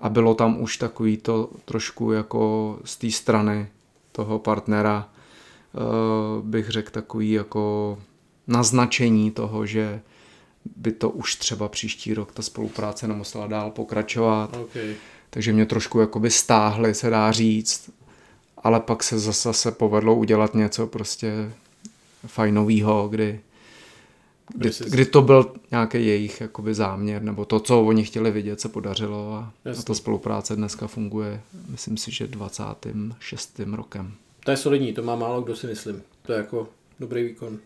A 0.00 0.08
bylo 0.08 0.34
tam 0.34 0.60
už 0.60 0.76
takový 0.76 1.16
to 1.16 1.50
trošku 1.64 2.12
jako 2.12 2.78
z 2.84 2.96
té 2.96 3.10
strany 3.10 3.68
toho 4.12 4.38
partnera, 4.38 5.08
eh, 5.08 5.78
bych 6.42 6.68
řekl 6.68 6.90
takový 6.90 7.30
jako 7.30 7.98
naznačení 8.46 9.30
toho, 9.30 9.66
že 9.66 10.00
by 10.76 10.92
to 10.92 11.10
už 11.10 11.36
třeba 11.36 11.68
příští 11.68 12.14
rok 12.14 12.32
ta 12.32 12.42
spolupráce 12.42 13.08
nemusela 13.08 13.46
dál 13.46 13.70
pokračovat. 13.70 14.56
Okay. 14.56 14.94
Takže 15.30 15.52
mě 15.52 15.66
trošku 15.66 16.00
jakoby 16.00 16.30
stáhli, 16.30 16.94
se 16.94 17.10
dá 17.10 17.32
říct, 17.32 17.90
ale 18.58 18.80
pak 18.80 19.02
se 19.02 19.18
zase, 19.18 19.48
zase 19.48 19.72
povedlo 19.72 20.14
udělat 20.14 20.54
něco 20.54 20.86
prostě 20.86 21.52
fajnovýho, 22.26 23.08
kdy, 23.08 23.40
kdy, 24.48 24.58
Kdy 24.58 24.72
jsi- 24.72 24.90
kdy 24.90 25.04
to 25.06 25.22
byl 25.22 25.54
nějaký 25.70 26.06
jejich 26.06 26.40
jakoby 26.40 26.74
záměr, 26.74 27.22
nebo 27.22 27.44
to, 27.44 27.60
co 27.60 27.82
oni 27.82 28.04
chtěli 28.04 28.30
vidět, 28.30 28.60
se 28.60 28.68
podařilo 28.68 29.34
a, 29.34 29.52
a 29.78 29.82
ta 29.82 29.94
spolupráce 29.94 30.56
dneska 30.56 30.86
funguje, 30.86 31.40
myslím 31.68 31.96
si, 31.96 32.10
že 32.10 32.26
26. 32.26 33.60
rokem. 33.72 34.14
To 34.44 34.50
je 34.50 34.56
solidní, 34.56 34.92
to 34.92 35.02
má 35.02 35.16
málo 35.16 35.42
kdo 35.42 35.56
si 35.56 35.66
myslím. 35.66 36.02
To 36.22 36.32
je 36.32 36.38
jako 36.38 36.68
dobrý 37.00 37.22
výkon. 37.24 37.58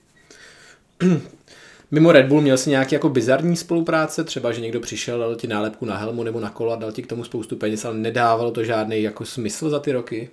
Mimo 1.91 2.13
Red 2.13 2.27
Bull 2.27 2.41
měl 2.41 2.59
jsi 2.59 2.71
nějaký 2.71 2.95
jako 2.95 3.09
bizarní 3.09 3.57
spolupráce, 3.57 4.25
třeba 4.25 4.53
že 4.53 4.61
někdo 4.61 4.81
přišel, 4.81 5.19
dal 5.19 5.35
ti 5.35 5.47
nálepku 5.47 5.85
na 5.85 5.97
helmu 5.97 6.23
nebo 6.23 6.41
na 6.41 6.51
kola, 6.51 6.77
dal 6.77 6.93
ti 6.93 7.03
k 7.03 7.07
tomu 7.07 7.25
spoustu 7.25 7.57
peněz, 7.57 7.85
ale 7.85 7.95
nedávalo 7.95 8.51
to 8.51 8.65
žádný 8.65 9.03
jako 9.03 9.25
smysl 9.25 9.71
za 9.71 9.81
ty 9.81 9.93
roky? 9.93 10.31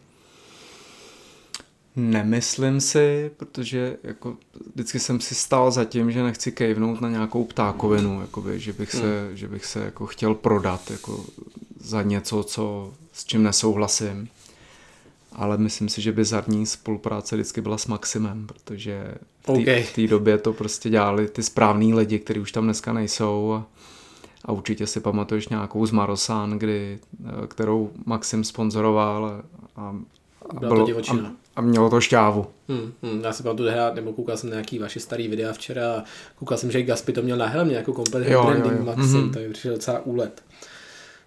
Nemyslím 1.95 2.81
si, 2.81 3.31
protože 3.37 3.97
jako 4.03 4.37
vždycky 4.73 4.99
jsem 4.99 5.19
si 5.19 5.35
stál 5.35 5.71
za 5.71 5.85
tím, 5.85 6.11
že 6.11 6.23
nechci 6.23 6.51
kejvnout 6.51 7.01
na 7.01 7.09
nějakou 7.09 7.43
ptákovinu, 7.43 8.21
jakoby, 8.21 8.59
že 8.59 8.73
bych 8.73 8.91
se, 8.91 9.21
hmm. 9.27 9.37
že 9.37 9.47
bych 9.47 9.65
se 9.65 9.79
jako 9.85 10.05
chtěl 10.05 10.33
prodat 10.33 10.91
jako 10.91 11.25
za 11.79 12.01
něco, 12.01 12.43
co, 12.43 12.93
s 13.13 13.25
čím 13.25 13.43
nesouhlasím. 13.43 14.29
Ale 15.35 15.57
myslím 15.57 15.89
si, 15.89 16.01
že 16.01 16.11
bizarní 16.11 16.65
spolupráce 16.65 17.35
vždycky 17.35 17.61
byla 17.61 17.77
s 17.77 17.87
Maximem, 17.87 18.47
protože 18.47 19.15
v 19.41 19.45
té 19.45 19.51
Okay. 19.51 20.07
době 20.07 20.37
to 20.37 20.53
prostě 20.53 20.89
dělali 20.89 21.27
ty 21.27 21.43
správní 21.43 21.93
lidi, 21.93 22.19
kteří 22.19 22.39
už 22.39 22.51
tam 22.51 22.63
dneska 22.63 22.93
nejsou. 22.93 23.53
A, 23.53 23.65
a 24.45 24.51
určitě 24.51 24.87
si 24.87 24.99
pamatuješ 24.99 25.47
nějakou 25.49 25.85
z 25.85 25.91
Marosan, 25.91 26.59
kdy, 26.59 26.99
eh, 27.43 27.47
kterou 27.47 27.91
Maxim 28.05 28.43
sponzoroval 28.43 29.25
a, 29.75 29.81
a, 29.81 30.59
Byla 30.59 30.75
to 30.75 30.85
divočina. 30.85 31.29
a, 31.29 31.31
a 31.55 31.61
mělo 31.61 31.89
to 31.89 32.01
šťávu. 32.01 32.45
Hmm, 32.69 32.91
hmm, 33.03 33.21
já 33.23 33.33
si 33.33 33.43
pamatuju 33.43 33.69
hrát, 33.69 33.95
nebo 33.95 34.13
koukal 34.13 34.37
jsem 34.37 34.49
na 34.49 34.53
nějaký 34.53 34.79
vaše 34.79 34.99
starý 34.99 35.27
videa 35.27 35.53
včera 35.53 35.95
a 35.95 36.03
koukal 36.39 36.57
jsem, 36.57 36.71
že 36.71 36.79
i 36.79 36.83
Gaspi 36.83 37.13
to 37.13 37.21
měl 37.21 37.37
na 37.37 37.45
helmě 37.47 37.75
jako 37.75 37.93
komplet 37.93 38.27
Jo, 38.27 38.31
jo, 38.33 38.45
branding 38.45 38.79
jo. 38.79 38.85
Maxim, 38.85 39.21
Mhm. 39.21 39.31
takže 39.31 39.49
přišel 39.49 39.73
docela 39.73 39.99
úlet. 40.05 40.43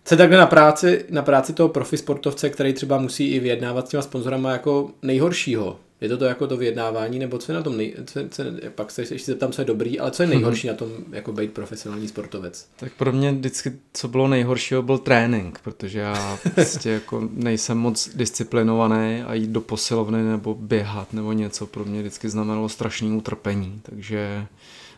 Co 0.07 0.17
takhle 0.17 0.39
na 0.39 0.47
práci, 0.47 1.05
na 1.11 1.23
práci 1.23 1.53
toho 1.53 1.69
profi 1.69 1.97
sportovce, 1.97 2.51
který 2.51 2.73
třeba 2.73 2.99
musí 2.99 3.31
i 3.31 3.41
vyjednávat 3.41 3.87
s 3.87 3.91
těma 3.91 4.03
sponzorama 4.03 4.53
jako 4.53 4.91
nejhoršího? 5.03 5.77
Je 6.01 6.09
to 6.09 6.19
to 6.19 6.25
jako 6.25 6.47
to 6.47 6.57
vyjednávání, 6.57 7.19
nebo 7.19 7.39
co 7.39 7.53
je 7.53 7.57
na 7.57 7.63
tom 7.63 7.77
nej... 7.77 7.95
Co, 8.05 8.21
co, 8.31 8.43
pak 8.75 8.91
se 8.91 9.03
ještě 9.03 9.33
zeptám, 9.33 9.53
co 9.53 9.61
je 9.61 9.65
dobrý, 9.65 10.01
ale 10.01 10.11
co 10.11 10.23
je 10.23 10.27
nejhorší 10.27 10.69
na 10.69 10.75
tom 10.75 10.89
jako 11.13 11.33
být 11.33 11.53
profesionální 11.53 12.09
sportovec? 12.09 12.69
Tak 12.77 12.93
pro 12.93 13.13
mě 13.13 13.33
vždycky, 13.33 13.73
co 13.93 14.09
bylo 14.09 14.29
nejhoršího, 14.29 14.83
byl 14.83 14.99
trénink, 14.99 15.59
protože 15.65 15.99
já 15.99 16.39
prostě 16.55 16.91
jako 16.91 17.29
nejsem 17.33 17.79
moc 17.79 18.11
disciplinovaný 18.15 19.23
a 19.23 19.35
jít 19.35 19.51
do 19.51 19.61
posilovny 19.61 20.23
nebo 20.23 20.55
běhat 20.55 21.13
nebo 21.13 21.33
něco 21.33 21.67
pro 21.67 21.85
mě 21.85 22.01
vždycky 22.01 22.29
znamenalo 22.29 22.69
strašný 22.69 23.17
utrpení, 23.17 23.81
takže 23.83 24.47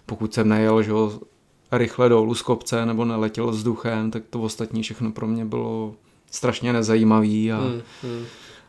pokud 0.07 0.35
jsem 0.35 0.49
nejel, 0.49 0.83
že 0.83 0.93
rychle 1.73 2.09
dolů 2.09 2.35
z 2.35 2.43
kopce 2.43 2.87
nebo 2.87 3.05
neletěl 3.05 3.51
vzduchem, 3.51 4.11
tak 4.11 4.23
to 4.31 4.41
ostatní 4.43 4.83
všechno 4.83 5.13
pro 5.13 5.27
mě 5.27 5.45
bylo 5.45 5.95
strašně 6.31 6.73
nezajímavý 6.73 7.53
a, 7.53 7.59
Hmm, 7.59 7.83
hmm. 8.03 8.25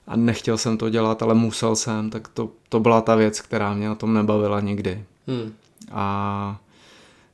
a 0.07 0.15
nechtěl 0.15 0.57
jsem 0.57 0.77
to 0.77 0.89
dělat, 0.89 1.23
ale 1.23 1.33
musel 1.33 1.75
jsem, 1.75 2.09
tak 2.09 2.27
to, 2.27 2.49
to 2.69 2.79
byla 2.79 3.01
ta 3.01 3.15
věc, 3.15 3.41
která 3.41 3.73
mě 3.73 3.87
na 3.87 3.95
tom 3.95 4.13
nebavila 4.13 4.59
nikdy. 4.59 5.03
Hmm. 5.27 5.53
A 5.91 6.59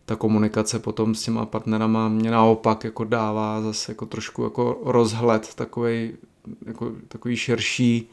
ta 0.06 0.16
komunikace 0.16 0.80
potom 0.80 1.16
s 1.16 1.22
těma 1.22 1.46
partnerama 1.46 2.10
mě 2.10 2.32
naopak 2.32 2.84
jako 2.84 3.04
dává 3.04 3.62
zase 3.62 3.92
jako 3.92 4.06
trošku 4.06 4.44
jako 4.44 4.82
rozhled 4.84 5.56
takový 5.56 6.12
jako 6.66 6.92
takový 7.08 7.38
širší 7.38 8.10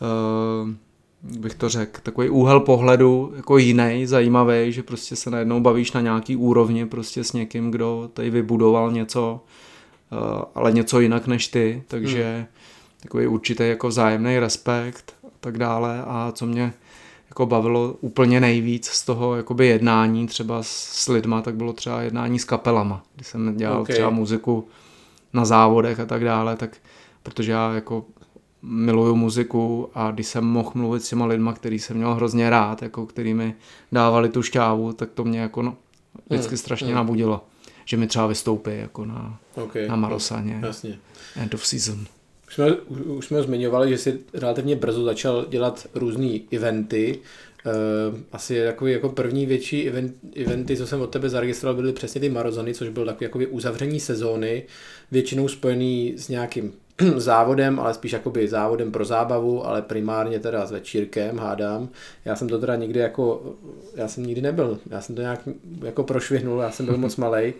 uh, 0.00 0.70
bych 1.22 1.54
to 1.54 1.68
řekl, 1.68 2.00
takový 2.02 2.30
úhel 2.30 2.60
pohledu 2.60 3.32
jako 3.36 3.58
jiný, 3.58 4.06
zajímavý, 4.06 4.72
že 4.72 4.82
prostě 4.82 5.16
se 5.16 5.30
najednou 5.30 5.60
bavíš 5.60 5.92
na 5.92 6.00
nějaký 6.00 6.36
úrovni 6.36 6.86
prostě 6.86 7.24
s 7.24 7.32
někým, 7.32 7.70
kdo 7.70 8.10
tady 8.12 8.30
vybudoval 8.30 8.92
něco, 8.92 9.40
uh, 10.12 10.42
ale 10.54 10.72
něco 10.72 11.00
jinak 11.00 11.26
než 11.26 11.48
ty, 11.48 11.82
takže 11.88 12.34
hmm. 12.36 12.46
takový 13.02 13.26
určitý 13.26 13.68
jako 13.68 13.88
vzájemný 13.88 14.38
respekt 14.38 15.14
a 15.24 15.30
tak 15.40 15.58
dále 15.58 16.02
a 16.06 16.32
co 16.34 16.46
mě 16.46 16.72
jako 17.28 17.46
bavilo 17.46 17.96
úplně 18.00 18.40
nejvíc 18.40 18.86
z 18.86 19.04
toho 19.04 19.36
jakoby 19.36 19.66
jednání 19.66 20.26
třeba 20.26 20.62
s, 20.62 21.08
lidma, 21.08 21.42
tak 21.42 21.54
bylo 21.54 21.72
třeba 21.72 22.02
jednání 22.02 22.38
s 22.38 22.44
kapelama, 22.44 23.02
kdy 23.16 23.24
jsem 23.24 23.56
dělal 23.56 23.80
okay. 23.80 23.94
třeba 23.94 24.10
muziku 24.10 24.68
na 25.32 25.44
závodech 25.44 26.00
a 26.00 26.06
tak 26.06 26.24
dále, 26.24 26.56
tak 26.56 26.76
protože 27.22 27.52
já 27.52 27.74
jako 27.74 28.04
miluju 28.62 29.16
muziku 29.16 29.88
a 29.94 30.10
když 30.10 30.26
jsem 30.26 30.44
mohl 30.44 30.70
mluvit 30.74 31.02
s 31.02 31.08
těma 31.08 31.26
lidma, 31.26 31.52
který 31.52 31.78
jsem 31.78 31.96
měl 31.96 32.14
hrozně 32.14 32.50
rád, 32.50 32.82
jako 32.82 33.06
který 33.06 33.34
mi 33.34 33.54
dávali 33.92 34.28
tu 34.28 34.42
šťávu, 34.42 34.92
tak 34.92 35.10
to 35.14 35.24
mě 35.24 35.40
jako 35.40 35.62
no, 35.62 35.76
vždycky 36.30 36.48
Hmm, 36.48 36.58
strašně 36.58 36.86
hmm. 36.86 36.96
nabudilo, 36.96 37.44
že 37.84 37.96
mi 37.96 38.06
třeba 38.06 38.26
vystoupí 38.26 38.70
jako 38.74 39.04
na, 39.04 39.38
Okay. 39.54 39.88
na 39.88 39.96
Marosaně, 39.96 40.58
Jasně. 40.62 40.98
end 41.36 41.54
of 41.54 41.66
season. 41.66 42.06
Už 42.48 42.54
jsme, 42.54 42.72
už, 42.76 43.26
jsme 43.26 43.42
zmiňovali, 43.42 43.88
že 43.88 43.98
jsi 43.98 44.18
relativně 44.34 44.76
brzo 44.76 45.04
začal 45.04 45.46
dělat 45.48 45.86
různé 45.94 46.38
eventy. 46.52 47.18
Uh, 47.66 48.18
asi 48.32 48.64
takový 48.64 48.92
jako 48.92 49.08
první 49.08 49.46
větší 49.46 49.88
event, 49.88 50.14
eventy, 50.36 50.76
co 50.76 50.86
jsem 50.86 51.00
od 51.00 51.06
tebe 51.10 51.28
zaregistroval, 51.28 51.74
byly 51.76 51.92
přesně 51.92 52.20
ty 52.20 52.28
Marozany, 52.28 52.74
což 52.74 52.88
byl 52.88 53.06
takový 53.06 53.24
jakoby 53.24 53.46
uzavření 53.46 54.00
sezóny, 54.00 54.62
většinou 55.10 55.48
spojený 55.48 56.14
s 56.16 56.28
nějakým 56.28 56.72
závodem, 57.16 57.80
ale 57.80 57.94
spíš 57.94 58.12
jakoby 58.12 58.48
závodem 58.48 58.92
pro 58.92 59.04
zábavu, 59.04 59.66
ale 59.66 59.82
primárně 59.82 60.38
teda 60.38 60.66
s 60.66 60.70
večírkem, 60.70 61.38
hádám. 61.38 61.88
Já 62.24 62.36
jsem 62.36 62.48
to 62.48 62.58
teda 62.58 62.76
nikdy 62.76 63.00
jako, 63.00 63.54
já 63.94 64.08
jsem 64.08 64.26
nikdy 64.26 64.40
nebyl, 64.40 64.78
já 64.90 65.00
jsem 65.00 65.14
to 65.14 65.20
nějak 65.22 65.40
jako 65.82 66.02
prošvihnul, 66.02 66.60
já 66.60 66.70
jsem 66.70 66.86
byl 66.86 66.96
moc 66.96 67.16
malej. 67.22 67.54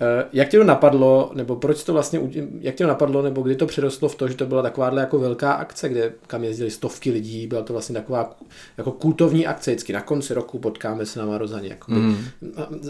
Eh, 0.00 0.24
Jak 0.32 0.48
tě 0.48 0.58
to 0.58 0.64
napadlo, 0.64 1.30
nebo 1.34 1.56
proč 1.56 1.84
to 1.84 1.92
vlastně, 1.92 2.20
jak 2.60 2.74
tě 2.74 2.84
to 2.84 2.88
napadlo, 2.88 3.22
nebo 3.22 3.42
kdy 3.42 3.56
to 3.56 3.66
přirostlo 3.66 4.08
v 4.08 4.14
to, 4.14 4.28
že 4.28 4.36
to 4.36 4.46
byla 4.46 4.62
takováhle 4.62 5.00
jako 5.00 5.18
velká 5.18 5.52
akce, 5.52 5.88
kde 5.88 6.12
kam 6.26 6.44
jezdili 6.44 6.70
stovky 6.70 7.10
lidí, 7.10 7.46
byla 7.46 7.62
to 7.62 7.72
vlastně 7.72 7.94
taková 7.94 8.36
jako 8.78 8.92
kultovní 8.92 9.46
akce, 9.46 9.70
vždycky 9.70 9.92
na 9.92 10.00
konci 10.00 10.34
roku 10.34 10.58
potkáme 10.58 11.06
se 11.06 11.18
na 11.18 11.26
Marozaně. 11.26 11.68
Jakoby. 11.68 11.98
Mm. 11.98 12.16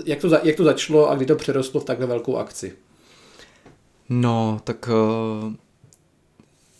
Jak, 0.05 0.21
to, 0.21 0.29
jak 0.43 0.57
to 0.57 0.65
začalo 0.65 1.11
a 1.11 1.15
kdy 1.15 1.27
to 1.27 1.37
přirostlo 1.37 1.81
v 1.81 1.85
takhle 1.85 2.07
velkou 2.07 2.37
akci? 2.37 2.73
No, 4.09 4.61
tak 4.65 4.89
eh, 4.89 5.57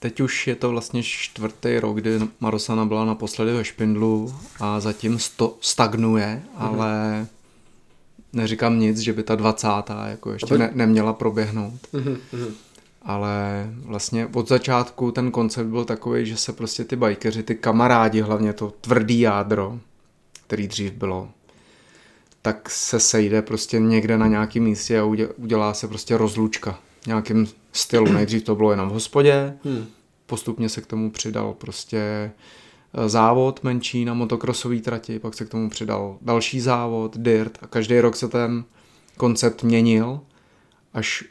teď 0.05 0.21
už 0.21 0.47
je 0.47 0.55
to 0.55 0.71
vlastně 0.71 1.03
čtvrtý 1.03 1.79
rok, 1.79 1.97
kdy 1.97 2.21
Marosana 2.41 2.85
byla 2.85 3.05
naposledy 3.05 3.53
ve 3.53 3.65
Špindlu 3.65 4.35
a 4.61 4.81
zatím 4.81 5.19
sto, 5.19 5.57
stagnuje, 5.61 6.43
ale 6.57 7.27
neříkám 8.33 8.79
nic, 8.79 8.99
že 8.99 9.13
by 9.13 9.23
ta 9.23 9.35
20. 9.35 9.69
jako 10.07 10.33
ještě 10.33 10.59
ne, 10.59 10.71
neměla 10.75 11.13
proběhnout. 11.13 11.81
Mhm, 11.93 12.19
mhm. 12.33 12.55
Ale 13.03 13.67
vlastně 13.85 14.27
od 14.27 14.49
začátku 14.49 15.11
ten 15.13 15.31
koncept 15.31 15.67
byl 15.67 15.85
takový, 15.85 16.27
že 16.27 16.37
se 16.37 16.53
prostě 16.53 16.85
ty 16.85 16.97
bajkeři, 16.97 17.43
ty 17.43 17.55
kamarádi, 17.55 18.21
hlavně 18.21 18.53
to 18.53 18.73
tvrdý 18.81 19.21
jádro, 19.21 19.79
který 20.47 20.69
dřív 20.69 20.93
bylo, 20.93 21.29
tak 22.43 22.71
se 22.71 23.01
sejde 23.01 23.43
prostě 23.43 23.81
někde 23.81 24.19
na 24.19 24.27
nějakém 24.27 24.63
místě 24.63 25.01
a 25.01 25.05
udě- 25.05 25.29
udělá 25.37 25.75
se 25.75 25.89
prostě 25.89 26.17
rozlučka 26.17 26.79
nějakém 27.07 27.47
stylu. 27.73 28.13
Nejdřív 28.13 28.43
to 28.43 28.55
bylo 28.55 28.71
jenom 28.71 28.89
v 28.89 28.93
hospodě, 28.93 29.55
Hmm. 29.65 29.87
postupně 30.27 30.69
se 30.69 30.81
k 30.81 30.87
tomu 30.87 31.11
přidal 31.11 31.55
prostě 31.55 31.99
eh, 32.95 33.09
závod 33.09 33.61
menší 33.65 34.05
na 34.05 34.15
motokrosové 34.15 34.77
trati, 34.81 35.19
pak 35.19 35.35
se 35.35 35.45
k 35.45 35.49
tomu 35.49 35.71
přidal 35.71 36.19
další 36.23 36.61
závod, 36.61 37.17
dirt 37.19 37.59
a 37.63 37.67
každý 37.67 38.01
rok 38.01 38.17
se 38.17 38.29
ten 38.29 38.65
koncept 39.17 39.63
měnil, 39.63 40.21
až 40.95 41.25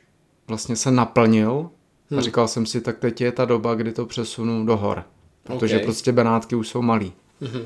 vlastně 0.47 0.75
se 0.75 0.91
naplnil 0.91 1.69
a 2.11 2.13
Hmm. 2.15 2.21
říkal 2.21 2.47
jsem 2.47 2.65
si, 2.65 2.81
tak 2.81 2.97
teď 2.99 3.21
je 3.21 3.31
ta 3.31 3.45
doba, 3.45 3.75
kdy 3.75 3.91
to 3.91 4.05
přesunu 4.05 4.65
do 4.65 4.77
hor, 4.77 5.03
protože 5.43 5.77
Ok. 5.77 5.83
prostě 5.83 6.11
Benátky 6.11 6.55
už 6.55 6.67
jsou 6.67 6.81
malý. 6.81 7.13
Mhm. 7.41 7.65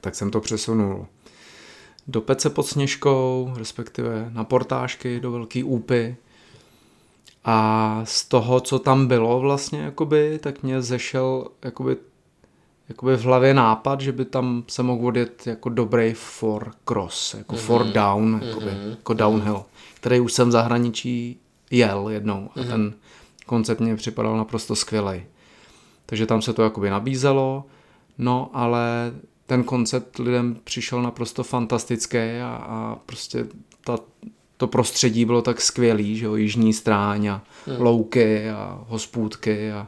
Tak 0.00 0.14
jsem 0.14 0.30
to 0.30 0.40
přesunul 0.40 1.06
do 2.08 2.20
pece 2.20 2.50
pod 2.50 2.62
Sněžkou, 2.66 3.52
respektive 3.56 4.30
na 4.32 4.44
portážky 4.44 5.20
do 5.20 5.32
Velký 5.32 5.64
úpy. 5.64 6.16
A 7.44 8.00
z 8.04 8.24
toho, 8.24 8.60
co 8.60 8.78
tam 8.78 9.06
bylo 9.06 9.40
vlastně, 9.40 9.80
jakoby, 9.80 10.38
tak 10.42 10.62
mě 10.62 10.82
zešel 10.82 11.48
jakoby, 11.64 11.96
jakoby 12.88 13.16
v 13.16 13.22
hlavě 13.22 13.54
nápad, 13.54 14.00
že 14.00 14.12
by 14.12 14.24
tam 14.24 14.64
se 14.68 14.82
mohl 14.82 15.06
odjet 15.06 15.46
jako 15.46 15.68
dobrý 15.68 16.12
for 16.14 16.72
cross, 16.84 17.34
jako 17.34 17.54
mm-hmm. 17.54 17.58
for 17.58 17.84
down, 17.86 18.40
jakoby, 18.46 18.66
Mhm. 18.70 18.90
jako 18.90 19.14
downhill, 19.14 19.64
který 19.94 20.20
už 20.20 20.32
jsem 20.32 20.48
v 20.48 20.52
zahraničí 20.52 21.40
jel 21.70 22.08
jednou 22.08 22.50
a 22.60 22.64
ten 22.64 22.94
koncept 23.46 23.80
mě 23.80 23.96
připadal 23.96 24.36
naprosto 24.36 24.76
skvělý. 24.76 25.22
Takže 26.06 26.26
tam 26.26 26.42
se 26.42 26.52
to 26.52 26.62
jakoby 26.62 26.90
nabízelo, 26.90 27.64
no 28.18 28.50
ale 28.52 29.12
ten 29.46 29.64
koncept 29.64 30.18
lidem 30.18 30.56
přišel 30.64 31.02
naprosto 31.02 31.42
fantastický 31.44 32.18
a, 32.18 32.48
a 32.68 32.96
prostě 33.06 33.46
ta, 33.84 33.98
to 34.58 34.66
prostředí 34.66 35.24
bylo 35.24 35.42
tak 35.42 35.60
skvělý, 35.60 36.16
že 36.16 36.26
jo, 36.26 36.34
jižní 36.34 36.72
stráň 36.72 37.26
a 37.26 37.42
Hmm. 37.66 37.76
louky 37.80 38.50
a 38.50 38.84
hospůdky 38.88 39.72
a, 39.72 39.86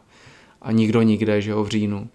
a 0.62 0.72
nikdo 0.72 1.02
nikde, 1.02 1.40
že 1.40 1.50
jo, 1.50 1.64
v 1.64 1.68
říjnu. 1.68 2.08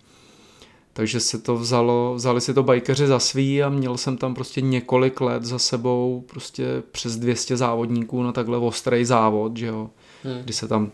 Takže 0.93 1.19
se 1.19 1.37
to 1.39 1.55
vzalo, 1.55 2.13
vzali 2.15 2.41
si 2.41 2.53
to 2.53 2.63
bajkeři 2.63 3.07
za 3.07 3.19
svý 3.19 3.63
a 3.63 3.69
měl 3.69 3.97
jsem 3.97 4.17
tam 4.17 4.33
prostě 4.35 4.61
několik 4.61 5.21
let 5.21 5.43
za 5.43 5.59
sebou 5.59 6.23
prostě 6.29 6.65
přes 6.91 7.17
200 7.17 7.57
závodníků 7.57 8.23
na 8.23 8.31
takhle 8.31 8.57
ostrý 8.57 9.05
závod, 9.05 9.57
že 9.57 9.65
jo, 9.65 9.89
Hmm. 10.23 10.41
kdy 10.43 10.53
se 10.53 10.67
tam 10.67 10.91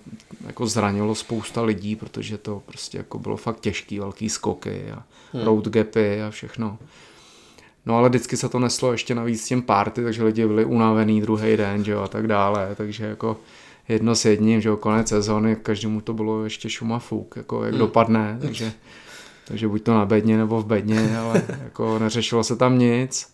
jako 0.47 0.67
zranilo 0.67 1.15
spousta 1.15 1.61
lidí, 1.61 1.95
protože 1.95 2.37
to 2.37 2.61
prostě 2.65 2.97
jako 2.97 3.19
bylo 3.19 3.37
fakt 3.37 3.59
těžký, 3.59 3.99
velký 3.99 4.29
skoky 4.29 4.91
a 4.91 5.03
Hmm. 5.33 5.43
road 5.43 5.67
gapy 5.67 6.21
a 6.21 6.29
všechno. 6.29 6.77
No 7.85 7.97
ale 7.97 8.09
vždycky 8.09 8.37
se 8.37 8.49
to 8.49 8.59
neslo 8.59 8.91
ještě 8.91 9.15
navíc 9.15 9.41
s 9.41 9.47
tím 9.47 9.61
party, 9.61 10.03
takže 10.03 10.23
lidi 10.23 10.47
byli 10.47 10.65
unavený 10.65 11.21
druhý 11.21 11.57
den, 11.57 11.85
že 11.85 11.91
jo, 11.91 12.01
a 12.01 12.07
tak 12.07 12.27
dále, 12.27 12.75
takže 12.75 13.05
jako 13.05 13.37
jedno 13.89 14.15
s 14.15 14.25
jedním, 14.25 14.61
že 14.61 14.69
jo, 14.69 14.77
konec 14.77 15.07
sezóny, 15.07 15.55
každému 15.55 16.01
to 16.01 16.13
bylo 16.13 16.43
ještě 16.43 16.69
šuma 16.69 16.99
fuk, 16.99 17.33
jako 17.37 17.63
jak 17.63 17.73
Hmm. 17.73 17.79
dopadne, 17.79 18.37
takže, 18.41 18.71
takže 19.47 19.67
buď 19.67 19.83
to 19.83 19.93
na 19.93 20.05
bedně 20.05 20.37
nebo 20.37 20.61
v 20.61 20.65
bedně, 20.65 21.17
ale 21.17 21.41
jako 21.63 21.99
neřešilo 21.99 22.43
se 22.43 22.55
tam 22.55 22.79
nic 22.79 23.33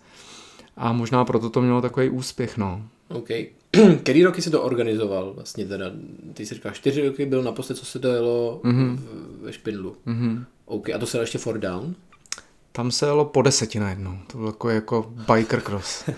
a 0.78 0.94
možná 0.94 1.26
proto 1.26 1.50
to 1.50 1.62
mělo 1.62 1.82
takový 1.82 2.10
úspěch, 2.10 2.58
no. 2.58 2.82
OK. 3.10 3.30
Který 4.04 4.24
roky 4.24 4.42
si 4.42 4.50
to 4.50 4.62
organizoval 4.62 5.34
vlastně 5.34 5.66
teda? 5.66 5.86
Ty 6.34 6.46
jsi 6.46 6.56
říkal, 6.56 6.72
čtyři 6.72 7.08
roky 7.08 7.26
byl 7.26 7.44
naposled, 7.44 7.76
co 7.76 7.86
se 7.86 8.00
to 8.00 8.08
jelo 8.08 8.62
mm-hmm. 8.64 9.00
ve 9.42 9.54
Špindlu. 9.54 9.96
Mm-hmm. 10.08 10.44
OK, 10.66 10.90
a 10.90 10.98
to 10.98 11.06
se 11.06 11.20
ještě 11.20 11.38
for 11.38 11.58
down? 11.58 11.96
Tam 12.78 12.92
se 12.92 13.06
jelo 13.06 13.26
po 13.26 13.42
deseti 13.42 13.80
najednou. 13.80 14.18
To 14.28 14.38
bylo 14.38 14.50
jako, 14.50 14.70
jako 14.70 15.14
biker 15.34 15.62
cross. 15.62 16.10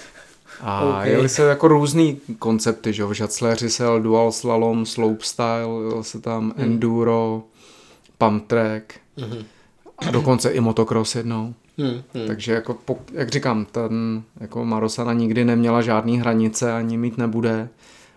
A 0.60 0.84
okay. 0.84 1.10
jeli 1.10 1.28
se 1.28 1.42
jako 1.42 1.68
různý 1.68 2.20
koncepty, 2.38 2.92
že 2.92 3.04
v 3.04 3.12
Žacléři 3.12 3.70
se 3.70 3.84
jel 3.84 4.00
dual 4.00 4.32
slalom, 4.32 4.86
slopestyle, 4.86 5.82
jel 5.90 6.02
se 6.02 6.20
tam 6.20 6.42
hmm. 6.42 6.64
enduro, 6.64 7.42
pump 8.18 8.46
track 8.46 8.94
hmm. 9.16 9.44
a 9.98 10.10
dokonce 10.10 10.50
i 10.50 10.60
motocross 10.60 11.14
jednou. 11.14 11.54
Hmm, 11.78 12.02
hmm. 12.14 12.26
Takže 12.26 12.52
jako, 12.52 12.78
jak 13.12 13.28
říkám, 13.28 13.64
ten 13.64 14.22
jako 14.40 14.64
Marosana 14.64 15.12
nikdy 15.12 15.44
neměla 15.44 15.82
žádný 15.82 16.18
hranice, 16.18 16.72
ani 16.72 16.98
mít 16.98 17.18
nebude 17.18 17.68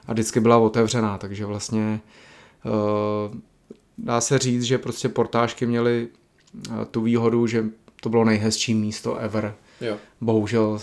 a 0.08 0.14
vždycky 0.14 0.40
byla 0.40 0.58
otevřená, 0.58 1.18
takže 1.18 1.46
vlastně 1.46 2.02
uh, 2.66 3.36
dá 3.98 4.22
se 4.22 4.40
říct, 4.40 4.64
že 4.64 4.78
prostě 4.78 5.10
portážky 5.10 5.66
měly 5.66 6.08
uh, 6.70 6.86
tu 6.86 7.02
výhodu, 7.02 7.48
že 7.48 7.66
to 8.02 8.10
bylo 8.10 8.26
nejhezčí 8.26 8.74
místo 8.74 9.18
ever. 9.18 9.54
Jo. 9.82 9.98
Bohužel 10.22 10.80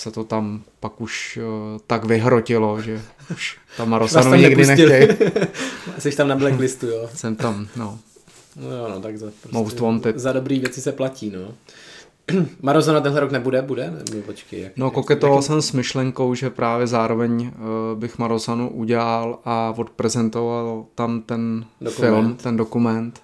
se 0.00 0.10
to 0.10 0.24
tam 0.24 0.62
pak 0.80 1.00
už 1.00 1.38
uh, 1.42 1.78
tak 1.86 2.04
vyhrotilo, 2.04 2.82
že 2.82 3.02
už 3.30 3.58
tam 3.76 3.88
Marosanu 3.88 4.34
nikdy 4.34 4.66
nechtějí. 4.66 5.08
Jsi 5.98 6.16
tam 6.16 6.28
na 6.28 6.36
blacklistu, 6.36 6.86
jo? 6.86 7.08
Jsem 7.14 7.36
tam, 7.36 7.68
no. 7.76 7.98
No 8.56 8.76
jo, 8.76 8.88
no 8.88 9.00
tak 9.00 9.18
za, 9.18 9.26
prostě 9.26 9.58
Most 9.58 9.80
wanted. 9.80 10.18
za 10.18 10.32
dobrý 10.32 10.60
věci 10.60 10.80
se 10.80 10.92
platí, 10.92 11.30
no. 11.30 11.54
Marozona 12.62 13.00
tenhle 13.00 13.20
rok 13.20 13.30
nebude? 13.30 13.62
Bude? 13.62 13.90
Nebo 13.90 14.22
počkej, 14.26 14.60
jak, 14.60 14.72
no 14.76 14.90
koketoval 14.90 15.38
jak... 15.38 15.44
jsem 15.44 15.62
s 15.62 15.72
myšlenkou, 15.72 16.34
že 16.34 16.50
právě 16.50 16.86
zároveň 16.86 17.42
uh, 17.42 17.98
bych 17.98 18.18
Marozanu 18.18 18.70
udělal 18.70 19.38
a 19.44 19.74
odprezentoval 19.76 20.86
tam 20.94 21.22
ten 21.22 21.64
dokument. 21.80 22.00
film, 22.00 22.36
ten 22.36 22.56
dokument. 22.56 23.22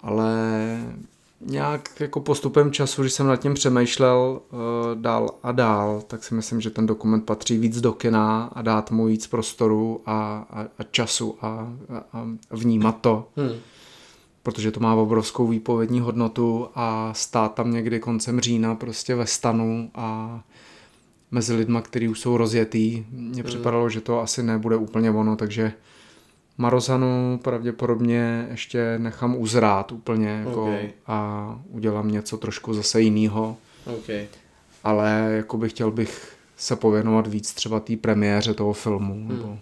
Ale 0.00 0.34
nějak 1.40 2.00
jako 2.00 2.20
postupem 2.20 2.72
času, 2.72 3.02
když 3.02 3.12
jsem 3.12 3.26
nad 3.26 3.36
tím 3.36 3.54
přemýšlel 3.54 4.40
uh, 4.50 4.58
dál 4.94 5.30
a 5.42 5.52
dál, 5.52 6.02
tak 6.06 6.24
si 6.24 6.34
myslím, 6.34 6.60
že 6.60 6.70
ten 6.70 6.86
dokument 6.86 7.20
patří 7.20 7.58
víc 7.58 7.80
do 7.80 7.92
kina 7.92 8.44
a 8.44 8.62
dát 8.62 8.90
mu 8.90 9.06
víc 9.06 9.26
prostoru 9.26 10.00
a, 10.06 10.46
a, 10.50 10.66
a 10.78 10.82
času 10.90 11.36
a, 11.40 11.46
a, 11.48 12.04
a 12.12 12.26
vnímat 12.50 13.00
to. 13.00 13.28
Hmm. 13.36 13.58
Protože 14.42 14.70
to 14.70 14.80
má 14.80 14.94
obrovskou 14.94 15.46
výpovědní 15.46 16.00
hodnotu 16.00 16.68
a 16.74 17.14
stát 17.14 17.54
tam 17.54 17.72
někdy 17.72 18.00
koncem 18.00 18.40
října 18.40 18.74
prostě 18.74 19.14
ve 19.14 19.26
stanu 19.26 19.90
a 19.94 20.40
mezi 21.30 21.54
lidma, 21.54 21.82
kteří 21.82 22.08
už 22.08 22.20
jsou 22.20 22.36
rozjetý. 22.36 23.04
Mně 23.10 23.42
hmm. 23.42 23.44
připadalo, 23.44 23.88
že 23.88 24.00
to 24.00 24.20
asi 24.20 24.42
nebude 24.42 24.76
úplně 24.76 25.10
ono, 25.10 25.36
takže 25.36 25.72
Marozanu 26.58 27.40
pravděpodobně 27.42 28.46
ještě 28.50 28.98
nechám 28.98 29.36
uzrát 29.36 29.92
úplně 29.92 30.28
jako 30.28 30.62
okay. 30.62 30.90
a 31.06 31.60
udělám 31.70 32.10
něco 32.10 32.36
trošku 32.36 32.74
zase 32.74 33.00
jiného. 33.00 33.56
Okay. 33.86 34.26
Ale 34.84 35.28
jako 35.36 35.56
bych 35.56 35.72
chtěl 35.72 35.90
bych 35.90 36.36
se 36.56 36.76
pověnovat 36.76 37.26
víc 37.26 37.52
třeba 37.52 37.80
té 37.80 37.96
premiéře 37.96 38.54
toho 38.54 38.72
filmu. 38.72 39.14
Hmm. 39.14 39.28
Nebo... 39.28 39.58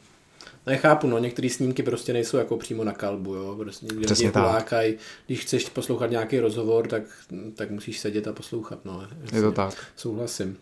Nechápu, 0.67 1.07
no, 1.07 1.19
některé 1.19 1.51
snímky 1.51 1.83
prostě 1.83 2.13
nejsou 2.13 2.37
jako 2.37 2.57
přímo 2.57 2.85
na 2.85 2.93
kalbu, 2.93 3.35
jo, 3.35 3.57
prostě 3.59 3.87
někde 3.87 4.05
Přesně 4.05 4.33
tak. 4.33 4.43
Lákaj. 4.43 4.95
Když 5.27 5.41
chceš 5.41 5.69
poslouchat 5.69 6.11
nějaký 6.11 6.41
rozhovor, 6.41 6.87
tak, 6.87 7.03
tak 7.55 7.71
musíš 7.71 8.01
sedět 8.01 8.29
a 8.29 8.33
poslouchat, 8.33 8.85
no. 8.85 9.03
Je 9.33 9.43
to 9.43 9.53
tak. 9.53 9.75
Souhlasím 9.97 10.57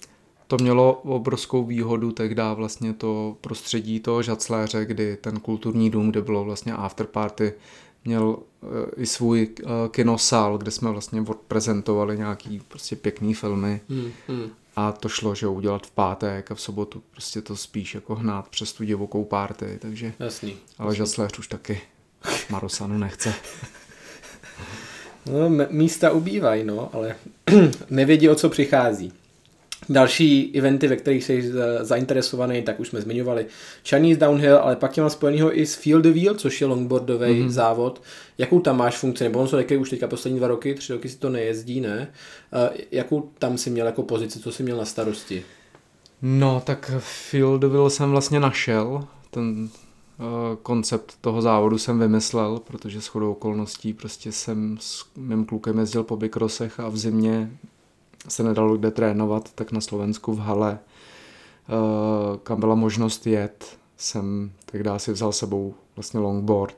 to 0.53 0.59
mělo 0.59 0.93
obrovskou 0.93 1.65
výhodu 1.65 2.13
tehdy 2.13 2.43
vlastně 2.55 2.93
to 2.93 3.37
prostředí 3.41 4.01
toho 4.01 4.23
žacléře, 4.23 4.85
kdy 4.85 5.17
ten 5.17 5.41
kulturní 5.41 5.91
dům, 5.91 6.11
kde 6.11 6.23
bylo 6.23 6.45
vlastně 6.45 6.73
afterparty, 6.73 7.53
měl 8.05 8.39
eh, 8.63 8.67
i 8.97 9.07
svůj 9.07 9.49
eh, 9.61 9.65
kinosál, 9.89 10.59
kde 10.59 10.71
jsme 10.71 10.91
vlastně 10.91 11.21
odprezentovali 11.21 12.19
nějaký 12.19 12.61
prostě 12.69 12.97
pěkný 12.97 13.35
filmy. 13.35 13.81
Hmm, 13.89 14.13
hmm. 14.29 14.51
A 14.77 14.93
to 14.93 15.09
šlo, 15.09 15.35
že 15.35 15.47
udělat 15.47 15.87
v 15.87 15.91
pátek 15.91 16.51
a 16.51 16.55
v 16.55 16.61
sobotu 16.61 17.03
prostě 17.11 17.43
to 17.43 17.57
spíš 17.57 17.95
jako 17.95 18.15
hnát 18.15 18.49
přes 18.49 18.73
tu 18.73 18.85
divokou 18.85 19.25
párty, 19.25 19.79
takže... 19.83 20.13
Jasný. 20.19 20.57
Ale 20.79 20.95
žacléř 20.95 21.39
už 21.39 21.49
taky 21.49 21.81
Marosanu 22.51 22.99
nechce. 22.99 23.35
No, 25.27 25.67
místa 25.71 26.11
ubývají, 26.11 26.65
no, 26.65 26.91
ale 26.93 27.17
nevědí, 27.91 28.29
o 28.29 28.35
co 28.35 28.49
přichází. 28.49 29.13
Další 29.89 30.59
eventy, 30.59 30.89
ve 30.89 30.97
kterých 30.97 31.25
jsi 31.25 31.53
zainteresovaný, 31.81 32.63
tak 32.63 32.81
už 32.81 32.89
jsme 32.89 33.01
zmiňovali 33.01 33.47
Chinese 33.85 34.21
Downhill, 34.21 34.57
ale 34.57 34.77
pak 34.77 34.93
tě 34.93 35.01
mám 35.01 35.11
spojenýho 35.11 35.59
i 35.59 35.67
s 35.67 35.75
Field 35.75 36.07
Wheel, 36.07 36.35
což 36.35 36.61
je 36.61 36.67
longboardový 36.67 37.27
mm-hmm. 37.27 37.49
závod. 37.49 38.03
Jakou 38.39 38.61
tam 38.61 38.77
máš 38.77 38.97
funkci? 38.97 39.25
Nebo 39.25 39.39
on 39.39 39.49
se 39.49 39.57
taky 39.57 39.77
už 39.77 39.91
teďka 39.91 40.07
poslední 40.07 40.39
dva 40.39 40.49
roky, 40.49 40.75
tři 40.75 40.93
roky 40.93 41.09
si 41.09 41.19
to 41.19 41.29
nejezdí, 41.29 41.81
ne? 41.81 42.13
Jakou 42.91 43.31
tam 43.39 43.59
si 43.59 43.71
měl 43.71 43.87
jako 43.87 44.03
pozici, 44.03 44.39
co 44.39 44.53
jsi 44.53 44.63
měl 44.63 44.77
na 44.77 44.85
starosti? 44.85 45.45
No, 46.23 46.63
tak 46.67 46.93
Field 46.99 47.65
Wheel 47.65 47.91
jsem 47.91 48.11
vlastně 48.11 48.41
našel, 48.41 49.05
ten 49.31 49.69
uh, 50.19 50.57
koncept 50.63 51.15
toho 51.21 51.43
závodu 51.43 51.79
jsem 51.79 51.99
vymyslel, 51.99 52.61
protože 52.67 53.01
s 53.01 53.07
chodou 53.07 53.33
okolností 53.33 53.93
prostě 53.93 54.33
jsem 54.33 54.77
s 54.81 55.07
mým 55.17 55.45
klukem 55.45 55.79
jezdil 55.79 56.03
po 56.03 56.17
bikrosech 56.17 56.81
a 56.81 56.89
v 56.89 56.97
zimě 56.97 57.51
se 58.29 58.43
nedalo 58.43 58.77
kde 58.77 58.91
trénovat, 58.91 59.53
tak 59.55 59.73
na 59.73 59.81
Slovensku 59.81 60.33
v 60.33 60.39
hale, 60.39 60.79
eh, 60.79 62.39
kam 62.43 62.61
byla 62.61 62.75
možnost 62.75 63.27
jet, 63.27 63.79
jsem 63.97 64.53
tehdy 64.67 64.91
si 64.97 65.13
vzal 65.13 65.33
sebou 65.33 65.75
vlastně 65.97 66.21
longboard 66.21 66.77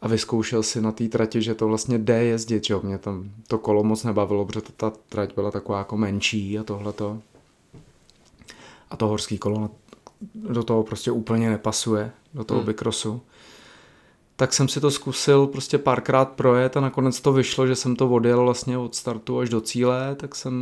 a 0.00 0.08
vyzkoušel 0.08 0.62
si 0.62 0.80
na 0.80 0.92
té 0.92 1.08
trati, 1.08 1.42
že 1.42 1.54
to 1.54 1.68
vlastně 1.68 1.98
jde 1.98 2.24
jezdit, 2.24 2.64
že 2.64 2.74
jo, 2.74 2.80
mě 2.84 2.98
tam 2.98 3.30
to 3.48 3.58
kolo 3.58 3.84
moc 3.84 4.04
nebavilo, 4.04 4.44
protože 4.44 4.62
ta 4.76 4.92
trať 5.08 5.34
byla 5.34 5.50
taková 5.50 5.78
jako 5.78 5.96
menší 5.96 6.58
a 6.58 6.62
tohleto. 6.62 7.18
A 8.90 8.96
to 8.96 9.08
horský 9.08 9.38
kolo 9.38 9.70
do 10.34 10.62
toho 10.62 10.82
prostě 10.82 11.10
úplně 11.10 11.50
nepasuje, 11.50 12.12
do 12.34 12.44
toho 12.44 12.60
hmm. 12.60 12.66
bikrosu 12.66 13.20
tak 14.36 14.52
jsem 14.52 14.68
si 14.68 14.80
to 14.80 14.90
zkusil 14.90 15.46
prostě 15.46 15.78
párkrát 15.78 16.32
projet 16.32 16.76
a 16.76 16.80
nakonec 16.80 17.20
to 17.20 17.32
vyšlo, 17.32 17.66
že 17.66 17.76
jsem 17.76 17.96
to 17.96 18.08
odjel 18.08 18.42
vlastně 18.42 18.78
od 18.78 18.94
startu 18.94 19.38
až 19.38 19.48
do 19.48 19.60
cíle, 19.60 20.14
tak 20.14 20.34
jsem 20.34 20.54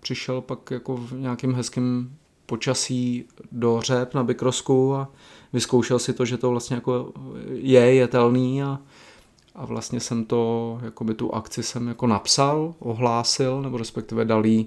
přišel 0.00 0.40
pak 0.40 0.70
jako 0.70 0.96
v 0.96 1.12
nějakým 1.12 1.54
hezkým 1.54 2.16
počasí 2.46 3.24
do 3.52 3.80
řep 3.80 4.14
na 4.14 4.24
Bikrosku 4.24 4.94
a 4.94 5.08
vyzkoušel 5.52 5.98
si 5.98 6.12
to, 6.12 6.24
že 6.24 6.36
to 6.36 6.50
vlastně 6.50 6.74
jako 6.74 7.12
je 7.50 7.94
jetelný 7.94 8.62
a, 8.62 8.78
a 9.54 9.64
vlastně 9.64 10.00
jsem 10.00 10.24
to, 10.24 10.78
jakoby 10.82 11.14
tu 11.14 11.34
akci 11.34 11.62
jsem 11.62 11.88
jako 11.88 12.06
napsal, 12.06 12.74
ohlásil, 12.78 13.62
nebo 13.62 13.76
respektive 13.78 14.24
dal 14.24 14.46
jí 14.46 14.66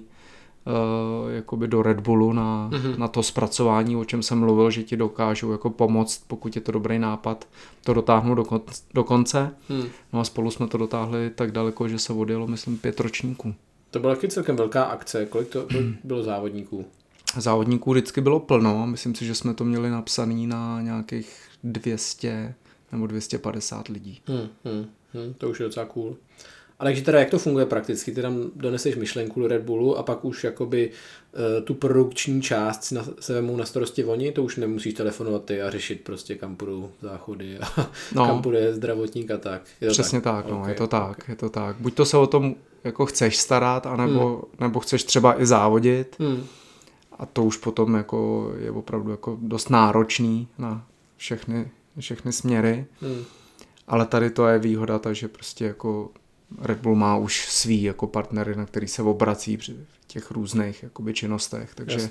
jakoby 1.28 1.68
do 1.68 1.82
Red 1.82 2.00
Bullu 2.00 2.32
na, 2.32 2.70
mm-hmm. 2.72 2.98
na 2.98 3.08
to 3.08 3.22
zpracování, 3.22 3.96
o 3.96 4.04
čem 4.04 4.22
jsem 4.22 4.38
mluvil, 4.38 4.70
že 4.70 4.82
ti 4.82 4.96
dokážou 4.96 5.52
jako 5.52 5.70
pomoct, 5.70 6.24
pokud 6.26 6.56
je 6.56 6.62
to 6.62 6.72
dobrý 6.72 6.98
nápad, 6.98 7.48
to 7.84 7.94
dotáhnout 7.94 8.34
do, 8.34 8.44
kon, 8.44 8.60
do 8.94 9.04
konce. 9.04 9.50
Mm. 9.68 9.84
No 10.12 10.20
a 10.20 10.24
spolu 10.24 10.50
jsme 10.50 10.68
to 10.68 10.78
dotáhli 10.78 11.30
tak 11.34 11.52
daleko, 11.52 11.88
že 11.88 11.98
se 11.98 12.12
odjelo, 12.12 12.46
myslím, 12.46 12.78
pět 12.78 13.00
ročníků. 13.00 13.54
To 13.90 13.98
byla 13.98 14.14
taky 14.14 14.28
celkem 14.28 14.56
velká 14.56 14.84
akce. 14.84 15.26
Kolik 15.26 15.48
to 15.48 15.66
bylo 16.04 16.22
závodníků? 16.22 16.84
Závodníků 17.36 17.92
vždycky 17.92 18.20
bylo 18.20 18.40
plno. 18.40 18.86
Myslím 18.86 19.14
si, 19.14 19.26
že 19.26 19.34
jsme 19.34 19.54
to 19.54 19.64
měli 19.64 19.90
napsaný 19.90 20.46
na 20.46 20.80
nějakých 20.80 21.36
200 21.64 22.54
nebo 22.92 23.06
250 23.06 23.88
lidí. 23.88 24.20
Hmm, 24.26 24.48
hmm, 24.64 24.86
hmm, 25.14 25.34
to 25.34 25.50
už 25.50 25.60
je 25.60 25.66
docela 25.66 25.86
cool. 25.86 26.16
A 26.82 26.84
takže 26.84 27.02
teda 27.02 27.18
jak 27.18 27.30
to 27.30 27.38
funguje 27.38 27.66
prakticky? 27.66 28.12
Ty 28.12 28.22
tam 28.22 28.50
doneseš 28.56 28.96
myšlenku 28.96 29.40
do 29.40 29.48
Red 29.48 29.62
Bullu 29.62 29.98
a 29.98 30.02
pak 30.02 30.24
už 30.24 30.44
jakoby 30.44 30.90
uh, 30.90 31.64
tu 31.64 31.74
produkční 31.74 32.42
část 32.42 32.84
si 32.84 32.94
na, 32.94 33.04
se 33.20 33.34
vemou 33.34 33.56
na 33.56 33.64
starosti 33.64 34.04
oni, 34.04 34.32
to 34.32 34.42
už 34.42 34.56
nemusíš 34.56 34.94
telefonovat 34.94 35.44
ty 35.44 35.62
a 35.62 35.70
řešit 35.70 36.00
prostě 36.00 36.34
kam 36.34 36.56
půjdou 36.56 36.90
záchody 37.02 37.58
a 37.58 37.90
no. 38.14 38.26
kam 38.26 38.42
půjde 38.42 38.74
zdravotník 38.74 39.30
a 39.30 39.36
tak. 39.36 39.62
Je 39.80 39.88
to 39.88 39.92
Přesně 39.92 40.20
tak, 40.20 40.44
tak 40.44 40.52
no, 40.52 40.60
okay, 40.60 40.72
je 40.72 40.74
to 40.74 40.86
tak, 40.86 41.10
okay. 41.10 41.32
je 41.32 41.36
to 41.36 41.50
tak. 41.50 41.76
Buď 41.80 41.94
to 41.94 42.04
se 42.04 42.16
o 42.16 42.26
tom 42.26 42.54
jako 42.84 43.06
chceš 43.06 43.36
starat, 43.36 43.86
anebo, 43.86 44.28
hmm. 44.28 44.42
nebo 44.60 44.80
chceš 44.80 45.04
třeba 45.04 45.42
i 45.42 45.46
závodit 45.46 46.16
hmm. 46.18 46.46
a 47.18 47.26
to 47.26 47.44
už 47.44 47.56
potom 47.56 47.94
jako 47.94 48.52
je 48.58 48.70
opravdu 48.70 49.10
jako 49.10 49.38
dost 49.42 49.70
náročný 49.70 50.48
na 50.58 50.86
všechny, 51.16 51.70
všechny 51.98 52.32
směry. 52.32 52.86
Hmm. 53.00 53.24
Ale 53.88 54.06
tady 54.06 54.30
to 54.30 54.46
je 54.46 54.58
výhoda, 54.58 54.98
takže 54.98 55.28
prostě 55.28 55.64
jako 55.64 56.10
Red 56.60 56.78
Bull 56.78 56.94
má 56.94 57.16
už 57.16 57.48
svý 57.48 57.82
jako 57.82 58.06
partnery, 58.06 58.56
na 58.56 58.66
který 58.66 58.88
se 58.88 59.02
obrací 59.02 59.56
při 59.56 59.76
těch 60.06 60.30
různých 60.30 60.82
jakoby, 60.82 61.14
činnostech, 61.14 61.74
takže, 61.74 62.08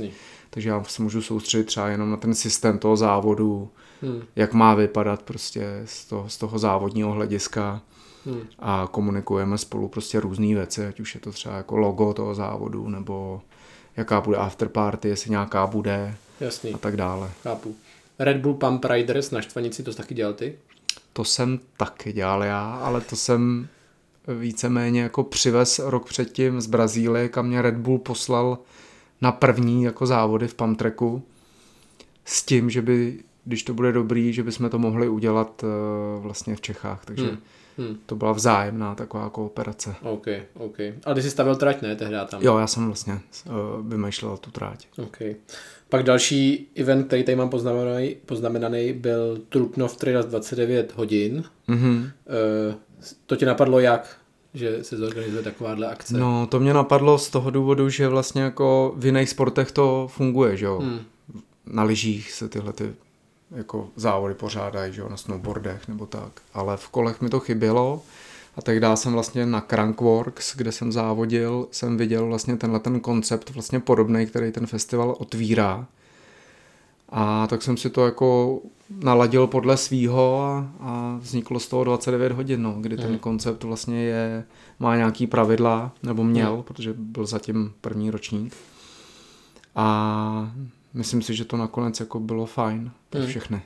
takže 0.50 0.70
já 0.70 0.84
se 0.84 1.02
můžu 1.02 1.22
soustředit 1.22 1.64
třeba 1.64 1.88
jenom 1.88 2.12
na 2.12 2.18
ten 2.18 2.34
systém 2.34 2.80
toho 2.80 2.98
závodu, 2.98 3.70
hmm. 4.02 4.22
jak 4.36 4.54
má 4.54 4.76
vypadat 4.76 5.22
prostě 5.22 5.82
z 5.86 6.06
toho, 6.06 6.30
z 6.30 6.38
toho 6.38 6.60
závodního 6.60 7.12
hlediska 7.12 7.82
hmm. 8.26 8.42
a 8.60 8.88
komunikujeme 8.92 9.58
spolu 9.58 9.88
prostě 9.88 10.20
různé 10.20 10.48
věci, 10.48 10.86
ať 10.86 11.00
už 11.00 11.16
je 11.16 11.22
to 11.22 11.32
třeba 11.32 11.58
jako 11.58 11.78
logo 11.78 12.14
toho 12.14 12.36
závodu, 12.36 12.90
nebo 12.90 13.42
jaká 13.98 14.22
bude 14.22 14.38
afterparty, 14.38 15.08
jestli 15.08 15.30
nějaká 15.30 15.68
bude 15.68 16.16
Jasný, 16.40 16.74
a 16.74 16.78
tak 16.78 16.98
dále. 16.98 17.32
chápu. 17.44 17.76
Red 18.20 18.38
Bull 18.38 18.54
Pump 18.54 18.86
Riders 18.86 19.32
na 19.32 19.42
Štvanici, 19.42 19.84
to 19.84 19.92
jsi 19.92 19.98
taky 19.98 20.14
dělal 20.14 20.34
ty? 20.34 20.58
To 21.14 21.24
jsem 21.24 21.60
taky 21.78 22.14
dělal 22.14 22.44
já, 22.44 22.76
ale 22.76 23.02
to 23.02 23.16
jsem 23.16 23.68
víceméně 24.28 25.02
jako 25.02 25.24
přivez 25.24 25.80
rok 25.80 26.06
předtím 26.06 26.62
z 26.62 26.68
Brazílie, 26.68 27.30
kam 27.30 27.48
mě 27.48 27.62
Red 27.62 27.76
Bull 27.76 27.98
poslal 27.98 28.58
na 29.22 29.32
první 29.32 29.84
jako 29.84 30.06
závody 30.06 30.48
v 30.48 30.56
Pamtreku 30.56 31.24
s 32.26 32.44
tím, 32.44 32.70
že 32.70 32.82
by, 32.82 33.20
když 33.46 33.64
to 33.64 33.74
bude 33.74 33.92
dobrý, 33.92 34.34
že 34.34 34.44
bychom 34.44 34.70
to 34.70 34.80
mohli 34.80 35.10
udělat 35.10 35.64
uh, 35.64 36.24
vlastně 36.24 36.56
v 36.56 36.62
Čechách, 36.62 37.06
takže 37.06 37.28
Hmm. 37.28 37.38
Hmm. 37.78 37.98
to 38.06 38.16
byla 38.16 38.32
vzájemná 38.32 38.96
taková 38.96 39.30
kooperace. 39.30 39.96
OK, 40.02 40.28
OK. 40.54 40.78
Ale 41.06 41.16
ty 41.16 41.22
jsi 41.22 41.30
stavil 41.30 41.56
trať, 41.56 41.82
ne, 41.82 41.96
tehdy 41.96 42.16
tam? 42.30 42.42
Jo, 42.42 42.58
já 42.58 42.68
jsem 42.68 42.86
vlastně 42.86 43.14
uh, 43.14 43.88
vymýšlel 43.88 44.38
tu 44.38 44.52
tráť. 44.52 44.88
OK. 44.98 45.18
Pak 45.90 46.04
další 46.04 46.68
event, 46.76 47.08
který 47.08 47.24
tady 47.24 47.36
mám 47.36 47.50
poznamenaný, 47.50 48.16
poznamenaný 48.26 48.94
byl 48.94 49.38
Trutnov 49.50 49.98
Trails 49.98 50.26
29 50.26 50.94
hodin. 50.96 51.44
Mhm. 51.68 52.10
Eh, 52.28 52.76
to 53.26 53.36
tě 53.36 53.46
napadlo 53.46 53.80
jak? 53.80 54.18
Že 54.54 54.84
se 54.84 54.98
zorganizuje 54.98 55.44
takováhle 55.44 55.88
akce? 55.88 56.18
No, 56.18 56.48
to 56.48 56.60
mě 56.60 56.74
napadlo 56.74 57.18
z 57.18 57.30
toho 57.30 57.52
důvodu, 57.52 57.90
že 57.90 58.08
vlastně 58.08 58.42
jako 58.42 58.94
v 58.98 59.06
jiných 59.06 59.30
sportech 59.30 59.72
to 59.72 60.08
funguje, 60.12 60.58
že 60.58 60.66
jo. 60.66 60.80
Hmm. 60.80 61.00
Na 61.66 61.84
lyžích 61.84 62.32
se 62.32 62.50
tyhle 62.50 62.74
ty 62.74 62.94
jako 63.56 63.90
závody 63.96 64.34
pořádají, 64.34 64.94
že 64.94 65.02
jo, 65.02 65.10
na 65.10 65.18
snowboardech 65.18 65.88
nebo 65.88 66.06
tak. 66.06 66.32
Ale 66.54 66.78
v 66.78 66.90
kolech 66.90 67.22
mi 67.22 67.30
to 67.30 67.40
chybělo 67.40 68.02
a 68.56 68.62
tehdy 68.62 68.88
jsem 68.96 69.14
vlastně 69.14 69.46
na 69.46 69.62
Crankworks, 69.62 70.56
kde 70.56 70.72
jsem 70.72 70.92
závodil, 70.92 71.68
jsem 71.72 71.98
viděl 71.98 72.28
vlastně 72.28 72.58
tenhle 72.58 72.80
ten 72.80 73.00
koncept 73.00 73.50
vlastně 73.50 73.80
podobný, 73.80 74.26
který 74.26 74.52
ten 74.52 74.68
festival 74.68 75.16
otvírá. 75.20 75.88
A 77.10 77.48
tak 77.48 77.62
jsem 77.62 77.78
si 77.78 77.90
to 77.90 78.06
jako 78.06 78.60
naladil 78.90 79.48
podle 79.48 79.78
svýho 79.78 80.42
a, 80.42 80.72
a 80.80 81.18
vzniklo 81.22 81.60
z 81.60 81.68
toho 81.68 81.84
29 81.84 82.32
hodin, 82.32 82.62
no, 82.62 82.76
kdy 82.80 82.98
ten 82.98 83.06
Hmm. 83.10 83.20
koncept 83.20 83.64
vlastně 83.64 84.04
je, 84.04 84.44
má 84.80 84.96
nějaký 84.96 85.28
pravidla, 85.28 85.92
nebo 86.04 86.24
měl, 86.24 86.64
protože 86.68 86.94
byl 86.94 87.26
zatím 87.26 87.74
první 87.82 88.12
ročník. 88.12 88.54
A 89.76 90.52
myslím 90.94 91.22
si, 91.22 91.34
že 91.36 91.46
to 91.46 91.58
nakonec 91.58 92.00
jako 92.00 92.20
bylo 92.20 92.46
fajn 92.46 92.92
pro 93.10 93.20
Hmm. 93.20 93.30
všechny. 93.30 93.62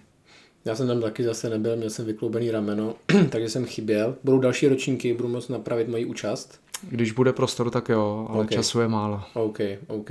Já 0.66 0.76
jsem 0.76 0.88
tam 0.88 1.02
taky 1.02 1.24
zase 1.24 1.50
nebyl, 1.50 1.76
měl 1.76 1.90
jsem 1.90 2.06
vykloubený 2.06 2.52
rameno, 2.52 2.96
takže 3.30 3.50
jsem 3.50 3.66
chyběl. 3.66 4.16
Budou 4.24 4.40
další 4.40 4.68
ročníky, 4.68 5.14
budu 5.14 5.30
moct 5.30 5.50
napravit 5.50 5.88
moji 5.88 6.06
účast. 6.06 6.60
Když 6.82 7.12
bude 7.12 7.34
prostor, 7.34 7.70
tak 7.72 7.90
jo, 7.90 8.26
ale 8.30 8.40
Ok. 8.40 8.46
okay. 8.46 8.58
času 8.58 8.80
je 8.80 8.88
málo. 8.88 9.22
OK, 9.34 9.60
OK. 9.88 10.10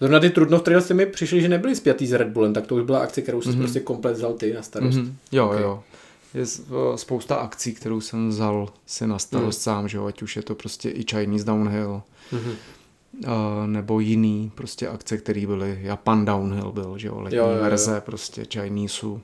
Zrovna 0.00 0.20
ty 0.20 0.30
Trutnov 0.30 0.62
Trails 0.62 0.90
mi 0.90 1.06
přišli, 1.06 1.40
že 1.40 1.48
nebyli 1.48 1.76
spjatý 1.76 2.06
s 2.06 2.12
Red 2.12 2.28
Bullem, 2.28 2.52
tak 2.54 2.66
to 2.66 2.74
už 2.74 2.82
byla 2.82 2.98
akce, 2.98 3.22
kterou 3.22 3.42
jsi 3.42 3.48
Mhm. 3.48 3.58
prostě 3.58 3.80
komplet 3.80 4.16
vzal 4.16 4.32
ty 4.32 4.54
na 4.54 4.62
starost. 4.62 4.96
Mm-hmm. 4.98 5.12
Jo, 5.32 5.44
Ok. 5.46 5.50
okay. 5.50 5.62
jo. 5.62 5.82
Je 6.34 6.44
spousta 6.96 7.34
akcí, 7.36 7.74
kterou 7.74 8.00
jsem 8.00 8.28
vzal 8.28 8.68
si 8.86 9.06
na 9.06 9.18
starost 9.18 9.56
Hmm. 9.66 9.74
sám, 9.74 9.88
že 9.88 9.96
jo, 9.96 10.06
ať 10.06 10.22
už 10.22 10.36
je 10.36 10.42
to 10.42 10.54
prostě 10.54 10.90
i 10.90 11.04
Chinese 11.10 11.44
Downhill, 11.44 12.02
Mhm. 12.32 12.52
Nebo 13.66 14.00
jiný 14.00 14.52
prostě 14.54 14.88
akce, 14.88 15.16
které 15.18 15.46
byly, 15.46 15.78
Japan 15.82 16.24
Downhill 16.24 16.72
byl, 16.72 16.98
že 16.98 17.08
jo, 17.08 17.20
letní 17.20 17.38
Jo, 17.38 17.44
jo, 17.46 17.50
jo, 17.56 17.62
verze 17.62 18.00
prostě 18.00 18.44
Chineseu 18.52 19.20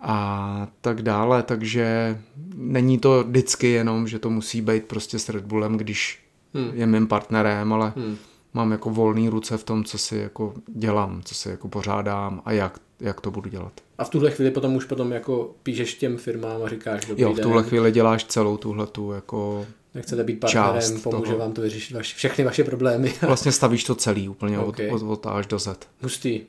a 0.00 0.68
tak 0.80 1.02
dále, 1.02 1.42
takže 1.42 2.18
není 2.54 2.98
to 2.98 3.24
vždycky 3.24 3.66
jenom, 3.70 4.08
že 4.08 4.18
to 4.18 4.30
musí 4.30 4.60
být 4.60 4.84
prostě 4.84 5.18
s 5.18 5.28
Red 5.28 5.44
Bullem, 5.44 5.76
když 5.76 6.18
Hmm. 6.54 6.70
je 6.74 6.86
mým 6.86 7.06
partnerem, 7.06 7.72
ale 7.72 7.92
Hmm. 7.96 8.16
mám 8.54 8.72
jako 8.72 8.90
volný 8.90 9.28
ruce 9.28 9.56
v 9.58 9.64
tom, 9.64 9.84
co 9.84 9.98
si 9.98 10.16
jako 10.16 10.54
dělám, 10.66 11.20
co 11.24 11.34
si 11.34 11.48
jako 11.48 11.68
pořádám 11.68 12.42
a 12.44 12.52
jak, 12.52 12.78
jak 13.00 13.20
to 13.20 13.30
budu 13.30 13.50
dělat. 13.50 13.72
A 13.98 14.04
v 14.04 14.08
tuhle 14.10 14.30
chvíli 14.30 14.50
potom 14.50 14.74
už 14.76 14.84
potom 14.84 15.12
jako 15.12 15.50
píšeš 15.62 15.94
těm 15.94 16.16
firmám 16.16 16.62
a 16.62 16.68
říkáš, 16.68 17.04
dobrý 17.04 17.22
Jo, 17.22 17.34
v 17.34 17.40
tuhle 17.40 17.62
den, 17.62 17.68
chvíli 17.68 17.92
děláš 17.92 18.24
celou 18.24 18.56
tuhletu 18.56 19.12
jako 19.12 19.66
nechcete 19.94 20.24
být 20.24 20.40
partnerem, 20.40 20.74
část 20.74 20.90
pomůže 21.02 21.24
toho. 21.32 21.38
vám 21.38 21.52
to 21.52 21.60
vyřešit 21.60 21.94
vaši, 21.94 22.16
všechny 22.16 22.44
vaše 22.44 22.64
problémy. 22.64 23.14
vlastně 23.22 23.52
stavíš 23.52 23.84
to 23.84 23.94
celý 23.94 24.28
úplně 24.28 24.58
Ok. 24.58 24.78
od, 24.92 25.02
od, 25.02 25.02
od 25.02 25.26
až 25.26 25.46
do 25.46 25.58
Z. 25.58 25.88
hustý, 26.02 26.40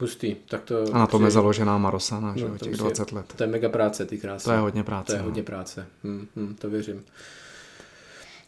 hustý. 0.00 0.36
Tak 0.48 0.62
to, 0.62 0.84
A 0.94 0.98
na 0.98 1.06
tom 1.06 1.24
je 1.24 1.30
založená 1.30 1.78
Marosana, 1.78 2.36
že 2.36 2.44
No, 2.44 2.50
to 2.50 2.58
těch 2.58 2.68
musí- 2.72 2.80
20 2.82 3.12
let. 3.12 3.32
To 3.36 3.42
je 3.42 3.46
mega 3.46 3.68
práce, 3.68 4.06
ty 4.06 4.18
krásy. 4.18 4.44
To 4.44 4.52
je 4.52 4.58
hodně 4.58 4.82
práce. 4.82 5.06
To 5.06 5.12
je 5.12 5.18
no. 5.18 5.24
hodně 5.24 5.42
práce. 5.42 5.86
Hm, 6.04 6.26
hm, 6.36 6.54
to 6.58 6.70
věřím. 6.70 7.02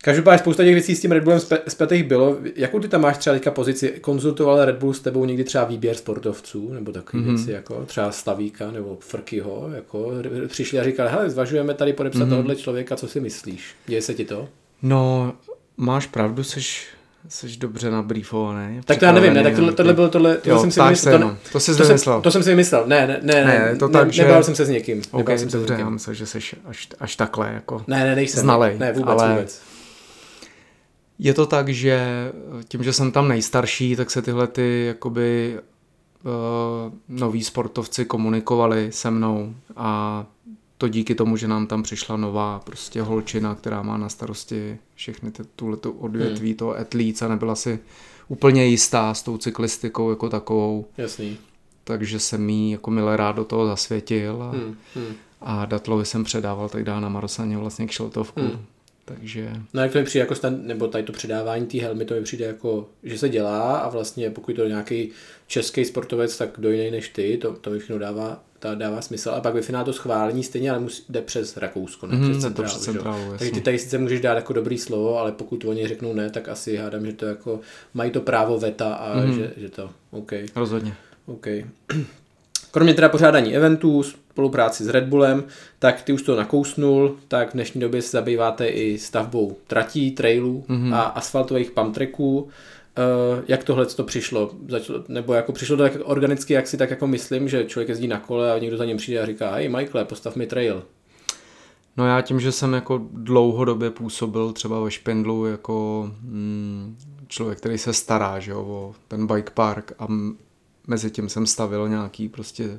Každopádně 0.02 0.38
spousta 0.38 0.64
těch 0.64 0.74
věcí 0.74 0.96
s 0.96 1.00
tím 1.00 1.12
Red 1.12 1.24
Bullem 1.24 1.40
spjatých 1.68 2.04
bylo. 2.04 2.36
Jakou 2.56 2.80
ty 2.80 2.88
tam 2.88 3.00
máš 3.00 3.18
třeba 3.18 3.34
teďka 3.34 3.50
pozici? 3.50 3.88
Konzultoval 4.00 4.64
Red 4.64 4.76
Bull 4.76 4.94
s 4.94 5.00
tebou 5.00 5.24
někdy 5.24 5.44
třeba 5.44 5.64
výběr 5.64 5.96
sportovců? 5.96 6.72
Nebo 6.72 6.92
takové 6.92 7.22
Mhm. 7.22 7.34
věci, 7.36 7.52
jako 7.52 7.84
třeba 7.86 8.12
Stavíka 8.12 8.70
nebo 8.70 8.98
Frkyho? 9.00 9.70
Jako 9.74 10.12
přišli 10.48 10.78
a 10.80 10.84
říkali, 10.84 11.10
hele, 11.10 11.30
zvažujeme 11.30 11.74
tady 11.74 11.92
podepsat 11.92 12.20
Mhm. 12.20 12.30
tohohle 12.30 12.56
člověka, 12.56 12.96
co 12.96 13.08
si 13.08 13.20
myslíš? 13.20 13.64
Děje 13.86 14.02
se 14.02 14.14
ti 14.14 14.24
to? 14.24 14.48
No, 14.82 15.32
máš 15.76 16.06
pravdu, 16.06 16.44
seš, 16.44 16.86
seš 17.28 17.56
dobře 17.56 17.90
nabrýfovaný. 17.90 18.80
Tak 18.84 18.98
to 18.98 19.04
já 19.04 19.12
nevím, 19.12 19.34
ne, 19.34 19.42
tak 19.42 19.54
tohle, 19.54 19.72
tohle 19.72 19.92
bylo 19.94 20.08
tohle, 20.08 20.36
tohle 20.36 20.56
Jo, 20.56 20.60
jsem 20.60 20.70
si 20.70 20.80
vymyslel. 20.80 21.18
se 21.18 21.24
To. 21.24 21.36
To 21.52 21.60
jsi 21.60 21.76
to, 21.76 21.84
jsem, 21.84 22.22
to 22.22 22.30
jsem 22.30 22.42
si 22.42 22.50
vymyslel. 22.50 22.84
Ne, 22.86 23.06
ne, 23.06 23.20
ne, 23.22 23.44
Ne, 23.44 23.76
to 23.76 23.86
ne, 23.88 23.92
tak, 23.92 24.12
že- 24.12 24.22
nebavil 24.22 24.42
jsem 24.44 24.54
se 24.54 24.64
s 24.64 24.68
někým. 24.68 24.98
OK, 25.10 25.12
nebavil 25.18 25.38
jsem 25.38 25.50
se 25.50 25.56
s 25.56 25.60
dobře, 25.60 25.72
někým. 25.74 25.86
já 25.86 25.90
myslím, 25.90 26.14
že 26.14 26.26
jsi 26.26 26.38
až, 26.64 26.88
až 27.00 27.16
takhle 27.16 27.50
jako... 27.54 27.84
Ne, 27.86 28.04
ne, 28.04 28.14
nejsem. 28.14 28.40
Znalej, 28.40 28.78
Ne, 28.78 28.92
vůbec, 28.92 29.08
ale- 29.20 29.30
vůbec. 29.34 29.62
Je 31.22 31.34
to 31.34 31.46
tak, 31.46 31.68
že 31.68 32.02
tím, 32.68 32.82
že 32.82 32.92
jsem 32.92 33.12
tam 33.12 33.28
nejstarší, 33.28 33.96
tak 33.96 34.10
se 34.10 34.22
tyhle 34.22 34.46
ty 34.46 34.84
jakoby 34.86 35.58
uh, 36.24 36.92
noví 37.08 37.44
sportovci 37.44 38.04
komunikovali 38.04 38.92
se 38.92 39.10
mnou 39.10 39.54
a 39.76 40.26
to 40.78 40.88
díky 40.88 41.14
tomu, 41.14 41.36
že 41.36 41.48
nám 41.48 41.66
tam 41.66 41.82
přišla 41.82 42.16
nová 42.16 42.58
prostě 42.58 43.02
holčina, 43.02 43.54
která 43.54 43.82
má 43.82 43.96
na 43.96 44.08
starosti 44.08 44.78
všechny 44.94 45.30
ty, 45.30 45.42
tuhletu 45.56 45.90
odvětví 45.90 46.48
hmm. 46.48 46.56
toho 46.56 46.76
atlíca, 46.76 47.28
nebyla 47.28 47.54
si 47.54 47.78
úplně 48.28 48.66
jistá 48.66 49.14
s 49.14 49.22
tou 49.22 49.36
cyklistikou 49.38 50.10
jako 50.10 50.28
takovou, 50.28 50.86
Jasný. 50.96 51.38
takže 51.84 52.20
jsem 52.20 52.50
jí 52.50 52.70
jako 52.70 52.90
milé 52.90 53.16
rád 53.16 53.32
do 53.36 53.44
toho 53.44 53.66
zasvětil 53.66 54.42
a, 54.42 54.52
Hm, 54.52 54.76
hm. 54.96 55.14
a 55.40 55.64
Datlovi 55.64 56.04
jsem 56.04 56.24
předával 56.24 56.68
tak 56.68 56.86
na 56.86 57.08
Marosaně 57.08 57.56
vlastně 57.58 57.86
kšeltovku. 57.86 58.40
Hmm. 58.40 58.64
Takže 59.14 59.50
No 59.74 59.82
jak 59.82 59.92
to 59.92 59.98
mi 59.98 60.04
přijde 60.04 60.20
jako 60.22 60.34
stan, 60.34 60.58
nebo 60.62 60.88
tady 60.88 61.04
to 61.04 61.12
předávání 61.12 61.66
té 61.66 61.78
helmy, 61.78 62.04
to 62.04 62.14
mi 62.14 62.22
přijde 62.22 62.44
jako, 62.44 62.88
že 63.02 63.18
se 63.18 63.28
dělá 63.28 63.78
a 63.78 63.88
vlastně 63.88 64.30
pokud 64.30 64.56
to 64.56 64.62
je 64.62 64.68
nějaký 64.68 65.10
český 65.46 65.84
sportovec, 65.84 66.38
tak 66.38 66.50
kdo 66.56 66.70
jiný 66.70 66.90
než 66.90 67.08
ty, 67.08 67.38
to, 67.42 67.52
to 67.52 67.70
mi 67.70 67.78
všechno 67.78 67.98
dává, 67.98 68.42
ta 68.58 68.74
dává 68.74 69.00
smysl. 69.02 69.30
A 69.30 69.40
pak 69.40 69.54
ve 69.54 69.62
finále 69.62 69.84
to 69.84 69.92
schválení 69.92 70.42
stejně, 70.42 70.70
ale 70.70 70.80
musí, 70.80 71.02
jde 71.08 71.22
přes 71.22 71.56
Rakousko, 71.56 72.06
ne 72.06 72.16
Mhm, 72.16 72.24
přes 72.30 72.36
to 72.36 72.42
centrálu. 72.42 72.68
přes 72.70 72.80
centrálu, 72.82 73.24
Takže 73.38 73.52
ty 73.52 73.60
tady 73.60 73.78
sice 73.78 73.98
můžeš 73.98 74.20
dát 74.20 74.34
jako 74.34 74.52
dobrý 74.52 74.78
slovo, 74.78 75.18
ale 75.18 75.32
pokud 75.32 75.64
oni 75.64 75.88
řeknou 75.88 76.14
ne, 76.14 76.30
tak 76.30 76.48
asi 76.48 76.76
hádám, 76.76 77.06
že 77.06 77.12
to 77.12 77.26
jako 77.26 77.60
mají 77.94 78.10
to 78.10 78.20
právo 78.20 78.58
veta 78.58 78.94
a 78.94 79.16
Mhm. 79.20 79.34
že, 79.34 79.52
že 79.56 79.68
to, 79.68 79.90
OK. 80.10 80.32
rozhodně. 80.56 80.94
OK. 81.26 81.46
Kromě 82.70 82.94
teda 82.94 83.08
pořádání 83.08 83.56
eventů, 83.56 84.02
spolupráci 84.44 84.84
s 84.84 84.88
Red 84.88 85.04
Bullem, 85.04 85.44
tak 85.78 86.02
ty 86.02 86.12
už 86.12 86.22
to 86.22 86.36
nakousnul, 86.36 87.16
tak 87.28 87.50
v 87.50 87.52
dnešní 87.52 87.80
době 87.80 88.02
se 88.02 88.10
zabýváte 88.10 88.68
i 88.68 88.98
stavbou 88.98 89.56
tratí, 89.66 90.10
trailů 90.10 90.64
Mhm. 90.68 90.84
mm-hmm. 90.90 90.94
a 90.94 91.00
asfaltových 91.02 91.70
pump 91.70 91.94
tracků. 91.94 92.38
Uh, 92.40 92.48
jak 93.48 93.64
tohle 93.64 93.86
to 93.86 94.04
přišlo? 94.04 94.50
Začalo, 94.68 95.04
nebo 95.08 95.34
jako 95.34 95.52
přišlo 95.52 95.76
to 95.76 95.82
tak 95.82 95.92
organicky, 96.04 96.52
jak 96.52 96.66
si 96.66 96.76
tak 96.76 96.90
jako 96.90 97.06
myslím, 97.06 97.48
že 97.48 97.64
člověk 97.64 97.88
jezdí 97.88 98.08
na 98.08 98.18
kole 98.20 98.52
a 98.52 98.58
někdo 98.58 98.76
za 98.76 98.84
něm 98.84 98.96
přijde 98.96 99.20
a 99.20 99.26
říká, 99.26 99.50
hej 99.50 99.68
Michael, 99.68 100.04
postav 100.04 100.36
mi 100.36 100.46
trail. 100.46 100.82
No 101.96 102.06
já 102.06 102.20
tím, 102.20 102.40
že 102.40 102.52
jsem 102.52 102.72
jako 102.72 103.00
dlouhodobě 103.12 103.90
působil 103.90 104.52
třeba 104.52 104.80
ve 104.80 104.90
Špindlu 104.90 105.46
jako 105.46 106.10
mm, 106.22 106.96
člověk, 107.28 107.58
který 107.58 107.78
se 107.78 107.92
stará 107.92 108.38
že 108.38 108.50
jo, 108.50 108.60
o 108.68 108.94
ten 109.08 109.26
bike 109.26 109.50
park 109.54 109.92
a 109.98 110.04
m- 110.04 110.36
mezi 110.86 111.10
tím 111.10 111.28
jsem 111.28 111.46
stavil 111.46 111.88
nějaký 111.88 112.28
prostě 112.28 112.78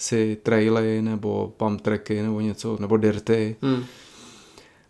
si 0.00 0.38
traily 0.42 1.02
nebo 1.02 1.52
pump 1.56 1.80
tracky 1.80 2.22
nebo 2.22 2.40
něco, 2.40 2.76
nebo 2.80 2.96
dirty. 2.96 3.56
Hmm. 3.62 3.84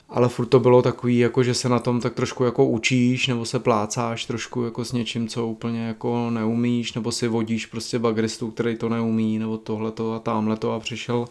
Ale 0.08 0.28
furt 0.28 0.46
to 0.46 0.60
bylo 0.60 0.82
takový, 0.82 1.18
jako 1.18 1.42
že 1.42 1.54
se 1.54 1.68
na 1.68 1.78
tom 1.78 2.00
tak 2.00 2.14
trošku 2.14 2.44
jako 2.44 2.66
učíš, 2.66 3.26
nebo 3.26 3.44
se 3.44 3.58
plácáš 3.58 4.26
trošku 4.26 4.62
jako 4.62 4.84
s 4.84 4.92
něčím, 4.92 5.28
co 5.28 5.46
úplně 5.46 5.86
jako 5.86 6.30
neumíš, 6.30 6.92
nebo 6.94 7.12
si 7.12 7.28
vodíš 7.28 7.66
prostě 7.66 7.98
bagristu, 7.98 8.50
který 8.50 8.76
to 8.76 8.88
neumí, 8.88 9.38
nebo 9.38 9.58
tohleto 9.58 10.12
a 10.12 10.18
tamhleto 10.18 10.72
a 10.72 10.80
přišel 10.80 11.26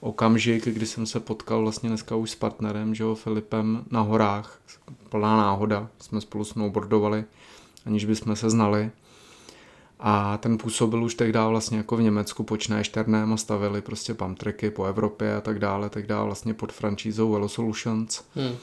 okamžik, 0.00 0.68
kdy 0.68 0.86
jsem 0.86 1.06
se 1.06 1.20
potkal 1.20 1.62
vlastně 1.62 1.88
dneska 1.88 2.16
už 2.16 2.30
s 2.30 2.34
partnerem, 2.34 2.94
že 2.94 3.04
jo, 3.04 3.14
Filipem 3.14 3.84
na 3.90 4.00
horách, 4.00 4.60
plná 5.08 5.36
náhoda, 5.36 5.88
jsme 5.98 6.20
spolu 6.20 6.44
snowboardovali, 6.44 7.24
aniž 7.86 8.04
bychom 8.04 8.36
se 8.36 8.50
znali. 8.50 8.90
A 10.02 10.38
ten 10.38 10.58
působil 10.58 11.04
už 11.04 11.14
tehdy 11.14 11.38
vlastně 11.38 11.78
jako 11.78 11.96
v 11.96 12.02
Německu 12.02 12.42
pod 12.42 12.62
Schneesternem 12.62 13.32
a 13.32 13.36
stavili 13.36 13.82
prostě 13.82 14.14
pump 14.14 14.38
tracky 14.38 14.70
po 14.70 14.84
Evropě 14.84 15.36
a 15.36 15.40
tak 15.40 15.58
dále, 15.58 15.90
tak 15.90 16.06
dále 16.06 16.26
vlastně 16.26 16.54
pod 16.54 16.72
franšízou 16.72 17.32
Velo 17.32 17.48
Solutions. 17.48 18.24
Hmm. 18.34 18.56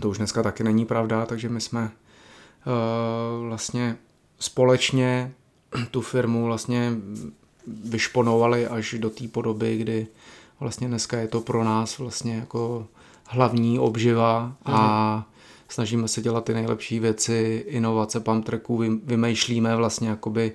To 0.00 0.08
už 0.08 0.18
dneska 0.18 0.42
taky 0.42 0.64
není 0.64 0.84
pravda, 0.84 1.26
takže 1.26 1.48
my 1.48 1.60
jsme 1.60 1.90
vlastně 3.48 3.96
společně 4.38 5.32
tu 5.90 6.00
firmu 6.00 6.44
vlastně 6.44 6.92
vyšponovali 7.66 8.66
až 8.66 8.94
do 8.98 9.10
té 9.10 9.28
podoby, 9.28 9.76
kdy 9.76 10.06
vlastně 10.60 10.88
dneska 10.88 11.18
je 11.18 11.28
to 11.28 11.40
pro 11.40 11.64
nás 11.64 11.98
vlastně 11.98 12.36
jako 12.36 12.86
hlavní 13.26 13.78
obživa 13.78 14.52
a 14.64 15.14
mhm. 15.16 15.24
Snažíme 15.68 16.08
se 16.08 16.22
dělat 16.22 16.44
ty 16.44 16.54
nejlepší 16.54 17.00
věci, 17.00 17.64
inovace 17.68 18.20
pump 18.20 18.44
tracků, 18.44 18.82
vymýšlíme 19.04 19.76
vlastně 19.76 20.08
jakoby 20.08 20.52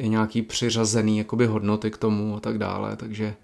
nějaký 0.00 0.42
přiřazený 0.42 1.18
jakoby 1.18 1.46
hodnoty 1.46 1.90
k 1.90 1.96
tomu 1.96 2.36
a 2.36 2.40
tak 2.40 2.58
dále, 2.58 2.96
takže 2.96 3.34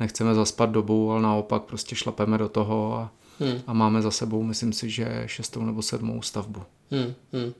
nechceme 0.00 0.34
zaspat 0.34 0.70
dobu, 0.70 1.12
ale 1.12 1.22
naopak 1.22 1.62
prostě 1.62 1.96
šlapeme 1.96 2.38
do 2.38 2.48
toho 2.48 2.96
a, 2.96 3.12
hmm. 3.40 3.60
a 3.66 3.72
máme 3.72 4.02
za 4.02 4.10
sebou, 4.10 4.42
myslím 4.42 4.72
si, 4.72 4.90
že 4.90 5.22
šestou 5.26 5.64
nebo 5.64 5.82
sedmou 5.82 6.22
stavbu. 6.22 6.62
Hmm, 6.90 7.14
hmm. 7.32 7.52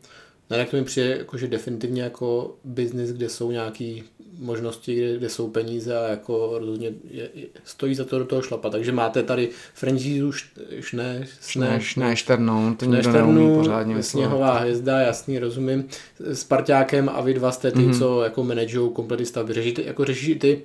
No 0.53 0.59
jak 0.59 0.70
to 0.70 0.77
mi 0.77 0.85
přijde 0.85 1.16
jakože 1.19 1.49
definitivně 1.49 2.03
jako 2.03 2.55
biznis, 2.65 3.12
kde 3.12 3.29
jsou 3.29 3.51
nějaké 3.51 3.95
možnosti, 4.39 4.95
kde, 4.95 5.16
kde, 5.16 5.29
jsou 5.29 5.49
peníze 5.49 5.99
a 5.99 6.09
jako 6.09 6.59
rozhodně 6.59 6.91
je, 7.11 7.29
je, 7.35 7.47
stojí 7.65 7.95
za 7.95 8.05
to 8.05 8.19
do 8.19 8.24
toho 8.24 8.43
šlapat. 8.43 8.73
Takže 8.73 8.93
máte 8.93 9.23
tady 9.23 9.49
franchise 9.74 10.24
už 10.24 10.53
šne, 10.81 11.27
šne, 11.47 11.81
šne, 11.81 12.16
šternou, 12.16 12.74
to 12.74 12.85
nikdo 12.85 13.12
neumí 13.12 13.57
pořádně 13.59 14.03
Sněhová 14.03 14.59
hvězda, 14.59 15.01
jasný, 15.01 15.39
rozumím. 15.39 15.85
S 16.20 16.45
Parťákem 16.45 17.09
a 17.09 17.20
vy 17.20 17.35
dva 17.35 17.53
jste 17.53 17.70
ty, 17.70 17.79
mm-hmm. 17.79 17.99
co 17.99 18.23
jako 18.23 18.45
manažují 18.45 18.93
komplety 18.93 19.27
stavby. 19.27 19.53
Řešíte, 19.53 19.83
jako 19.83 20.05
řešíte 20.05 20.41
ty 20.41 20.62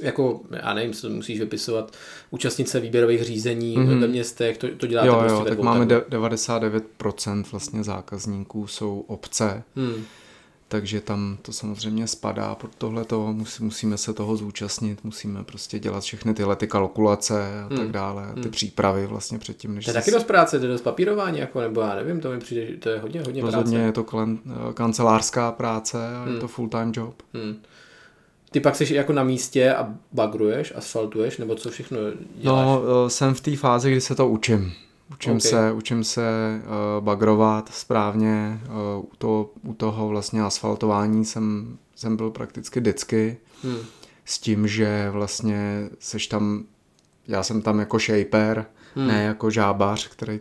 jako, 0.00 0.40
já 0.50 0.74
nevím, 0.74 0.92
co 0.92 1.08
musíš 1.10 1.40
vypisovat, 1.40 1.92
účastnice 2.30 2.80
výběrových 2.80 3.22
řízení 3.22 3.78
mm-hmm. 3.78 4.00
ve 4.00 4.06
městech, 4.06 4.58
to, 4.58 4.68
to 4.76 4.86
děláte 4.86 5.08
jo, 5.08 5.18
prostě 5.18 5.34
jo, 5.34 5.44
tak 5.44 5.58
máme 5.58 5.86
de- 5.86 6.00
99% 6.00 7.44
vlastně 7.52 7.84
zákazníků 7.84 8.66
jsou 8.66 9.04
obce, 9.06 9.62
mm. 9.76 10.04
takže 10.68 11.00
tam 11.00 11.38
to 11.42 11.52
samozřejmě 11.52 12.06
spadá 12.06 12.54
pod 12.54 12.74
tohle 12.74 13.04
to, 13.04 13.32
musí, 13.32 13.64
musíme 13.64 13.96
se 13.96 14.12
toho 14.12 14.36
zúčastnit, 14.36 15.04
musíme 15.04 15.44
prostě 15.44 15.78
dělat 15.78 16.02
všechny 16.02 16.34
tyhle 16.34 16.56
ty 16.56 16.66
kalkulace 16.66 17.62
a 17.64 17.68
mm. 17.70 17.76
tak 17.76 17.90
dále, 17.90 18.32
ty 18.34 18.40
mm. 18.40 18.50
přípravy 18.50 19.06
vlastně 19.06 19.38
předtím, 19.38 19.74
než... 19.74 19.84
To 19.84 19.90
je 19.90 19.94
taky 19.94 20.10
dost 20.10 20.24
práce, 20.24 20.58
to 20.58 20.64
je 20.64 20.72
dost 20.72 20.82
papírování, 20.82 21.38
jako, 21.38 21.60
nebo 21.60 21.80
já 21.80 21.94
nevím, 21.94 22.20
to 22.20 22.30
mi 22.30 22.38
přijde, 22.38 22.76
to 22.76 22.88
je 22.88 22.98
hodně, 22.98 23.20
hodně 23.20 23.42
Rozhodně 23.42 23.78
práce. 23.78 23.86
je 23.86 23.92
to 23.92 24.04
klen, 24.04 24.38
kancelářská 24.74 25.52
práce 25.52 26.16
a 26.16 26.24
mm. 26.24 26.34
je 26.34 26.40
to 26.40 26.48
full-time 26.48 26.92
job. 26.94 27.22
Mm. 27.32 27.56
Ty 28.56 28.60
pak 28.60 28.76
jsi 28.76 28.94
jako 28.94 29.12
na 29.12 29.24
místě 29.24 29.74
a 29.74 29.94
bagruješ, 30.12 30.72
asfaltuješ, 30.76 31.38
nebo 31.38 31.54
co 31.54 31.70
všechno 31.70 31.98
děláš? 32.34 32.66
No, 32.66 33.10
jsem 33.10 33.34
v 33.34 33.40
té 33.40 33.56
fázi, 33.56 33.90
kdy 33.90 34.00
se 34.00 34.14
to 34.14 34.28
učím. 34.28 34.72
Učím 35.12 35.32
okay. 35.32 35.40
se, 35.40 35.72
učím 35.72 36.04
se 36.04 36.22
uh, 36.60 37.04
bagrovat 37.04 37.68
správně. 37.72 38.60
Uh, 38.68 39.04
u, 39.04 39.10
to, 39.18 39.50
u 39.62 39.74
toho 39.74 40.08
vlastně 40.08 40.42
asfaltování 40.42 41.24
jsem, 41.24 41.76
jsem 41.96 42.16
byl 42.16 42.30
prakticky 42.30 42.80
vždycky. 42.80 43.36
Hmm. 43.62 43.78
S 44.24 44.38
tím, 44.38 44.68
že 44.68 45.10
vlastně 45.10 45.88
seš 45.98 46.26
tam, 46.26 46.64
já 47.28 47.42
jsem 47.42 47.62
tam 47.62 47.78
jako 47.78 47.98
shaper, 47.98 48.66
hmm. 48.94 49.08
ne 49.08 49.22
jako 49.22 49.50
žábař, 49.50 50.08
který 50.08 50.40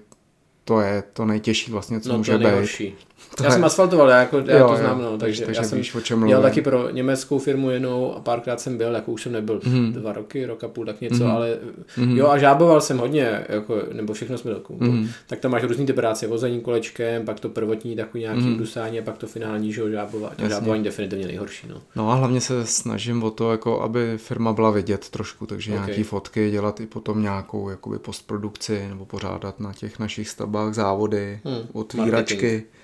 to 0.63 0.79
je 0.81 1.03
to 1.13 1.25
nejtěžší 1.25 1.71
vlastně, 1.71 1.99
co 1.99 2.11
no, 2.11 2.17
může 2.17 2.37
být. 2.37 2.95
To 3.37 3.43
já 3.43 3.49
je... 3.49 3.53
jsem 3.53 3.65
asfaltoval, 3.65 4.09
já, 4.09 4.19
jako, 4.19 4.43
já 4.45 4.59
jo, 4.59 4.67
to 4.67 4.75
znám, 4.75 5.01
no, 5.01 5.17
takže, 5.17 5.45
takže 5.45 5.61
já 5.61 5.67
jsem 5.67 5.77
víš, 5.77 5.95
o 5.95 6.01
čem 6.01 6.19
měl 6.19 6.41
taky 6.41 6.61
pro 6.61 6.89
německou 6.89 7.39
firmu 7.39 7.69
jenom 7.69 8.11
a 8.17 8.19
párkrát 8.19 8.59
jsem 8.59 8.77
byl, 8.77 8.95
jako 8.95 9.11
už 9.11 9.23
jsem 9.23 9.31
nebyl 9.31 9.59
mm. 9.65 9.93
dva 9.93 10.13
roky, 10.13 10.45
rok 10.45 10.63
a 10.63 10.67
půl, 10.67 10.85
tak 10.85 11.01
něco, 11.01 11.23
mm. 11.23 11.31
ale 11.31 11.57
mm. 11.97 12.17
jo 12.17 12.27
a 12.27 12.37
žáboval 12.37 12.81
jsem 12.81 12.97
hodně, 12.97 13.45
jako, 13.49 13.81
nebo 13.93 14.13
všechno 14.13 14.37
jsme 14.37 14.51
jako, 14.51 14.73
mm. 14.79 15.09
tak 15.27 15.39
tam 15.39 15.51
máš 15.51 15.63
různý 15.63 15.85
ty 15.85 15.93
práce, 15.93 16.27
vození 16.27 16.61
kolečkem, 16.61 17.25
pak 17.25 17.39
to 17.39 17.49
prvotní 17.49 17.95
takový 17.95 18.21
nějaký 18.21 18.41
mm. 18.41 18.55
udusání 18.55 18.99
a 18.99 19.01
pak 19.01 19.17
to 19.17 19.27
finální, 19.27 19.73
že 19.73 19.81
jo, 19.81 19.89
žábování, 19.89 20.35
žábování 20.49 20.83
definitivně 20.83 21.27
nejhorší, 21.27 21.67
no. 21.67 21.81
No 21.95 22.11
a 22.11 22.15
hlavně 22.15 22.41
se 22.41 22.65
snažím 22.65 23.23
o 23.23 23.31
to, 23.31 23.51
jako 23.51 23.81
aby 23.81 24.17
firma 24.17 24.53
byla 24.53 24.71
vidět 24.71 25.09
trošku, 25.09 25.45
takže 25.45 25.71
okay. 25.71 25.85
nějaký 25.85 26.03
fotky 26.03 26.51
dělat 26.51 26.79
i 26.79 26.85
potom 26.85 27.21
nějakou 27.21 27.69
jakoby 27.69 27.99
postprodukci 27.99 28.85
nebo 28.89 29.05
pořádat 29.05 29.59
na 29.59 29.73
těch 29.73 29.99
našich 29.99 30.29
stavbách 30.29 30.73
závody, 30.73 31.39
mm. 31.43 31.67
otvíračky. 31.73 32.35
Marketing 32.35 32.75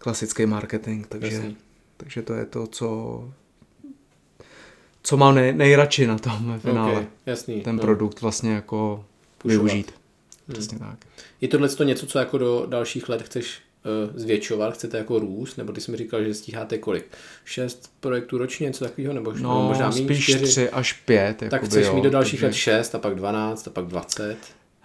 klasický 0.00 0.46
marketing, 0.46 1.06
takže, 1.08 1.52
takže 1.96 2.22
to 2.22 2.34
je 2.34 2.46
to, 2.46 2.66
co, 2.66 3.24
co 5.02 5.16
mám 5.16 5.34
nej, 5.34 5.52
nejradši 5.52 6.06
na 6.06 6.18
tom 6.18 6.60
finále. 6.62 6.92
Okay, 6.92 7.06
jasný, 7.26 7.60
Ten 7.60 7.76
no. 7.76 7.82
produkt 7.82 8.20
vlastně 8.20 8.52
jako 8.52 9.04
Pušovat. 9.38 9.66
využít. 9.66 9.90
Hmm. 10.46 10.52
Přesně 10.54 10.78
tak. 10.78 10.98
Je 11.40 11.48
tohle 11.48 11.68
to 11.68 11.84
něco, 11.84 12.06
co 12.06 12.18
jako 12.18 12.38
do 12.38 12.66
dalších 12.66 13.08
let 13.08 13.22
chceš 13.22 13.58
uh, 14.10 14.16
zvětšovat, 14.20 14.74
chcete 14.74 14.98
jako 14.98 15.18
růst, 15.18 15.56
nebo 15.56 15.72
ty 15.72 15.80
jsi 15.80 15.90
mi 15.90 15.96
říkal, 15.96 16.24
že 16.24 16.34
stíháte 16.34 16.78
kolik? 16.78 17.04
Šest 17.44 17.92
projektů 18.00 18.38
ročně, 18.38 18.66
něco 18.66 18.84
takového, 18.84 19.14
nebo 19.14 19.32
no, 19.32 19.68
možná 19.68 19.92
spíš 19.92 20.24
čtyři? 20.24 20.44
tři 20.44 20.70
až 20.70 20.92
pět. 20.92 21.42
Tak 21.50 21.64
chceš 21.64 21.86
jo, 21.86 21.94
mít 21.94 22.02
do 22.02 22.10
dalších 22.10 22.40
takže... 22.40 22.46
let 22.46 22.78
šest 22.78 22.94
a 22.94 22.98
pak 22.98 23.14
dvanáct 23.14 23.68
a 23.68 23.70
pak 23.70 23.84
dvacet. 23.84 24.36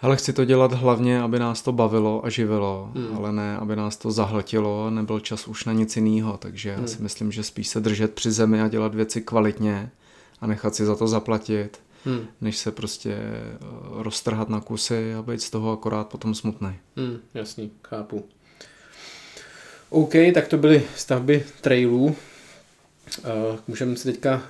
Ale 0.02 0.16
chci 0.16 0.34
to 0.34 0.46
dělat 0.46 0.74
hlavně, 0.74 1.22
aby 1.22 1.40
nás 1.40 1.62
to 1.62 1.72
bavilo 1.72 2.26
a 2.26 2.30
živilo, 2.30 2.92
hmm. 2.96 3.18
ale 3.18 3.34
ne, 3.34 3.58
aby 3.58 3.76
nás 3.76 3.98
to 3.98 4.12
zahltilo 4.12 4.88
a 4.88 4.90
nebyl 4.90 5.20
čas 5.20 5.48
už 5.48 5.66
na 5.66 5.74
nic 5.74 5.96
jiného. 5.96 6.38
Takže 6.38 6.74
hmm. 6.74 6.82
já 6.82 6.88
si 6.88 7.04
myslím, 7.04 7.32
že 7.32 7.44
spíš 7.44 7.68
se 7.68 7.80
držet 7.80 8.14
při 8.14 8.32
zemi 8.32 8.62
a 8.62 8.68
dělat 8.68 8.96
věci 8.96 9.22
kvalitně 9.22 9.92
a 10.42 10.48
nechat 10.48 10.76
si 10.76 10.86
za 10.86 10.96
to 10.96 11.08
zaplatit, 11.08 11.80
hmm. 12.06 12.28
než 12.42 12.58
se 12.58 12.72
prostě 12.72 13.12
eh, 13.12 13.58
roztrhat 13.92 14.50
na 14.50 14.62
kusy 14.62 15.14
a 15.16 15.22
být 15.22 15.42
z 15.42 15.50
toho 15.50 15.72
akorát 15.72 16.08
potom 16.08 16.36
smutný. 16.36 16.74
Hmm, 16.98 17.20
jasný, 17.34 17.72
chápu. 17.88 18.26
OK, 19.90 20.14
tak 20.34 20.48
to 20.48 20.58
byly 20.58 20.84
stavby 20.96 21.46
trailů. 21.62 22.06
Uh, 22.06 22.16
můžeme 23.68 23.96
si 23.96 24.12
teďka, 24.12 24.42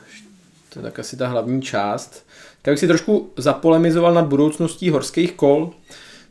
to 0.69 0.79
je 0.79 0.83
tak 0.83 0.99
asi 0.99 1.17
ta 1.17 1.27
hlavní 1.27 1.61
část, 1.61 2.25
tak 2.65 2.71
bych 2.71 2.79
si 2.79 2.87
trošku 2.87 3.29
zapolemizoval 3.37 4.13
nad 4.13 4.25
budoucností 4.25 4.89
horských 4.89 5.33
kol. 5.33 5.71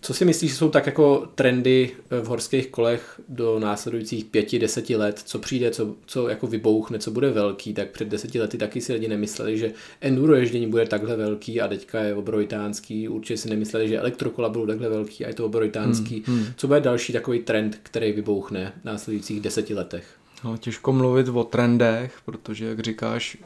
Co 0.00 0.14
si 0.14 0.24
myslíš, 0.24 0.50
že 0.50 0.56
jsou 0.56 0.68
tak 0.68 0.86
jako 0.86 1.28
trendy 1.34 1.90
eh, 2.10 2.20
v 2.20 2.26
horských 2.26 2.68
kolech 2.68 3.20
do 3.28 3.58
následujících 3.58 4.24
pěti, 4.24 4.58
deseti 4.58 4.96
let, 4.96 5.22
co 5.24 5.38
přijde, 5.38 5.70
co, 5.70 5.94
co 6.06 6.28
jako 6.28 6.46
vybouchne, 6.46 6.98
co 6.98 7.10
bude 7.10 7.30
velký, 7.30 7.74
tak 7.74 7.90
před 7.90 8.08
deseti 8.08 8.40
lety 8.40 8.58
taky 8.58 8.80
si 8.80 8.92
lidi 8.92 9.08
nemysleli, 9.08 9.58
že 9.58 9.72
enduro 10.00 10.34
ježdění 10.34 10.66
bude 10.66 10.86
takhle 10.86 11.16
velký 11.16 11.60
a 11.60 11.68
teďka 11.68 12.00
je 12.00 12.14
obrojitánský, 12.14 13.08
určitě 13.08 13.36
si 13.36 13.50
nemysleli, 13.50 13.88
že 13.88 13.98
elektrokola 13.98 14.48
budou 14.48 14.66
takhle 14.66 14.88
velký 14.88 15.24
a 15.24 15.28
je 15.28 15.34
to 15.34 15.46
obrojitánský. 15.46 16.22
Hmm, 16.26 16.38
hmm. 16.38 16.46
Co 16.56 16.66
bude 16.66 16.80
další 16.80 17.12
takový 17.12 17.38
trend, 17.38 17.78
který 17.82 18.12
vybouchne 18.12 18.72
v 18.82 18.84
následujících 18.84 19.40
deseti 19.40 19.74
letech? 19.74 20.06
No, 20.44 20.56
těžko 20.56 20.92
mluvit 20.92 21.28
o 21.28 21.44
trendech, 21.44 22.18
protože 22.24 22.66
jak 22.66 22.80
říkáš, 22.80 23.36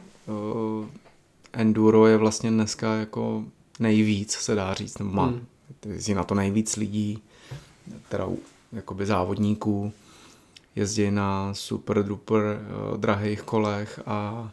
enduro 1.53 2.07
je 2.07 2.17
vlastně 2.17 2.51
dneska 2.51 2.95
jako 2.95 3.43
nejvíc, 3.79 4.31
se 4.31 4.55
dá 4.55 4.73
říct, 4.73 4.99
nebo 4.99 5.11
má 5.11 5.25
hmm. 5.25 5.45
jezdí 5.85 6.13
na 6.13 6.23
to 6.23 6.35
nejvíc 6.35 6.75
lidí, 6.75 7.19
teda 8.09 8.27
jakoby 8.71 9.05
závodníků, 9.05 9.93
jezdí 10.75 11.11
na 11.11 11.53
super 11.53 12.03
duper 12.03 12.41
uh, 12.91 12.97
drahých 12.97 13.41
kolech 13.41 13.99
a 14.05 14.49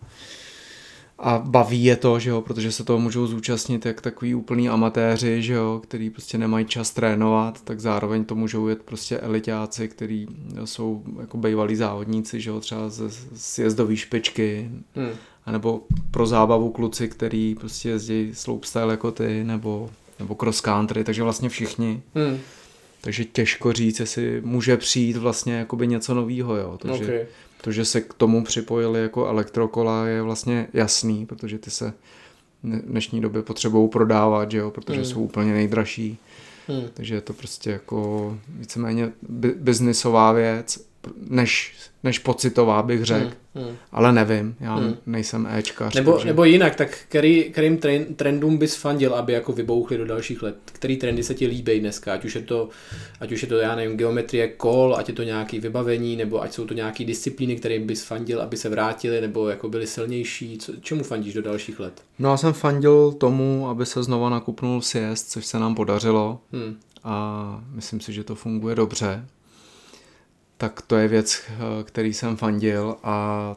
a 1.19 1.39
baví 1.39 1.85
je 1.85 1.97
to, 1.97 2.19
že 2.19 2.31
jo, 2.31 2.41
protože 2.41 2.73
se 2.73 2.85
toho 2.85 2.99
můžou 2.99 3.27
zúčastnit 3.27 3.87
jak 3.87 4.01
takový 4.01 4.35
úplný 4.35 4.69
amatéři, 4.69 5.43
že 5.43 5.53
jo, 5.53 5.81
který 5.83 6.11
prostě 6.11 6.39
nemají 6.39 6.67
čas 6.67 6.91
trénovat, 6.91 7.63
tak 7.63 7.81
zároveň 7.81 8.25
to 8.25 8.35
můžou 8.35 8.69
jet 8.69 8.83
prostě 8.83 9.19
elitáci, 9.19 9.89
který 9.89 10.27
jsou 10.65 11.03
jako 11.21 11.37
bývalí 11.37 11.77
závodníci, 11.77 12.41
že 12.41 12.51
jo, 12.51 12.61
třeba 12.61 12.89
z, 12.89 13.29
z 13.35 13.59
jezdové 13.59 13.97
špičky 13.97 14.71
hmm 14.95 15.11
anebo 15.47 15.83
pro 16.11 16.27
zábavu 16.27 16.71
kluci, 16.71 17.09
který 17.09 17.55
prostě 17.55 17.89
jezdí 17.89 18.31
slopestyle 18.35 18.93
jako 18.93 19.11
ty, 19.11 19.45
nebo, 19.45 19.91
nebo 20.19 20.35
cross 20.35 20.61
country, 20.61 21.05
takže 21.05 21.23
vlastně 21.23 21.49
všichni. 21.49 22.03
Hmm. 22.15 22.39
Takže 23.01 23.25
těžko 23.25 23.73
říct, 23.73 24.01
jestli 24.01 24.41
může 24.45 24.77
přijít 24.77 25.17
vlastně 25.17 25.55
jakoby 25.55 25.87
něco 25.87 26.15
novýho, 26.15 26.57
jo. 26.57 26.79
To, 26.79 26.95
okay. 26.95 27.27
To, 27.67 27.73
že 27.73 27.85
se 27.85 28.01
k 28.01 28.15
tomu 28.15 28.45
připojili 28.45 29.03
jako 29.03 29.27
elektrokola 29.27 30.07
je 30.07 30.23
vlastně 30.23 30.69
jasný, 30.73 31.27
protože 31.27 31.59
ty 31.59 31.71
se 31.71 31.93
v 32.63 32.81
dnešní 32.81 33.21
době 33.21 33.43
potřebují 33.43 33.89
prodávat, 33.89 34.51
že 34.51 34.59
jo, 34.59 34.71
protože 34.71 34.97
hmm. 34.97 35.05
jsou 35.05 35.21
úplně 35.21 35.53
nejdražší. 35.53 36.19
Hmm. 36.69 36.83
Takže 36.95 37.15
je 37.15 37.21
to 37.21 37.33
prostě 37.33 37.71
jako 37.71 38.39
víceméně 38.49 39.13
biznisová 39.57 40.33
věc 40.33 40.87
než, 41.29 41.75
než 42.05 42.19
pocitová, 42.19 42.83
bych 42.83 43.05
řekl. 43.05 43.31
Hmm, 43.55 43.65
hmm. 43.65 43.77
Ale 43.93 44.13
nevím, 44.13 44.57
já 44.61 44.75
hmm. 44.75 44.97
nejsem 45.07 45.47
Ečkař. 45.47 45.95
Nebo, 45.95 46.13
takže... 46.13 46.27
nebo 46.27 46.45
jinak, 46.45 46.75
tak 46.75 46.99
který, 47.09 47.45
kterým 47.45 47.79
trendům 48.17 48.59
bys 48.59 48.77
fandil, 48.77 49.15
aby 49.15 49.33
jako 49.33 49.53
vybouchly 49.53 49.99
do 49.99 50.05
dalších 50.05 50.43
let? 50.43 50.57
Který 50.65 50.97
trendy 50.97 51.23
se 51.23 51.35
ti 51.35 51.47
líbí 51.47 51.81
dneska? 51.81 52.13
Ať 52.13 52.25
už 52.25 52.35
je 52.35 52.43
to, 52.43 52.69
ať 53.21 53.33
už 53.33 53.43
je 53.43 53.49
to 53.49 53.57
já 53.57 53.77
nevím, 53.77 53.97
geometrie 53.97 54.49
kol, 54.49 54.97
ať 54.99 55.09
je 55.09 55.15
to 55.15 55.23
nějaký 55.23 55.61
vybavení, 55.61 56.17
nebo 56.17 56.43
ať 56.43 56.53
jsou 56.53 56.65
to 56.65 56.75
nějaké 56.75 57.05
disciplíny, 57.05 57.57
kterým 57.57 57.87
bys 57.87 58.05
fandil, 58.05 58.43
aby 58.43 58.57
se 58.57 58.69
vrátili, 58.69 59.21
nebo 59.21 59.49
jako 59.49 59.69
byly 59.69 59.87
silnější. 59.87 60.59
Co, 60.59 60.73
čemu 60.81 61.05
fandíš 61.05 61.35
do 61.35 61.43
dalších 61.43 61.81
let? 61.81 62.03
No 62.19 62.31
já 62.31 62.37
jsem 62.37 62.53
fandil 62.53 63.13
tomu, 63.13 63.69
aby 63.69 63.87
se 63.87 64.03
znova 64.03 64.31
nakupnul 64.31 64.83
siest, 64.83 65.31
což 65.31 65.47
se 65.47 65.59
nám 65.59 65.75
podařilo. 65.75 66.41
Hmm. 66.53 66.77
A 67.05 67.65
myslím 67.71 68.01
si, 68.01 68.13
že 68.13 68.25
to 68.25 68.35
funguje 68.35 68.75
dobře 68.75 69.27
tak 70.57 70.83
to 70.83 70.97
je 70.97 71.09
věc, 71.09 71.43
eh, 71.49 71.85
který 71.85 72.15
jsem 72.15 72.37
fandil 72.37 72.97
a 73.03 73.57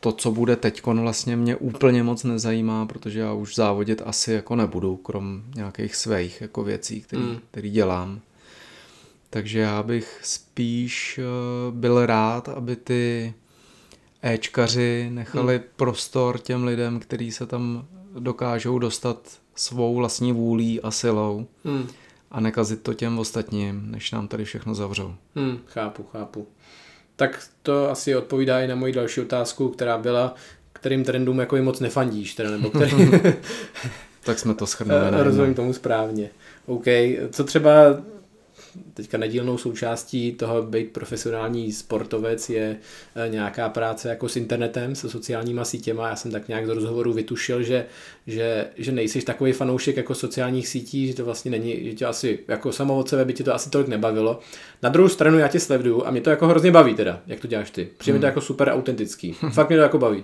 to, 0.00 0.12
co 0.12 0.30
bude 0.30 0.56
teď, 0.56 0.86
vlastně 0.86 1.36
mě 1.36 1.56
úplně 1.56 2.02
moc 2.02 2.24
nezajímá, 2.24 2.86
protože 2.86 3.20
já 3.20 3.32
už 3.32 3.54
závodit 3.54 4.02
asi 4.04 4.32
jako 4.32 4.56
nebudu, 4.56 4.96
krom 4.96 5.42
nějakých 5.54 5.96
svých 5.96 6.40
jako 6.40 6.64
věcí, 6.64 7.00
který, 7.00 7.22
mm. 7.22 7.38
který 7.50 7.70
dělám. 7.70 8.20
Takže 9.30 9.58
já 9.58 9.82
bych 9.82 10.20
spíš 10.22 11.18
eh, 11.18 11.22
byl 11.70 12.06
rád, 12.06 12.48
aby 12.48 12.76
ty 12.76 13.34
Ečkaři 14.22 15.08
nechali 15.12 15.58
mm. 15.58 15.64
prostor 15.76 16.38
těm 16.38 16.64
lidem, 16.64 17.00
kteří 17.00 17.30
se 17.30 17.46
tam 17.46 17.86
dokážou 18.18 18.78
dostat 18.78 19.38
svou 19.54 19.94
vlastní 19.94 20.32
vůlí 20.32 20.80
a 20.80 20.90
silou 20.90 21.46
mm. 21.64 21.88
A 22.32 22.40
nekazit 22.40 22.82
to 22.82 22.94
těm 22.94 23.18
ostatním, 23.18 23.90
než 23.90 24.10
nám 24.10 24.28
tady 24.28 24.44
všechno 24.44 24.74
zavřou. 24.74 25.14
Mm, 25.34 25.58
chápu, 25.66 26.06
chápu. 26.12 26.46
Tak 27.16 27.42
to 27.62 27.90
asi 27.90 28.16
odpovídá 28.16 28.60
i 28.60 28.68
na 28.68 28.74
moji 28.74 28.92
další 28.92 29.20
otázku, 29.20 29.68
která 29.68 29.98
byla, 29.98 30.34
kterým 30.72 31.04
trendům 31.04 31.38
jako 31.38 31.56
moc 31.56 31.80
nefandíš, 31.80 32.34
teda, 32.34 32.50
nebo 32.50 32.70
který... 32.70 32.92
tak 34.24 34.38
jsme 34.38 34.54
to 34.54 34.66
schrnuli. 34.72 35.00
Rozumím 35.10 35.54
tomu 35.54 35.72
správně. 35.72 36.30
OK, 36.66 36.84
co 37.30 37.44
třeba 37.44 37.72
teďka 38.94 39.18
nedílnou 39.18 39.58
součástí 39.58 40.32
toho 40.32 40.62
být 40.62 40.92
profesionální 40.92 41.72
sportovec 41.72 42.50
je 42.50 42.76
eh, 43.14 43.28
nějaká 43.28 43.68
práce 43.68 44.08
jako 44.08 44.28
s 44.28 44.36
internetem, 44.36 44.94
se 44.94 45.10
sociálníma 45.10 45.64
sítěma. 45.64 46.08
Já 46.08 46.16
jsem 46.16 46.30
tak 46.30 46.48
nějak 46.48 46.66
z 46.66 46.68
rozhovoru 46.68 47.12
vytušil, 47.12 47.62
že, 47.62 47.86
že, 48.26 48.66
že 48.76 48.92
nejsi 48.92 49.22
takový 49.22 49.52
fanoušek 49.52 49.96
jako 49.96 50.14
sociálních 50.14 50.68
sítí, 50.68 51.06
že 51.06 51.14
to 51.14 51.24
vlastně 51.24 51.50
není, 51.50 51.84
že 51.84 51.94
tě 51.94 52.06
asi 52.06 52.38
jako 52.48 52.72
samo 52.72 52.98
od 52.98 53.08
sebe 53.08 53.24
by 53.24 53.32
tě 53.32 53.44
to 53.44 53.54
asi 53.54 53.70
tolik 53.70 53.88
nebavilo. 53.88 54.40
Na 54.82 54.88
druhou 54.88 55.08
stranu 55.08 55.38
já 55.38 55.48
tě 55.48 55.60
sleduju 55.60 56.06
a 56.06 56.10
mě 56.10 56.20
to 56.20 56.30
jako 56.30 56.46
hrozně 56.46 56.70
baví 56.70 56.94
teda, 56.94 57.20
jak 57.26 57.40
to 57.40 57.46
děláš 57.46 57.70
ty. 57.70 57.88
Přijde 57.98 58.14
hmm. 58.14 58.20
to 58.20 58.26
jako 58.26 58.40
super 58.40 58.68
autentický. 58.68 59.32
Fakt 59.32 59.68
mě 59.68 59.76
to 59.76 59.82
jako 59.82 59.98
baví 59.98 60.22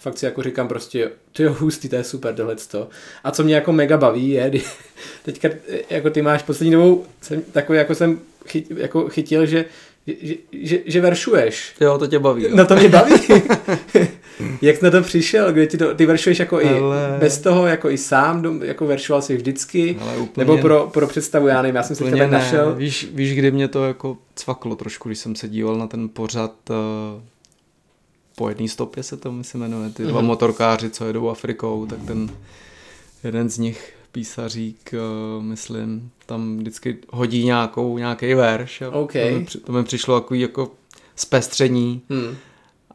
fakt 0.00 0.18
si 0.18 0.24
jako 0.24 0.42
říkám 0.42 0.68
prostě, 0.68 1.10
ty 1.32 1.42
jo, 1.42 1.56
hustý, 1.58 1.88
to 1.88 1.96
je 1.96 2.04
super 2.04 2.34
tohleto. 2.34 2.88
A 3.24 3.30
co 3.30 3.44
mě 3.44 3.54
jako 3.54 3.72
mega 3.72 3.96
baví 3.96 4.30
je, 4.30 4.52
teďka 5.24 5.48
jako 5.90 6.10
ty 6.10 6.22
máš 6.22 6.42
poslední 6.42 6.72
dobou, 6.72 7.04
jsem, 7.20 7.42
takový 7.42 7.78
jako 7.78 7.94
jsem 7.94 8.20
chyt, 8.46 8.70
jako 8.70 9.08
chytil, 9.08 9.46
že 9.46 9.64
že, 10.06 10.34
že, 10.52 10.78
že 10.86 11.00
veršuješ. 11.00 11.74
Jo, 11.80 11.98
to 11.98 12.06
tě 12.06 12.18
baví. 12.18 12.42
Jo. 12.42 12.50
No 12.54 12.66
to 12.66 12.76
mě 12.76 12.88
baví. 12.88 13.14
Jak 14.62 14.76
jsi 14.76 14.84
na 14.84 14.90
to 14.90 15.02
přišel? 15.02 15.52
Kde 15.52 15.66
ty, 15.66 15.78
to, 15.78 15.94
ty 15.94 16.06
veršuješ 16.06 16.38
jako 16.38 16.56
Ale... 16.56 16.66
i 17.16 17.20
bez 17.20 17.38
toho, 17.38 17.66
jako 17.66 17.90
i 17.90 17.98
sám, 17.98 18.62
jako 18.62 18.86
veršoval 18.86 19.22
jsi 19.22 19.36
vždycky? 19.36 19.98
úplně... 20.18 20.46
Nebo 20.46 20.58
pro, 20.58 20.90
pro 20.92 21.06
představu, 21.06 21.46
já 21.46 21.62
nevím, 21.62 21.76
já 21.76 21.82
jsem 21.82 21.96
si 21.96 22.04
tebe 22.04 22.26
našel. 22.26 22.74
Víš, 22.74 23.08
víš, 23.12 23.34
kdy 23.34 23.50
mě 23.50 23.68
to 23.68 23.84
jako 23.84 24.16
cvaklo 24.34 24.76
trošku, 24.76 25.08
když 25.08 25.18
jsem 25.18 25.36
se 25.36 25.48
díval 25.48 25.76
na 25.76 25.86
ten 25.86 26.08
pořad 26.08 26.54
uh, 26.70 26.76
po 28.40 28.48
jedné 28.48 28.68
stopě 28.68 29.02
se 29.02 29.16
to 29.16 29.32
myslím 29.32 29.60
jmenuje, 29.60 29.90
ty 29.90 30.04
dva 30.04 30.20
mm-hmm. 30.20 30.24
motorkáři, 30.24 30.90
co 30.90 31.06
jedou 31.06 31.28
Afrikou, 31.28 31.86
tak 31.86 31.98
ten 32.06 32.30
jeden 33.24 33.50
z 33.50 33.58
nich 33.58 33.94
písařík, 34.12 34.94
uh, 34.94 35.42
myslím, 35.42 36.10
tam 36.26 36.56
vždycky 36.56 36.98
hodí 37.10 37.44
nějakou, 37.44 37.98
nějaký 37.98 38.34
verš. 38.34 38.82
Okay. 38.92 39.32
To, 39.32 39.38
mi, 39.38 39.44
to 39.44 39.72
mi 39.72 39.84
přišlo 39.84 40.14
jako, 40.14 40.34
jako 40.34 40.72
zpestření 41.16 42.02
hmm. 42.10 42.36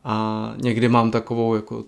a 0.04 0.54
někdy 0.58 0.90
mám 0.90 1.12
takovou 1.12 1.56
jako 1.56 1.84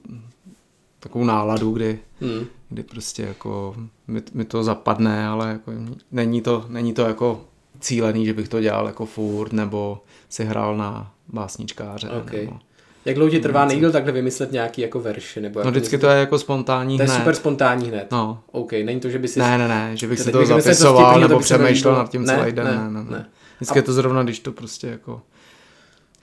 takovou 0.99 1.25
náladu, 1.25 1.71
kdy, 1.71 1.99
hmm. 2.21 2.45
kdy 2.69 2.83
prostě 2.83 3.23
jako 3.23 3.75
mi, 4.07 4.21
mi 4.33 4.45
to 4.45 4.63
zapadne, 4.63 5.27
ale 5.27 5.49
jako 5.49 5.71
není 6.11 6.41
to, 6.41 6.65
není 6.69 6.93
to 6.93 7.01
jako 7.01 7.41
cílený, 7.79 8.25
že 8.25 8.33
bych 8.33 8.49
to 8.49 8.61
dělal 8.61 8.87
jako 8.87 9.05
furt, 9.05 9.53
nebo 9.53 10.03
si 10.29 10.45
hrál 10.45 10.77
na 10.77 11.13
básničkáře. 11.27 12.09
Okay. 12.09 12.45
Nebo, 12.45 12.59
jak 13.07 13.15
dlouho 13.15 13.29
ti 13.29 13.39
trvá 13.39 13.65
nejdíl 13.65 13.91
takhle 13.91 14.11
vymyslet 14.11 14.51
nějaký 14.51 14.81
jako 14.81 14.99
verše? 14.99 15.41
Nebo 15.41 15.63
no 15.63 15.71
vždycky 15.71 15.97
to 15.97 16.07
je 16.07 16.19
jako 16.19 16.39
spontánní 16.39 16.97
To 16.97 17.03
je 17.03 17.09
hned. 17.09 17.17
super 17.17 17.35
spontánní 17.35 17.89
hned. 17.89 18.07
No. 18.11 18.39
OK, 18.51 18.71
není 18.71 18.99
to, 18.99 19.09
že 19.09 19.19
by 19.19 19.27
si... 19.27 19.39
Ne, 19.39 19.57
ne, 19.57 19.67
ne, 19.67 19.91
že 19.93 20.07
bych 20.07 20.19
si 20.19 20.31
to 20.31 20.45
zapisoval 20.45 21.19
nebo 21.19 21.39
přemýšlel 21.39 21.95
nad 21.95 22.09
tím 22.09 22.25
celý 22.25 22.51
den. 22.51 22.65
Ne, 22.65 22.89
ne, 22.89 23.11
ne. 23.11 23.25
Vždycky 23.57 23.79
je 23.79 23.83
to 23.83 23.93
zrovna, 23.93 24.23
když 24.23 24.39
to 24.39 24.51
prostě 24.51 24.87
jako 24.87 25.21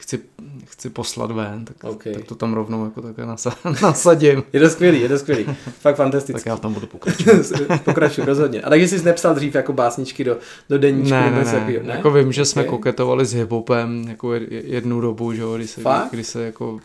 chci, 0.04 0.20
chci 0.64 0.90
poslat 0.90 1.30
ven, 1.30 1.64
tak, 1.64 1.84
okay. 1.84 2.14
tak 2.14 2.24
to 2.24 2.34
tam 2.34 2.54
rovnou 2.54 2.84
jako 2.84 3.02
také 3.02 3.22
nasadím. 3.82 4.42
Je 4.52 4.60
to 4.60 4.68
skvělý, 4.68 5.00
je 5.00 5.08
to 5.08 5.18
skvělý. 5.18 5.46
Fakt 5.80 5.96
fantastický. 5.96 6.40
tak 6.40 6.46
já 6.46 6.56
v 6.56 6.60
tom 6.60 6.74
budu 6.74 6.86
pokračovat. 6.86 7.36
Pokračuji, 7.84 8.24
rozhodně. 8.26 8.62
A 8.62 8.70
takže 8.70 8.88
jsi 8.88 9.04
nepsal 9.04 9.34
dřív 9.34 9.54
jako 9.54 9.72
básničky 9.72 10.24
do, 10.24 10.38
do 10.70 10.78
deníčku? 10.78 11.10
Ne, 11.10 11.30
ne, 11.30 11.44
ne. 11.44 11.80
ne. 11.82 11.94
Jako 11.94 12.10
vím, 12.10 12.32
že 12.32 12.40
okay. 12.40 12.46
jsme 12.46 12.64
koketovali 12.64 13.26
s 13.26 13.32
hiphopem 13.32 14.04
jako 14.08 14.34
jednu 14.50 15.00
dobu, 15.00 15.32
že 15.32 15.42
jo, 15.42 15.56
kdy 15.56 15.66
se, 15.66 15.80
Fakt? 15.80 16.10
kdy 16.10 16.24
se 16.24 16.44
jako 16.44 16.80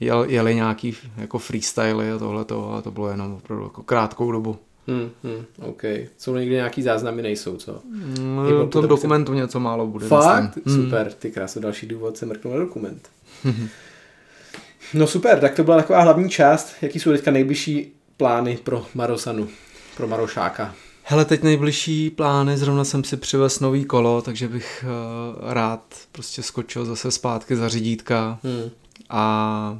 jel, 0.00 0.24
jeli 0.28 0.54
nějaký 0.54 0.96
jako 1.16 1.38
freestyly 1.38 2.12
a 2.12 2.18
tohleto, 2.18 2.70
ale 2.70 2.82
to 2.82 2.90
bylo 2.90 3.08
jenom 3.08 3.32
opravdu 3.32 3.64
jako 3.64 3.82
krátkou 3.82 4.32
dobu. 4.32 4.56
Hmm, 4.88 5.10
hmm, 5.24 5.44
OK. 5.58 5.82
Jsou 6.18 6.34
někdy 6.34 6.54
nějaký 6.54 6.82
záznamy, 6.82 7.22
nejsou, 7.22 7.56
co? 7.56 7.80
No, 8.20 8.66
to 8.66 8.80
tom 8.80 8.88
dokumentu 8.88 9.32
se... 9.32 9.36
něco 9.36 9.60
málo 9.60 9.86
bude. 9.86 10.06
Fakt? 10.06 10.56
Myslím. 10.56 10.74
Hmm. 10.74 10.84
Super, 10.84 11.12
ty 11.12 11.30
krásno, 11.30 11.62
další 11.62 11.86
důvod 11.86 12.16
se 12.16 12.26
mrknout 12.26 12.54
na 12.54 12.60
dokument. 12.60 13.08
no 14.94 15.06
super, 15.06 15.40
tak 15.40 15.54
to 15.54 15.64
byla 15.64 15.76
taková 15.76 16.00
hlavní 16.00 16.30
část. 16.30 16.74
Jaký 16.82 17.00
jsou 17.00 17.12
teďka 17.12 17.30
nejbližší 17.30 17.92
plány 18.16 18.58
pro 18.64 18.86
Marosanu, 18.94 19.48
pro 19.96 20.08
Marošáka? 20.08 20.74
Hele, 21.02 21.24
teď 21.24 21.42
nejbližší 21.42 22.10
plány, 22.10 22.56
zrovna 22.56 22.84
jsem 22.84 23.04
si 23.04 23.16
přivez 23.16 23.60
nový 23.60 23.84
kolo, 23.84 24.22
takže 24.22 24.48
bych 24.48 24.84
uh, 24.84 25.52
rád 25.52 25.94
prostě 26.12 26.42
skočil 26.42 26.84
zase 26.84 27.10
zpátky 27.10 27.56
za 27.56 27.68
řídítka. 27.68 28.38
Hmm 28.42 28.70
a 29.10 29.78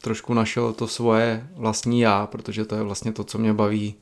trošku 0.00 0.34
našel 0.34 0.72
to 0.72 0.88
svoje 0.88 1.48
vlastní 1.56 2.00
já, 2.00 2.26
protože 2.26 2.64
to 2.64 2.74
je 2.74 2.82
vlastně 2.82 3.12
to, 3.12 3.24
co 3.24 3.38
mě 3.38 3.52
baví 3.52 3.94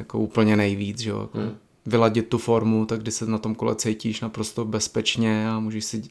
jako 0.00 0.18
úplně 0.18 0.56
nejvíc, 0.56 0.98
že 0.98 1.10
jo? 1.10 1.20
Jako 1.20 1.38
hmm. 1.38 1.56
vyladit 1.86 2.28
tu 2.28 2.38
formu, 2.38 2.86
tak 2.86 3.00
kdy 3.00 3.10
se 3.10 3.26
na 3.26 3.38
tom 3.38 3.54
kole 3.54 3.74
cítíš 3.76 4.20
naprosto 4.20 4.64
bezpečně 4.64 5.50
a 5.50 5.60
můžeš 5.60 5.84
si 5.84 6.02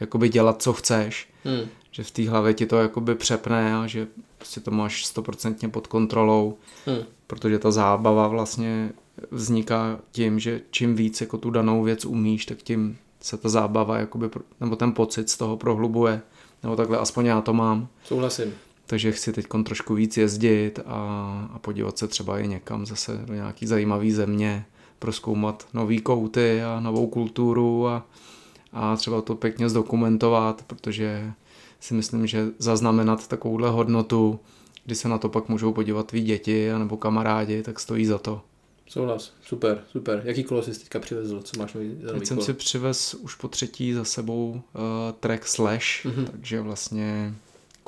jakoby 0.00 0.28
dělat, 0.28 0.62
co 0.62 0.72
chceš. 0.72 1.28
Hmm. 1.44 1.68
Že 1.90 2.02
v 2.02 2.10
té 2.10 2.28
hlavě 2.28 2.54
ti 2.54 2.66
to 2.66 2.76
jakoby 2.76 3.14
přepne 3.14 3.76
a 3.76 3.86
že 3.86 4.06
prostě 4.38 4.60
to 4.60 4.70
máš 4.70 5.06
stoprocentně 5.06 5.68
pod 5.68 5.86
kontrolou, 5.86 6.56
hmm. 6.86 6.98
protože 7.26 7.58
ta 7.58 7.70
zábava 7.70 8.28
vlastně 8.28 8.92
vzniká 9.30 9.98
tím, 10.12 10.38
že 10.38 10.60
čím 10.70 10.96
víc 10.96 11.20
jako 11.20 11.38
tu 11.38 11.50
danou 11.50 11.82
věc 11.82 12.04
umíš, 12.04 12.46
tak 12.46 12.58
tím 12.58 12.96
se 13.20 13.36
ta 13.36 13.48
zábava, 13.48 13.98
jakoby, 13.98 14.30
nebo 14.60 14.76
ten 14.76 14.92
pocit 14.92 15.30
z 15.30 15.36
toho 15.36 15.56
prohlubuje. 15.56 16.22
Nebo 16.62 16.76
takhle 16.76 16.98
aspoň 16.98 17.26
já 17.26 17.40
to 17.40 17.52
mám. 17.52 17.88
Souhlasím. 18.04 18.54
Takže 18.86 19.12
chci 19.12 19.32
teď 19.32 19.46
trošku 19.64 19.94
víc 19.94 20.16
jezdit 20.16 20.80
a, 20.86 21.50
a 21.52 21.58
podívat 21.58 21.98
se 21.98 22.08
třeba 22.08 22.38
i 22.38 22.48
někam 22.48 22.86
zase 22.86 23.20
do 23.24 23.34
nějaký 23.34 23.66
zajímavý 23.66 24.12
země, 24.12 24.66
proskoumat 24.98 25.66
nový 25.74 26.00
kouty 26.00 26.62
a 26.62 26.80
novou 26.80 27.06
kulturu 27.06 27.88
a, 27.88 28.06
a 28.72 28.96
třeba 28.96 29.20
to 29.20 29.34
pěkně 29.34 29.68
zdokumentovat, 29.68 30.64
protože 30.66 31.32
si 31.80 31.94
myslím, 31.94 32.26
že 32.26 32.46
zaznamenat 32.58 33.28
takovouhle 33.28 33.70
hodnotu, 33.70 34.40
kdy 34.84 34.94
se 34.94 35.08
na 35.08 35.18
to 35.18 35.28
pak 35.28 35.48
můžou 35.48 35.72
podívat 35.72 36.12
ví 36.12 36.22
děti 36.22 36.70
nebo 36.78 36.96
kamarádi, 36.96 37.62
tak 37.62 37.80
stojí 37.80 38.06
za 38.06 38.18
to. 38.18 38.42
Souhlas, 38.86 39.32
super, 39.42 39.82
super. 39.92 40.22
Jaký 40.24 40.44
kolo 40.44 40.62
jsi 40.62 40.78
teďka 40.78 41.00
přivezl? 41.00 41.42
Co 41.42 41.60
máš 41.60 41.74
nový, 41.74 41.88
nový 41.88 42.18
Teď 42.18 42.28
jsem 42.28 42.40
si 42.40 42.54
přivez 42.54 43.14
už 43.14 43.34
po 43.34 43.48
třetí 43.48 43.92
za 43.92 44.04
sebou 44.04 44.50
uh, 44.50 44.60
track 45.20 45.46
Slash, 45.46 46.04
mm-hmm. 46.04 46.24
takže 46.24 46.60
vlastně 46.60 47.34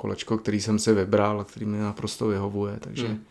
kolečko, 0.06 0.38
který 0.38 0.60
jsem 0.60 0.78
si 0.78 0.94
vybral 0.94 1.40
a 1.40 1.44
který 1.44 1.66
mi 1.66 1.78
naprosto 1.78 2.26
vyhovuje, 2.26 2.76
takže... 2.80 3.08
Mm. 3.08 3.24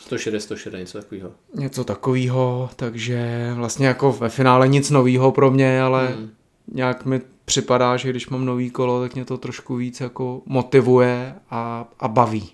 160, 0.00 0.40
160, 0.40 0.78
něco 0.78 0.98
takového. 0.98 1.32
Něco 1.54 1.84
takového, 1.84 2.70
takže 2.76 3.50
vlastně 3.54 3.86
jako 3.86 4.12
ve 4.12 4.28
finále 4.28 4.68
nic 4.68 4.90
nového 4.90 5.32
pro 5.32 5.50
mě, 5.50 5.82
ale 5.82 6.08
mm. 6.08 6.30
nějak 6.72 7.04
mi 7.04 7.20
připadá, 7.44 7.96
že 7.96 8.10
když 8.10 8.28
mám 8.28 8.44
nový 8.44 8.70
kolo, 8.70 9.00
tak 9.00 9.14
mě 9.14 9.24
to 9.24 9.38
trošku 9.38 9.76
víc 9.76 10.00
jako 10.00 10.42
motivuje 10.46 11.34
a, 11.50 11.88
a 12.00 12.08
baví. 12.08 12.50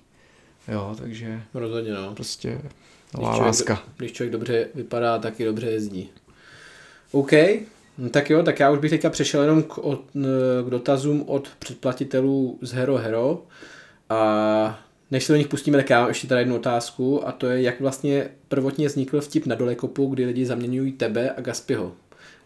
Jo, 0.68 0.94
takže... 0.98 1.42
Rozhodně, 1.54 1.92
no. 1.92 2.14
Prostě 2.14 2.60
když 3.12 3.38
láska. 3.38 3.74
Člověk, 3.74 3.96
když 3.96 4.12
člověk 4.12 4.32
dobře 4.32 4.68
vypadá, 4.74 5.18
tak 5.18 5.40
i 5.40 5.44
dobře 5.44 5.66
jezdí. 5.66 6.10
OK, 7.12 7.32
tak 8.10 8.30
jo, 8.30 8.42
tak 8.42 8.60
já 8.60 8.70
už 8.70 8.78
bych 8.78 8.90
teďka 8.90 9.10
přešel 9.10 9.42
jenom 9.42 9.62
k, 9.62 9.78
od, 9.78 10.00
k 10.66 10.70
dotazům 10.70 11.24
od 11.26 11.48
předplatitelů 11.58 12.58
z 12.62 12.72
Hero 12.72 12.96
Hero. 12.96 13.42
A 14.10 14.80
než 15.10 15.24
se 15.24 15.32
do 15.32 15.36
nich 15.36 15.48
pustíme, 15.48 15.78
tak 15.78 15.90
já 15.90 16.00
mám 16.00 16.08
ještě 16.08 16.26
tady 16.26 16.40
jednu 16.40 16.56
otázku 16.56 17.28
a 17.28 17.32
to 17.32 17.46
je, 17.46 17.62
jak 17.62 17.80
vlastně 17.80 18.28
prvotně 18.48 18.88
vznikl 18.88 19.20
vtip 19.20 19.46
na 19.46 19.54
dolekopu, 19.54 20.06
kdy 20.06 20.24
lidi 20.24 20.46
zaměňují 20.46 20.92
tebe 20.92 21.30
a 21.36 21.40
Gaspiho. 21.40 21.92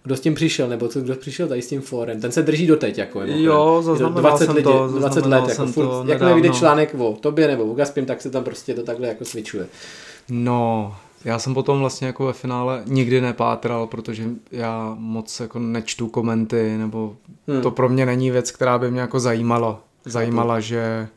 Kdo 0.04 0.16
s 0.16 0.20
tím 0.20 0.34
přišel, 0.34 0.68
nebo 0.68 0.88
co, 0.88 1.00
kdo 1.00 1.14
přišel 1.14 1.48
tady 1.48 1.62
s 1.62 1.68
tím 1.68 1.80
fórem? 1.80 2.20
Ten 2.20 2.32
se 2.32 2.42
drží 2.42 2.66
doteď, 2.66 2.98
jako. 2.98 3.22
Jo, 3.24 3.82
zaznamenal 3.82 4.22
20 4.22 4.44
jsem 4.44 4.54
lidi, 4.54 4.64
to, 4.64 4.88
20 4.88 5.26
let, 5.26 5.48
jako 5.48 5.66
furt, 5.66 6.08
jakmile 6.08 6.34
vyjde 6.34 6.48
článek 6.48 6.94
o 6.98 7.16
tobě 7.20 7.48
nebo 7.48 7.64
o 7.64 7.74
Gaspim, 7.74 8.06
tak 8.06 8.22
se 8.22 8.30
tam 8.30 8.44
prostě 8.44 8.74
to 8.74 8.82
takhle 8.82 9.08
jako 9.08 9.24
svičuje. 9.24 9.66
No, 10.30 10.94
Já 11.24 11.38
jsem 11.38 11.54
potom 11.54 11.80
vlastně 11.80 12.06
jako 12.06 12.26
ve 12.26 12.32
finále 12.32 12.82
nikdy 12.86 13.20
nepátral, 13.20 13.86
protože 13.86 14.24
já 14.50 14.96
moc 14.98 15.40
jako 15.40 15.58
nečtu 15.58 16.08
komenty, 16.08 16.78
nebo 16.78 17.16
hmm. 17.48 17.62
to 17.62 17.70
pro 17.70 17.88
mě 17.88 18.06
není 18.06 18.30
věc, 18.30 18.50
která 18.50 18.78
by 18.78 18.90
mě 18.90 19.00
jako 19.00 19.20
zajímala. 19.20 19.80
Zajímala, 20.04 20.60
že 20.60 21.08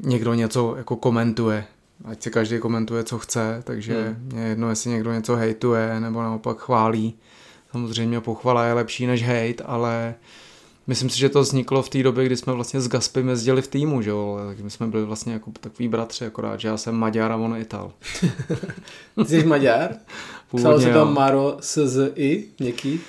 někdo 0.00 0.34
něco 0.34 0.74
jako 0.76 0.96
komentuje. 0.96 1.64
Ať 2.04 2.22
si 2.22 2.30
každý 2.30 2.58
komentuje, 2.58 3.04
co 3.04 3.18
chce, 3.18 3.62
takže 3.64 4.02
hmm. 4.02 4.28
mě 4.32 4.42
jedno, 4.42 4.70
jestli 4.70 4.90
někdo 4.90 5.12
něco 5.12 5.36
hejtuje, 5.36 6.00
nebo 6.00 6.22
naopak 6.22 6.58
chválí. 6.58 7.14
Samozřejmě 7.70 8.20
pochvala 8.20 8.64
je 8.64 8.72
lepší 8.72 9.06
než 9.06 9.22
hejt, 9.22 9.62
ale 9.64 10.14
Myslím 10.86 11.10
si, 11.10 11.18
že 11.18 11.28
to 11.28 11.40
vzniklo 11.40 11.82
v 11.82 11.88
té 11.88 12.02
době, 12.02 12.26
kdy 12.26 12.36
jsme 12.36 12.52
vlastně 12.52 12.80
s 12.80 12.88
Gaspem 12.88 13.28
jezdili 13.28 13.62
v 13.62 13.68
týmu, 13.68 14.02
že 14.02 14.10
jo, 14.10 14.38
takže 14.46 14.64
my 14.64 14.70
jsme 14.70 14.86
byli 14.86 15.04
vlastně 15.04 15.32
jako 15.32 15.50
takový 15.60 15.88
bratři, 15.88 16.26
akorát, 16.26 16.60
že 16.60 16.68
já 16.68 16.76
jsem 16.76 16.94
Maďar 16.94 17.32
a 17.32 17.36
on 17.36 17.56
Ital. 17.56 17.92
Ty 19.16 19.24
jsi 19.26 19.44
Maďar? 19.44 19.94
Psalo 20.56 20.80
se 20.80 20.92
to 20.92 21.06
Maro 21.06 21.56
s 21.60 21.86
z 21.86 22.12
i 22.14 22.48
něký? 22.60 23.00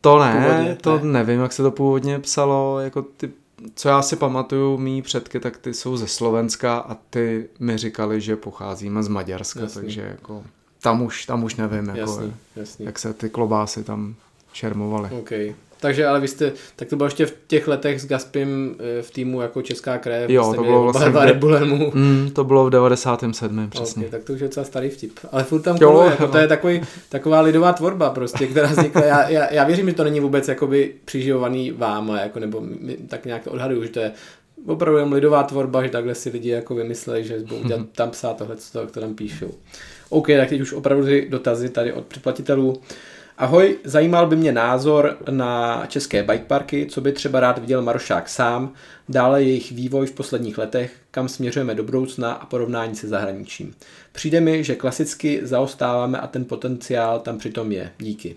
To 0.00 0.18
ne, 0.18 0.32
původně, 0.32 0.76
to 0.80 0.98
ne. 0.98 1.12
nevím, 1.12 1.40
jak 1.40 1.52
se 1.52 1.62
to 1.62 1.70
původně 1.70 2.18
psalo, 2.18 2.80
jako 2.80 3.02
ty, 3.02 3.30
co 3.74 3.88
já 3.88 4.02
si 4.02 4.16
pamatuju, 4.16 4.78
mý 4.78 5.02
předky, 5.02 5.40
tak 5.40 5.56
ty 5.56 5.74
jsou 5.74 5.96
ze 5.96 6.08
Slovenska 6.08 6.78
a 6.78 6.94
ty 7.10 7.48
mi 7.58 7.78
říkali, 7.78 8.20
že 8.20 8.36
pocházíme 8.36 9.02
z 9.02 9.08
Maďarska, 9.08 9.60
jasný. 9.60 9.82
takže 9.82 10.00
jako 10.00 10.44
tam 10.82 11.02
už, 11.02 11.26
tam 11.26 11.44
už 11.44 11.56
nevím, 11.56 11.88
jako, 11.88 12.00
jasný, 12.00 12.34
jasný. 12.56 12.86
jak 12.86 12.98
se 12.98 13.14
ty 13.14 13.30
klobásy 13.30 13.84
tam 13.84 14.14
šermovaly. 14.52 15.10
Okay. 15.10 15.54
Takže 15.80 16.06
ale 16.06 16.20
vy 16.20 16.28
jste, 16.28 16.52
tak 16.76 16.88
to 16.88 16.96
bylo 16.96 17.06
ještě 17.06 17.26
v 17.26 17.34
těch 17.46 17.68
letech 17.68 18.00
s 18.00 18.06
Gaspim 18.06 18.76
eh, 18.98 19.02
v 19.02 19.10
týmu 19.10 19.40
jako 19.40 19.62
Česká 19.62 19.98
krev. 19.98 20.30
Jo, 20.30 20.54
to 20.56 20.62
bylo 20.62 20.82
vlastně 20.82 21.08
v, 21.08 21.40
de- 21.40 21.60
mm, 21.94 22.30
to 22.32 22.44
bylo 22.44 22.66
v 22.66 22.70
97. 22.70 23.70
přesně. 23.70 24.06
Okay, 24.06 24.10
tak 24.10 24.26
to 24.26 24.32
už 24.32 24.40
je 24.40 24.46
docela 24.46 24.64
starý 24.64 24.88
vtip. 24.88 25.12
Ale 25.32 25.44
furt 25.44 25.62
tam 25.62 25.76
jo, 25.80 26.06
jako, 26.10 26.28
to 26.28 26.38
je 26.38 26.48
takový, 26.48 26.80
taková 27.08 27.40
lidová 27.40 27.72
tvorba 27.72 28.10
prostě, 28.10 28.46
která 28.46 28.68
vznikla. 28.68 29.04
Já, 29.04 29.28
já, 29.28 29.52
já, 29.52 29.64
věřím, 29.64 29.88
že 29.88 29.94
to 29.94 30.04
není 30.04 30.20
vůbec 30.20 30.48
jakoby 30.48 30.94
přiživovaný 31.04 31.70
vám, 31.70 32.08
jako, 32.08 32.40
nebo 32.40 32.60
my, 32.60 32.96
tak 33.08 33.26
nějak 33.26 33.44
to 33.44 33.50
odhaduju, 33.50 33.82
že 33.82 33.88
to 33.88 34.00
je 34.00 34.12
opravdu 34.66 34.98
jen 34.98 35.12
lidová 35.12 35.42
tvorba, 35.42 35.82
že 35.82 35.88
takhle 35.88 36.14
si 36.14 36.30
lidi 36.30 36.48
jako 36.48 36.74
vymysleli, 36.74 37.24
že 37.24 37.38
budou 37.38 37.64
dělat, 37.64 37.86
tam 37.92 38.10
psát 38.10 38.36
tohle, 38.36 38.56
co 38.56 38.86
to 38.86 39.00
tam 39.00 39.14
píšou. 39.14 39.54
OK, 40.08 40.26
tak 40.26 40.48
teď 40.48 40.60
už 40.60 40.72
opravdu 40.72 41.06
dotazy 41.28 41.68
tady 41.68 41.92
od 41.92 42.06
předplatitelů. 42.06 42.70
Uh, 42.70 42.84
Ahoj, 43.40 43.78
zajímal 43.84 44.26
by 44.26 44.36
mě 44.36 44.52
názor 44.52 45.16
na 45.30 45.86
české 45.86 46.22
bikeparky, 46.22 46.86
co 46.86 47.00
by 47.00 47.12
třeba 47.12 47.40
rád 47.40 47.58
viděl 47.58 47.82
Marošák 47.82 48.28
sám, 48.28 48.72
dále 49.08 49.42
jejich 49.42 49.72
vývoj 49.72 50.06
v 50.06 50.12
posledních 50.12 50.58
letech, 50.58 50.96
kam 51.10 51.28
směřujeme 51.28 51.74
do 51.74 51.82
budoucna 51.82 52.32
a 52.32 52.46
porovnání 52.46 52.94
se 52.94 53.08
zahraničím. 53.08 53.74
Přijde 54.12 54.40
mi, 54.40 54.64
že 54.64 54.74
klasicky 54.74 55.40
zaostáváme 55.42 56.18
a 56.18 56.26
ten 56.26 56.44
potenciál 56.44 57.20
tam 57.20 57.38
přitom 57.38 57.72
je. 57.72 57.92
Díky. 57.98 58.36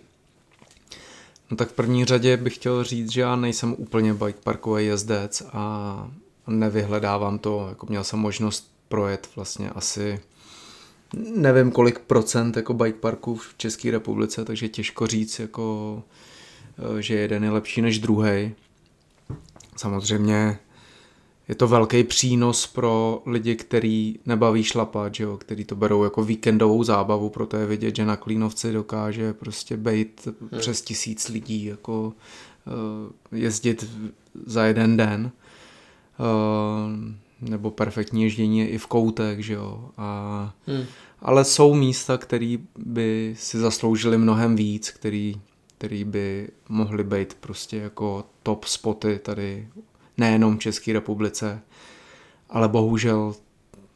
No 1.51 1.57
tak 1.57 1.69
v 1.69 1.73
první 1.73 2.05
řadě 2.05 2.38
bych 2.38 2.55
chtěl 2.55 2.84
říct, 2.84 3.11
že 3.11 3.21
já 3.21 3.35
nejsem 3.35 3.75
úplně 3.77 4.13
bikeparkový 4.13 4.85
jezdec 4.85 5.43
a 5.53 6.07
nevyhledávám 6.47 7.39
to, 7.39 7.65
jako 7.69 7.85
měl 7.89 8.03
jsem 8.03 8.19
možnost 8.19 8.71
projet 8.89 9.27
vlastně 9.35 9.69
asi 9.69 10.19
nevím 11.35 11.72
kolik 11.72 11.99
procent 11.99 12.57
jako 12.57 12.73
bike 12.73 12.99
parků 12.99 13.35
v 13.35 13.53
České 13.57 13.91
republice, 13.91 14.45
takže 14.45 14.69
těžko 14.69 15.07
říct, 15.07 15.40
jako, 15.40 16.03
eh, 16.77 17.02
že 17.02 17.15
jeden 17.15 17.44
je 17.44 17.52
lepší 17.52 17.81
než 17.81 17.99
druhý. 17.99 18.56
Samozřejmě 19.77 20.60
je 21.48 21.56
to 21.56 21.68
velký 21.68 22.03
přínos 22.03 22.68
pro 22.68 23.23
lidi, 23.26 23.56
který 23.56 24.19
nebaví 24.26 24.64
šlapat, 24.64 25.15
že 25.15 25.23
jo, 25.23 25.38
který 25.38 25.65
to 25.65 25.76
berou 25.76 26.03
jako 26.03 26.23
víkendovou 26.23 26.84
zábavu, 26.84 27.30
proto 27.30 27.57
je 27.57 27.65
vidět, 27.65 27.95
že 27.95 28.06
na 28.06 28.15
Klínovci 28.15 28.73
dokáže 28.73 29.34
prostě 29.34 29.77
být 29.77 30.27
hmm. 30.41 30.60
přes 30.60 30.81
tisíc 30.81 31.30
lidí, 31.30 31.65
jako 31.65 32.14
uh, 33.31 33.40
jezdit 33.40 33.90
za 34.45 34.65
jeden 34.65 34.98
den. 34.98 35.31
Uh, 36.19 37.14
nebo 37.49 37.71
perfektní 37.71 38.23
ježdění 38.23 38.59
je 38.59 38.69
i 38.69 38.77
v 38.77 38.87
koutech, 38.87 39.45
že 39.45 39.53
jo. 39.53 39.89
A, 39.97 40.53
hmm. 40.67 40.85
Ale 41.19 41.45
jsou 41.45 41.73
místa, 41.73 42.17
které 42.17 42.57
by 42.77 43.35
si 43.37 43.59
zasloužili 43.59 44.17
mnohem 44.17 44.55
víc, 44.55 44.89
který, 44.89 45.41
který 45.77 46.03
by 46.03 46.49
mohly 46.69 47.03
být 47.03 47.33
prostě 47.33 47.77
jako 47.77 48.25
top 48.43 48.65
spoty 48.65 49.19
tady 49.19 49.67
nejenom 50.17 50.57
v 50.57 50.61
České 50.61 50.93
republice, 50.93 51.61
ale 52.49 52.67
bohužel 52.67 53.35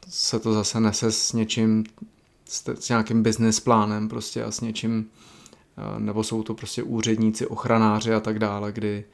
se 0.08 0.38
to 0.38 0.52
zase 0.52 0.80
nese 0.80 1.12
s 1.12 1.32
něčím, 1.32 1.84
s, 2.44 2.68
s 2.80 2.88
nějakým 2.88 3.22
business 3.22 3.60
plánem 3.60 4.08
prostě 4.08 4.44
a 4.44 4.50
s 4.50 4.60
něčím, 4.60 5.10
nebo 5.98 6.24
jsou 6.24 6.42
to 6.42 6.54
prostě 6.54 6.82
úředníci, 6.82 7.46
ochranáři 7.46 8.14
a 8.14 8.20
tak 8.20 8.38
dále, 8.38 8.72
kdy 8.72 9.04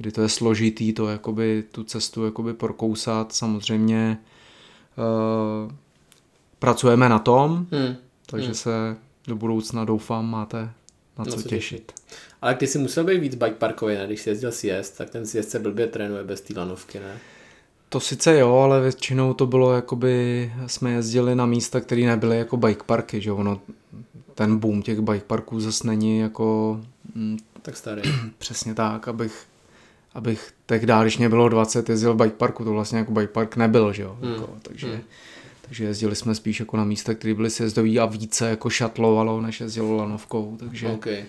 kdy 0.00 0.12
to 0.12 0.22
je 0.22 0.28
složitý 0.28 0.92
to 0.92 1.08
jakoby 1.08 1.64
tu 1.72 1.84
cestu 1.84 2.24
jakoby 2.24 2.54
prokousat. 2.54 3.32
Samozřejmě 3.32 4.18
uh, 4.96 5.72
pracujeme 6.58 7.08
na 7.08 7.18
tom, 7.18 7.66
hmm. 7.70 7.96
takže 8.26 8.46
hmm. 8.46 8.54
se 8.54 8.96
do 9.26 9.36
budoucna 9.36 9.84
doufám 9.84 10.30
máte 10.30 10.58
na, 10.58 10.72
na 11.18 11.24
co, 11.24 11.30
co 11.30 11.48
těšit. 11.48 11.50
těšit. 11.50 11.92
Ale 12.42 12.54
ty 12.54 12.66
jsi 12.66 12.78
musel 12.78 13.04
být 13.04 13.18
víc 13.18 13.34
bikeparkový, 13.34 13.94
ne? 13.94 14.06
Když 14.06 14.20
jsi 14.20 14.30
jezdil 14.30 14.52
sjezd, 14.52 14.98
tak 14.98 15.10
ten 15.10 15.26
sjezd 15.26 15.50
se 15.50 15.58
blbě 15.58 15.86
trénuje 15.86 16.24
bez 16.24 16.40
té 16.40 16.54
lanovky, 16.56 17.00
ne? 17.00 17.18
To 17.88 18.00
sice 18.00 18.38
jo, 18.38 18.54
ale 18.54 18.80
většinou 18.80 19.34
to 19.34 19.46
bylo 19.46 19.74
jakoby, 19.74 20.52
jsme 20.66 20.92
jezdili 20.92 21.34
na 21.34 21.46
místa, 21.46 21.80
které 21.80 22.02
nebyly 22.02 22.38
jako 22.38 22.56
bike 22.56 22.84
parky, 22.86 23.20
že 23.20 23.32
ono, 23.32 23.60
ten 24.34 24.58
boom 24.58 24.82
těch 24.82 25.00
bike 25.00 25.24
parků 25.26 25.60
zase 25.60 25.86
není 25.86 26.18
jako... 26.18 26.80
Mm, 27.14 27.38
tak 27.62 27.76
starý. 27.76 28.02
Přesně 28.38 28.74
tak, 28.74 29.08
abych 29.08 29.49
abych 30.14 30.52
tehdy, 30.66 30.92
když 31.02 31.18
mě 31.18 31.28
bylo 31.28 31.48
20, 31.48 31.88
jezdil 31.88 32.14
v 32.14 32.16
bike 32.16 32.36
parku, 32.36 32.64
to 32.64 32.72
vlastně 32.72 32.98
jako 32.98 33.12
bike 33.12 33.32
park 33.32 33.56
nebyl, 33.56 33.92
že 33.92 34.02
jo, 34.02 34.18
hmm. 34.22 34.32
jako, 34.32 34.56
takže, 34.62 34.86
hmm. 34.86 35.00
takže 35.62 35.84
jezdili 35.84 36.16
jsme 36.16 36.34
spíš 36.34 36.60
jako 36.60 36.76
na 36.76 36.84
místa, 36.84 37.14
které 37.14 37.34
byly 37.34 37.50
sjezdoví 37.50 37.98
a 37.98 38.06
více 38.06 38.50
jako 38.50 38.70
šatlovalo, 38.70 39.40
než 39.40 39.60
jezdilo 39.60 39.96
lanovkou, 39.96 40.56
takže 40.60 40.88
okay. 40.88 41.24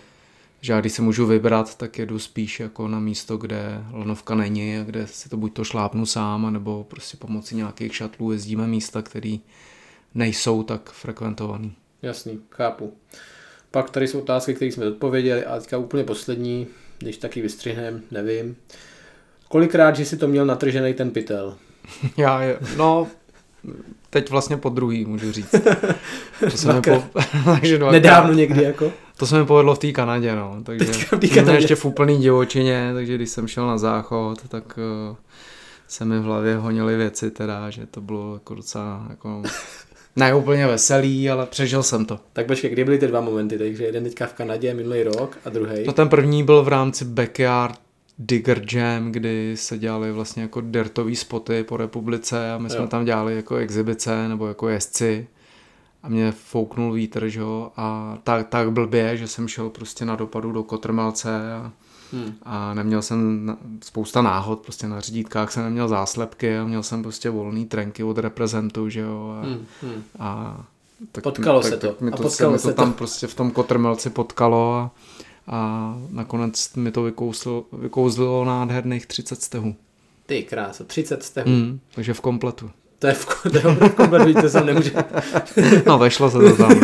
že 0.62 0.74
já 0.74 0.82
když 0.82 0.94
se 0.94 1.02
můžu 1.02 1.26
vybrat, 1.26 1.78
tak 1.78 2.00
jedu 2.00 2.20
spíš 2.20 2.60
jako 2.60 2.88
na 2.88 3.00
místo, 3.00 3.38
kde 3.38 3.84
lanovka 3.92 4.36
není 4.36 4.78
a 4.78 4.84
kde 4.84 5.08
si 5.08 5.30
to 5.30 5.38
buď 5.38 5.54
to 5.54 5.64
šlápnu 5.64 6.06
sám, 6.06 6.54
nebo 6.54 6.84
prostě 6.84 7.18
pomocí 7.18 7.56
nějakých 7.56 7.96
šatlů 7.96 8.32
jezdíme 8.32 8.68
místa, 8.68 9.02
které 9.02 9.38
nejsou 10.14 10.64
tak 10.64 10.92
frekventovaný. 10.92 11.76
Jasný, 12.02 12.40
chápu. 12.50 12.94
Pak 13.72 13.90
tady 13.90 14.08
jsou 14.08 14.20
otázky, 14.20 14.54
které 14.54 14.72
jsme 14.72 14.88
odpověděli 14.88 15.46
a 15.46 15.60
teďka 15.60 15.78
úplně 15.78 16.04
poslední, 16.04 16.68
když 17.02 17.18
taky 17.18 17.42
vystřihnem, 17.42 18.02
nevím. 18.12 18.56
Kolikrát, 19.48 19.96
že 19.96 20.06
si 20.06 20.18
to 20.18 20.28
měl 20.28 20.46
natržený 20.46 20.94
ten 20.94 21.12
pytel? 21.12 21.56
Já 22.18 22.42
je, 22.42 22.58
no, 22.78 23.08
teď 24.10 24.30
vlastně 24.30 24.58
po 24.58 24.70
druhý, 24.70 25.06
můžu 25.06 25.32
říct. 25.32 25.56
To 26.40 26.58
se 26.58 26.74
mi 26.74 26.82
po, 26.82 27.04
takže 27.46 27.80
Nedávno 27.80 28.34
někdy 28.34 28.64
jako? 28.64 28.92
To 29.18 29.28
se 29.28 29.40
mi 29.40 29.46
povedlo 29.46 29.76
v 29.76 29.80
té 29.80 29.92
Kanadě, 29.92 30.36
no. 30.36 30.58
Takže 30.64 30.86
v 30.94 31.34
Kanadě. 31.34 31.58
ještě 31.58 31.76
v 31.76 31.86
úplný 31.86 32.18
divočině, 32.18 32.92
takže 32.94 33.16
když 33.16 33.30
jsem 33.30 33.48
šel 33.48 33.68
na 33.68 33.78
záchod, 33.78 34.48
tak 34.48 34.80
uh, 35.10 35.16
se 35.88 36.06
mi 36.06 36.20
v 36.20 36.24
hlavě 36.24 36.56
honily 36.56 36.98
věci 36.98 37.32
teda, 37.32 37.70
že 37.70 37.86
to 37.86 38.02
bylo 38.02 38.34
jako 38.34 38.56
docela 38.56 39.08
jako 39.10 39.44
ne 40.16 40.36
úplně 40.36 40.68
veselý, 40.68 41.30
ale 41.30 41.46
přežil 41.46 41.84
jsem 41.84 42.06
to. 42.06 42.20
Tak 42.34 42.48
počkej, 42.48 42.70
kdy 42.70 42.84
byly 42.84 42.98
ty 42.98 43.08
dva 43.08 43.22
momenty? 43.22 43.58
Takže 43.58 43.84
jeden 43.84 44.04
teďka 44.04 44.28
v 44.28 44.34
Kanadě 44.34 44.74
minulý 44.74 45.04
rok 45.04 45.38
a 45.46 45.50
druhý. 45.50 45.84
No 45.86 45.94
ten 45.94 46.10
první 46.10 46.44
byl 46.44 46.64
v 46.64 46.68
rámci 46.68 47.06
Backyard 47.06 47.80
Digger 48.20 48.62
Jam, 48.74 49.12
kdy 49.12 49.58
se 49.58 49.78
dělali 49.78 50.12
vlastně 50.12 50.42
jako 50.42 50.62
dirtový 50.62 51.16
spoty 51.16 51.64
po 51.64 51.78
republice 51.78 52.52
a 52.52 52.58
my 52.58 52.70
jo. 52.70 52.70
jsme 52.70 52.88
tam 52.88 53.06
dělali 53.06 53.36
jako 53.36 53.56
exibice 53.56 54.28
nebo 54.28 54.48
jako 54.48 54.70
jezdci 54.70 55.28
a 56.04 56.10
mě 56.10 56.32
fouknul 56.32 56.94
vítr, 56.94 57.28
že 57.28 57.40
jo, 57.40 57.72
a 57.78 58.18
tak, 58.24 58.48
tak 58.48 58.72
blbě, 58.72 59.18
že 59.18 59.28
jsem 59.28 59.48
šel 59.48 59.70
prostě 59.70 60.06
na 60.06 60.16
dopadu 60.16 60.52
do 60.52 60.64
Kotrmelce 60.64 61.54
a 61.54 61.72
Hmm. 62.12 62.34
A 62.44 62.74
neměl 62.74 63.02
jsem 63.02 63.52
spousta 63.84 64.22
náhod, 64.22 64.60
prostě 64.60 64.88
na 64.88 65.00
řídítkách 65.00 65.52
jsem 65.52 65.64
neměl 65.64 65.88
záslepky 65.88 66.58
a 66.58 66.64
měl 66.64 66.84
jsem 66.84 67.04
prostě 67.04 67.30
volný 67.30 67.66
trenky 67.66 68.04
od 68.04 68.18
reprezentu, 68.18 68.90
že 68.90 69.00
jo. 69.00 69.36
A, 69.40 69.46
hmm. 69.46 69.66
Hmm. 69.82 70.04
a 70.20 70.62
tak, 71.12 71.24
potkalo 71.24 71.62
tak, 71.62 71.72
se 71.72 71.78
to. 71.78 71.88
Tak 71.88 72.02
mi 72.02 72.12
to, 72.12 72.18
a 72.18 72.22
potkalo 72.22 72.60
se, 72.60 72.68
mi 72.68 72.74
to 72.74 72.82
tam 72.82 72.92
to. 72.92 72.98
prostě 72.98 73.28
v 73.28 73.36
tom 73.36 73.52
kotrmelci 73.52 74.10
potkalo 74.10 74.74
a, 74.74 74.92
a 75.48 75.96
nakonec 76.10 76.76
mi 76.76 76.92
to 76.92 77.04
vykouzlo, 77.04 77.66
vykouzlilo 77.72 78.46
nádherných 78.46 79.06
30 79.06 79.42
stehů. 79.42 79.76
Ty 80.26 80.44
krása, 80.44 80.84
30 80.84 81.24
stehů. 81.24 81.48
Hmm, 81.48 81.80
takže 81.96 82.14
v 82.14 82.22
kompletu. 82.22 82.72
To 83.02 83.08
je 83.08 83.14
v, 83.14 83.26
to 83.52 83.58
je 83.58 83.64
v 83.90 83.96
kompletu, 83.96 84.42
to 84.42 84.50
jsem 84.50 84.66
nemůže. 84.66 84.92
no, 85.86 85.98
vešlo 85.98 86.32
se 86.32 86.38
to 86.38 86.56
tam. 86.56 86.82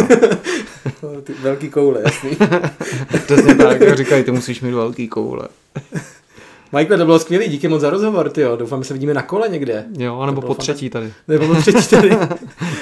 No. 1.03 1.22
Ty 1.22 1.34
velký 1.34 1.69
koule, 1.69 2.02
jasný. 2.06 2.31
Přesně 3.26 3.56
tak, 3.56 3.98
říkají, 3.98 4.23
ty 4.23 4.31
musíš 4.31 4.61
mít 4.61 4.72
velký 4.72 5.07
koule. 5.07 5.48
Michael, 6.77 6.98
to 6.98 7.06
bylo 7.06 7.19
skvělý, 7.19 7.48
díky 7.48 7.68
moc 7.68 7.81
za 7.81 7.89
rozhovor, 7.89 8.30
ty 8.30 8.44
Doufám, 8.56 8.84
že 8.84 8.88
se 8.88 8.94
vidíme 8.94 9.14
na 9.14 9.22
kole 9.22 9.49
někde. 9.49 9.85
Jo, 9.98 10.19
anebo 10.19 10.41
po 10.41 10.56
třetí 10.56 10.89
tady. 10.89 11.14
Nebo 11.27 11.48
po 11.48 11.56
třetí 11.56 11.88
tady. 11.88 12.10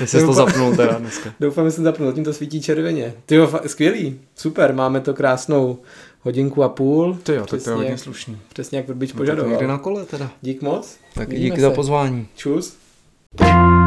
Jestli 0.01 0.19
jsi 0.19 0.25
to 0.25 0.33
zapnul 0.33 0.75
teda 0.75 0.97
dneska. 0.97 1.33
Doufám, 1.39 1.65
že 1.65 1.71
jsem 1.71 1.83
zapnul, 1.83 2.13
tím 2.13 2.23
to 2.23 2.33
svítí 2.33 2.61
červeně. 2.61 3.13
Ty 3.25 3.35
jo, 3.35 3.59
skvělý, 3.67 4.19
super, 4.35 4.73
máme 4.73 5.01
to 5.01 5.13
krásnou 5.13 5.77
hodinku 6.21 6.63
a 6.63 6.69
půl. 6.69 7.17
Ty 7.23 7.33
jo, 7.33 7.45
tak 7.45 7.63
to 7.63 7.69
je 7.69 7.75
hodně 7.75 7.97
slušný. 7.97 8.37
Přesně 8.53 8.77
jak 8.77 8.87
Vrbič 8.87 9.13
no, 9.13 9.17
požadoval. 9.17 9.51
Někdy 9.51 9.67
na 9.67 9.77
kole 9.77 10.05
teda. 10.05 10.29
Dík 10.41 10.61
moc. 10.61 10.97
Tak 11.13 11.35
díky 11.35 11.61
za 11.61 11.71
pozvání. 11.71 12.27
Čus. 12.35 12.84
Thank 13.37 13.79
you. 13.79 13.84